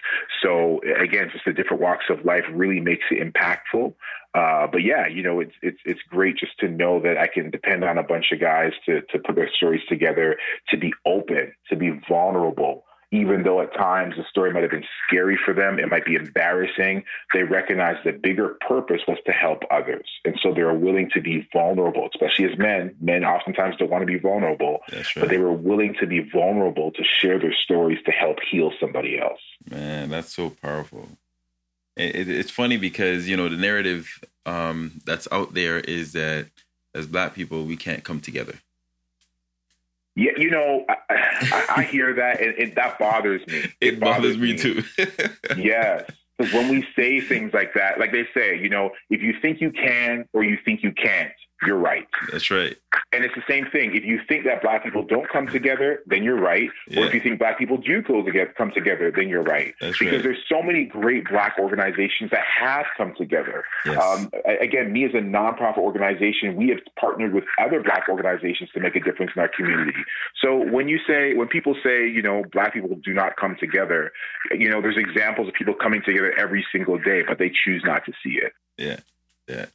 So 0.44 0.80
again, 1.00 1.30
just 1.32 1.46
the 1.46 1.54
different 1.54 1.82
walks 1.82 2.06
of 2.10 2.24
life 2.24 2.44
really 2.52 2.80
makes 2.80 3.06
it 3.12 3.22
impactful. 3.22 3.94
Uh, 4.36 4.68
but 4.72 4.84
yeah, 4.84 5.08
you 5.08 5.24
know, 5.24 5.40
it's 5.40 5.56
it's 5.64 5.80
it's 5.86 6.02
great 6.08 6.38
just 6.38 6.58
to 6.60 6.68
know 6.68 7.02
that 7.02 7.18
I 7.18 7.26
can 7.26 7.50
depend 7.50 7.84
on 7.84 7.98
a 7.98 8.04
bunch 8.04 8.28
of 8.32 8.40
guys 8.40 8.74
to 8.86 9.02
to 9.02 9.18
put 9.18 9.36
their 9.36 9.50
stories 9.52 9.82
together, 9.90 10.38
to 10.70 10.78
be 10.78 10.94
open, 11.04 11.52
to 11.70 11.76
be 11.76 12.00
vulnerable, 12.08 12.84
even 13.12 13.44
though 13.44 13.60
at 13.62 13.74
times 13.74 14.16
the 14.18 14.24
story 14.30 14.52
might 14.54 14.62
have 14.62 14.72
been 14.72 14.86
scary 15.08 15.38
for 15.44 15.54
them, 15.54 15.80
it 15.80 15.90
might 15.90 16.06
be 16.06 16.16
embarrassing, 16.16 17.04
they 17.34 17.44
recognize 17.44 17.96
the 18.04 18.12
bigger 18.12 18.58
purpose 18.68 19.02
was 19.08 19.18
to 19.26 19.32
help 19.32 19.64
others. 19.72 20.08
And 20.26 20.40
so 20.44 20.54
they're 20.54 20.74
willing 20.74 21.10
to 21.14 21.22
be 21.22 21.48
vulnerable, 21.52 22.08
especially 22.14 22.46
as 22.46 22.58
men. 22.58 22.96
Men 23.02 23.26
oftentimes 23.26 23.78
don't 23.78 23.90
want 23.90 24.04
to 24.04 24.06
be 24.06 24.20
vulnerable, 24.20 24.80
right. 24.92 25.06
but 25.16 25.30
they 25.30 25.40
were 25.40 25.54
willing 25.54 25.96
to 26.00 26.06
be 26.06 26.20
vulnerable 26.20 26.92
to 26.92 27.04
share 27.04 27.40
their 27.40 27.54
stories 27.54 28.00
to 28.06 28.12
help 28.12 28.38
heal 28.50 28.72
somebody 28.80 29.20
else. 29.20 29.42
Man, 29.70 30.10
that's 30.10 30.34
so 30.34 30.52
powerful. 30.52 31.10
It, 31.98 32.30
it's 32.30 32.52
funny 32.52 32.78
because, 32.78 33.28
you 33.28 33.36
know, 33.36 33.50
the 33.50 33.58
narrative 33.58 34.24
um, 34.46 35.02
that's 35.06 35.28
out 35.32 35.56
there 35.56 35.80
is 35.80 36.14
that 36.14 36.48
as 36.94 37.08
black 37.08 37.34
people, 37.34 37.66
we 37.66 37.76
can't 37.76 38.04
come 38.04 38.22
together 38.22 38.60
yeah, 40.16 40.32
you 40.38 40.50
know, 40.50 40.86
I, 40.90 40.96
I, 41.10 41.66
I 41.78 41.84
hear 41.84 42.14
that, 42.14 42.42
and, 42.42 42.56
and, 42.58 42.76
that 42.76 43.00
bothers 43.00 43.46
me. 43.48 43.60
It, 43.82 43.94
it 43.96 44.00
bothers, 44.00 44.36
bothers, 44.36 44.38
me, 44.38 44.54
me. 44.54 44.58
too. 44.58 44.84
yes, 45.58 46.10
because 46.38 46.54
when 46.54 46.70
we 46.70 46.86
say 46.96 47.20
things 47.20 47.54
like 47.54 47.74
that, 47.76 48.00
like 48.00 48.12
they 48.12 48.28
say, 48.34 48.58
you 48.58 48.70
know, 48.70 48.92
if 49.10 49.22
you 49.22 49.34
think 49.42 49.62
you 49.62 49.72
can 49.72 50.26
or 50.34 50.44
you 50.44 50.58
think 50.66 50.84
you 50.84 50.92
can't, 50.92 51.32
you're 51.66 51.78
right. 51.78 52.08
That's 52.32 52.50
right. 52.50 52.78
And 53.12 53.24
it's 53.26 53.36
the 53.36 53.44
same 53.48 53.66
thing. 53.72 53.96
If 53.96 54.06
you 54.06 54.20
think 54.28 54.46
that 54.46 54.62
black 54.62 54.84
people 54.84 55.04
don't 55.04 55.28
come 55.28 55.48
together, 55.48 56.02
then 56.06 56.24
you're 56.24 56.40
right. 56.40 56.70
Yeah. 56.88 57.02
Or 57.02 57.06
if 57.08 57.14
you 57.14 57.20
think 57.20 57.40
black 57.40 57.58
people 57.58 57.78
do 57.78 58.02
come 58.58 58.72
together, 58.72 59.12
then 59.12 59.28
you're 59.28 59.44
right. 59.44 59.74
That's 59.82 59.98
because 59.98 60.16
right. 60.16 60.24
there's 60.24 60.44
so 60.48 60.62
many 60.62 60.86
great 60.86 61.28
black 61.28 61.58
organizations 61.60 62.32
that 62.32 62.44
have 62.60 62.86
come 62.96 63.14
together. 63.18 63.64
Yes. 63.86 64.02
Um, 64.02 64.32
again, 64.62 64.94
me 64.94 65.06
as 65.06 65.12
a 65.14 65.18
nonprofit 65.18 65.78
organization, 65.78 66.56
we 66.56 66.70
have 66.70 66.80
partnered 67.00 67.34
with 67.34 67.44
other 67.60 67.82
black 67.82 68.08
organizations 68.10 68.70
to 68.74 68.80
make 68.80 68.96
a 68.96 69.02
difference 69.02 69.32
in 69.36 69.42
our 69.42 69.50
community. 69.50 69.98
So 70.42 70.58
when 70.72 70.88
you 70.88 71.00
say, 71.06 71.34
when 71.34 71.48
people 71.48 71.76
say, 71.84 72.08
you 72.08 72.22
know, 72.22 72.44
black 72.52 72.74
people 72.74 72.96
do 73.04 73.14
not 73.14 73.36
come 73.38 73.58
together, 73.60 74.12
you 74.52 74.70
know, 74.70 74.82
there's 74.82 74.98
examples 74.98 75.48
of 75.48 75.54
people 75.54 75.74
coming 75.74 76.02
together 76.06 76.34
every 76.38 76.66
single 76.72 76.98
day, 76.98 77.24
but 77.28 77.38
they 77.38 77.52
choose 77.66 77.84
not 77.86 78.06
to 78.06 78.14
see 78.24 78.40
it. 78.42 78.54
Yeah. 78.78 79.00
Yeah. 79.48 79.66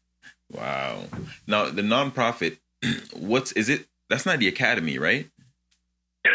Wow. 0.51 1.05
Now 1.47 1.71
the 1.71 1.83
nonprofit, 1.83 2.59
what's 3.17 3.53
is 3.53 3.69
it? 3.69 3.87
That's 4.11 4.27
not 4.27 4.39
the 4.39 4.49
academy, 4.49 4.99
right? 4.99 5.29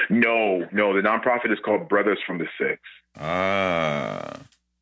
No, 0.09 0.67
no. 0.71 0.93
The 0.93 1.01
nonprofit 1.01 1.51
is 1.51 1.59
called 1.63 1.87
Brothers 1.87 2.19
from 2.25 2.39
the 2.39 2.47
Six. 2.59 2.79
Ah. 3.17 4.39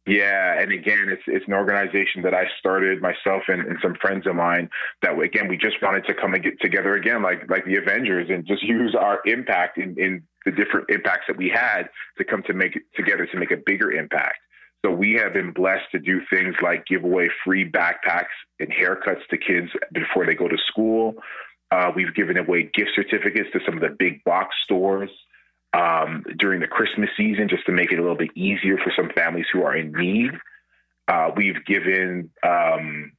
Yeah, 0.07 0.61
and 0.61 0.71
again, 0.71 1.09
it's 1.09 1.23
it's 1.27 1.45
an 1.47 1.53
organization 1.53 2.21
that 2.23 2.33
I 2.33 2.45
started 2.59 3.01
myself 3.01 3.43
and, 3.49 3.61
and 3.61 3.77
some 3.81 3.93
friends 4.01 4.25
of 4.25 4.35
mine. 4.35 4.69
That 5.01 5.19
again, 5.19 5.49
we 5.49 5.57
just 5.57 5.81
wanted 5.81 6.05
to 6.05 6.13
come 6.13 6.33
and 6.33 6.41
get 6.41 6.61
together 6.61 6.95
again, 6.95 7.21
like 7.21 7.49
like 7.49 7.65
the 7.65 7.75
Avengers, 7.75 8.29
and 8.29 8.47
just 8.47 8.63
use 8.63 8.95
our 8.97 9.19
impact 9.25 9.77
in, 9.77 9.99
in 9.99 10.23
the 10.45 10.51
different 10.51 10.89
impacts 10.89 11.25
that 11.27 11.35
we 11.35 11.49
had 11.49 11.89
to 12.17 12.23
come 12.23 12.41
to 12.43 12.53
make 12.53 12.77
it 12.77 12.83
together 12.95 13.25
to 13.25 13.37
make 13.37 13.51
a 13.51 13.57
bigger 13.57 13.91
impact. 13.91 14.37
So 14.85 14.91
we 14.91 15.13
have 15.13 15.33
been 15.33 15.51
blessed 15.51 15.91
to 15.91 15.99
do 15.99 16.21
things 16.29 16.55
like 16.61 16.85
give 16.85 17.03
away 17.03 17.29
free 17.43 17.69
backpacks 17.69 18.35
and 18.59 18.69
haircuts 18.71 19.25
to 19.29 19.37
kids 19.37 19.69
before 19.91 20.25
they 20.25 20.35
go 20.35 20.47
to 20.47 20.57
school. 20.67 21.15
Uh, 21.71 21.91
we've 21.95 22.13
given 22.15 22.37
away 22.37 22.69
gift 22.73 22.91
certificates 22.95 23.49
to 23.53 23.59
some 23.65 23.75
of 23.75 23.81
the 23.81 23.95
big 23.97 24.23
box 24.23 24.55
stores 24.63 25.09
um, 25.73 26.23
during 26.37 26.59
the 26.59 26.67
Christmas 26.67 27.09
season 27.17 27.49
just 27.49 27.65
to 27.65 27.71
make 27.71 27.91
it 27.91 27.99
a 27.99 28.01
little 28.01 28.15
bit 28.15 28.31
easier 28.35 28.77
for 28.77 28.93
some 28.95 29.09
families 29.15 29.45
who 29.51 29.63
are 29.63 29.75
in 29.75 29.91
need. 29.91 30.31
Uh, 31.07 31.31
we've 31.35 31.65
given 31.65 32.29
um, 32.45 33.11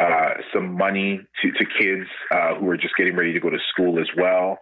uh, 0.00 0.34
some 0.52 0.76
money 0.76 1.20
to, 1.42 1.50
to 1.52 1.64
kids 1.78 2.08
uh, 2.30 2.54
who 2.54 2.68
are 2.68 2.76
just 2.76 2.96
getting 2.96 3.16
ready 3.16 3.32
to 3.32 3.40
go 3.40 3.50
to 3.50 3.58
school 3.70 3.98
as 3.98 4.08
well. 4.16 4.58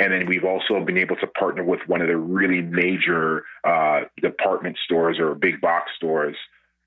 And 0.00 0.12
then 0.12 0.26
we've 0.26 0.44
also 0.44 0.82
been 0.84 0.98
able 0.98 1.16
to 1.16 1.26
partner 1.26 1.64
with 1.64 1.80
one 1.88 2.00
of 2.00 2.08
the 2.08 2.16
really 2.16 2.62
major 2.62 3.44
uh, 3.64 4.02
department 4.22 4.78
stores 4.84 5.18
or 5.18 5.34
big 5.34 5.60
box 5.60 5.90
stores 5.96 6.36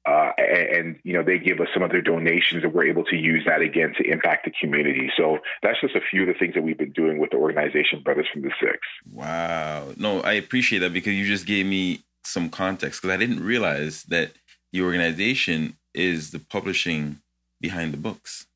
uh, 0.07 0.31
and, 0.37 0.99
you 1.03 1.13
know 1.13 1.23
they 1.23 1.37
give 1.37 1.59
us 1.59 1.67
some 1.73 1.83
of 1.83 1.91
their 1.91 2.01
donations 2.01 2.63
and 2.63 2.73
we're 2.73 2.85
able 2.85 3.03
to 3.03 3.15
use 3.15 3.43
that 3.45 3.61
again 3.61 3.93
to 3.97 4.03
impact 4.09 4.45
the 4.45 4.51
community. 4.59 5.11
So 5.15 5.39
that's 5.61 5.79
just 5.79 5.95
a 5.95 6.01
few 6.01 6.21
of 6.21 6.27
the 6.27 6.33
things 6.33 6.55
that 6.55 6.63
we've 6.63 6.77
been 6.77 6.91
doing 6.91 7.19
with 7.19 7.31
the 7.31 7.37
organization 7.37 8.01
brothers 8.03 8.27
from 8.31 8.41
the 8.41 8.51
six. 8.59 8.79
Wow. 9.11 9.93
No 9.97 10.21
i 10.21 10.33
appreciate 10.33 10.79
that 10.79 10.93
because 10.93 11.13
you 11.13 11.25
just 11.25 11.45
gave 11.45 11.65
me 11.65 12.03
some 12.23 12.49
context 12.49 13.01
because 13.01 13.13
i 13.13 13.17
didn't 13.17 13.43
realize 13.43 14.03
that 14.03 14.31
the 14.71 14.81
organization 14.81 15.77
is 15.93 16.31
the 16.31 16.39
publishing 16.39 17.19
behind 17.61 17.93
the 17.93 17.97
books 17.97 18.47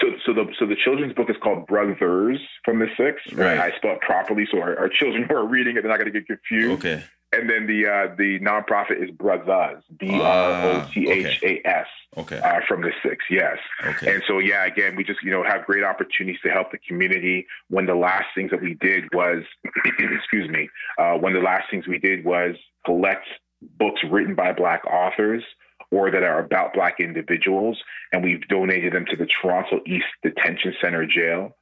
so 0.00 0.08
so 0.26 0.32
the 0.32 0.44
so 0.58 0.66
the 0.66 0.76
children's 0.76 1.14
book 1.14 1.30
is 1.30 1.36
called 1.42 1.66
brothers 1.66 2.40
from 2.64 2.78
the 2.78 2.86
six 2.96 3.20
right 3.34 3.58
i 3.58 3.76
spelled 3.76 4.00
properly 4.00 4.46
so 4.50 4.60
our, 4.60 4.78
our 4.78 4.88
children 4.88 5.24
who 5.28 5.34
are 5.34 5.46
reading 5.46 5.76
it 5.76 5.82
they're 5.82 5.90
not 5.90 5.98
going 5.98 6.12
to 6.12 6.18
get 6.18 6.26
confused 6.26 6.78
okay 6.78 7.04
and 7.32 7.48
then 7.48 7.66
the 7.66 7.86
uh, 7.86 8.14
the 8.16 8.38
nonprofit 8.40 9.02
is 9.02 9.10
Brothas, 9.10 9.82
B 9.98 10.18
R 10.18 10.62
O 10.64 10.88
T 10.92 11.10
H 11.10 11.40
A 11.42 11.60
S, 11.66 11.86
okay, 12.16 12.38
uh, 12.38 12.60
from 12.66 12.80
the 12.80 12.90
six, 13.02 13.22
yes. 13.30 13.58
Okay. 13.84 14.14
And 14.14 14.22
so 14.26 14.38
yeah, 14.38 14.64
again, 14.64 14.96
we 14.96 15.04
just 15.04 15.22
you 15.22 15.30
know 15.30 15.42
have 15.42 15.66
great 15.66 15.84
opportunities 15.84 16.40
to 16.42 16.50
help 16.50 16.72
the 16.72 16.78
community. 16.78 17.46
One 17.68 17.84
of 17.84 17.88
the 17.88 18.00
last 18.00 18.26
things 18.34 18.50
that 18.50 18.62
we 18.62 18.74
did 18.74 19.04
was, 19.12 19.42
excuse 19.98 20.48
me, 20.48 20.70
uh, 20.98 21.14
one 21.14 21.36
of 21.36 21.42
the 21.42 21.44
last 21.44 21.64
things 21.70 21.86
we 21.86 21.98
did 21.98 22.24
was 22.24 22.54
collect 22.86 23.26
books 23.78 24.00
written 24.10 24.34
by 24.34 24.52
Black 24.52 24.86
authors 24.86 25.44
or 25.90 26.10
that 26.10 26.22
are 26.22 26.40
about 26.40 26.74
Black 26.74 27.00
individuals, 27.00 27.78
and 28.12 28.22
we've 28.22 28.46
donated 28.48 28.92
them 28.92 29.06
to 29.06 29.16
the 29.16 29.26
Toronto 29.26 29.80
East 29.86 30.06
Detention 30.22 30.74
Center 30.80 31.06
jail 31.06 31.56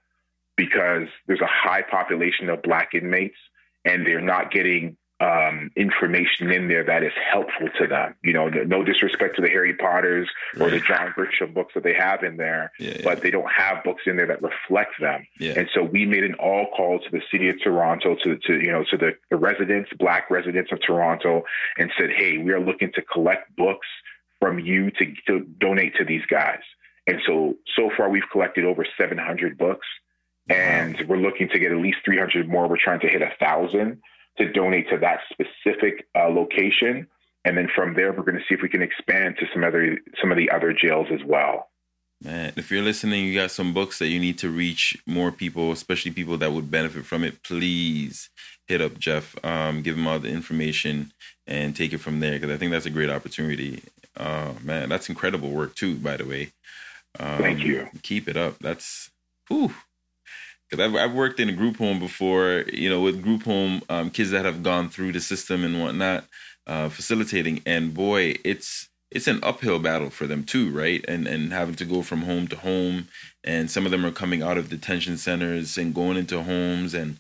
because 0.57 1.09
there's 1.27 1.41
a 1.41 1.47
high 1.47 1.83
population 1.83 2.49
of 2.49 2.62
Black 2.62 2.95
inmates, 2.95 3.37
and 3.85 4.07
they're 4.07 4.20
not 4.20 4.51
getting 4.51 4.97
um, 5.18 5.70
information 5.77 6.51
in 6.51 6.68
there 6.68 6.85
that 6.85 7.03
is 7.03 7.12
helpful 7.33 7.68
to 7.81 7.87
them. 7.87 8.14
You 8.22 8.35
know, 8.35 8.49
no 8.49 8.83
disrespect 8.83 9.37
to 9.37 9.43
the 9.43 9.49
Harry 9.49 9.74
Potters 9.74 10.29
or 10.61 10.70
the 10.70 10.81
John 10.81 11.14
Grisham 11.16 11.55
books 11.55 11.72
that 11.74 11.85
they 11.85 11.95
have 11.95 12.22
in 12.22 12.37
there, 12.37 12.72
yeah, 12.79 12.97
yeah. 12.97 13.01
but 13.03 13.22
they 13.22 13.31
don't 13.31 13.51
have 13.51 13.83
books 13.83 14.03
in 14.07 14.16
there 14.16 14.27
that 14.27 14.43
reflect 14.43 15.01
them. 15.01 15.27
Yeah. 15.39 15.55
And 15.57 15.68
so 15.74 15.83
we 15.83 16.05
made 16.05 16.24
an 16.24 16.35
all 16.35 16.66
call 16.77 16.99
to 16.99 17.11
the 17.11 17.22
city 17.31 17.49
of 17.49 17.57
Toronto, 17.62 18.16
to, 18.24 18.37
to 18.37 18.55
you 18.55 18.70
know, 18.70 18.85
to 18.91 18.97
the, 18.97 19.12
the 19.31 19.37
residents, 19.37 19.91
Black 19.99 20.31
residents 20.31 20.70
of 20.70 20.81
Toronto, 20.83 21.45
and 21.79 21.91
said, 21.99 22.11
hey, 22.14 22.37
we 22.37 22.53
are 22.53 22.61
looking 22.61 22.93
to 22.93 23.03
collect 23.03 23.55
books 23.57 23.87
from 24.41 24.59
you 24.59 24.91
to, 24.93 25.14
to 25.26 25.41
donate 25.59 25.95
to 25.97 26.05
these 26.05 26.24
guys. 26.28 26.61
And 27.07 27.18
so, 27.26 27.55
so 27.76 27.91
far 27.97 28.09
we've 28.11 28.28
collected 28.32 28.64
over 28.64 28.84
700 28.99 29.57
books 29.57 29.87
and 30.49 31.03
we're 31.09 31.16
looking 31.16 31.49
to 31.49 31.59
get 31.59 31.72
at 31.72 31.78
least 31.78 31.99
300 32.05 32.49
more. 32.49 32.68
We're 32.68 32.76
trying 32.82 33.01
to 33.01 33.09
hit 33.09 33.22
a 33.22 33.32
thousand 33.41 34.01
to 34.39 34.53
donate 34.53 34.89
to 34.91 34.99
that 34.99 35.20
specific 35.30 36.07
uh, 36.14 36.28
location. 36.28 37.07
And 37.45 37.57
then 37.57 37.68
from 37.74 37.95
there, 37.95 38.12
we're 38.12 38.24
going 38.24 38.37
to 38.37 38.45
see 38.49 38.55
if 38.55 38.62
we 38.62 38.68
can 38.68 38.82
expand 38.82 39.37
to 39.39 39.47
some 39.53 39.64
other 39.64 39.99
some 40.20 40.30
of 40.30 40.37
the 40.37 40.51
other 40.51 40.72
jails 40.72 41.09
as 41.12 41.20
well. 41.24 41.68
Man, 42.22 42.53
if 42.57 42.70
you're 42.70 42.82
listening, 42.82 43.26
you 43.26 43.34
got 43.34 43.51
some 43.51 43.74
books 43.74 43.99
that 43.99 44.09
you 44.09 44.18
need 44.18 44.39
to 44.39 44.49
reach 44.49 44.97
more 45.07 45.30
people, 45.30 45.70
especially 45.70 46.12
people 46.12 46.39
that 46.39 46.53
would 46.53 46.70
benefit 46.70 47.05
from 47.05 47.24
it. 47.24 47.43
Please 47.43 48.30
hit 48.66 48.80
up 48.80 48.99
Jeff, 48.99 49.37
um, 49.45 49.82
give 49.82 49.97
him 49.97 50.07
all 50.07 50.18
the 50.18 50.28
information, 50.28 51.12
and 51.47 51.76
take 51.76 51.93
it 51.93 51.99
from 51.99 52.20
there 52.20 52.32
because 52.32 52.51
I 52.51 52.57
think 52.57 52.72
that's 52.72 52.87
a 52.87 52.91
great 52.91 53.11
opportunity. 53.11 53.82
Oh 54.19 54.57
man, 54.62 54.89
that's 54.89 55.09
incredible 55.09 55.51
work 55.51 55.75
too. 55.75 55.97
By 55.97 56.17
the 56.17 56.25
way, 56.25 56.53
um, 57.19 57.39
thank 57.39 57.61
you. 57.61 57.89
Keep 58.03 58.29
it 58.29 58.37
up. 58.37 58.59
That's 58.61 59.11
whew, 59.49 59.75
because 60.69 60.85
I've, 60.85 60.95
I've 60.97 61.14
worked 61.14 61.41
in 61.41 61.49
a 61.49 61.53
group 61.53 61.77
home 61.77 61.99
before, 61.99 62.64
you 62.73 62.89
know, 62.89 63.01
with 63.01 63.23
group 63.23 63.45
home 63.45 63.83
um, 63.89 64.11
kids 64.11 64.31
that 64.31 64.45
have 64.45 64.62
gone 64.62 64.89
through 64.89 65.12
the 65.12 65.21
system 65.21 65.64
and 65.64 65.81
whatnot, 65.81 66.25
uh, 66.67 66.89
facilitating, 66.89 67.62
and 67.67 67.95
boy, 67.95 68.37
it's 68.45 68.89
it's 69.11 69.29
an 69.29 69.39
uphill 69.43 69.79
battle 69.79 70.11
for 70.11 70.27
them 70.27 70.45
too, 70.45 70.71
right? 70.71 71.05
And 71.07 71.27
and 71.27 71.53
having 71.53 71.77
to 71.77 71.85
go 71.85 72.03
from 72.03 72.23
home 72.23 72.49
to 72.49 72.57
home, 72.57 73.09
and 73.45 73.71
some 73.71 73.85
of 73.85 73.93
them 73.93 74.05
are 74.05 74.12
coming 74.12 74.43
out 74.43 74.59
of 74.59 74.69
detention 74.69 75.17
centers 75.17 75.79
and 75.79 75.95
going 75.95 76.17
into 76.17 76.43
homes, 76.43 76.95
and 76.95 77.19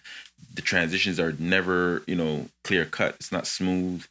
the 0.52 0.62
transitions 0.62 1.20
are 1.20 1.34
never, 1.38 2.02
you 2.06 2.16
know, 2.16 2.48
clear 2.64 2.84
cut. 2.84 3.14
It's 3.16 3.32
not 3.32 3.46
smooth. 3.46 4.04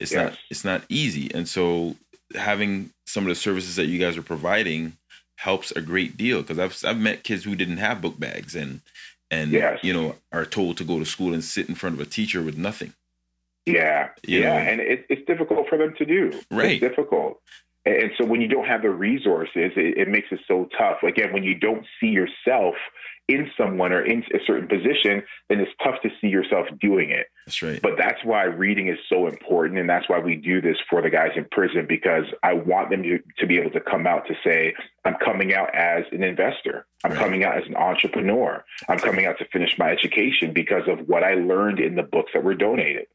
It's 0.00 0.12
yes. 0.12 0.30
not 0.30 0.38
it's 0.50 0.64
not 0.64 0.82
easy, 0.88 1.30
and 1.34 1.46
so 1.46 1.96
having 2.34 2.90
some 3.06 3.24
of 3.24 3.28
the 3.28 3.34
services 3.34 3.76
that 3.76 3.86
you 3.86 3.98
guys 3.98 4.16
are 4.16 4.22
providing 4.22 4.96
helps 5.36 5.70
a 5.72 5.80
great 5.80 6.16
deal 6.16 6.42
because 6.42 6.58
I've 6.58 6.76
I've 6.84 7.00
met 7.00 7.24
kids 7.24 7.44
who 7.44 7.54
didn't 7.54 7.76
have 7.78 8.00
book 8.00 8.18
bags 8.18 8.54
and 8.54 8.80
and 9.30 9.52
yes. 9.52 9.78
you 9.82 9.92
know 9.92 10.16
are 10.32 10.44
told 10.44 10.76
to 10.78 10.84
go 10.84 10.98
to 10.98 11.06
school 11.06 11.32
and 11.32 11.44
sit 11.44 11.68
in 11.68 11.74
front 11.74 11.94
of 11.94 12.00
a 12.00 12.10
teacher 12.10 12.42
with 12.42 12.56
nothing. 12.56 12.94
Yeah, 13.66 14.08
you 14.26 14.40
yeah, 14.40 14.52
know? 14.52 14.70
and 14.70 14.80
it, 14.80 15.06
it's 15.08 15.26
difficult 15.26 15.68
for 15.68 15.76
them 15.78 15.94
to 15.98 16.04
do. 16.04 16.32
Right, 16.50 16.82
it's 16.82 16.94
difficult. 16.96 17.40
And 17.84 18.10
so 18.18 18.24
when 18.26 18.40
you 18.40 18.48
don't 18.48 18.66
have 18.66 18.82
the 18.82 18.90
resources, 18.90 19.72
it, 19.76 19.96
it 19.96 20.08
makes 20.08 20.28
it 20.30 20.40
so 20.46 20.68
tough. 20.76 21.02
Again, 21.02 21.32
when 21.32 21.42
you 21.42 21.54
don't 21.54 21.86
see 22.00 22.08
yourself 22.08 22.74
in 23.28 23.50
someone 23.56 23.92
or 23.92 24.04
in 24.04 24.24
a 24.34 24.38
certain 24.46 24.68
position, 24.68 25.22
then 25.48 25.60
it's 25.60 25.70
tough 25.82 26.00
to 26.02 26.10
see 26.20 26.28
yourself 26.28 26.66
doing 26.80 27.10
it. 27.10 27.26
That's 27.48 27.62
right. 27.62 27.80
But 27.80 27.92
that's 27.96 28.22
why 28.24 28.44
reading 28.44 28.88
is 28.88 28.98
so 29.08 29.26
important. 29.26 29.78
And 29.78 29.88
that's 29.88 30.06
why 30.06 30.18
we 30.18 30.36
do 30.36 30.60
this 30.60 30.76
for 30.90 31.00
the 31.00 31.08
guys 31.08 31.30
in 31.34 31.46
prison 31.50 31.86
because 31.88 32.24
I 32.42 32.52
want 32.52 32.90
them 32.90 33.02
to, 33.04 33.18
to 33.38 33.46
be 33.46 33.58
able 33.58 33.70
to 33.70 33.80
come 33.80 34.06
out 34.06 34.26
to 34.26 34.34
say, 34.44 34.74
I'm 35.06 35.14
coming 35.24 35.54
out 35.54 35.74
as 35.74 36.04
an 36.12 36.22
investor. 36.22 36.84
I'm 37.04 37.12
right. 37.12 37.20
coming 37.20 37.44
out 37.44 37.56
as 37.56 37.64
an 37.66 37.74
entrepreneur. 37.74 38.62
I'm 38.86 38.98
coming 38.98 39.24
out 39.24 39.38
to 39.38 39.46
finish 39.46 39.78
my 39.78 39.90
education 39.90 40.52
because 40.52 40.82
of 40.88 41.08
what 41.08 41.24
I 41.24 41.36
learned 41.36 41.80
in 41.80 41.94
the 41.94 42.02
books 42.02 42.32
that 42.34 42.44
were 42.44 42.54
donated. 42.54 43.06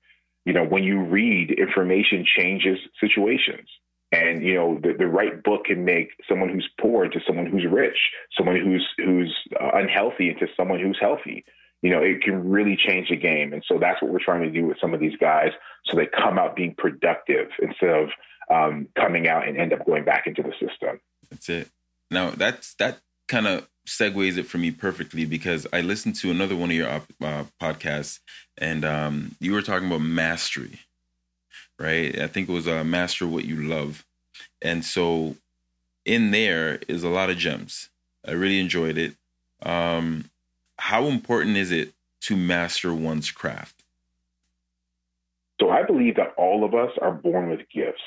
You 0.46 0.54
know, 0.54 0.66
when 0.66 0.84
you 0.84 1.04
read, 1.04 1.52
information 1.52 2.26
changes 2.26 2.80
situations. 3.00 3.70
And 4.12 4.44
you 4.44 4.56
know, 4.56 4.80
the, 4.82 4.94
the 4.98 5.08
right 5.08 5.44
book 5.44 5.66
can 5.66 5.86
make 5.86 6.10
someone 6.28 6.50
who's 6.50 6.70
poor 6.82 7.06
into 7.06 7.20
someone 7.28 7.46
who's 7.46 7.66
rich, 7.70 7.98
someone 8.36 8.60
who's 8.60 8.88
who's 8.98 9.36
uh, 9.62 9.72
unhealthy 9.76 10.30
into 10.30 10.48
someone 10.58 10.80
who's 10.80 10.98
healthy. 11.00 11.46
You 11.84 11.92
know, 11.92 12.02
it 12.02 12.24
can 12.24 12.50
really 12.50 12.76
change 12.76 13.10
the 13.10 13.16
game. 13.16 13.54
And 13.54 13.64
so 13.68 13.78
that's 13.78 14.02
what 14.02 14.12
we're 14.12 14.24
trying 14.24 14.42
to 14.42 14.50
do 14.50 14.66
with 14.66 14.78
some 14.82 14.94
of 14.96 15.00
these 15.00 15.16
guys, 15.20 15.52
so 15.86 15.96
they 15.96 16.08
come 16.08 16.40
out 16.40 16.56
being 16.56 16.74
productive 16.76 17.50
instead 17.62 17.90
of 17.90 18.10
um, 18.50 18.88
coming 18.96 19.28
out 19.28 19.48
and 19.48 19.58
end 19.58 19.74
up 19.74 19.86
going 19.86 20.04
back 20.04 20.26
into 20.26 20.42
the 20.42 20.54
system. 20.54 21.00
That's 21.30 21.50
it. 21.50 21.70
Now 22.10 22.32
that's 22.32 22.74
that 22.76 23.00
kind 23.28 23.48
of 23.48 23.68
segues 23.88 24.38
it 24.38 24.44
for 24.44 24.58
me 24.58 24.72
perfectly 24.72 25.26
because 25.26 25.68
I 25.72 25.82
listened 25.82 26.16
to 26.16 26.32
another 26.32 26.56
one 26.56 26.72
of 26.72 26.76
your 26.76 26.90
uh, 26.90 27.44
podcasts, 27.62 28.20
and 28.58 28.84
um, 28.84 29.36
you 29.40 29.54
were 29.54 29.62
talking 29.62 29.88
about 29.88 30.02
mastery 30.02 30.80
right? 31.80 32.18
I 32.20 32.28
think 32.28 32.50
it 32.50 32.52
was 32.54 32.68
uh, 32.68 32.84
Master 32.84 33.28
What 33.28 33.46
You 33.46 33.62
Love. 33.62 34.06
And 34.62 34.84
so 34.86 35.36
in 36.06 36.32
there 36.32 36.80
is 36.88 37.04
a 37.04 37.10
lot 37.10 37.30
of 37.30 37.38
gems. 37.38 37.90
I 38.26 38.32
really 38.32 38.60
enjoyed 38.60 38.98
it. 38.98 39.16
Um, 39.62 40.30
how 40.84 41.06
important 41.06 41.56
is 41.56 41.72
it 41.72 41.94
to 42.20 42.36
master 42.36 42.94
one's 42.94 43.32
craft? 43.32 43.84
So 45.62 45.70
I 45.70 45.84
believe 45.84 46.18
that 46.18 46.34
all 46.38 46.66
of 46.66 46.74
us 46.74 46.92
are 47.02 47.14
born 47.14 47.50
with 47.50 47.62
gifts. 47.74 48.02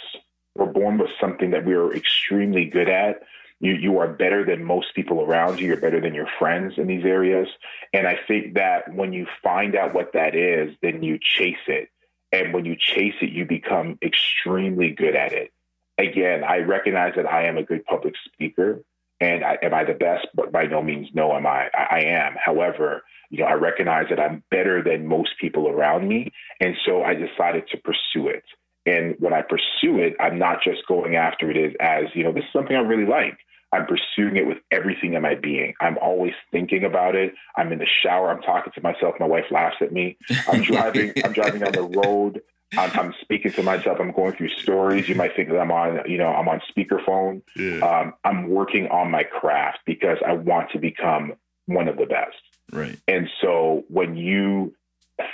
We're 0.55 0.66
born 0.66 0.99
with 0.99 1.09
something 1.18 1.53
that 1.53 1.64
we 1.64 1.72
are 1.72 1.95
extremely 1.95 2.66
good 2.66 2.91
at. 2.91 3.22
You, 3.61 3.72
you 3.72 3.99
are 3.99 4.09
better 4.09 4.45
than 4.45 4.62
most 4.62 4.95
people 4.95 5.22
around 5.22 5.59
you. 5.59 5.68
You're 5.68 5.79
better 5.79 6.03
than 6.03 6.12
your 6.12 6.29
friends 6.39 6.74
in 6.77 6.87
these 6.87 7.07
areas. 7.07 7.49
And 7.95 8.07
I 8.07 8.18
think 8.29 8.55
that 8.55 8.93
when 8.95 9.14
you 9.14 9.27
find 9.43 9.74
out 9.74 9.95
what 9.95 10.12
that 10.12 10.35
is, 10.35 10.77
then 10.83 11.03
you 11.03 11.18
chase 11.18 11.57
it 11.66 11.89
and 12.31 12.53
when 12.53 12.66
you 12.66 12.77
chase 12.79 13.14
it, 13.22 13.31
you 13.31 13.47
become 13.47 13.99
extremely 14.03 14.91
good 14.91 15.16
at 15.16 15.33
it. 15.33 15.51
Again, 15.97 16.45
I 16.45 16.59
recognize 16.59 17.14
that 17.16 17.24
I 17.24 17.47
am 17.47 17.57
a 17.57 17.62
good 17.62 17.87
public 17.87 18.14
speaker. 18.27 18.83
And 19.21 19.45
I, 19.45 19.57
am 19.62 19.73
I 19.73 19.85
the 19.85 19.95
best? 19.95 20.27
But 20.35 20.53
by 20.53 20.64
no 20.64 20.83
means, 20.83 21.09
no, 21.14 21.35
am 21.35 21.47
I. 21.47 21.69
I, 21.75 21.87
I 21.91 22.01
am. 22.01 22.35
However, 22.45 23.03
You 23.31 23.41
know, 23.41 23.47
I 23.47 23.55
recognize 23.55 24.07
that 24.11 24.21
I'm 24.21 24.43
better 24.51 24.83
than 24.83 25.07
most 25.07 25.31
people 25.41 25.69
around 25.69 26.09
me. 26.09 26.31
And 26.61 26.75
so 26.85 27.03
I 27.03 27.14
decided 27.14 27.64
to 27.71 27.79
pursue 27.79 28.29
it. 28.29 28.45
And 28.85 29.17
when 29.19 29.33
I 29.33 29.43
pursue 29.43 29.99
it, 29.99 30.14
I'm 30.21 30.39
not 30.39 30.59
just 30.62 30.87
going 30.87 31.17
after 31.17 31.51
it 31.51 31.77
as, 31.81 32.05
you 32.14 32.23
know, 32.23 32.33
this 32.33 32.45
is 32.45 32.53
something 32.53 32.77
I 32.77 32.81
really 32.81 33.07
like. 33.07 33.39
I'm 33.73 33.85
pursuing 33.85 34.37
it 34.37 34.47
with 34.47 34.59
everything 34.71 35.14
in 35.14 35.23
my 35.23 35.35
being. 35.35 35.75
I'm 35.81 35.99
always 35.99 36.35
thinking 36.53 36.85
about 36.85 37.17
it. 37.17 37.35
I'm 37.57 37.73
in 37.73 37.81
the 37.81 37.87
shower. 38.03 38.31
I'm 38.31 38.41
talking 38.43 38.73
to 38.75 38.81
myself. 38.81 39.17
My 39.19 39.27
wife 39.27 39.47
laughs 39.51 39.77
at 39.81 39.93
me. 39.93 40.17
I'm 40.49 40.62
driving. 40.73 41.12
I'm 41.25 41.33
driving 41.33 41.64
on 41.64 41.73
the 41.73 41.83
road. 41.83 42.43
I'm, 42.73 42.91
I'm, 42.95 43.14
speaking 43.21 43.53
to 43.53 43.62
myself. 43.62 43.99
I'm 44.01 44.12
going 44.12 44.37
through 44.37 44.49
stories. 44.62 45.09
You 45.09 45.14
might 45.14 45.35
think 45.37 45.49
that 45.51 45.59
I'm 45.59 45.71
on, 45.71 46.01
you 46.11 46.19
know, 46.19 46.29
I'm 46.29 46.49
on 46.49 46.61
speakerphone. 46.71 47.43
Yeah. 47.55 47.81
Um, 47.81 48.14
I'm 48.25 48.49
working 48.49 48.87
on 48.89 49.11
my 49.11 49.23
craft 49.23 49.79
because 49.87 50.19
I 50.27 50.33
want 50.33 50.71
to 50.73 50.79
become 50.79 51.35
one 51.67 51.89
of 51.89 51.97
the 51.97 52.07
best. 52.07 52.37
Right. 52.73 52.99
And 53.09 53.29
so 53.41 53.85
when 53.89 54.17
you 54.17 54.75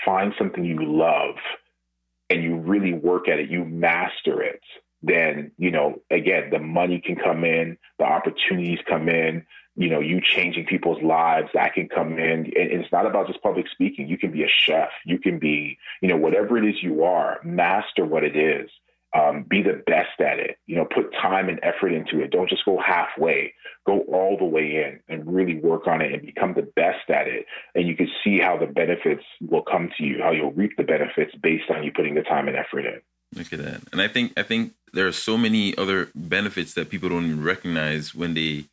find 0.04 0.32
something 0.38 0.64
you 0.64 0.78
love 0.80 1.36
and 2.30 2.42
you 2.42 2.58
really 2.58 2.92
work 2.92 3.28
at 3.28 3.38
it, 3.38 3.50
you 3.50 3.64
master 3.64 4.42
it, 4.42 4.60
then, 5.02 5.50
you 5.58 5.70
know, 5.70 6.00
again, 6.10 6.50
the 6.50 6.58
money 6.58 7.00
can 7.04 7.16
come 7.16 7.44
in, 7.44 7.76
the 7.98 8.04
opportunities 8.04 8.78
come 8.88 9.08
in, 9.08 9.44
you 9.74 9.88
know, 9.88 10.00
you 10.00 10.20
changing 10.20 10.66
people's 10.66 11.02
lives, 11.02 11.48
that 11.54 11.74
can 11.74 11.88
come 11.88 12.18
in. 12.18 12.20
And 12.20 12.52
it's 12.54 12.92
not 12.92 13.06
about 13.06 13.26
just 13.26 13.42
public 13.42 13.66
speaking. 13.72 14.08
You 14.08 14.18
can 14.18 14.30
be 14.30 14.42
a 14.42 14.48
chef. 14.48 14.90
You 15.06 15.18
can 15.18 15.38
be, 15.38 15.78
you 16.00 16.08
know, 16.08 16.16
whatever 16.16 16.58
it 16.58 16.68
is 16.68 16.82
you 16.82 17.04
are, 17.04 17.40
master 17.42 18.04
what 18.04 18.24
it 18.24 18.36
is. 18.36 18.70
Um, 19.14 19.44
be 19.48 19.62
the 19.62 19.82
best 19.86 20.20
at 20.20 20.38
it. 20.38 20.56
You 20.66 20.76
know, 20.76 20.86
put 20.86 21.12
time 21.12 21.50
and 21.50 21.60
effort 21.62 21.92
into 21.92 22.22
it. 22.22 22.30
Don't 22.30 22.48
just 22.48 22.64
go 22.64 22.78
halfway. 22.78 23.52
Go 23.86 24.00
all 24.08 24.38
the 24.38 24.46
way 24.46 24.76
in 24.76 25.00
and 25.08 25.34
really 25.34 25.58
work 25.58 25.86
on 25.86 26.00
it 26.00 26.12
and 26.14 26.22
become 26.22 26.54
the 26.54 26.70
best 26.76 27.10
at 27.10 27.26
it. 27.26 27.44
And 27.74 27.86
you 27.86 27.94
can 27.94 28.08
see 28.24 28.38
how 28.38 28.56
the 28.56 28.66
benefits 28.66 29.22
will 29.42 29.62
come 29.62 29.90
to 29.98 30.04
you, 30.04 30.22
how 30.22 30.30
you'll 30.30 30.52
reap 30.52 30.78
the 30.78 30.84
benefits 30.84 31.34
based 31.42 31.70
on 31.70 31.82
you 31.82 31.92
putting 31.94 32.14
the 32.14 32.22
time 32.22 32.48
and 32.48 32.56
effort 32.56 32.86
in. 32.86 33.02
Look 33.34 33.52
at 33.52 33.58
that. 33.58 33.82
And 33.92 34.00
I 34.00 34.08
think 34.08 34.32
I 34.38 34.42
think 34.42 34.72
there 34.92 35.06
are 35.06 35.12
so 35.12 35.36
many 35.36 35.76
other 35.76 36.08
benefits 36.14 36.74
that 36.74 36.90
people 36.90 37.08
don't 37.08 37.24
even 37.24 37.42
recognize 37.42 38.14
when 38.14 38.34
they 38.34 38.64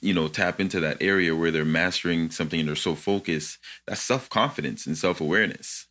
you 0.00 0.14
know 0.14 0.28
tap 0.28 0.60
into 0.60 0.80
that 0.80 0.96
area 1.00 1.36
where 1.36 1.50
they're 1.50 1.64
mastering 1.64 2.30
something 2.30 2.60
and 2.60 2.68
they're 2.68 2.76
so 2.76 2.94
focused 2.94 3.58
that's 3.86 4.00
self-confidence 4.00 4.86
and 4.86 4.96
self-awareness. 4.96 5.86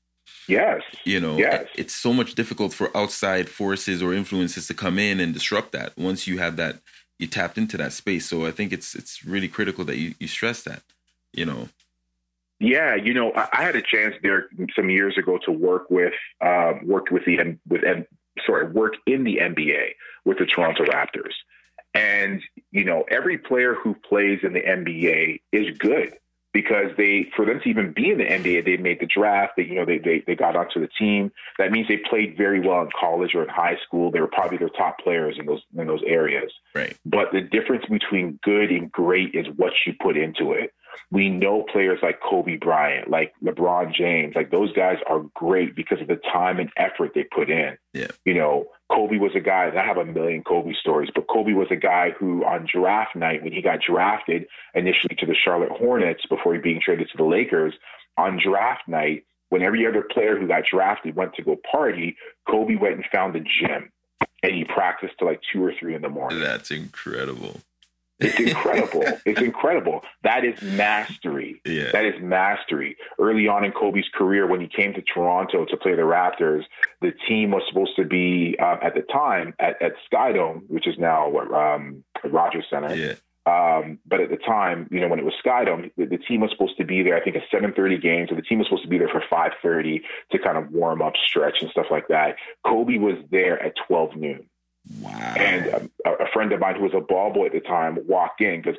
Yes. 0.47 0.81
You 1.05 1.19
know 1.19 1.37
yes. 1.37 1.67
it's 1.75 1.93
so 1.93 2.13
much 2.13 2.35
difficult 2.35 2.73
for 2.73 2.95
outside 2.95 3.49
forces 3.49 4.01
or 4.03 4.13
influences 4.13 4.67
to 4.67 4.73
come 4.73 4.99
in 4.99 5.19
and 5.19 5.33
disrupt 5.33 5.71
that 5.71 5.97
once 5.97 6.27
you 6.27 6.37
have 6.39 6.57
that 6.57 6.79
you 7.19 7.27
tapped 7.27 7.57
into 7.57 7.77
that 7.77 7.93
space. 7.93 8.25
So 8.25 8.45
i 8.45 8.51
think 8.51 8.73
it's 8.73 8.95
it's 8.95 9.23
really 9.23 9.47
critical 9.47 9.85
that 9.85 9.97
you, 9.97 10.15
you 10.19 10.27
stress 10.27 10.63
that 10.63 10.83
you 11.33 11.45
know. 11.45 11.69
Yeah, 12.59 12.95
you 12.95 13.13
know, 13.13 13.33
I, 13.35 13.49
I 13.51 13.63
had 13.63 13.75
a 13.75 13.81
chance 13.81 14.15
there 14.23 14.47
some 14.73 14.89
years 14.89 15.17
ago 15.17 15.37
to 15.45 15.51
work 15.51 15.89
with, 15.89 16.13
uh, 16.39 16.73
worked 16.83 17.11
with 17.11 17.25
the 17.25 17.57
with 17.67 17.81
sorry, 18.45 18.71
work 18.71 18.93
in 19.05 19.23
the 19.23 19.37
NBA 19.37 19.89
with 20.25 20.37
the 20.37 20.45
Toronto 20.45 20.85
Raptors, 20.85 21.33
and 21.93 22.41
you 22.71 22.83
know, 22.83 23.03
every 23.09 23.37
player 23.37 23.75
who 23.75 23.95
plays 23.95 24.39
in 24.43 24.53
the 24.53 24.61
NBA 24.61 25.41
is 25.51 25.77
good 25.77 26.17
because 26.53 26.91
they, 26.97 27.27
for 27.35 27.45
them 27.45 27.59
to 27.61 27.69
even 27.69 27.91
be 27.93 28.11
in 28.11 28.19
the 28.19 28.25
NBA, 28.25 28.63
they 28.63 28.77
made 28.77 28.99
the 28.99 29.07
draft. 29.07 29.53
They, 29.57 29.63
you 29.63 29.75
know, 29.75 29.85
they, 29.85 29.97
they, 29.97 30.23
they 30.25 30.35
got 30.35 30.55
onto 30.55 30.79
the 30.79 30.87
team. 30.99 31.31
That 31.57 31.71
means 31.71 31.87
they 31.87 31.97
played 31.97 32.37
very 32.37 32.59
well 32.59 32.81
in 32.83 32.89
college 32.97 33.33
or 33.33 33.43
in 33.43 33.49
high 33.49 33.77
school. 33.85 34.11
They 34.11 34.21
were 34.21 34.27
probably 34.27 34.57
their 34.57 34.69
top 34.69 34.99
players 34.99 35.37
in 35.39 35.47
those, 35.47 35.63
in 35.75 35.87
those 35.87 36.03
areas. 36.05 36.53
Right. 36.75 36.95
But 37.05 37.31
the 37.31 37.41
difference 37.41 37.85
between 37.89 38.39
good 38.43 38.69
and 38.69 38.91
great 38.91 39.33
is 39.33 39.47
what 39.55 39.73
you 39.87 39.93
put 39.99 40.15
into 40.15 40.51
it. 40.51 40.71
We 41.11 41.29
know 41.29 41.63
players 41.63 41.99
like 42.01 42.19
Kobe 42.21 42.57
Bryant, 42.57 43.09
like 43.09 43.33
LeBron 43.43 43.93
James, 43.93 44.35
like 44.35 44.51
those 44.51 44.71
guys 44.73 44.97
are 45.07 45.19
great 45.33 45.75
because 45.75 46.01
of 46.01 46.07
the 46.07 46.19
time 46.31 46.59
and 46.59 46.69
effort 46.77 47.11
they 47.13 47.23
put 47.23 47.49
in. 47.49 47.77
Yeah. 47.93 48.07
You 48.25 48.33
know, 48.33 48.65
Kobe 48.91 49.17
was 49.17 49.31
a 49.35 49.39
guy, 49.39 49.71
I 49.75 49.85
have 49.85 49.97
a 49.97 50.05
million 50.05 50.43
Kobe 50.43 50.73
stories, 50.73 51.09
but 51.13 51.27
Kobe 51.27 51.53
was 51.53 51.67
a 51.71 51.75
guy 51.75 52.11
who 52.11 52.43
on 52.45 52.67
draft 52.71 53.15
night, 53.15 53.43
when 53.43 53.53
he 53.53 53.61
got 53.61 53.79
drafted 53.81 54.47
initially 54.73 55.15
to 55.15 55.25
the 55.25 55.35
Charlotte 55.35 55.71
Hornets 55.71 56.25
before 56.27 56.53
he 56.53 56.59
being 56.59 56.81
traded 56.83 57.09
to 57.09 57.17
the 57.17 57.23
Lakers, 57.23 57.73
on 58.17 58.39
draft 58.43 58.87
night, 58.87 59.25
when 59.49 59.61
every 59.61 59.85
other 59.87 60.01
player 60.01 60.37
who 60.37 60.47
got 60.47 60.63
drafted 60.71 61.15
went 61.15 61.33
to 61.35 61.43
go 61.43 61.59
party, 61.71 62.17
Kobe 62.49 62.75
went 62.75 62.95
and 62.95 63.05
found 63.11 63.35
the 63.35 63.39
gym 63.39 63.91
and 64.43 64.53
he 64.53 64.65
practiced 64.65 65.13
till 65.17 65.27
like 65.27 65.41
two 65.51 65.63
or 65.63 65.73
three 65.79 65.95
in 65.95 66.01
the 66.01 66.09
morning. 66.09 66.39
That's 66.39 66.69
incredible. 66.69 67.61
It's 68.23 68.39
incredible. 68.39 69.03
it's 69.25 69.41
incredible. 69.41 70.03
That 70.23 70.45
is 70.45 70.61
mastery. 70.61 71.61
Yeah. 71.65 71.91
That 71.91 72.05
is 72.05 72.15
mastery. 72.21 72.97
Early 73.19 73.47
on 73.47 73.63
in 73.63 73.71
Kobe's 73.71 74.09
career, 74.13 74.47
when 74.47 74.61
he 74.61 74.67
came 74.67 74.93
to 74.93 75.01
Toronto 75.01 75.65
to 75.65 75.77
play 75.77 75.95
the 75.95 76.01
Raptors, 76.01 76.63
the 77.01 77.11
team 77.27 77.51
was 77.51 77.63
supposed 77.67 77.95
to 77.97 78.05
be 78.05 78.55
uh, 78.59 78.77
at 78.81 78.95
the 78.95 79.01
time 79.01 79.53
at, 79.59 79.81
at 79.81 79.93
Skydome, 80.11 80.61
which 80.69 80.87
is 80.87 80.97
now 80.97 81.29
what 81.29 81.51
um, 81.53 82.03
Rogers 82.23 82.65
Center. 82.69 82.95
Yeah. 82.95 83.13
Um, 83.45 83.99
but 84.05 84.21
at 84.21 84.29
the 84.29 84.37
time, 84.37 84.87
you 84.89 85.01
know, 85.01 85.09
when 85.09 85.19
it 85.19 85.25
was 85.25 85.33
Skydome, 85.45 85.91
the, 85.97 86.05
the 86.05 86.17
team 86.17 86.41
was 86.41 86.51
supposed 86.51 86.77
to 86.77 86.85
be 86.85 87.03
there. 87.03 87.17
I 87.17 87.21
think 87.21 87.35
a 87.35 87.55
7:30 87.55 88.01
game, 88.01 88.25
so 88.29 88.35
the 88.35 88.41
team 88.41 88.59
was 88.59 88.67
supposed 88.67 88.83
to 88.83 88.89
be 88.89 88.97
there 88.97 89.09
for 89.09 89.21
5:30 89.29 90.01
to 90.31 90.39
kind 90.39 90.57
of 90.57 90.71
warm 90.71 91.01
up, 91.01 91.13
stretch, 91.27 91.61
and 91.61 91.69
stuff 91.69 91.87
like 91.91 92.07
that. 92.07 92.37
Kobe 92.65 92.97
was 92.97 93.17
there 93.31 93.61
at 93.61 93.73
12 93.87 94.15
noon. 94.15 94.45
Wow. 94.99 95.11
And 95.37 95.73
um, 95.73 95.91
a, 96.05 96.11
a, 96.25 96.27
friend 96.33 96.51
of 96.51 96.59
mine 96.59 96.75
who 96.75 96.83
was 96.83 96.93
a 96.93 96.99
ball 96.99 97.31
boy 97.31 97.45
at 97.45 97.53
the 97.53 97.61
time 97.61 97.97
walked 98.05 98.41
in 98.41 98.61
because 98.61 98.77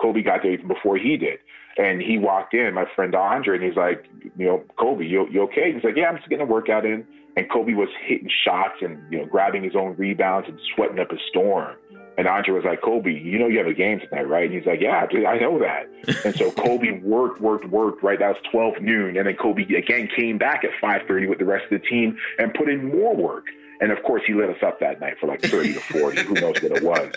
Kobe 0.00 0.22
got 0.22 0.42
there 0.42 0.52
even 0.52 0.68
before 0.68 0.98
he 0.98 1.16
did. 1.16 1.38
And 1.78 2.00
he 2.00 2.18
walked 2.18 2.54
in, 2.54 2.74
my 2.74 2.86
friend 2.94 3.14
Andre, 3.14 3.56
and 3.56 3.64
he's 3.64 3.76
like, 3.76 4.06
you 4.36 4.46
know, 4.46 4.64
Kobe, 4.78 5.04
you, 5.06 5.26
you 5.30 5.42
okay? 5.42 5.72
He's 5.72 5.84
like, 5.84 5.96
yeah, 5.96 6.08
I'm 6.08 6.16
just 6.16 6.28
getting 6.28 6.46
a 6.46 6.50
workout 6.50 6.84
in. 6.86 7.06
And 7.36 7.50
Kobe 7.50 7.74
was 7.74 7.88
hitting 8.02 8.30
shots 8.44 8.76
and, 8.80 9.00
you 9.10 9.18
know, 9.18 9.26
grabbing 9.26 9.62
his 9.62 9.76
own 9.76 9.94
rebounds 9.96 10.48
and 10.48 10.58
sweating 10.74 10.98
up 10.98 11.10
a 11.12 11.18
storm. 11.28 11.76
And 12.18 12.26
Andre 12.26 12.54
was 12.54 12.64
like, 12.64 12.80
Kobe, 12.80 13.12
you 13.12 13.38
know 13.38 13.46
you 13.46 13.58
have 13.58 13.66
a 13.66 13.74
game 13.74 14.00
tonight, 14.00 14.26
right? 14.26 14.44
And 14.44 14.54
he's 14.54 14.64
like, 14.64 14.80
yeah, 14.80 15.06
I 15.28 15.38
know 15.38 15.58
that. 15.58 15.86
and 16.24 16.34
so 16.34 16.50
Kobe 16.50 16.98
worked, 17.02 17.42
worked, 17.42 17.66
worked, 17.66 18.02
right? 18.02 18.18
That 18.18 18.28
was 18.28 18.38
12 18.50 18.80
noon. 18.80 19.18
And 19.18 19.26
then 19.26 19.36
Kobe 19.36 19.64
again 19.74 20.08
came 20.16 20.38
back 20.38 20.64
at 20.64 20.70
5.30 20.82 21.28
with 21.28 21.38
the 21.38 21.44
rest 21.44 21.64
of 21.70 21.78
the 21.82 21.86
team 21.86 22.16
and 22.38 22.54
put 22.54 22.70
in 22.70 22.88
more 22.88 23.14
work. 23.14 23.44
And 23.80 23.92
of 23.92 24.02
course, 24.02 24.22
he 24.26 24.34
lit 24.34 24.50
us 24.50 24.62
up 24.62 24.80
that 24.80 25.00
night 25.00 25.18
for 25.20 25.26
like 25.26 25.42
30 25.42 25.74
to 25.74 25.80
40. 25.80 26.22
Who 26.22 26.34
knows 26.34 26.62
what 26.62 26.72
it 26.72 26.82
was? 26.82 27.12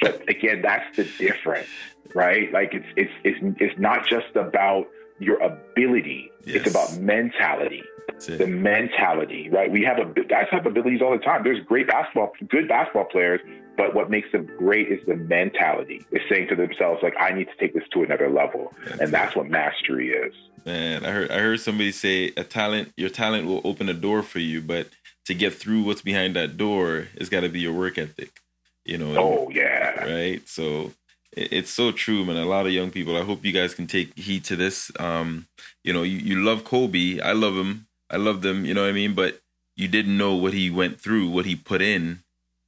But 0.00 0.28
again, 0.28 0.62
that's 0.62 0.96
the 0.96 1.04
difference, 1.18 1.68
right? 2.14 2.52
Like 2.52 2.74
it's 2.74 2.86
it's 2.96 3.12
it's 3.24 3.56
it's 3.60 3.78
not 3.78 4.06
just 4.06 4.34
about 4.34 4.86
your 5.18 5.40
ability; 5.42 6.30
yes. 6.44 6.56
it's 6.56 6.70
about 6.70 6.98
mentality. 6.98 7.82
The 8.26 8.46
mentality, 8.46 9.48
right? 9.50 9.70
We 9.70 9.82
have 9.82 9.98
a 9.98 10.04
guys 10.24 10.46
have 10.50 10.66
abilities 10.66 11.02
all 11.02 11.10
the 11.10 11.18
time. 11.18 11.42
There's 11.42 11.64
great 11.64 11.88
basketball, 11.88 12.32
good 12.48 12.68
basketball 12.68 13.06
players, 13.06 13.40
but 13.76 13.94
what 13.94 14.10
makes 14.10 14.30
them 14.30 14.48
great 14.58 14.88
is 14.92 15.00
the 15.06 15.16
mentality. 15.16 16.04
Is 16.12 16.20
saying 16.28 16.48
to 16.48 16.56
themselves 16.56 17.02
like, 17.02 17.14
"I 17.18 17.32
need 17.32 17.46
to 17.46 17.56
take 17.58 17.74
this 17.74 17.84
to 17.92 18.02
another 18.02 18.30
level," 18.30 18.72
that's 18.84 19.00
and 19.00 19.12
that's 19.12 19.34
what 19.34 19.48
mastery 19.48 20.10
is. 20.10 20.34
Man, 20.64 21.04
I 21.04 21.10
heard 21.10 21.30
I 21.30 21.38
heard 21.38 21.60
somebody 21.60 21.90
say 21.90 22.32
a 22.36 22.44
talent, 22.44 22.92
your 22.96 23.08
talent 23.08 23.46
will 23.46 23.60
open 23.64 23.88
a 23.88 23.94
door 23.94 24.22
for 24.22 24.38
you, 24.38 24.60
but 24.60 24.88
to 25.26 25.34
get 25.34 25.54
through 25.54 25.82
what's 25.82 26.02
behind 26.02 26.36
that 26.36 26.56
door, 26.56 27.08
it's 27.14 27.28
got 27.28 27.40
to 27.40 27.48
be 27.48 27.60
your 27.60 27.72
work 27.72 27.98
ethic. 27.98 28.40
You 28.84 28.98
know. 28.98 29.16
Oh 29.16 29.50
yeah. 29.50 30.04
Right. 30.04 30.48
So 30.48 30.92
it's 31.32 31.70
so 31.70 31.92
true, 31.92 32.24
man. 32.24 32.36
A 32.36 32.44
lot 32.44 32.66
of 32.66 32.72
young 32.72 32.90
people. 32.90 33.16
I 33.16 33.22
hope 33.22 33.44
you 33.44 33.52
guys 33.52 33.74
can 33.74 33.86
take 33.86 34.16
heed 34.18 34.44
to 34.44 34.56
this. 34.56 34.90
Um, 34.98 35.46
you 35.84 35.92
know, 35.92 36.02
you, 36.02 36.18
you 36.18 36.42
love 36.42 36.64
Kobe. 36.64 37.20
I 37.20 37.32
love 37.32 37.54
him. 37.54 37.86
I 38.10 38.16
love 38.16 38.42
them. 38.42 38.64
You 38.64 38.74
know 38.74 38.82
what 38.82 38.90
I 38.90 38.92
mean? 38.92 39.14
But 39.14 39.40
you 39.76 39.88
didn't 39.88 40.18
know 40.18 40.34
what 40.34 40.52
he 40.52 40.70
went 40.70 41.00
through, 41.00 41.30
what 41.30 41.46
he 41.46 41.56
put 41.56 41.80
in 41.80 42.20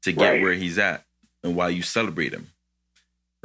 to 0.03 0.13
get 0.13 0.31
right. 0.31 0.43
where 0.43 0.55
he's 0.55 0.79
at, 0.79 1.05
and 1.43 1.55
why 1.57 1.69
you 1.69 1.83
celebrate 1.83 2.33
him. 2.33 2.49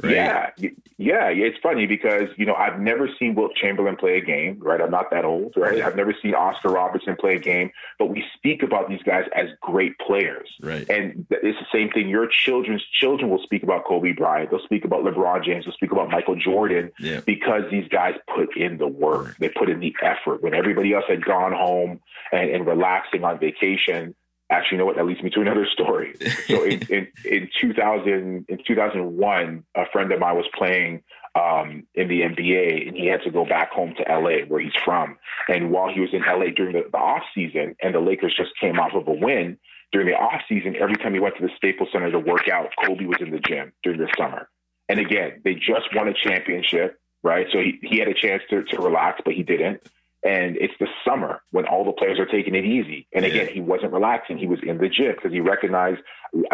Right? 0.02 0.14
Yeah, 0.14 0.50
yeah, 0.96 1.28
it's 1.28 1.58
funny 1.62 1.86
because 1.86 2.28
you 2.36 2.46
know 2.46 2.54
I've 2.54 2.80
never 2.80 3.08
seen 3.18 3.34
Wilt 3.34 3.54
Chamberlain 3.54 3.96
play 3.96 4.16
a 4.16 4.20
game, 4.20 4.58
right? 4.60 4.80
I'm 4.80 4.90
not 4.90 5.10
that 5.10 5.24
old, 5.24 5.54
right? 5.56 5.80
I've 5.80 5.96
never 5.96 6.14
seen 6.22 6.34
Oscar 6.34 6.70
Robertson 6.70 7.16
play 7.16 7.36
a 7.36 7.38
game, 7.38 7.70
but 7.98 8.06
we 8.06 8.24
speak 8.36 8.62
about 8.62 8.88
these 8.88 9.02
guys 9.02 9.24
as 9.34 9.48
great 9.60 9.98
players, 9.98 10.48
right? 10.60 10.88
And 10.88 11.26
it's 11.30 11.58
the 11.58 11.66
same 11.72 11.90
thing. 11.90 12.08
Your 12.08 12.26
children's 12.26 12.84
children 13.00 13.30
will 13.30 13.42
speak 13.42 13.62
about 13.62 13.84
Kobe 13.84 14.12
Bryant, 14.12 14.50
they'll 14.50 14.60
speak 14.60 14.84
about 14.84 15.04
LeBron 15.04 15.44
James, 15.44 15.64
they'll 15.64 15.74
speak 15.74 15.92
about 15.92 16.10
Michael 16.10 16.36
Jordan, 16.36 16.90
yeah. 16.98 17.20
because 17.26 17.62
these 17.70 17.88
guys 17.88 18.14
put 18.34 18.56
in 18.56 18.78
the 18.78 18.88
work, 18.88 19.36
they 19.38 19.48
put 19.48 19.68
in 19.68 19.80
the 19.80 19.94
effort. 20.02 20.42
When 20.42 20.54
everybody 20.54 20.92
else 20.92 21.04
had 21.08 21.24
gone 21.24 21.52
home 21.52 22.00
and, 22.32 22.50
and 22.50 22.66
relaxing 22.66 23.24
on 23.24 23.38
vacation, 23.38 24.14
actually, 24.50 24.76
you 24.76 24.78
know 24.78 24.86
what? 24.86 24.96
That 24.96 25.06
leads 25.06 25.22
me 25.22 25.30
to 25.30 25.40
another 25.40 25.66
story. 25.72 26.14
So 26.46 26.64
in, 26.64 26.82
in, 26.90 27.08
in 27.24 27.50
2000, 27.60 28.46
in 28.48 28.58
2001, 28.66 29.64
a 29.74 29.82
friend 29.92 30.12
of 30.12 30.20
mine 30.20 30.36
was 30.36 30.46
playing 30.56 31.02
um, 31.34 31.86
in 31.94 32.08
the 32.08 32.22
NBA, 32.22 32.88
and 32.88 32.96
he 32.96 33.06
had 33.06 33.22
to 33.22 33.30
go 33.30 33.44
back 33.44 33.70
home 33.70 33.94
to 33.96 34.02
LA, 34.12 34.44
where 34.48 34.60
he's 34.60 34.72
from. 34.84 35.16
And 35.48 35.70
while 35.70 35.92
he 35.92 36.00
was 36.00 36.10
in 36.12 36.22
LA 36.22 36.50
during 36.54 36.74
the, 36.74 36.84
the 36.90 36.98
off 36.98 37.22
season, 37.34 37.76
and 37.82 37.94
the 37.94 38.00
Lakers 38.00 38.34
just 38.36 38.50
came 38.60 38.78
off 38.80 38.92
of 38.94 39.06
a 39.06 39.12
win 39.12 39.58
during 39.92 40.08
the 40.08 40.14
off 40.14 40.42
season, 40.48 40.76
every 40.76 40.96
time 40.96 41.14
he 41.14 41.20
went 41.20 41.36
to 41.36 41.42
the 41.42 41.52
Staples 41.56 41.88
Center 41.92 42.10
to 42.10 42.18
work 42.18 42.48
out, 42.48 42.70
Kobe 42.84 43.06
was 43.06 43.18
in 43.20 43.30
the 43.30 43.40
gym 43.40 43.72
during 43.82 44.00
the 44.00 44.08
summer. 44.18 44.48
And 44.88 44.98
again, 44.98 45.40
they 45.44 45.54
just 45.54 45.94
won 45.94 46.08
a 46.08 46.14
championship. 46.14 46.98
right? 47.22 47.46
So 47.52 47.58
he, 47.58 47.78
he 47.82 47.98
had 47.98 48.08
a 48.08 48.14
chance 48.14 48.42
to, 48.50 48.64
to 48.64 48.80
relax, 48.80 49.20
but 49.24 49.34
he 49.34 49.42
didn't. 49.42 49.82
And 50.22 50.56
it's 50.58 50.74
the 50.78 50.86
summer 51.02 51.40
when 51.50 51.64
all 51.66 51.84
the 51.84 51.92
players 51.92 52.18
are 52.18 52.26
taking 52.26 52.54
it 52.54 52.64
easy. 52.64 53.06
And 53.14 53.24
again, 53.24 53.46
yeah. 53.46 53.52
he 53.52 53.60
wasn't 53.60 53.92
relaxing. 53.92 54.36
He 54.36 54.46
was 54.46 54.60
in 54.62 54.76
the 54.76 54.88
gym 54.88 55.14
because 55.14 55.32
he 55.32 55.40
recognized 55.40 56.00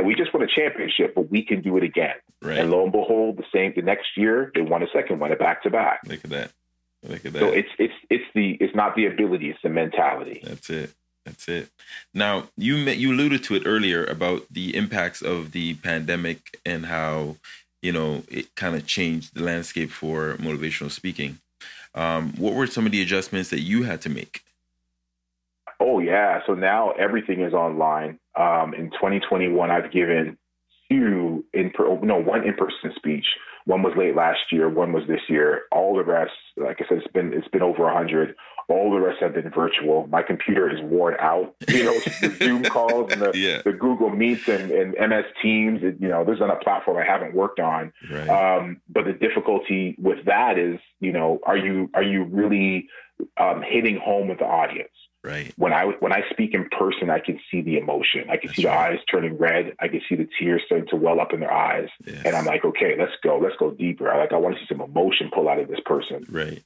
we 0.05 0.15
just 0.15 0.33
won 0.33 0.43
a 0.43 0.47
championship, 0.47 1.15
but 1.15 1.31
we 1.31 1.43
can 1.45 1.63
do 1.63 1.77
it 1.77 1.83
again. 1.83 2.15
Right. 2.43 2.59
And 2.59 2.71
lo 2.71 2.85
and 2.85 2.93
behold, 2.93 3.39
the 3.39 3.45
same 3.53 3.73
the 3.75 3.83
next 3.83 4.17
year 4.17 4.53
they 4.55 4.63
won 4.63 4.83
a 4.83 4.89
second 4.93 5.19
one, 5.19 5.33
a 5.33 5.37
back 5.37 5.63
to 5.65 5.71
back. 5.71 6.01
Look 6.07 6.25
at 6.25 6.31
that. 6.31 6.53
Look 7.03 7.27
at 7.27 7.33
that. 7.33 7.41
So 7.41 7.49
it's 7.49 7.69
it's 7.79 7.95
it's 8.11 8.25
the 8.35 8.53
it's 8.61 8.75
not 8.75 8.97
the 8.97 9.07
ability, 9.07 9.51
it's 9.51 9.63
the 9.63 9.69
mentality. 9.69 10.41
That's 10.45 10.71
it. 10.71 10.93
That's 11.25 11.49
it. 11.49 11.69
Now 12.15 12.49
you 12.57 12.77
you 12.77 13.13
alluded 13.13 13.43
to 13.45 13.57
it 13.57 13.65
earlier 13.67 14.05
about 14.05 14.43
the 14.51 14.77
impacts 14.77 15.23
of 15.23 15.53
the 15.53 15.75
pandemic 15.75 16.59
and 16.65 16.87
how 16.87 17.37
you 17.83 17.93
know 17.93 18.23
it 18.29 18.55
kind 18.55 18.77
of 18.77 18.87
changed 18.87 19.35
the 19.35 19.43
landscape 19.43 19.91
for 19.91 20.37
motivational 20.37 20.91
speaking. 20.91 21.39
Um, 21.97 22.35
what 22.37 22.55
were 22.55 22.67
some 22.67 22.87
of 22.87 22.93
the 22.93 23.03
adjustments 23.03 23.51
that 23.51 23.61
you 23.61 23.85
had 23.85 24.01
to 24.03 24.09
make? 24.09 24.43
Oh 25.81 25.99
yeah, 25.99 26.41
so 26.47 26.55
now 26.55 26.93
everything 26.93 27.41
is 27.41 27.53
online. 27.53 28.19
Um, 28.39 28.75
in 28.75 28.91
2021, 28.91 29.71
I've 29.71 29.91
given 29.91 30.37
two 30.91 31.45
in 31.53 31.71
per, 31.71 31.99
no 32.01 32.17
one 32.17 32.47
in 32.47 32.55
person 32.55 32.93
speech. 32.97 33.27
One 33.65 33.83
was 33.83 33.95
late 33.97 34.15
last 34.15 34.53
year, 34.53 34.69
one 34.69 34.93
was 34.93 35.05
this 35.09 35.23
year. 35.29 35.63
All 35.73 35.97
the 35.97 36.05
rest, 36.05 36.33
like 36.57 36.79
I 36.81 36.89
said, 36.89 36.99
it's 36.99 37.13
been 37.13 37.33
it's 37.33 37.49
been 37.49 37.63
over 37.63 37.91
hundred. 37.93 38.35
All 38.69 38.91
the 38.91 38.99
rest 38.99 39.23
have 39.23 39.35
been 39.35 39.51
virtual. 39.51 40.09
My 40.09 40.23
computer 40.23 40.69
is 40.69 40.81
worn 40.83 41.17
out. 41.21 41.55
You 41.69 41.85
know, 41.85 41.99
the 42.21 42.37
Zoom 42.39 42.65
calls 42.65 43.13
and 43.13 43.21
the, 43.21 43.33
yeah. 43.35 43.61
the 43.63 43.73
Google 43.73 44.09
Meets 44.09 44.49
and, 44.49 44.71
and 44.71 44.95
MS 45.11 45.27
Teams. 45.43 45.83
You 45.83 46.09
know, 46.09 46.25
there's 46.25 46.41
on 46.41 46.51
a 46.51 46.57
platform 46.57 46.97
I 46.97 47.05
haven't 47.05 47.35
worked 47.35 47.61
on. 47.61 47.93
Right. 48.11 48.29
Um, 48.29 48.81
but 48.89 49.05
the 49.05 49.13
difficulty 49.13 49.95
with 49.99 50.25
that 50.25 50.59
is, 50.59 50.79
you 51.01 51.13
know, 51.13 51.39
are 51.45 51.57
you 51.57 51.91
are 51.93 52.03
you 52.03 52.25
really 52.25 52.89
um, 53.39 53.63
hitting 53.63 53.99
home 54.03 54.29
with 54.29 54.39
the 54.39 54.47
audience? 54.47 54.89
Right. 55.27 55.53
When 55.57 55.73
I 55.73 55.87
when 55.99 56.13
I 56.13 56.23
speak 56.31 56.55
in 56.55 56.69
person, 56.71 57.11
I 57.11 57.19
can 57.19 57.41
see 57.51 57.61
the 57.61 57.79
emotion. 57.79 58.31
I 58.31 58.37
can 58.37 58.47
That's 58.47 58.57
see 58.57 58.63
the 58.63 58.69
right. 58.69 58.93
eyes 58.93 59.01
turning 59.11 59.37
red. 59.37 59.75
I 59.81 59.89
can 59.89 60.01
see 60.09 60.15
the 60.15 60.29
tears 60.39 60.63
starting 60.67 60.87
to 60.89 60.97
well 60.97 61.21
up 61.21 61.33
in 61.33 61.41
their 61.41 61.53
eyes. 61.53 61.89
Yes. 62.07 62.23
And 62.25 62.37
I'm 62.37 62.45
like, 62.45 62.65
okay, 62.65 62.95
let's 62.97 63.13
go. 63.25 63.39
Let's 63.43 63.57
go 63.57 63.73
deeper. 63.73 64.09
I 64.09 64.19
like 64.19 64.33
I 64.33 64.37
want 64.37 64.55
to 64.55 64.61
see 64.61 64.67
some 64.69 64.81
emotion 64.81 65.31
pull 65.35 65.49
out 65.49 65.59
of 65.59 65.69
this 65.69 65.81
person. 65.85 66.25
Right. 66.31 66.63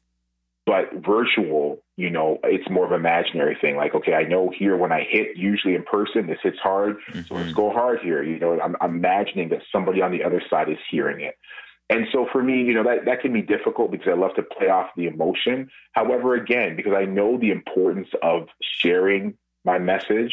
But 0.66 0.92
virtual, 1.04 1.78
you 1.96 2.10
know, 2.10 2.38
it's 2.44 2.68
more 2.70 2.84
of 2.84 2.92
an 2.92 3.00
imaginary 3.00 3.56
thing. 3.60 3.76
Like, 3.76 3.94
okay, 3.94 4.14
I 4.14 4.24
know 4.24 4.52
here 4.56 4.76
when 4.76 4.92
I 4.92 5.06
hit, 5.08 5.36
usually 5.36 5.74
in 5.74 5.82
person, 5.84 6.26
this 6.26 6.38
hits 6.42 6.58
hard. 6.62 6.96
Mm-hmm. 7.08 7.22
So 7.22 7.34
let's 7.34 7.48
mm-hmm. 7.48 7.56
go 7.56 7.72
hard 7.72 8.00
here. 8.00 8.22
You 8.22 8.38
know, 8.38 8.60
I'm, 8.60 8.76
I'm 8.80 8.96
imagining 8.96 9.48
that 9.50 9.62
somebody 9.72 10.02
on 10.02 10.12
the 10.12 10.22
other 10.22 10.42
side 10.48 10.68
is 10.68 10.78
hearing 10.90 11.22
it. 11.24 11.34
And 11.88 12.06
so 12.12 12.26
for 12.30 12.42
me, 12.42 12.62
you 12.62 12.72
know, 12.72 12.84
that, 12.84 13.04
that 13.06 13.20
can 13.20 13.32
be 13.32 13.42
difficult 13.42 13.90
because 13.90 14.06
I 14.08 14.14
love 14.14 14.34
to 14.36 14.44
play 14.44 14.68
off 14.68 14.90
the 14.96 15.06
emotion. 15.06 15.68
However, 15.92 16.34
again, 16.34 16.76
because 16.76 16.92
I 16.96 17.04
know 17.04 17.36
the 17.36 17.50
importance 17.50 18.08
of 18.22 18.46
sharing 18.78 19.34
my 19.64 19.78
message, 19.80 20.32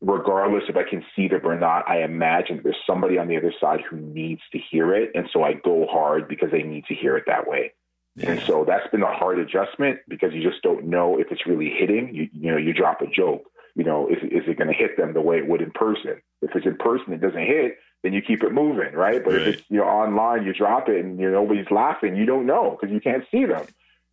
regardless 0.00 0.64
if 0.68 0.76
I 0.76 0.88
can 0.88 1.04
see 1.14 1.28
them 1.28 1.42
or 1.44 1.58
not, 1.58 1.86
I 1.86 2.02
imagine 2.02 2.60
there's 2.62 2.76
somebody 2.86 3.18
on 3.18 3.28
the 3.28 3.36
other 3.36 3.52
side 3.60 3.80
who 3.88 3.96
needs 3.96 4.40
to 4.52 4.58
hear 4.70 4.94
it. 4.94 5.10
And 5.14 5.28
so 5.30 5.42
I 5.42 5.54
go 5.54 5.86
hard 5.90 6.26
because 6.26 6.50
they 6.50 6.62
need 6.62 6.86
to 6.86 6.94
hear 6.94 7.18
it 7.18 7.24
that 7.26 7.46
way. 7.46 7.74
And 8.26 8.40
so 8.42 8.64
that's 8.66 8.88
been 8.90 9.02
a 9.02 9.12
hard 9.12 9.38
adjustment 9.38 10.00
because 10.08 10.32
you 10.32 10.42
just 10.42 10.62
don't 10.62 10.86
know 10.86 11.18
if 11.18 11.30
it's 11.30 11.46
really 11.46 11.70
hitting. 11.70 12.14
You, 12.14 12.28
you 12.32 12.50
know, 12.50 12.56
you 12.56 12.72
drop 12.72 13.00
a 13.00 13.06
joke, 13.06 13.44
you 13.74 13.84
know, 13.84 14.08
is, 14.08 14.18
is 14.24 14.48
it 14.48 14.58
going 14.58 14.68
to 14.68 14.74
hit 14.74 14.96
them 14.96 15.14
the 15.14 15.20
way 15.20 15.38
it 15.38 15.46
would 15.46 15.62
in 15.62 15.70
person? 15.70 16.20
If 16.42 16.54
it's 16.54 16.66
in 16.66 16.76
person, 16.76 17.12
it 17.12 17.20
doesn't 17.20 17.46
hit 17.46 17.78
then 18.02 18.12
you 18.12 18.22
keep 18.22 18.42
it 18.42 18.52
moving, 18.52 18.92
right? 18.94 19.22
But 19.24 19.34
right. 19.34 19.42
if 19.42 19.54
it's 19.54 19.62
you 19.68 19.78
know 19.78 19.84
online, 19.84 20.44
you 20.44 20.52
drop 20.52 20.88
it 20.88 21.04
and 21.04 21.18
you 21.18 21.30
know 21.30 21.42
nobody's 21.42 21.70
laughing, 21.70 22.16
you 22.16 22.26
don't 22.26 22.46
know 22.46 22.76
because 22.78 22.92
you 22.92 23.00
can't 23.00 23.24
see 23.30 23.44
them. 23.44 23.66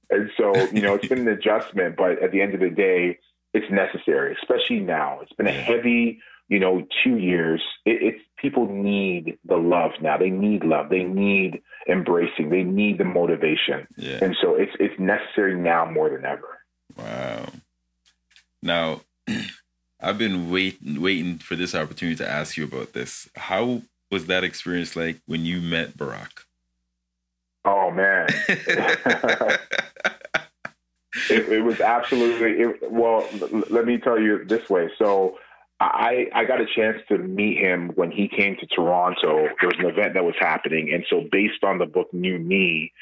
And 0.10 0.32
so 0.38 0.56
you 0.72 0.82
know 0.82 0.96
it's 0.96 1.08
been 1.08 1.20
an 1.20 1.28
adjustment, 1.28 1.96
but 1.96 2.22
at 2.22 2.32
the 2.32 2.42
end 2.42 2.54
of 2.54 2.60
the 2.60 2.70
day, 2.70 3.20
it's 3.54 3.70
necessary, 3.72 4.36
especially 4.42 4.80
now. 4.80 5.20
It's 5.22 5.34
been 5.34 5.48
a 5.48 5.52
heavy, 5.52 6.20
you 6.48 6.60
know, 6.60 6.86
two 7.04 7.18
years. 7.18 7.62
It, 7.86 8.02
it's 8.02 8.24
people 8.38 8.68
need 8.68 9.38
the 9.46 9.58
love 9.58 9.92
now. 10.02 10.18
They 10.18 10.30
need 10.30 10.64
love. 10.64 10.90
They 10.90 11.04
need 11.04 11.62
embracing. 11.90 12.50
They 12.50 12.64
need 12.64 12.98
the 12.98 13.06
motivation. 13.06 13.88
Yeah. 13.98 14.20
And 14.22 14.36
so 14.42 14.56
it's 14.56 14.74
it's 14.80 15.00
necessary 15.00 15.56
now 15.56 15.90
more 15.90 16.10
than 16.10 16.26
ever. 16.26 16.60
Wow. 16.98 17.48
Now 18.62 19.02
I've 20.02 20.18
been 20.18 20.52
waiting 20.52 21.02
waiting 21.02 21.38
for 21.40 21.56
this 21.56 21.74
opportunity 21.74 22.18
to 22.18 22.30
ask 22.30 22.58
you 22.58 22.66
about 22.66 22.94
this. 22.94 23.30
How 23.36 23.82
was 24.12 24.28
that 24.28 24.44
experience 24.44 24.96
like 24.96 25.20
when 25.26 25.46
you 25.46 25.62
met 25.62 25.98
Barack? 25.98 26.44
Oh 27.66 27.90
man. 27.90 28.28
it, 31.30 31.50
it, 31.50 31.64
was 31.64 31.82
absolutely 31.82 32.62
it, 32.62 32.92
well. 32.92 33.28
Let 33.72 33.86
me 33.86 33.98
tell 33.98 34.20
you 34.20 34.46
this 34.46 34.70
way. 34.70 34.92
So 35.00 35.40
I 35.80 36.28
I 36.34 36.46
got 36.46 36.62
a 36.62 36.66
chance 36.66 36.98
to 37.10 37.18
meet 37.18 37.58
him 37.58 37.92
when 37.96 38.12
he 38.12 38.28
came 38.28 38.56
to 38.58 38.68
Toronto. 38.68 39.48
There 39.60 39.70
was 39.70 39.80
an 39.80 39.86
event 39.86 40.14
that 40.14 40.24
was 40.24 40.36
happening, 40.40 40.92
and 40.94 41.06
so 41.10 41.24
based 41.32 41.64
on 41.64 41.78
the 41.78 41.86
book 41.86 42.08
New 42.14 42.40
Me, 42.40 42.94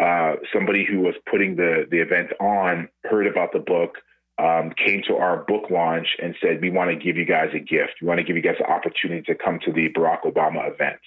uh, 0.00 0.36
somebody 0.52 0.84
who 0.84 1.00
was 1.00 1.14
putting 1.30 1.56
the 1.56 1.86
the 1.90 2.00
event 2.00 2.30
on 2.40 2.88
heard 3.04 3.26
about 3.26 3.52
the 3.52 3.58
book 3.58 3.96
um, 4.38 4.72
came 4.84 5.02
to 5.06 5.16
our 5.16 5.44
book 5.44 5.70
launch 5.70 6.08
and 6.20 6.34
said, 6.42 6.60
We 6.60 6.70
want 6.70 6.90
to 6.90 6.96
give 6.96 7.16
you 7.16 7.24
guys 7.24 7.50
a 7.54 7.58
gift. 7.58 7.94
We 8.00 8.08
want 8.08 8.18
to 8.18 8.24
give 8.24 8.36
you 8.36 8.42
guys 8.42 8.56
an 8.58 8.72
opportunity 8.72 9.22
to 9.22 9.34
come 9.34 9.58
to 9.64 9.72
the 9.72 9.88
Barack 9.90 10.22
Obama 10.24 10.72
event. 10.72 11.00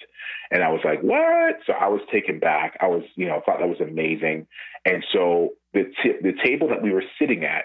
And 0.50 0.62
I 0.62 0.70
was 0.70 0.80
like, 0.84 1.00
What? 1.00 1.56
So 1.66 1.72
I 1.72 1.88
was 1.88 2.00
taken 2.12 2.38
back. 2.38 2.76
I 2.80 2.86
was, 2.86 3.02
you 3.16 3.26
know, 3.26 3.42
thought 3.44 3.58
that 3.58 3.68
was 3.68 3.80
amazing. 3.80 4.46
And 4.84 5.04
so 5.12 5.50
the, 5.74 5.84
t- 6.02 6.18
the 6.22 6.32
table 6.44 6.68
that 6.68 6.82
we 6.82 6.92
were 6.92 7.04
sitting 7.20 7.44
at, 7.44 7.64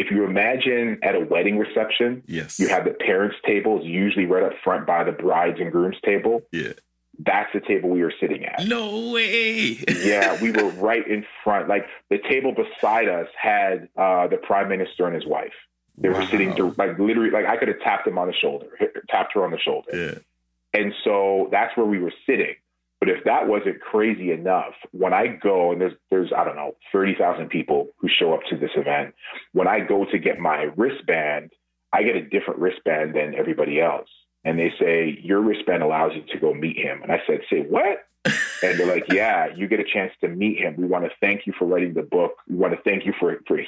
if 0.00 0.10
you 0.10 0.24
imagine 0.24 0.98
at 1.02 1.14
a 1.14 1.20
wedding 1.20 1.58
reception, 1.58 2.22
yes, 2.26 2.58
you 2.58 2.68
have 2.68 2.84
the 2.84 2.92
parents' 2.92 3.36
tables 3.44 3.84
usually 3.84 4.24
right 4.24 4.42
up 4.42 4.52
front 4.64 4.86
by 4.86 5.04
the 5.04 5.12
brides 5.12 5.60
and 5.60 5.70
grooms 5.70 5.96
table. 6.04 6.42
Yeah. 6.52 6.72
That's 7.18 7.52
the 7.52 7.60
table 7.60 7.90
we 7.90 8.02
were 8.02 8.14
sitting 8.18 8.46
at. 8.46 8.66
No 8.66 9.10
way. 9.10 9.84
yeah, 10.02 10.40
we 10.40 10.52
were 10.52 10.70
right 10.70 11.06
in 11.06 11.26
front. 11.44 11.68
Like 11.68 11.84
the 12.08 12.16
table 12.16 12.54
beside 12.54 13.08
us 13.08 13.28
had 13.36 13.90
uh, 13.94 14.26
the 14.28 14.38
prime 14.38 14.70
minister 14.70 15.04
and 15.04 15.14
his 15.14 15.26
wife. 15.26 15.52
They 15.98 16.08
wow. 16.08 16.20
were 16.20 16.26
sitting 16.26 16.56
like 16.78 16.98
literally, 16.98 17.30
like 17.30 17.44
I 17.44 17.58
could 17.58 17.68
have 17.68 17.80
tapped 17.80 18.06
him 18.06 18.16
on 18.16 18.26
the 18.26 18.32
shoulder, 18.32 18.68
tapped 19.10 19.34
her 19.34 19.44
on 19.44 19.50
the 19.50 19.58
shoulder. 19.58 19.90
Yeah. 19.92 20.80
And 20.80 20.94
so 21.04 21.48
that's 21.52 21.76
where 21.76 21.84
we 21.84 21.98
were 21.98 22.12
sitting. 22.24 22.54
But 23.00 23.08
if 23.08 23.24
that 23.24 23.48
wasn't 23.48 23.80
crazy 23.80 24.30
enough, 24.30 24.74
when 24.92 25.14
I 25.14 25.26
go 25.26 25.72
and 25.72 25.80
there's 25.80 25.94
there's 26.10 26.32
I 26.36 26.44
don't 26.44 26.56
know 26.56 26.76
thirty 26.92 27.14
thousand 27.14 27.48
people 27.48 27.88
who 27.98 28.08
show 28.08 28.34
up 28.34 28.40
to 28.50 28.56
this 28.56 28.70
event, 28.76 29.14
when 29.52 29.66
I 29.66 29.80
go 29.80 30.04
to 30.04 30.18
get 30.18 30.38
my 30.38 30.68
wristband, 30.76 31.50
I 31.92 32.02
get 32.02 32.16
a 32.16 32.22
different 32.22 32.60
wristband 32.60 33.14
than 33.14 33.34
everybody 33.34 33.80
else 33.80 34.08
and 34.44 34.58
they 34.58 34.72
say 34.78 35.18
your 35.22 35.40
wristband 35.40 35.82
allows 35.82 36.12
you 36.14 36.22
to 36.32 36.38
go 36.38 36.54
meet 36.54 36.78
him. 36.78 37.02
And 37.02 37.12
I 37.12 37.22
said, 37.26 37.40
say 37.50 37.60
what? 37.60 38.06
and 38.24 38.78
they're 38.78 38.86
like, 38.86 39.10
yeah, 39.12 39.48
you 39.54 39.66
get 39.66 39.80
a 39.80 39.84
chance 39.84 40.12
to 40.20 40.28
meet 40.28 40.58
him. 40.58 40.76
We 40.76 40.86
want 40.86 41.04
to 41.04 41.10
thank 41.20 41.46
you 41.46 41.52
for 41.58 41.66
writing 41.66 41.94
the 41.94 42.02
book. 42.02 42.32
We 42.48 42.56
want 42.56 42.74
to 42.74 42.82
thank 42.82 43.06
you 43.06 43.14
for 43.18 43.38
for 43.46 43.58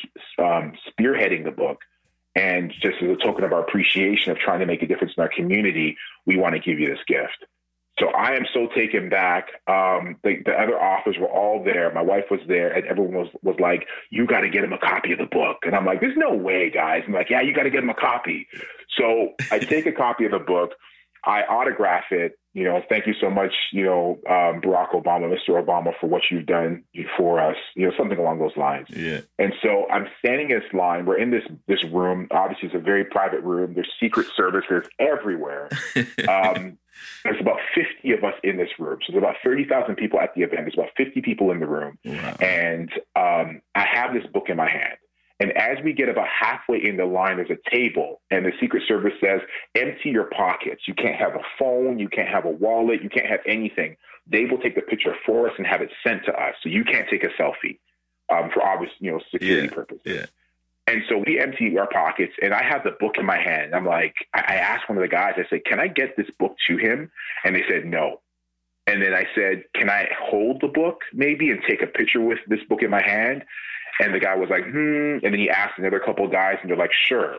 um, 0.42 0.74
spearheading 0.88 1.44
the 1.44 1.50
book. 1.50 1.78
And 2.34 2.70
just 2.70 2.96
as 3.02 3.10
a 3.10 3.16
token 3.16 3.44
of 3.44 3.52
our 3.52 3.60
appreciation 3.60 4.32
of 4.32 4.38
trying 4.38 4.60
to 4.60 4.66
make 4.66 4.82
a 4.82 4.86
difference 4.86 5.12
in 5.16 5.22
our 5.22 5.28
community, 5.28 5.96
we 6.24 6.38
want 6.38 6.54
to 6.54 6.60
give 6.60 6.78
you 6.78 6.88
this 6.88 7.00
gift. 7.06 7.44
So 8.02 8.08
I 8.08 8.32
am 8.32 8.44
so 8.52 8.66
taken 8.74 9.08
back. 9.08 9.46
Um, 9.68 10.16
the, 10.24 10.42
the, 10.44 10.50
other 10.50 10.76
authors 10.76 11.16
were 11.20 11.28
all 11.28 11.62
there. 11.62 11.92
My 11.94 12.02
wife 12.02 12.24
was 12.32 12.40
there, 12.48 12.72
and 12.72 12.84
everyone 12.86 13.14
was 13.14 13.28
was 13.44 13.54
like, 13.60 13.86
"You 14.10 14.26
got 14.26 14.40
to 14.40 14.48
get 14.48 14.64
him 14.64 14.72
a 14.72 14.78
copy 14.78 15.12
of 15.12 15.20
the 15.20 15.26
book." 15.26 15.58
And 15.62 15.76
I'm 15.76 15.86
like, 15.86 16.00
"There's 16.00 16.16
no 16.16 16.34
way, 16.34 16.68
guys." 16.68 17.04
I'm 17.06 17.12
like, 17.12 17.30
"Yeah, 17.30 17.42
you 17.42 17.54
got 17.54 17.62
to 17.62 17.70
get 17.70 17.84
him 17.84 17.90
a 17.90 17.94
copy." 17.94 18.48
So 18.98 19.34
I 19.52 19.60
take 19.60 19.86
a 19.86 19.92
copy 19.92 20.24
of 20.24 20.32
the 20.32 20.40
book. 20.40 20.72
I 21.24 21.44
autograph 21.44 22.10
it. 22.10 22.32
You 22.54 22.64
know, 22.64 22.82
thank 22.88 23.06
you 23.06 23.14
so 23.18 23.30
much, 23.30 23.52
you 23.72 23.84
know, 23.84 24.18
um, 24.28 24.60
Barack 24.60 24.90
Obama, 24.90 25.32
Mr. 25.32 25.62
Obama, 25.62 25.92
for 25.98 26.06
what 26.06 26.22
you've 26.30 26.44
done 26.44 26.84
for 27.16 27.40
us. 27.40 27.56
You 27.74 27.86
know, 27.86 27.92
something 27.96 28.18
along 28.18 28.40
those 28.40 28.56
lines. 28.56 28.88
Yeah. 28.90 29.20
And 29.38 29.54
so 29.62 29.86
I'm 29.90 30.06
standing 30.18 30.50
in 30.50 30.60
this 30.60 30.72
line. 30.74 31.06
We're 31.06 31.18
in 31.18 31.30
this 31.30 31.44
this 31.66 31.82
room. 31.84 32.28
Obviously, 32.30 32.66
it's 32.68 32.74
a 32.74 32.78
very 32.78 33.04
private 33.04 33.40
room. 33.40 33.74
There's 33.74 33.90
secret 33.98 34.26
services 34.36 34.88
everywhere. 34.98 35.68
Um, 36.28 36.78
there's 37.24 37.40
about 37.40 37.58
50 37.74 38.12
of 38.12 38.24
us 38.24 38.34
in 38.42 38.56
this 38.56 38.68
room. 38.78 38.98
So 39.04 39.12
there's 39.12 39.22
about 39.22 39.36
30,000 39.42 39.96
people 39.96 40.20
at 40.20 40.34
the 40.34 40.42
event. 40.42 40.62
There's 40.62 40.74
about 40.74 40.90
50 40.96 41.20
people 41.22 41.50
in 41.50 41.60
the 41.60 41.66
room. 41.66 41.98
Wow. 42.04 42.36
And 42.40 42.90
um, 43.16 43.62
I 43.74 43.84
have 43.84 44.12
this 44.14 44.26
book 44.26 44.48
in 44.48 44.56
my 44.56 44.68
hand. 44.68 44.96
And 45.42 45.50
as 45.56 45.78
we 45.82 45.92
get 45.92 46.08
about 46.08 46.28
halfway 46.28 46.84
in 46.84 46.96
the 46.96 47.04
line, 47.04 47.38
there's 47.38 47.50
a 47.50 47.68
table, 47.68 48.20
and 48.30 48.46
the 48.46 48.52
Secret 48.60 48.84
Service 48.86 49.14
says, 49.20 49.40
empty 49.74 50.10
your 50.10 50.26
pockets. 50.26 50.82
You 50.86 50.94
can't 50.94 51.16
have 51.16 51.34
a 51.34 51.42
phone, 51.58 51.98
you 51.98 52.08
can't 52.08 52.28
have 52.28 52.44
a 52.44 52.50
wallet, 52.50 53.02
you 53.02 53.08
can't 53.08 53.26
have 53.26 53.40
anything. 53.44 53.96
They 54.30 54.44
will 54.44 54.58
take 54.58 54.76
the 54.76 54.82
picture 54.82 55.16
for 55.26 55.48
us 55.48 55.54
and 55.58 55.66
have 55.66 55.80
it 55.82 55.90
sent 56.06 56.26
to 56.26 56.32
us. 56.32 56.54
So 56.62 56.68
you 56.68 56.84
can't 56.84 57.08
take 57.10 57.24
a 57.24 57.30
selfie 57.30 57.80
um, 58.32 58.52
for 58.54 58.62
obvious, 58.62 58.92
you 59.00 59.10
know, 59.10 59.20
security 59.32 59.66
yeah, 59.66 59.74
purposes. 59.74 60.02
Yeah. 60.04 60.26
And 60.86 61.02
so 61.08 61.20
we 61.26 61.40
empty 61.40 61.76
our 61.76 61.88
pockets, 61.88 62.34
and 62.40 62.54
I 62.54 62.62
have 62.62 62.84
the 62.84 62.92
book 63.00 63.16
in 63.18 63.26
my 63.26 63.40
hand. 63.40 63.74
I'm 63.74 63.84
like, 63.84 64.14
I 64.32 64.54
asked 64.54 64.88
one 64.88 64.96
of 64.96 65.02
the 65.02 65.08
guys, 65.08 65.34
I 65.38 65.48
said, 65.50 65.64
"Can 65.64 65.80
I 65.80 65.88
get 65.88 66.16
this 66.16 66.26
book 66.38 66.54
to 66.68 66.76
him?" 66.76 67.10
And 67.44 67.56
they 67.56 67.64
said, 67.68 67.84
"No." 67.84 68.20
And 68.86 69.00
then 69.00 69.14
I 69.14 69.26
said, 69.34 69.64
Can 69.74 69.88
I 69.88 70.08
hold 70.20 70.60
the 70.60 70.68
book 70.68 71.02
maybe 71.12 71.50
and 71.50 71.62
take 71.68 71.82
a 71.82 71.86
picture 71.86 72.20
with 72.20 72.40
this 72.48 72.58
book 72.68 72.82
in 72.82 72.90
my 72.90 73.02
hand? 73.02 73.44
And 74.00 74.14
the 74.14 74.20
guy 74.20 74.34
was 74.36 74.48
like, 74.50 74.64
Hmm. 74.64 75.18
And 75.22 75.32
then 75.32 75.34
he 75.38 75.50
asked 75.50 75.78
another 75.78 76.00
couple 76.00 76.24
of 76.24 76.32
guys, 76.32 76.58
and 76.62 76.70
they're 76.70 76.76
like, 76.76 76.92
Sure. 77.08 77.38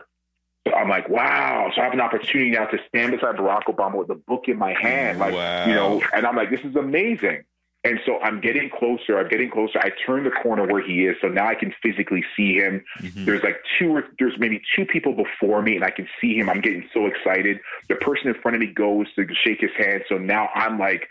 So 0.66 0.72
I'm 0.74 0.88
like, 0.88 1.08
wow. 1.10 1.70
So 1.74 1.82
I 1.82 1.84
have 1.84 1.92
an 1.92 2.00
opportunity 2.00 2.50
now 2.50 2.64
to 2.66 2.78
stand 2.88 3.12
beside 3.12 3.36
Barack 3.36 3.64
Obama 3.64 3.96
with 3.96 4.08
the 4.08 4.14
book 4.14 4.44
in 4.48 4.56
my 4.58 4.72
hand. 4.80 5.18
Like, 5.18 5.34
Wow. 5.34 5.66
you 5.66 5.74
know, 5.74 6.02
and 6.14 6.26
I'm 6.26 6.36
like, 6.36 6.48
this 6.50 6.60
is 6.60 6.74
amazing. 6.74 7.44
And 7.86 8.00
so 8.06 8.18
I'm 8.20 8.40
getting 8.40 8.70
closer. 8.70 9.18
I'm 9.18 9.28
getting 9.28 9.50
closer. 9.50 9.78
I 9.78 9.90
turn 10.06 10.24
the 10.24 10.30
corner 10.30 10.66
where 10.66 10.80
he 10.82 11.04
is. 11.04 11.16
So 11.20 11.28
now 11.28 11.46
I 11.46 11.54
can 11.54 11.74
physically 11.82 12.24
see 12.34 12.54
him. 12.54 12.82
Mhm. 13.00 13.26
There's 13.26 13.42
like 13.42 13.58
two 13.78 13.94
or 13.94 14.04
there's 14.18 14.38
maybe 14.38 14.62
two 14.74 14.86
people 14.86 15.12
before 15.12 15.60
me 15.60 15.76
and 15.76 15.84
I 15.84 15.90
can 15.90 16.08
see 16.18 16.34
him. 16.38 16.48
I'm 16.48 16.62
getting 16.62 16.88
so 16.94 17.04
excited. 17.04 17.60
The 17.90 17.96
person 17.96 18.28
in 18.28 18.34
front 18.40 18.54
of 18.54 18.60
me 18.62 18.68
goes 18.68 19.12
to 19.16 19.26
shake 19.44 19.60
his 19.60 19.70
hand. 19.76 20.04
So 20.08 20.16
now 20.16 20.48
I'm 20.54 20.78
like 20.78 21.08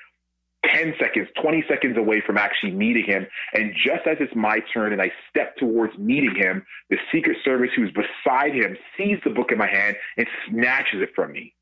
10 0.65 0.93
seconds, 0.99 1.27
20 1.41 1.63
seconds 1.67 1.97
away 1.97 2.21
from 2.25 2.37
actually 2.37 2.71
meeting 2.71 3.05
him. 3.05 3.27
And 3.53 3.73
just 3.73 4.07
as 4.07 4.17
it's 4.19 4.35
my 4.35 4.59
turn 4.73 4.93
and 4.93 5.01
I 5.01 5.11
step 5.29 5.57
towards 5.57 5.97
meeting 5.97 6.35
him, 6.35 6.65
the 6.89 6.97
Secret 7.11 7.37
Service 7.43 7.69
who's 7.75 7.91
beside 7.91 8.53
him 8.53 8.77
sees 8.97 9.17
the 9.23 9.29
book 9.29 9.51
in 9.51 9.57
my 9.57 9.67
hand 9.67 9.95
and 10.17 10.27
snatches 10.49 11.01
it 11.01 11.09
from 11.15 11.31
me. 11.33 11.53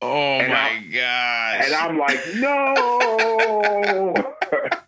Oh 0.00 0.14
And 0.38 0.52
my 0.52 0.58
I- 0.58 0.84
gosh. 0.92 1.66
And 1.66 1.74
I'm 1.74 1.98
like, 1.98 2.20
no. 2.36 4.14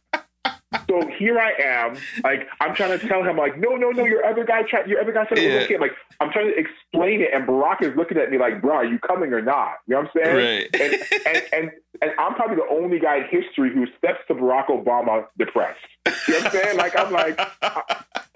so 0.89 1.09
here 1.19 1.39
I 1.39 1.53
am, 1.63 1.97
like 2.23 2.47
I'm 2.61 2.75
trying 2.75 2.99
to 2.99 3.09
tell 3.09 3.23
him, 3.25 3.37
like, 3.37 3.59
no, 3.59 3.71
no, 3.77 3.91
no, 3.91 4.05
your 4.07 4.25
other 4.25 4.45
guy, 4.45 4.63
tried, 4.63 4.89
your 4.89 5.01
other 5.01 5.13
guy 5.13 5.27
said 5.29 5.39
it 5.39 5.45
was 5.47 5.55
Yeah. 5.55 5.61
okay. 5.65 5.79
Like 5.79 5.93
I'm 6.21 6.31
trying 6.31 6.47
to 6.53 6.57
explain 6.59 7.21
it, 7.23 7.31
and 7.33 7.47
Barack 7.47 7.83
is 7.83 7.97
looking 7.97 8.19
at 8.19 8.31
me 8.31 8.39
like, 8.39 8.61
bro, 8.63 8.77
are 8.77 8.85
you 8.85 8.99
coming 9.01 9.33
or 9.33 9.43
not? 9.43 9.75
You 9.87 9.95
know 9.97 10.03
what 10.03 10.11
I'm 10.25 10.35
saying? 10.35 10.37
right. 10.73 10.81
And, 10.81 10.93
and 11.27 11.43
and 11.53 11.71
and 12.03 12.11
I'm 12.19 12.35
probably 12.35 12.57
the 12.57 12.69
only 12.71 12.99
guy 13.01 13.19
in 13.19 13.25
history 13.31 13.73
who 13.75 13.87
steps 13.99 14.21
to 14.29 14.35
Barack 14.35 14.67
Obama 14.67 15.27
depressed. 15.39 15.79
You 16.07 16.13
know 16.35 16.41
what 16.41 16.47
I'm 16.47 16.53
saying? 16.53 16.77
Like 16.77 16.99
I'm 16.99 17.13
like. 17.13 17.41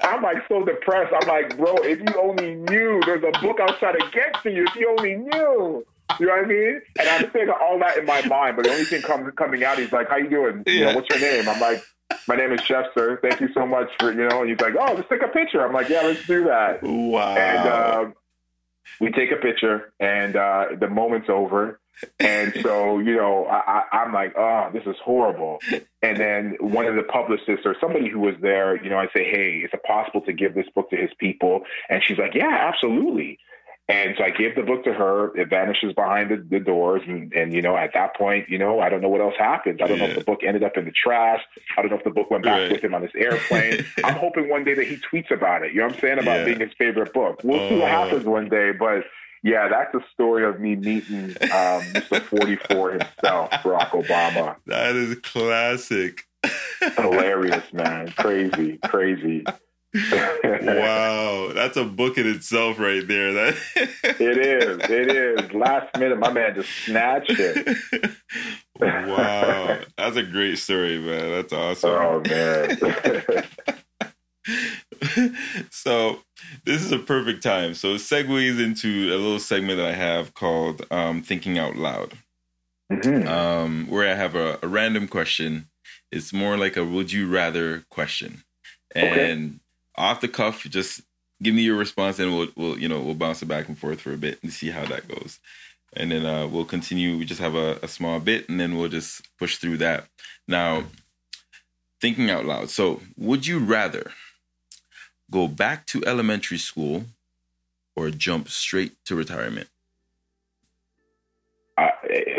I'm 0.00 0.22
like 0.22 0.36
so 0.48 0.64
depressed. 0.64 1.14
I'm 1.18 1.26
like, 1.28 1.56
bro, 1.56 1.76
if 1.78 1.98
you 1.98 2.20
only 2.20 2.54
knew, 2.56 3.00
there's 3.06 3.22
a 3.24 3.30
book 3.40 3.58
I 3.58 3.64
was 3.64 3.76
trying 3.78 3.98
to 3.98 4.06
get 4.12 4.34
to 4.42 4.50
you. 4.52 4.64
If 4.64 4.74
you 4.76 4.90
only 4.98 5.14
knew, 5.14 5.84
you 6.20 6.26
know 6.26 6.32
what 6.36 6.44
I 6.44 6.46
mean? 6.46 6.80
And 6.98 7.08
I'm 7.08 7.30
saying 7.32 7.48
all 7.48 7.78
that 7.78 7.96
in 7.96 8.04
my 8.04 8.20
mind, 8.26 8.56
but 8.56 8.64
the 8.66 8.72
only 8.72 8.84
thing 8.84 9.00
com- 9.02 9.30
coming 9.32 9.64
out, 9.64 9.78
is 9.78 9.90
like, 9.92 10.10
"How 10.10 10.16
you 10.16 10.28
doing? 10.28 10.62
You 10.66 10.72
Yeah. 10.74 10.90
know, 10.90 10.96
what's 10.96 11.08
your 11.08 11.20
name?" 11.20 11.48
I'm 11.48 11.58
like, 11.58 11.82
"My 12.28 12.36
name 12.36 12.52
is 12.52 12.62
Jeff, 12.62 12.86
sir. 12.96 13.18
Thank 13.22 13.40
you 13.40 13.48
so 13.54 13.66
much 13.66 13.90
for 13.98 14.12
you 14.12 14.28
know." 14.28 14.40
And 14.42 14.50
he's 14.50 14.60
like, 14.60 14.74
"Oh, 14.78 14.94
let's 14.94 15.08
take 15.08 15.22
a 15.22 15.28
picture." 15.28 15.64
I'm 15.64 15.72
like, 15.72 15.88
"Yeah, 15.88 16.02
let's 16.02 16.26
do 16.26 16.44
that." 16.44 16.82
wow. 16.82 17.36
And 17.36 17.68
uh, 17.68 18.10
we 19.00 19.10
take 19.10 19.30
a 19.32 19.36
picture, 19.36 19.92
and 20.00 20.36
uh, 20.36 20.66
the 20.78 20.88
moment's 20.88 21.28
over. 21.28 21.80
And 22.18 22.52
so, 22.60 22.98
you 22.98 23.14
know, 23.14 23.46
I, 23.46 23.84
I, 23.92 23.98
I'm 23.98 24.12
like, 24.12 24.34
oh, 24.36 24.68
this 24.72 24.82
is 24.84 24.96
horrible. 25.04 25.60
And 26.02 26.18
then 26.18 26.56
one 26.60 26.86
of 26.86 26.96
the 26.96 27.04
publicists 27.04 27.64
or 27.64 27.76
somebody 27.80 28.08
who 28.08 28.18
was 28.18 28.34
there, 28.42 28.82
you 28.82 28.90
know, 28.90 28.98
I 28.98 29.06
say, 29.14 29.24
hey, 29.24 29.62
is 29.64 29.70
it 29.72 29.82
possible 29.84 30.20
to 30.22 30.32
give 30.32 30.54
this 30.54 30.66
book 30.74 30.90
to 30.90 30.96
his 30.96 31.10
people? 31.18 31.60
And 31.88 32.02
she's 32.04 32.18
like, 32.18 32.34
yeah, 32.34 32.68
absolutely. 32.68 33.38
And 33.86 34.14
so 34.16 34.24
I 34.24 34.30
give 34.30 34.54
the 34.56 34.62
book 34.62 34.82
to 34.84 34.94
her. 34.94 35.36
It 35.36 35.50
vanishes 35.50 35.92
behind 35.92 36.30
the, 36.30 36.36
the 36.48 36.58
doors. 36.58 37.02
And, 37.06 37.30
and, 37.34 37.52
you 37.52 37.60
know, 37.60 37.76
at 37.76 37.90
that 37.92 38.16
point, 38.16 38.48
you 38.48 38.56
know, 38.56 38.80
I 38.80 38.88
don't 38.88 39.02
know 39.02 39.10
what 39.10 39.20
else 39.20 39.34
happens. 39.38 39.80
I 39.82 39.86
don't 39.86 39.98
know 39.98 40.06
if 40.06 40.16
the 40.16 40.24
book 40.24 40.40
ended 40.42 40.64
up 40.64 40.78
in 40.78 40.86
the 40.86 40.90
trash. 40.92 41.42
I 41.76 41.82
don't 41.82 41.90
know 41.90 41.98
if 41.98 42.04
the 42.04 42.10
book 42.10 42.30
went 42.30 42.44
back 42.44 42.60
Right. 42.62 42.72
with 42.72 42.82
him 42.82 42.94
on 42.94 43.02
his 43.02 43.10
airplane. 43.14 43.84
I'm 44.04 44.14
hoping 44.16 44.48
one 44.48 44.64
day 44.64 44.72
that 44.72 44.86
he 44.86 44.96
tweets 44.96 45.30
about 45.30 45.64
it. 45.64 45.72
You 45.72 45.80
know 45.80 45.88
what 45.88 45.96
I'm 45.96 46.00
saying? 46.00 46.18
About 46.18 46.38
Yeah. 46.38 46.44
being 46.46 46.60
his 46.60 46.72
favorite 46.78 47.12
book. 47.12 47.40
We'll 47.44 47.68
see 47.68 47.74
what 47.74 47.84
Oh. 47.90 47.94
happens 48.04 48.24
one 48.24 48.48
day. 48.48 48.72
But 48.72 49.04
yeah, 49.42 49.68
that's 49.68 49.94
a 49.94 50.00
story 50.14 50.46
of 50.46 50.60
me 50.60 50.76
meeting 50.76 51.36
um, 51.42 51.82
Mr. 51.92 52.22
44 52.22 52.90
himself, 52.92 53.50
Barack 53.50 53.90
Obama. 53.90 54.56
that 54.66 54.96
is 54.96 55.16
classic. 55.16 56.24
Hilarious, 56.96 57.70
man. 57.74 58.08
Crazy, 58.16 58.78
crazy. 58.84 59.44
Wow. 59.94 61.52
That's 61.54 61.76
a 61.76 61.84
book 61.84 62.18
in 62.18 62.26
itself 62.28 62.78
right 62.78 63.06
there. 63.06 63.32
That 63.32 63.56
It 64.04 64.38
is. 64.38 64.78
It 64.90 65.10
is. 65.10 65.52
Last 65.52 65.96
minute, 65.98 66.18
my 66.18 66.32
man 66.32 66.54
just 66.54 66.70
snatched 66.84 67.30
it. 67.38 68.12
wow. 68.80 69.78
That's 69.96 70.16
a 70.16 70.22
great 70.22 70.58
story, 70.58 70.98
man. 70.98 71.30
That's 71.30 71.52
awesome. 71.52 71.90
Oh 71.90 72.20
man. 72.28 72.78
so 75.70 76.18
this 76.64 76.82
is 76.82 76.92
a 76.92 76.98
perfect 76.98 77.42
time. 77.42 77.74
So 77.74 77.94
it 77.94 77.98
segues 78.00 78.62
into 78.62 79.08
a 79.12 79.16
little 79.16 79.38
segment 79.38 79.78
that 79.78 79.86
I 79.86 79.92
have 79.94 80.34
called 80.34 80.84
um, 80.90 81.22
Thinking 81.22 81.58
Out 81.58 81.76
Loud, 81.76 82.14
Mhm. 82.92 83.26
um, 83.26 83.86
where 83.88 84.10
I 84.10 84.14
have 84.14 84.34
a, 84.34 84.58
a 84.62 84.68
random 84.68 85.08
question. 85.08 85.68
It's 86.12 86.32
more 86.32 86.56
like 86.56 86.76
a 86.76 86.84
would 86.84 87.12
you 87.12 87.28
rather 87.28 87.84
question. 87.90 88.44
Okay. 88.96 89.52
Off 89.96 90.20
the 90.20 90.28
cuff, 90.28 90.64
just 90.64 91.02
give 91.42 91.54
me 91.54 91.62
your 91.62 91.76
response 91.76 92.18
and 92.18 92.36
we'll, 92.36 92.48
we'll 92.56 92.78
you 92.78 92.88
know, 92.88 93.00
we'll 93.00 93.14
bounce 93.14 93.42
it 93.42 93.46
back 93.46 93.68
and 93.68 93.78
forth 93.78 94.00
for 94.00 94.12
a 94.12 94.16
bit 94.16 94.42
and 94.42 94.52
see 94.52 94.70
how 94.70 94.84
that 94.86 95.06
goes. 95.08 95.38
And 95.92 96.10
then 96.10 96.26
uh, 96.26 96.48
we'll 96.48 96.64
continue. 96.64 97.16
We 97.16 97.24
just 97.24 97.40
have 97.40 97.54
a, 97.54 97.78
a 97.82 97.88
small 97.88 98.18
bit 98.18 98.48
and 98.48 98.58
then 98.58 98.76
we'll 98.76 98.88
just 98.88 99.28
push 99.38 99.58
through 99.58 99.76
that. 99.78 100.06
Now, 100.48 100.84
thinking 102.00 102.30
out 102.30 102.44
loud. 102.44 102.70
So, 102.70 103.00
would 103.16 103.46
you 103.46 103.58
rather 103.58 104.10
go 105.30 105.48
back 105.48 105.86
to 105.86 106.04
elementary 106.04 106.58
school 106.58 107.04
or 107.94 108.10
jump 108.10 108.48
straight 108.48 108.92
to 109.04 109.14
retirement? 109.14 109.68
Uh, 111.78 111.88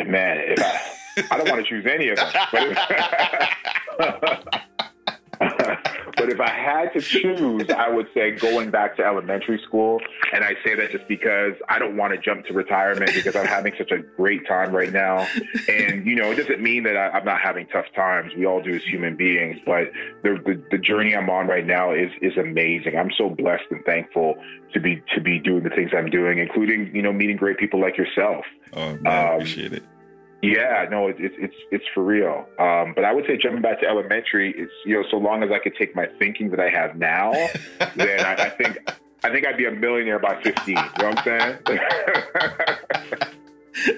man, 0.06 0.38
if 0.46 0.60
I, 0.62 0.82
I 1.32 1.38
don't 1.38 1.50
want 1.50 1.66
to 1.66 1.70
choose 1.70 1.86
any 1.86 2.10
of 2.10 2.18
them. 2.18 2.32
But 6.26 6.34
if, 6.34 6.40
I 6.42 6.50
had 6.50 6.92
to 6.94 7.02
choose, 7.02 7.70
I 7.70 7.88
would 7.88 8.08
say 8.16 8.32
going 8.32 8.72
back 8.72 8.98
to 8.98 9.06
elementary 9.06 9.62
school. 9.64 10.02
And 10.34 10.44
I 10.44 10.56
say 10.64 10.74
that 10.74 10.90
just 10.92 11.08
because 11.08 11.54
I 11.70 11.78
don't 11.78 11.98
want 11.98 12.14
to 12.14 12.20
jump 12.20 12.48
to 12.48 12.54
retirement 12.54 13.12
because 13.14 13.36
I'm 13.36 13.46
having 13.46 13.74
such 13.78 13.92
a 13.92 14.00
great 14.00 14.48
time 14.48 14.76
right 14.76 14.92
now. 14.92 15.28
And, 15.70 16.04
you 16.04 16.16
know, 16.16 16.32
it 16.32 16.36
doesn't 16.36 16.62
mean 16.62 16.82
that 16.84 16.98
I, 16.98 17.10
I'm 17.10 17.26
not 17.26 17.42
having 17.42 17.68
tough 17.68 17.86
times. 17.96 18.34
We 18.36 18.48
all 18.48 18.60
do 18.60 18.74
as 18.74 18.84
human 18.84 19.16
beings. 19.16 19.60
But 19.68 19.92
the, 20.24 20.42
the, 20.46 20.64
the 20.72 20.78
journey 20.80 21.16
I'm 21.16 21.30
on 21.30 21.46
right 21.46 21.66
now 21.66 21.94
is, 21.94 22.10
is 22.24 22.36
amazing. 22.38 22.98
I'm 22.98 23.12
so 23.16 23.30
blessed 23.30 23.66
and 23.70 23.86
thankful 23.86 24.36
to 24.74 24.80
be 24.80 25.04
to 25.14 25.22
be 25.22 25.38
doing 25.40 25.64
the 25.64 25.70
things 25.70 25.92
I'm 25.96 26.10
doing, 26.10 26.40
including, 26.40 26.94
you 26.96 27.04
know, 27.04 27.14
meeting 27.14 27.38
great 27.38 27.60
people 27.60 27.80
like 27.80 27.98
yourself. 27.98 28.46
Oh, 28.74 28.96
man, 28.98 29.08
I 29.08 29.28
Um, 29.30 29.36
appreciate 29.36 29.74
it. 29.74 29.84
Yeah, 30.46 30.86
no, 30.90 31.08
it's 31.08 31.20
it's 31.20 31.36
it's 31.40 31.56
it's 31.72 31.86
for 31.94 32.04
real. 32.04 32.46
Um, 32.60 32.94
but 32.94 33.04
I 33.04 33.14
would 33.14 33.26
say 33.26 33.38
jumping 33.38 33.62
back 33.62 33.80
to 33.82 33.88
elementary, 33.88 34.54
it's 34.56 34.72
you 34.86 34.96
know, 34.96 35.04
so 35.10 35.18
long 35.18 35.44
as 35.44 35.52
I 35.52 35.60
could 35.60 35.76
take 35.76 35.96
my 35.96 36.08
thinking 36.20 36.52
that 36.52 36.60
I 36.60 36.70
have 36.70 36.96
now, 36.96 37.32
then 37.96 38.20
I, 38.20 38.46
I 38.46 38.50
think 38.50 38.78
I 39.24 39.32
think 39.32 39.48
I'd 39.48 39.58
be 39.58 39.66
a 39.66 39.72
millionaire 39.72 40.20
by 40.20 40.42
fifteen. 40.42 40.78
You 40.78 40.84
know 41.00 41.10
what 41.10 41.28
I'm 41.28 41.34
saying? 41.40 41.58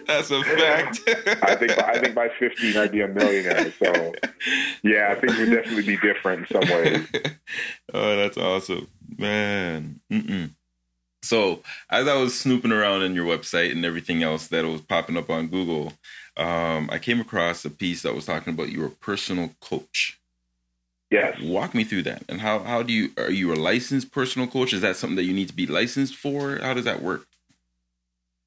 That's 0.07 0.31
a 0.31 0.43
fact. 0.43 1.01
I 1.43 1.55
think 1.55 1.83
I 1.83 1.99
think 1.99 2.15
by 2.15 2.29
fifteen 2.39 2.77
I'd 2.77 2.91
be 2.91 3.01
a 3.01 3.07
millionaire. 3.07 3.71
So 3.77 4.13
yeah, 4.83 5.09
I 5.11 5.15
things 5.15 5.37
would 5.37 5.51
definitely 5.51 5.85
be 5.85 5.97
different 5.97 6.49
in 6.49 6.61
some 6.61 6.69
ways. 6.69 7.07
oh, 7.93 8.15
that's 8.15 8.37
awesome, 8.37 8.87
man. 9.17 9.99
Mm-mm. 10.11 10.51
So, 11.23 11.61
as 11.89 12.07
I 12.07 12.15
was 12.15 12.39
snooping 12.39 12.71
around 12.71 13.01
in 13.01 13.13
your 13.13 13.25
website 13.25 13.71
and 13.71 13.83
everything 13.83 14.23
else 14.23 14.47
that 14.47 14.63
was 14.63 14.81
popping 14.81 15.17
up 15.17 15.29
on 15.29 15.47
Google, 15.47 15.91
um, 16.37 16.89
I 16.91 16.99
came 16.99 17.19
across 17.19 17.65
a 17.65 17.69
piece 17.69 18.03
that 18.03 18.13
was 18.13 18.25
talking 18.25 18.53
about 18.53 18.69
your 18.69 18.89
personal 18.89 19.51
coach. 19.59 20.19
Yes. 21.09 21.39
Walk 21.41 21.73
me 21.73 21.83
through 21.83 22.03
that. 22.03 22.23
And 22.27 22.41
how 22.41 22.59
how 22.59 22.83
do 22.83 22.91
you 22.91 23.11
are 23.17 23.31
you 23.31 23.53
a 23.53 23.55
licensed 23.55 24.11
personal 24.11 24.47
coach? 24.47 24.73
Is 24.73 24.81
that 24.81 24.97
something 24.97 25.15
that 25.15 25.23
you 25.23 25.33
need 25.33 25.47
to 25.47 25.55
be 25.55 25.65
licensed 25.65 26.15
for? 26.15 26.57
How 26.57 26.73
does 26.73 26.85
that 26.85 27.01
work? 27.01 27.25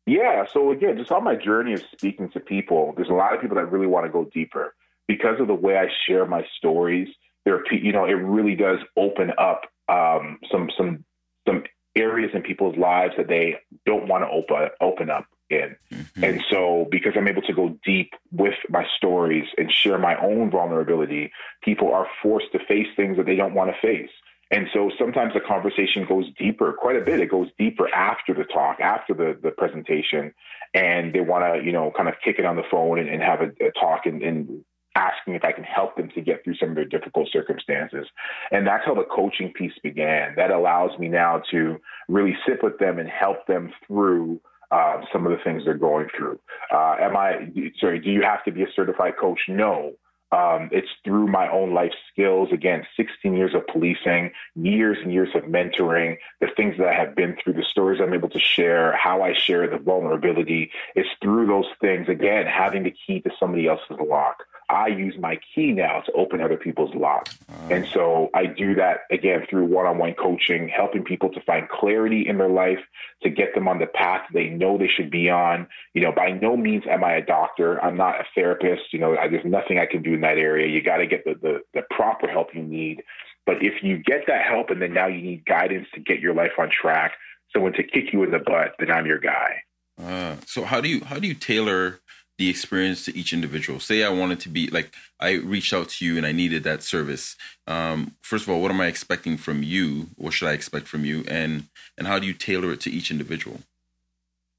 Yeah. 0.06 0.44
So 0.52 0.70
again, 0.70 0.98
just 0.98 1.10
on 1.10 1.24
my 1.24 1.36
journey 1.36 1.72
of 1.72 1.82
speaking 1.92 2.28
to 2.30 2.40
people, 2.40 2.92
there's 2.96 3.08
a 3.08 3.14
lot 3.14 3.34
of 3.34 3.40
people 3.40 3.56
that 3.56 3.70
really 3.70 3.86
want 3.86 4.06
to 4.06 4.12
go 4.12 4.24
deeper 4.32 4.74
because 5.06 5.40
of 5.40 5.46
the 5.46 5.54
way 5.54 5.76
I 5.76 5.88
share 6.06 6.26
my 6.26 6.44
stories. 6.58 7.08
There, 7.44 7.54
are, 7.56 7.64
you 7.72 7.92
know, 7.92 8.04
it 8.04 8.12
really 8.12 8.54
does 8.54 8.78
open 8.96 9.32
up 9.38 9.62
um, 9.88 10.38
some 10.52 10.70
some 10.76 11.04
some 11.46 11.64
areas 11.96 12.30
in 12.34 12.42
people's 12.42 12.76
lives 12.76 13.14
that 13.16 13.28
they 13.28 13.56
don't 13.86 14.06
want 14.06 14.24
to 14.24 14.30
open 14.30 14.68
open 14.80 15.10
up 15.10 15.24
in. 15.50 15.76
Mhm. 15.92 16.22
And 16.22 16.44
so, 16.50 16.86
because 16.90 17.12
I'm 17.16 17.28
able 17.28 17.42
to 17.42 17.52
go 17.52 17.76
deep 17.84 18.14
with 18.32 18.54
my 18.68 18.86
stories 18.96 19.46
and 19.58 19.70
share 19.72 19.98
my 19.98 20.16
own 20.20 20.50
vulnerability, 20.50 21.32
people 21.62 21.92
are 21.92 22.06
forced 22.22 22.52
to 22.52 22.58
face 22.60 22.88
things 22.96 23.16
that 23.16 23.26
they 23.26 23.36
don't 23.36 23.54
want 23.54 23.70
to 23.70 23.80
face. 23.80 24.10
And 24.52 24.66
so 24.72 24.90
sometimes 24.98 25.32
the 25.32 25.40
conversation 25.40 26.04
goes 26.08 26.26
deeper, 26.36 26.72
quite 26.72 26.96
a 26.96 27.00
bit. 27.00 27.20
It 27.20 27.30
goes 27.30 27.48
deeper 27.56 27.88
after 27.94 28.34
the 28.34 28.44
talk, 28.44 28.80
after 28.80 29.14
the, 29.14 29.38
the 29.40 29.52
presentation. 29.52 30.34
And 30.74 31.12
they 31.12 31.20
want 31.20 31.44
to, 31.44 31.64
you 31.64 31.72
know, 31.72 31.92
kind 31.96 32.08
of 32.08 32.14
kick 32.24 32.36
it 32.38 32.44
on 32.44 32.56
the 32.56 32.64
phone 32.68 32.98
and, 32.98 33.08
and 33.08 33.22
have 33.22 33.40
a, 33.42 33.50
a 33.64 33.70
talk 33.78 34.06
and, 34.06 34.22
and 34.22 34.64
asking 34.96 35.34
if 35.34 35.44
I 35.44 35.52
can 35.52 35.62
help 35.62 35.96
them 35.96 36.10
to 36.16 36.20
get 36.20 36.42
through 36.42 36.56
some 36.56 36.70
of 36.70 36.74
their 36.74 36.84
difficult 36.84 37.28
circumstances. 37.32 38.06
And 38.50 38.66
that's 38.66 38.84
how 38.84 38.94
the 38.94 39.04
coaching 39.04 39.52
piece 39.52 39.78
began. 39.84 40.34
That 40.36 40.50
allows 40.50 40.98
me 40.98 41.06
now 41.06 41.42
to 41.52 41.80
really 42.08 42.36
sit 42.46 42.60
with 42.62 42.78
them 42.78 42.98
and 42.98 43.08
help 43.08 43.46
them 43.46 43.72
through 43.86 44.40
uh, 44.70 45.02
some 45.12 45.26
of 45.26 45.32
the 45.32 45.42
things 45.42 45.64
they're 45.64 45.74
going 45.74 46.08
through. 46.16 46.38
Uh, 46.72 46.96
am 47.00 47.16
I, 47.16 47.50
sorry, 47.78 47.98
do 47.98 48.10
you 48.10 48.22
have 48.22 48.44
to 48.44 48.52
be 48.52 48.62
a 48.62 48.72
certified 48.74 49.14
coach? 49.18 49.40
No. 49.48 49.94
Um, 50.32 50.68
it's 50.70 50.88
through 51.04 51.26
my 51.26 51.50
own 51.50 51.74
life 51.74 51.92
skills. 52.12 52.50
Again, 52.52 52.86
16 52.96 53.34
years 53.34 53.52
of 53.52 53.66
policing, 53.66 54.30
years 54.54 54.98
and 55.02 55.12
years 55.12 55.30
of 55.34 55.42
mentoring, 55.44 56.18
the 56.40 56.46
things 56.56 56.76
that 56.78 56.86
I 56.86 56.94
have 56.94 57.16
been 57.16 57.36
through, 57.42 57.54
the 57.54 57.64
stories 57.68 58.00
I'm 58.00 58.14
able 58.14 58.28
to 58.28 58.38
share, 58.38 58.96
how 58.96 59.22
I 59.22 59.32
share 59.32 59.68
the 59.68 59.78
vulnerability. 59.78 60.70
It's 60.94 61.08
through 61.20 61.48
those 61.48 61.66
things, 61.80 62.08
again, 62.08 62.46
having 62.46 62.84
the 62.84 62.94
key 63.06 63.20
to 63.22 63.30
somebody 63.40 63.66
else's 63.66 63.96
lock. 64.08 64.44
I 64.70 64.86
use 64.86 65.16
my 65.18 65.38
key 65.54 65.72
now 65.72 66.00
to 66.00 66.12
open 66.12 66.40
other 66.40 66.56
people's 66.56 66.94
locks. 66.94 67.36
Uh, 67.48 67.74
and 67.74 67.86
so 67.92 68.30
I 68.34 68.46
do 68.46 68.74
that 68.76 69.00
again 69.10 69.44
through 69.50 69.66
one 69.66 69.86
on 69.86 69.98
one 69.98 70.14
coaching, 70.14 70.68
helping 70.68 71.02
people 71.02 71.28
to 71.30 71.40
find 71.40 71.68
clarity 71.68 72.26
in 72.28 72.38
their 72.38 72.48
life, 72.48 72.78
to 73.22 73.30
get 73.30 73.54
them 73.54 73.66
on 73.66 73.78
the 73.78 73.86
path 73.86 74.22
they 74.32 74.48
know 74.48 74.78
they 74.78 74.88
should 74.88 75.10
be 75.10 75.28
on. 75.28 75.66
You 75.94 76.02
know, 76.02 76.12
by 76.12 76.30
no 76.30 76.56
means 76.56 76.84
am 76.88 77.02
I 77.02 77.14
a 77.14 77.24
doctor. 77.24 77.82
I'm 77.84 77.96
not 77.96 78.20
a 78.20 78.24
therapist. 78.34 78.92
You 78.92 79.00
know, 79.00 79.16
I, 79.16 79.28
there's 79.28 79.44
nothing 79.44 79.78
I 79.78 79.86
can 79.86 80.02
do 80.02 80.14
in 80.14 80.20
that 80.20 80.38
area. 80.38 80.68
You 80.68 80.82
got 80.82 80.98
to 80.98 81.06
get 81.06 81.24
the, 81.24 81.34
the, 81.34 81.60
the 81.74 81.82
proper 81.90 82.28
help 82.28 82.54
you 82.54 82.62
need. 82.62 83.02
But 83.46 83.62
if 83.62 83.82
you 83.82 83.98
get 83.98 84.26
that 84.28 84.44
help 84.44 84.70
and 84.70 84.80
then 84.80 84.92
now 84.92 85.08
you 85.08 85.20
need 85.20 85.44
guidance 85.44 85.88
to 85.94 86.00
get 86.00 86.20
your 86.20 86.34
life 86.34 86.52
on 86.58 86.70
track, 86.70 87.12
someone 87.52 87.72
to 87.72 87.82
kick 87.82 88.12
you 88.12 88.22
in 88.22 88.30
the 88.30 88.38
butt, 88.38 88.74
then 88.78 88.90
I'm 88.90 89.06
your 89.06 89.18
guy. 89.18 89.62
Uh, 90.00 90.36
so 90.46 90.64
how 90.64 90.80
do 90.80 90.88
you 90.88 91.04
how 91.04 91.18
do 91.18 91.26
you 91.26 91.34
tailor 91.34 92.00
the 92.40 92.48
experience 92.48 93.04
to 93.04 93.14
each 93.14 93.34
individual. 93.34 93.78
Say 93.80 94.02
I 94.02 94.08
wanted 94.08 94.40
to 94.40 94.48
be 94.48 94.68
like 94.68 94.94
I 95.20 95.32
reached 95.32 95.74
out 95.74 95.90
to 95.90 96.06
you 96.06 96.16
and 96.16 96.24
I 96.24 96.32
needed 96.32 96.64
that 96.64 96.82
service. 96.82 97.36
Um, 97.66 98.16
first 98.22 98.44
of 98.44 98.50
all, 98.50 98.62
what 98.62 98.70
am 98.70 98.80
I 98.80 98.86
expecting 98.86 99.36
from 99.36 99.62
you? 99.62 100.06
What 100.16 100.32
should 100.32 100.48
I 100.48 100.54
expect 100.54 100.88
from 100.88 101.04
you? 101.04 101.22
And 101.28 101.64
and 101.98 102.06
how 102.06 102.18
do 102.18 102.26
you 102.26 102.32
tailor 102.32 102.72
it 102.72 102.80
to 102.80 102.90
each 102.90 103.10
individual? 103.10 103.60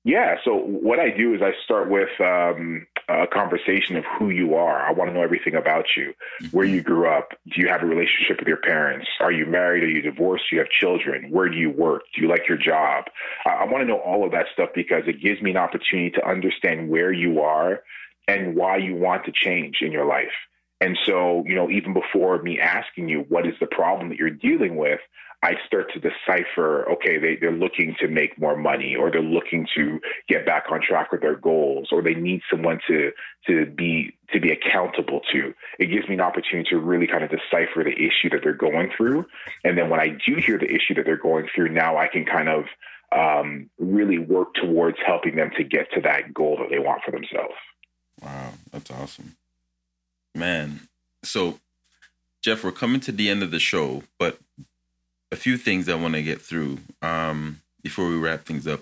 Yeah. 0.03 0.35
So 0.45 0.57
what 0.57 0.99
I 0.99 1.09
do 1.09 1.33
is 1.33 1.41
I 1.41 1.53
start 1.65 1.89
with 1.89 2.09
um, 2.19 2.85
a 3.11 3.27
conversation 3.27 3.97
of 3.97 4.03
who 4.17 4.29
you 4.29 4.55
are. 4.55 4.81
I 4.81 4.91
want 4.91 5.09
to 5.09 5.13
know 5.13 5.21
everything 5.21 5.55
about 5.55 5.85
you, 5.95 6.13
mm-hmm. 6.41 6.55
where 6.55 6.65
you 6.65 6.81
grew 6.81 7.07
up. 7.07 7.29
Do 7.53 7.61
you 7.61 7.67
have 7.67 7.83
a 7.83 7.85
relationship 7.85 8.39
with 8.39 8.47
your 8.47 8.57
parents? 8.57 9.07
Are 9.19 9.31
you 9.31 9.45
married? 9.45 9.83
Are 9.83 9.89
you 9.89 10.01
divorced? 10.01 10.45
Do 10.49 10.55
you 10.55 10.61
have 10.61 10.69
children? 10.69 11.29
Where 11.31 11.49
do 11.49 11.57
you 11.57 11.69
work? 11.69 12.03
Do 12.15 12.21
you 12.21 12.27
like 12.27 12.47
your 12.47 12.57
job? 12.57 13.05
I, 13.45 13.49
I 13.49 13.63
want 13.65 13.81
to 13.81 13.85
know 13.85 13.99
all 13.99 14.25
of 14.25 14.31
that 14.31 14.47
stuff 14.53 14.69
because 14.73 15.03
it 15.07 15.21
gives 15.21 15.41
me 15.41 15.51
an 15.51 15.57
opportunity 15.57 16.11
to 16.11 16.27
understand 16.27 16.89
where 16.89 17.11
you 17.11 17.41
are 17.41 17.81
and 18.27 18.55
why 18.55 18.77
you 18.77 18.95
want 18.95 19.25
to 19.25 19.31
change 19.31 19.77
in 19.81 19.91
your 19.91 20.05
life. 20.05 20.31
And 20.79 20.97
so, 21.05 21.43
you 21.45 21.55
know, 21.55 21.69
even 21.69 21.93
before 21.93 22.41
me 22.41 22.59
asking 22.59 23.07
you 23.07 23.25
what 23.29 23.45
is 23.45 23.53
the 23.59 23.67
problem 23.67 24.09
that 24.09 24.17
you're 24.17 24.31
dealing 24.31 24.75
with, 24.77 24.99
I 25.43 25.55
start 25.65 25.91
to 25.93 25.99
decipher, 25.99 26.87
okay, 26.91 27.17
they, 27.17 27.35
they're 27.35 27.51
looking 27.51 27.95
to 27.99 28.07
make 28.07 28.39
more 28.39 28.55
money 28.55 28.95
or 28.95 29.09
they're 29.09 29.23
looking 29.23 29.67
to 29.75 29.99
get 30.29 30.45
back 30.45 30.65
on 30.69 30.81
track 30.87 31.11
with 31.11 31.21
their 31.21 31.35
goals 31.35 31.89
or 31.91 32.03
they 32.03 32.13
need 32.13 32.41
someone 32.49 32.79
to 32.87 33.11
to 33.47 33.65
be 33.65 34.15
to 34.31 34.39
be 34.39 34.51
accountable 34.51 35.21
to. 35.31 35.53
It 35.79 35.87
gives 35.87 36.07
me 36.07 36.13
an 36.13 36.21
opportunity 36.21 36.69
to 36.69 36.77
really 36.77 37.07
kind 37.07 37.23
of 37.23 37.31
decipher 37.31 37.83
the 37.83 37.93
issue 37.93 38.29
that 38.31 38.41
they're 38.43 38.53
going 38.53 38.91
through. 38.95 39.25
And 39.63 39.77
then 39.77 39.89
when 39.89 39.99
I 39.99 40.09
do 40.09 40.35
hear 40.35 40.59
the 40.59 40.69
issue 40.69 40.93
that 40.95 41.05
they're 41.05 41.17
going 41.17 41.47
through, 41.53 41.69
now 41.69 41.97
I 41.97 42.07
can 42.07 42.23
kind 42.23 42.47
of 42.47 42.65
um, 43.11 43.69
really 43.79 44.19
work 44.19 44.53
towards 44.53 44.97
helping 45.05 45.35
them 45.35 45.49
to 45.57 45.63
get 45.63 45.91
to 45.93 46.01
that 46.01 46.33
goal 46.33 46.57
that 46.59 46.69
they 46.69 46.79
want 46.79 47.01
for 47.03 47.11
themselves. 47.11 47.55
Wow, 48.21 48.53
that's 48.71 48.91
awesome. 48.91 49.35
Man. 50.35 50.81
So 51.23 51.59
Jeff, 52.41 52.63
we're 52.63 52.71
coming 52.71 53.01
to 53.01 53.11
the 53.11 53.29
end 53.29 53.43
of 53.43 53.51
the 53.51 53.59
show, 53.59 54.03
but 54.17 54.39
a 55.31 55.35
few 55.35 55.57
things 55.57 55.87
I 55.87 55.95
want 55.95 56.13
to 56.15 56.23
get 56.23 56.41
through 56.41 56.79
um, 57.01 57.61
before 57.81 58.07
we 58.07 58.17
wrap 58.17 58.45
things 58.45 58.67
up. 58.67 58.81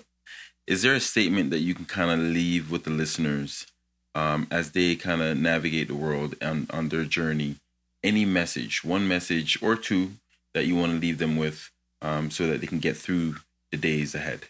Is 0.66 0.82
there 0.82 0.94
a 0.94 1.00
statement 1.00 1.50
that 1.50 1.60
you 1.60 1.74
can 1.74 1.84
kind 1.84 2.10
of 2.10 2.18
leave 2.18 2.70
with 2.70 2.84
the 2.84 2.90
listeners 2.90 3.66
um, 4.14 4.46
as 4.50 4.72
they 4.72 4.96
kind 4.96 5.22
of 5.22 5.36
navigate 5.36 5.88
the 5.88 5.94
world 5.94 6.34
on, 6.42 6.66
on 6.70 6.88
their 6.88 7.04
journey? 7.04 7.56
Any 8.02 8.24
message, 8.24 8.84
one 8.84 9.06
message 9.06 9.62
or 9.62 9.76
two 9.76 10.12
that 10.54 10.66
you 10.66 10.76
want 10.76 10.92
to 10.92 10.98
leave 10.98 11.18
them 11.18 11.36
with 11.36 11.70
um, 12.02 12.30
so 12.30 12.46
that 12.46 12.60
they 12.60 12.66
can 12.66 12.78
get 12.78 12.96
through 12.96 13.36
the 13.70 13.76
days 13.76 14.14
ahead? 14.14 14.46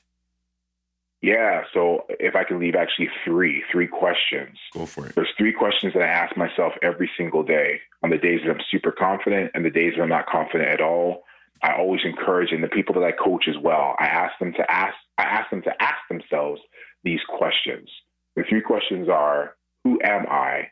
Yeah. 1.22 1.64
So 1.74 2.06
if 2.08 2.34
I 2.34 2.44
can 2.44 2.58
leave 2.58 2.74
actually 2.74 3.10
three, 3.24 3.62
three 3.70 3.86
questions. 3.86 4.56
Go 4.72 4.86
for 4.86 5.06
it. 5.06 5.14
There's 5.14 5.28
three 5.36 5.52
questions 5.52 5.92
that 5.92 6.02
I 6.02 6.06
ask 6.06 6.36
myself 6.36 6.72
every 6.82 7.10
single 7.16 7.42
day 7.42 7.80
on 8.02 8.10
the 8.10 8.16
days 8.16 8.40
that 8.44 8.50
I'm 8.50 8.62
super 8.70 8.92
confident 8.92 9.50
and 9.54 9.64
the 9.64 9.70
days 9.70 9.94
that 9.96 10.02
I'm 10.02 10.08
not 10.08 10.26
confident 10.26 10.70
at 10.70 10.80
all. 10.80 11.24
I 11.62 11.74
always 11.76 12.00
encourage, 12.04 12.52
and 12.52 12.64
the 12.64 12.68
people 12.68 12.94
that 12.94 13.04
I 13.04 13.12
coach 13.12 13.46
as 13.48 13.56
well, 13.62 13.94
I 13.98 14.06
ask 14.06 14.38
them 14.38 14.52
to 14.54 14.70
ask, 14.70 14.94
I 15.18 15.24
ask 15.24 15.50
them 15.50 15.62
to 15.62 15.82
ask 15.82 15.98
themselves 16.08 16.60
these 17.04 17.20
questions. 17.28 17.88
The 18.34 18.44
three 18.48 18.62
questions 18.62 19.08
are, 19.08 19.56
who 19.84 20.00
am 20.02 20.26
I? 20.30 20.70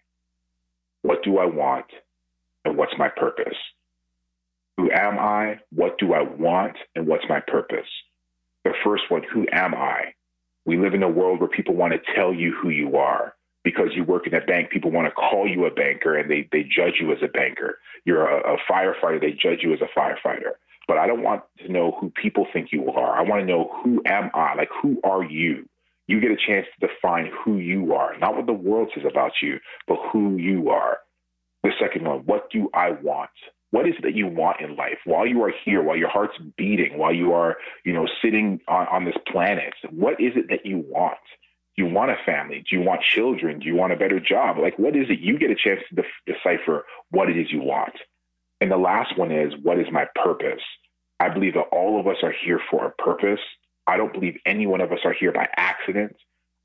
What 1.02 1.23
do 1.23 1.39
I 1.39 1.44
want? 1.44 1.86
And 2.65 2.77
what's 2.77 2.97
my 2.98 3.09
purpose? 3.09 3.56
Who 4.78 4.90
am 4.90 5.19
I? 5.19 5.60
What 5.70 5.98
do 5.98 6.15
I 6.15 6.23
want? 6.23 6.77
And 6.94 7.06
what's 7.06 7.24
my 7.28 7.40
purpose? 7.40 7.89
The 8.65 8.73
first 8.85 9.05
one, 9.10 9.23
who 9.23 9.47
am 9.52 9.74
I? 9.74 10.15
We 10.65 10.78
live 10.78 10.94
in 10.94 11.02
a 11.02 11.09
world 11.09 11.40
where 11.40 11.48
people 11.48 11.74
want 11.74 11.93
to 11.93 12.15
tell 12.15 12.32
you 12.32 12.55
who 12.55 12.70
you 12.70 12.97
are 12.97 13.35
because 13.62 13.89
you 13.94 14.05
work 14.05 14.27
in 14.27 14.35
a 14.35 14.40
bank, 14.40 14.70
people 14.70 14.90
want 14.90 15.06
to 15.06 15.12
call 15.12 15.47
you 15.47 15.66
a 15.66 15.70
banker 15.70 16.16
and 16.16 16.31
they, 16.31 16.48
they 16.52 16.62
judge 16.62 16.94
you 17.01 17.12
as 17.12 17.19
a 17.23 17.28
banker. 17.28 17.78
You're 18.05 18.27
a, 18.27 18.55
a 18.55 18.56
firefighter, 18.70 19.20
they 19.20 19.32
judge 19.32 19.60
you 19.62 19.73
as 19.74 19.81
a 19.81 19.98
firefighter 19.98 20.52
but 20.89 20.98
I 20.98 21.06
don't 21.06 21.23
want 21.23 21.43
to 21.59 21.70
know 21.70 21.97
who 22.01 22.10
people 22.10 22.47
think 22.52 22.69
you 22.73 22.90
are. 22.90 23.16
I 23.16 23.23
want 23.23 23.43
to 23.43 23.47
know 23.47 23.70
who 23.85 24.02
am 24.06 24.31
I? 24.35 24.55
Like, 24.55 24.70
who 24.82 24.98
are 25.05 25.23
you? 25.23 25.69
You 26.09 26.20
get 26.20 26.31
a 26.31 26.36
chance 26.36 26.66
to 26.81 26.89
define 26.89 27.31
who 27.44 27.59
you 27.59 27.94
are, 27.94 28.19
not 28.19 28.35
what 28.35 28.47
the 28.47 28.55
world 28.55 28.90
says 28.94 29.05
about 29.09 29.32
you, 29.43 29.59
but 29.86 29.98
who 30.10 30.36
you 30.36 30.70
are. 30.70 30.98
The 31.62 31.70
second 31.78 32.06
one, 32.09 32.20
what 32.20 32.51
do 32.51 32.70
I 32.73 32.93
want? 32.93 33.31
What 33.70 33.86
is 33.86 33.94
it 33.98 34.02
that 34.02 34.15
you 34.15 34.27
want 34.27 34.62
in 34.62 34.77
life 34.77 34.97
while 35.05 35.27
you 35.27 35.43
are 35.44 35.52
here, 35.65 35.82
while 35.82 35.98
your 35.98 36.09
heart's 36.09 36.39
beating, 36.56 36.97
while 36.97 37.12
you 37.12 37.35
are, 37.35 37.56
you 37.85 37.93
know, 37.93 38.09
sitting 38.23 38.60
on, 38.66 38.86
on 38.86 39.05
this 39.05 39.16
planet? 39.31 39.74
What 39.90 40.15
is 40.15 40.32
it 40.36 40.48
that 40.48 40.65
you 40.65 40.82
want? 40.89 41.19
Do 41.77 41.85
you 41.85 41.93
want 41.93 42.10
a 42.10 42.16
family? 42.24 42.65
Do 42.69 42.77
you 42.77 42.82
want 42.82 43.02
children? 43.02 43.59
Do 43.59 43.66
you 43.66 43.77
want 43.77 43.93
a 43.93 43.97
better 43.97 44.19
job? 44.19 44.56
Like, 44.59 44.78
what 44.78 44.97
is 44.97 45.10
it? 45.10 45.20
You 45.20 45.39
get 45.39 45.51
a 45.51 45.55
chance 45.55 45.81
to 45.90 45.97
de- 45.97 46.32
decipher 46.32 46.86
what 47.10 47.28
it 47.28 47.36
is 47.36 47.52
you 47.52 47.60
want. 47.60 47.93
And 48.60 48.70
the 48.70 48.76
last 48.76 49.16
one 49.16 49.30
is, 49.30 49.52
what 49.62 49.78
is 49.78 49.86
my 49.93 50.06
purpose? 50.14 50.62
I 51.20 51.28
believe 51.28 51.55
that 51.55 51.68
all 51.72 51.98
of 51.98 52.06
us 52.06 52.16
are 52.22 52.35
here 52.44 52.60
for 52.70 52.86
a 52.86 53.02
purpose. 53.02 53.40
I 53.86 53.97
don't 53.97 54.12
believe 54.12 54.39
any 54.47 54.66
one 54.66 54.80
of 54.80 54.93
us 54.93 55.01
are 55.05 55.12
here 55.12 55.32
by 55.32 55.48
accident. 55.56 56.16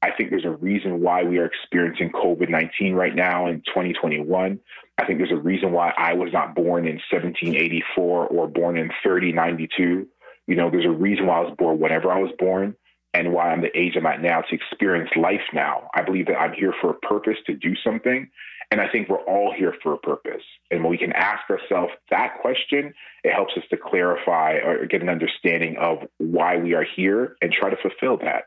I 0.02 0.12
think 0.12 0.32
there's 0.32 0.46
a 0.46 0.52
reason 0.52 1.02
why 1.02 1.24
we 1.24 1.38
are 1.38 1.46
experiencing 1.46 2.12
COVID 2.12 2.50
19 2.50 2.94
right 2.94 3.16
now 3.16 3.48
in 3.48 3.60
2021. 3.62 4.60
I 4.98 5.06
think 5.06 5.18
there's 5.18 5.32
a 5.32 5.38
reason 5.38 5.72
why 5.72 5.94
I 5.98 6.14
was 6.14 6.34
not 6.34 6.56
born 6.56 6.86
in 6.86 7.00
1784 7.10 8.28
or 8.28 8.48
born 8.48 8.78
in 8.78 8.92
3092. 9.02 10.06
You 10.46 10.56
know, 10.56 10.70
there's 10.70 10.86
a 10.86 10.92
reason 10.92 11.28
why 11.28 11.38
I 11.38 11.42
was 11.42 11.56
born 11.58 11.80
whenever 11.80 12.12
I 12.12 12.20
was 12.20 12.32
born 12.38 12.76
and 13.14 13.32
why 13.32 13.52
I'm 13.52 13.62
the 13.62 13.76
age 13.78 13.94
I'm 13.96 14.06
at 14.06 14.22
now 14.22 14.42
to 14.42 14.56
experience 14.56 15.10
life 15.16 15.42
now. 15.54 15.90
I 15.96 16.02
believe 16.02 16.26
that 16.28 16.36
I'm 16.36 16.54
here 16.54 16.74
for 16.82 16.90
a 16.90 16.96
purpose 16.96 17.38
to 17.48 17.54
do 17.56 17.74
something. 17.84 18.30
And 18.74 18.82
I 18.82 18.90
think 18.90 19.08
we're 19.08 19.18
all 19.18 19.54
here 19.56 19.76
for 19.84 19.94
a 19.94 20.00
purpose. 20.00 20.42
And 20.72 20.82
when 20.82 20.90
we 20.90 20.98
can 20.98 21.12
ask 21.12 21.48
ourselves 21.48 21.94
that 22.10 22.40
question, 22.42 22.92
it 23.24 23.32
helps 23.32 23.54
us 23.56 23.62
to 23.70 23.78
clarify 23.78 24.54
or 24.54 24.88
get 24.88 25.04
an 25.04 25.10
understanding 25.10 25.78
of 25.78 26.00
why 26.18 26.58
we 26.58 26.74
are 26.74 26.84
here 26.96 27.36
and 27.40 27.54
try 27.54 27.70
to 27.70 27.78
fulfill 27.78 28.18
that. 28.26 28.46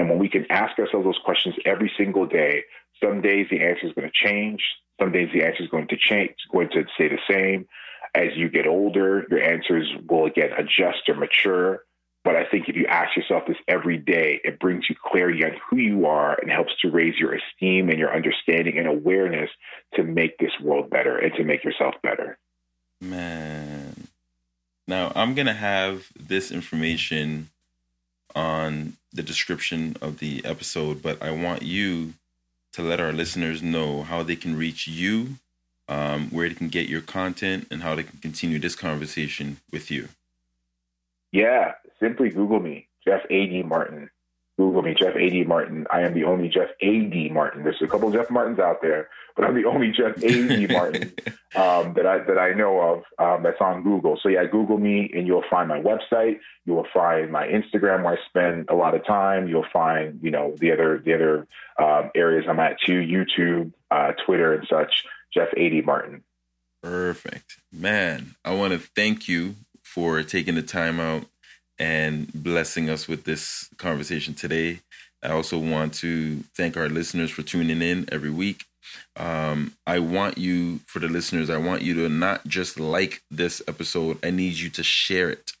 And 0.00 0.10
when 0.10 0.18
we 0.18 0.28
can 0.28 0.44
ask 0.50 0.76
ourselves 0.76 1.06
those 1.06 1.20
questions 1.24 1.54
every 1.64 1.88
single 1.96 2.26
day, 2.26 2.64
some 3.00 3.22
days 3.22 3.46
the 3.48 3.60
answer 3.60 3.86
is 3.86 3.92
going 3.92 4.10
to 4.10 4.28
change. 4.28 4.60
Some 5.00 5.12
days 5.12 5.28
the 5.32 5.44
answer 5.44 5.62
is 5.62 5.68
going 5.68 5.86
to 5.86 5.96
change, 5.96 6.34
going 6.50 6.70
to 6.70 6.82
stay 6.96 7.06
the 7.06 7.20
same. 7.30 7.68
As 8.16 8.30
you 8.34 8.48
get 8.48 8.66
older, 8.66 9.24
your 9.30 9.40
answers 9.40 9.88
will 10.08 10.26
again 10.26 10.50
adjust 10.58 11.08
or 11.08 11.14
mature. 11.14 11.84
But 12.22 12.36
I 12.36 12.44
think 12.50 12.68
if 12.68 12.76
you 12.76 12.84
ask 12.86 13.16
yourself 13.16 13.44
this 13.46 13.56
every 13.66 13.96
day, 13.96 14.40
it 14.44 14.60
brings 14.60 14.84
you 14.90 14.96
clarity 15.02 15.42
on 15.44 15.52
who 15.68 15.78
you 15.78 16.06
are 16.06 16.38
and 16.40 16.50
helps 16.50 16.72
to 16.82 16.90
raise 16.90 17.18
your 17.18 17.34
esteem 17.34 17.88
and 17.88 17.98
your 17.98 18.14
understanding 18.14 18.76
and 18.76 18.86
awareness 18.86 19.48
to 19.94 20.02
make 20.02 20.36
this 20.38 20.52
world 20.60 20.90
better 20.90 21.16
and 21.16 21.32
to 21.34 21.44
make 21.44 21.64
yourself 21.64 21.94
better. 22.02 22.36
Man. 23.00 24.08
Now, 24.86 25.12
I'm 25.14 25.34
going 25.34 25.46
to 25.46 25.54
have 25.54 26.08
this 26.18 26.50
information 26.50 27.48
on 28.34 28.94
the 29.12 29.22
description 29.22 29.96
of 30.02 30.18
the 30.18 30.44
episode, 30.44 31.02
but 31.02 31.22
I 31.22 31.30
want 31.30 31.62
you 31.62 32.14
to 32.72 32.82
let 32.82 33.00
our 33.00 33.12
listeners 33.12 33.62
know 33.62 34.02
how 34.02 34.22
they 34.22 34.36
can 34.36 34.56
reach 34.56 34.86
you, 34.86 35.36
um, 35.88 36.28
where 36.30 36.48
they 36.48 36.54
can 36.54 36.68
get 36.68 36.88
your 36.88 37.00
content, 37.00 37.66
and 37.70 37.82
how 37.82 37.94
they 37.94 38.02
can 38.02 38.18
continue 38.18 38.58
this 38.58 38.76
conversation 38.76 39.58
with 39.72 39.90
you. 39.90 40.08
Yeah, 41.32 41.72
simply 42.00 42.30
Google 42.30 42.60
me, 42.60 42.88
Jeff 43.06 43.22
A.D. 43.30 43.62
Martin. 43.62 44.10
Google 44.60 44.82
me, 44.82 44.94
Jeff 44.94 45.16
A.D. 45.16 45.44
Martin. 45.44 45.86
I 45.90 46.02
am 46.02 46.12
the 46.12 46.24
only 46.24 46.50
Jeff 46.50 46.68
A.D. 46.82 47.30
Martin. 47.30 47.64
There's 47.64 47.80
a 47.80 47.86
couple 47.86 48.10
Jeff 48.10 48.30
Martins 48.30 48.58
out 48.58 48.82
there, 48.82 49.08
but 49.34 49.46
I'm 49.46 49.54
the 49.54 49.66
only 49.66 49.90
Jeff 49.90 50.22
A.D. 50.22 50.66
Martin 50.70 51.14
um, 51.56 51.94
that 51.94 52.04
I 52.04 52.18
that 52.18 52.36
I 52.36 52.52
know 52.52 52.78
of 52.78 53.04
um, 53.18 53.42
that's 53.42 53.60
on 53.62 53.82
Google. 53.82 54.18
So 54.22 54.28
yeah, 54.28 54.44
Google 54.44 54.76
me, 54.76 55.10
and 55.14 55.26
you'll 55.26 55.44
find 55.48 55.66
my 55.66 55.80
website. 55.80 56.40
You 56.66 56.74
will 56.74 56.86
find 56.92 57.32
my 57.32 57.46
Instagram, 57.46 58.04
where 58.04 58.18
I 58.18 58.28
spend 58.28 58.68
a 58.68 58.74
lot 58.74 58.94
of 58.94 59.06
time. 59.06 59.48
You'll 59.48 59.64
find 59.72 60.20
you 60.22 60.30
know 60.30 60.54
the 60.58 60.72
other 60.72 61.02
the 61.02 61.14
other 61.14 61.46
um, 61.78 62.10
areas 62.14 62.44
I'm 62.46 62.60
at 62.60 62.76
too, 62.84 63.00
YouTube, 63.00 63.72
uh, 63.90 64.12
Twitter, 64.26 64.52
and 64.52 64.68
such. 64.68 65.06
Jeff 65.32 65.48
A.D. 65.56 65.82
Martin. 65.82 66.22
Perfect, 66.82 67.60
man. 67.72 68.34
I 68.44 68.52
want 68.54 68.74
to 68.74 68.78
thank 68.78 69.26
you 69.26 69.54
for 69.94 70.22
taking 70.22 70.54
the 70.54 70.62
time 70.62 71.00
out 71.00 71.24
and 71.78 72.32
blessing 72.32 72.88
us 72.88 73.08
with 73.08 73.24
this 73.24 73.68
conversation 73.76 74.34
today. 74.34 74.80
I 75.22 75.30
also 75.30 75.58
want 75.58 75.94
to 75.94 76.44
thank 76.56 76.76
our 76.76 76.88
listeners 76.88 77.30
for 77.30 77.42
tuning 77.42 77.82
in 77.82 78.08
every 78.12 78.30
week. 78.30 78.64
Um, 79.16 79.74
I 79.86 79.98
want 79.98 80.38
you, 80.38 80.80
for 80.86 80.98
the 81.00 81.08
listeners, 81.08 81.50
I 81.50 81.58
want 81.58 81.82
you 81.82 81.94
to 81.94 82.08
not 82.08 82.46
just 82.46 82.78
like 82.78 83.22
this 83.30 83.60
episode, 83.68 84.24
I 84.24 84.30
need 84.30 84.54
you 84.54 84.70
to 84.70 84.82
share 84.82 85.30
it. 85.30 85.52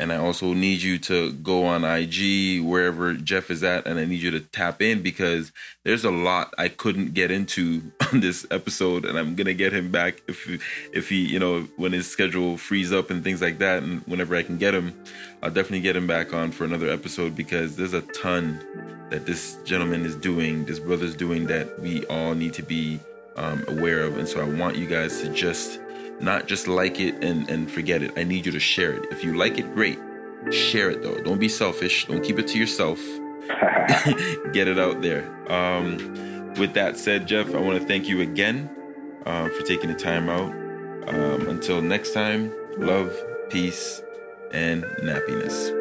And 0.00 0.10
I 0.10 0.16
also 0.16 0.54
need 0.54 0.80
you 0.80 0.98
to 1.00 1.30
go 1.30 1.66
on 1.66 1.84
IG, 1.84 2.62
wherever 2.62 3.12
Jeff 3.12 3.50
is 3.50 3.62
at, 3.62 3.86
and 3.86 4.00
I 4.00 4.06
need 4.06 4.22
you 4.22 4.30
to 4.30 4.40
tap 4.40 4.80
in 4.80 5.02
because 5.02 5.52
there's 5.84 6.06
a 6.06 6.10
lot 6.10 6.54
I 6.56 6.68
couldn't 6.68 7.12
get 7.12 7.30
into 7.30 7.82
on 8.12 8.20
this 8.20 8.46
episode, 8.50 9.04
and 9.04 9.18
I'm 9.18 9.34
gonna 9.34 9.52
get 9.52 9.74
him 9.74 9.90
back 9.90 10.22
if 10.26 10.48
if 10.94 11.10
he, 11.10 11.26
you 11.26 11.38
know, 11.38 11.68
when 11.76 11.92
his 11.92 12.10
schedule 12.10 12.56
frees 12.56 12.94
up 12.94 13.10
and 13.10 13.22
things 13.22 13.42
like 13.42 13.58
that, 13.58 13.82
and 13.82 14.00
whenever 14.06 14.34
I 14.34 14.42
can 14.42 14.56
get 14.56 14.74
him, 14.74 14.98
I'll 15.42 15.50
definitely 15.50 15.82
get 15.82 15.96
him 15.96 16.06
back 16.06 16.32
on 16.32 16.50
for 16.50 16.64
another 16.64 16.88
episode 16.88 17.36
because 17.36 17.76
there's 17.76 17.92
a 17.92 18.00
ton 18.00 18.58
that 19.10 19.26
this 19.26 19.58
gentleman 19.64 20.06
is 20.06 20.16
doing, 20.16 20.64
this 20.64 20.78
brother's 20.78 21.14
doing 21.14 21.46
that 21.48 21.78
we 21.78 22.06
all 22.06 22.34
need 22.34 22.54
to 22.54 22.62
be 22.62 22.98
um, 23.36 23.62
aware 23.68 24.00
of, 24.00 24.16
and 24.16 24.26
so 24.26 24.40
I 24.40 24.44
want 24.44 24.76
you 24.76 24.86
guys 24.86 25.20
to 25.20 25.28
just 25.28 25.78
not 26.20 26.46
just 26.46 26.68
like 26.68 27.00
it 27.00 27.22
and, 27.24 27.48
and 27.50 27.70
forget 27.70 28.02
it. 28.02 28.12
I 28.16 28.24
need 28.24 28.46
you 28.46 28.52
to 28.52 28.60
share 28.60 28.92
it. 28.92 29.06
If 29.10 29.24
you 29.24 29.36
like 29.36 29.58
it, 29.58 29.74
great. 29.74 29.98
Share 30.50 30.90
it 30.90 31.02
though. 31.02 31.20
Don't 31.22 31.38
be 31.38 31.48
selfish. 31.48 32.06
Don't 32.06 32.22
keep 32.22 32.38
it 32.38 32.48
to 32.48 32.58
yourself. 32.58 33.00
Get 34.52 34.68
it 34.68 34.78
out 34.78 35.02
there. 35.02 35.28
Um, 35.50 36.54
with 36.54 36.74
that 36.74 36.96
said, 36.96 37.26
Jeff, 37.26 37.54
I 37.54 37.58
want 37.58 37.80
to 37.80 37.86
thank 37.86 38.08
you 38.08 38.20
again 38.20 38.70
uh, 39.26 39.48
for 39.48 39.62
taking 39.62 39.88
the 39.88 39.96
time 39.96 40.28
out. 40.28 40.52
Um, 41.08 41.48
until 41.48 41.80
next 41.80 42.12
time, 42.12 42.52
love, 42.76 43.12
peace, 43.48 44.02
and 44.52 44.84
nappiness. 45.02 45.79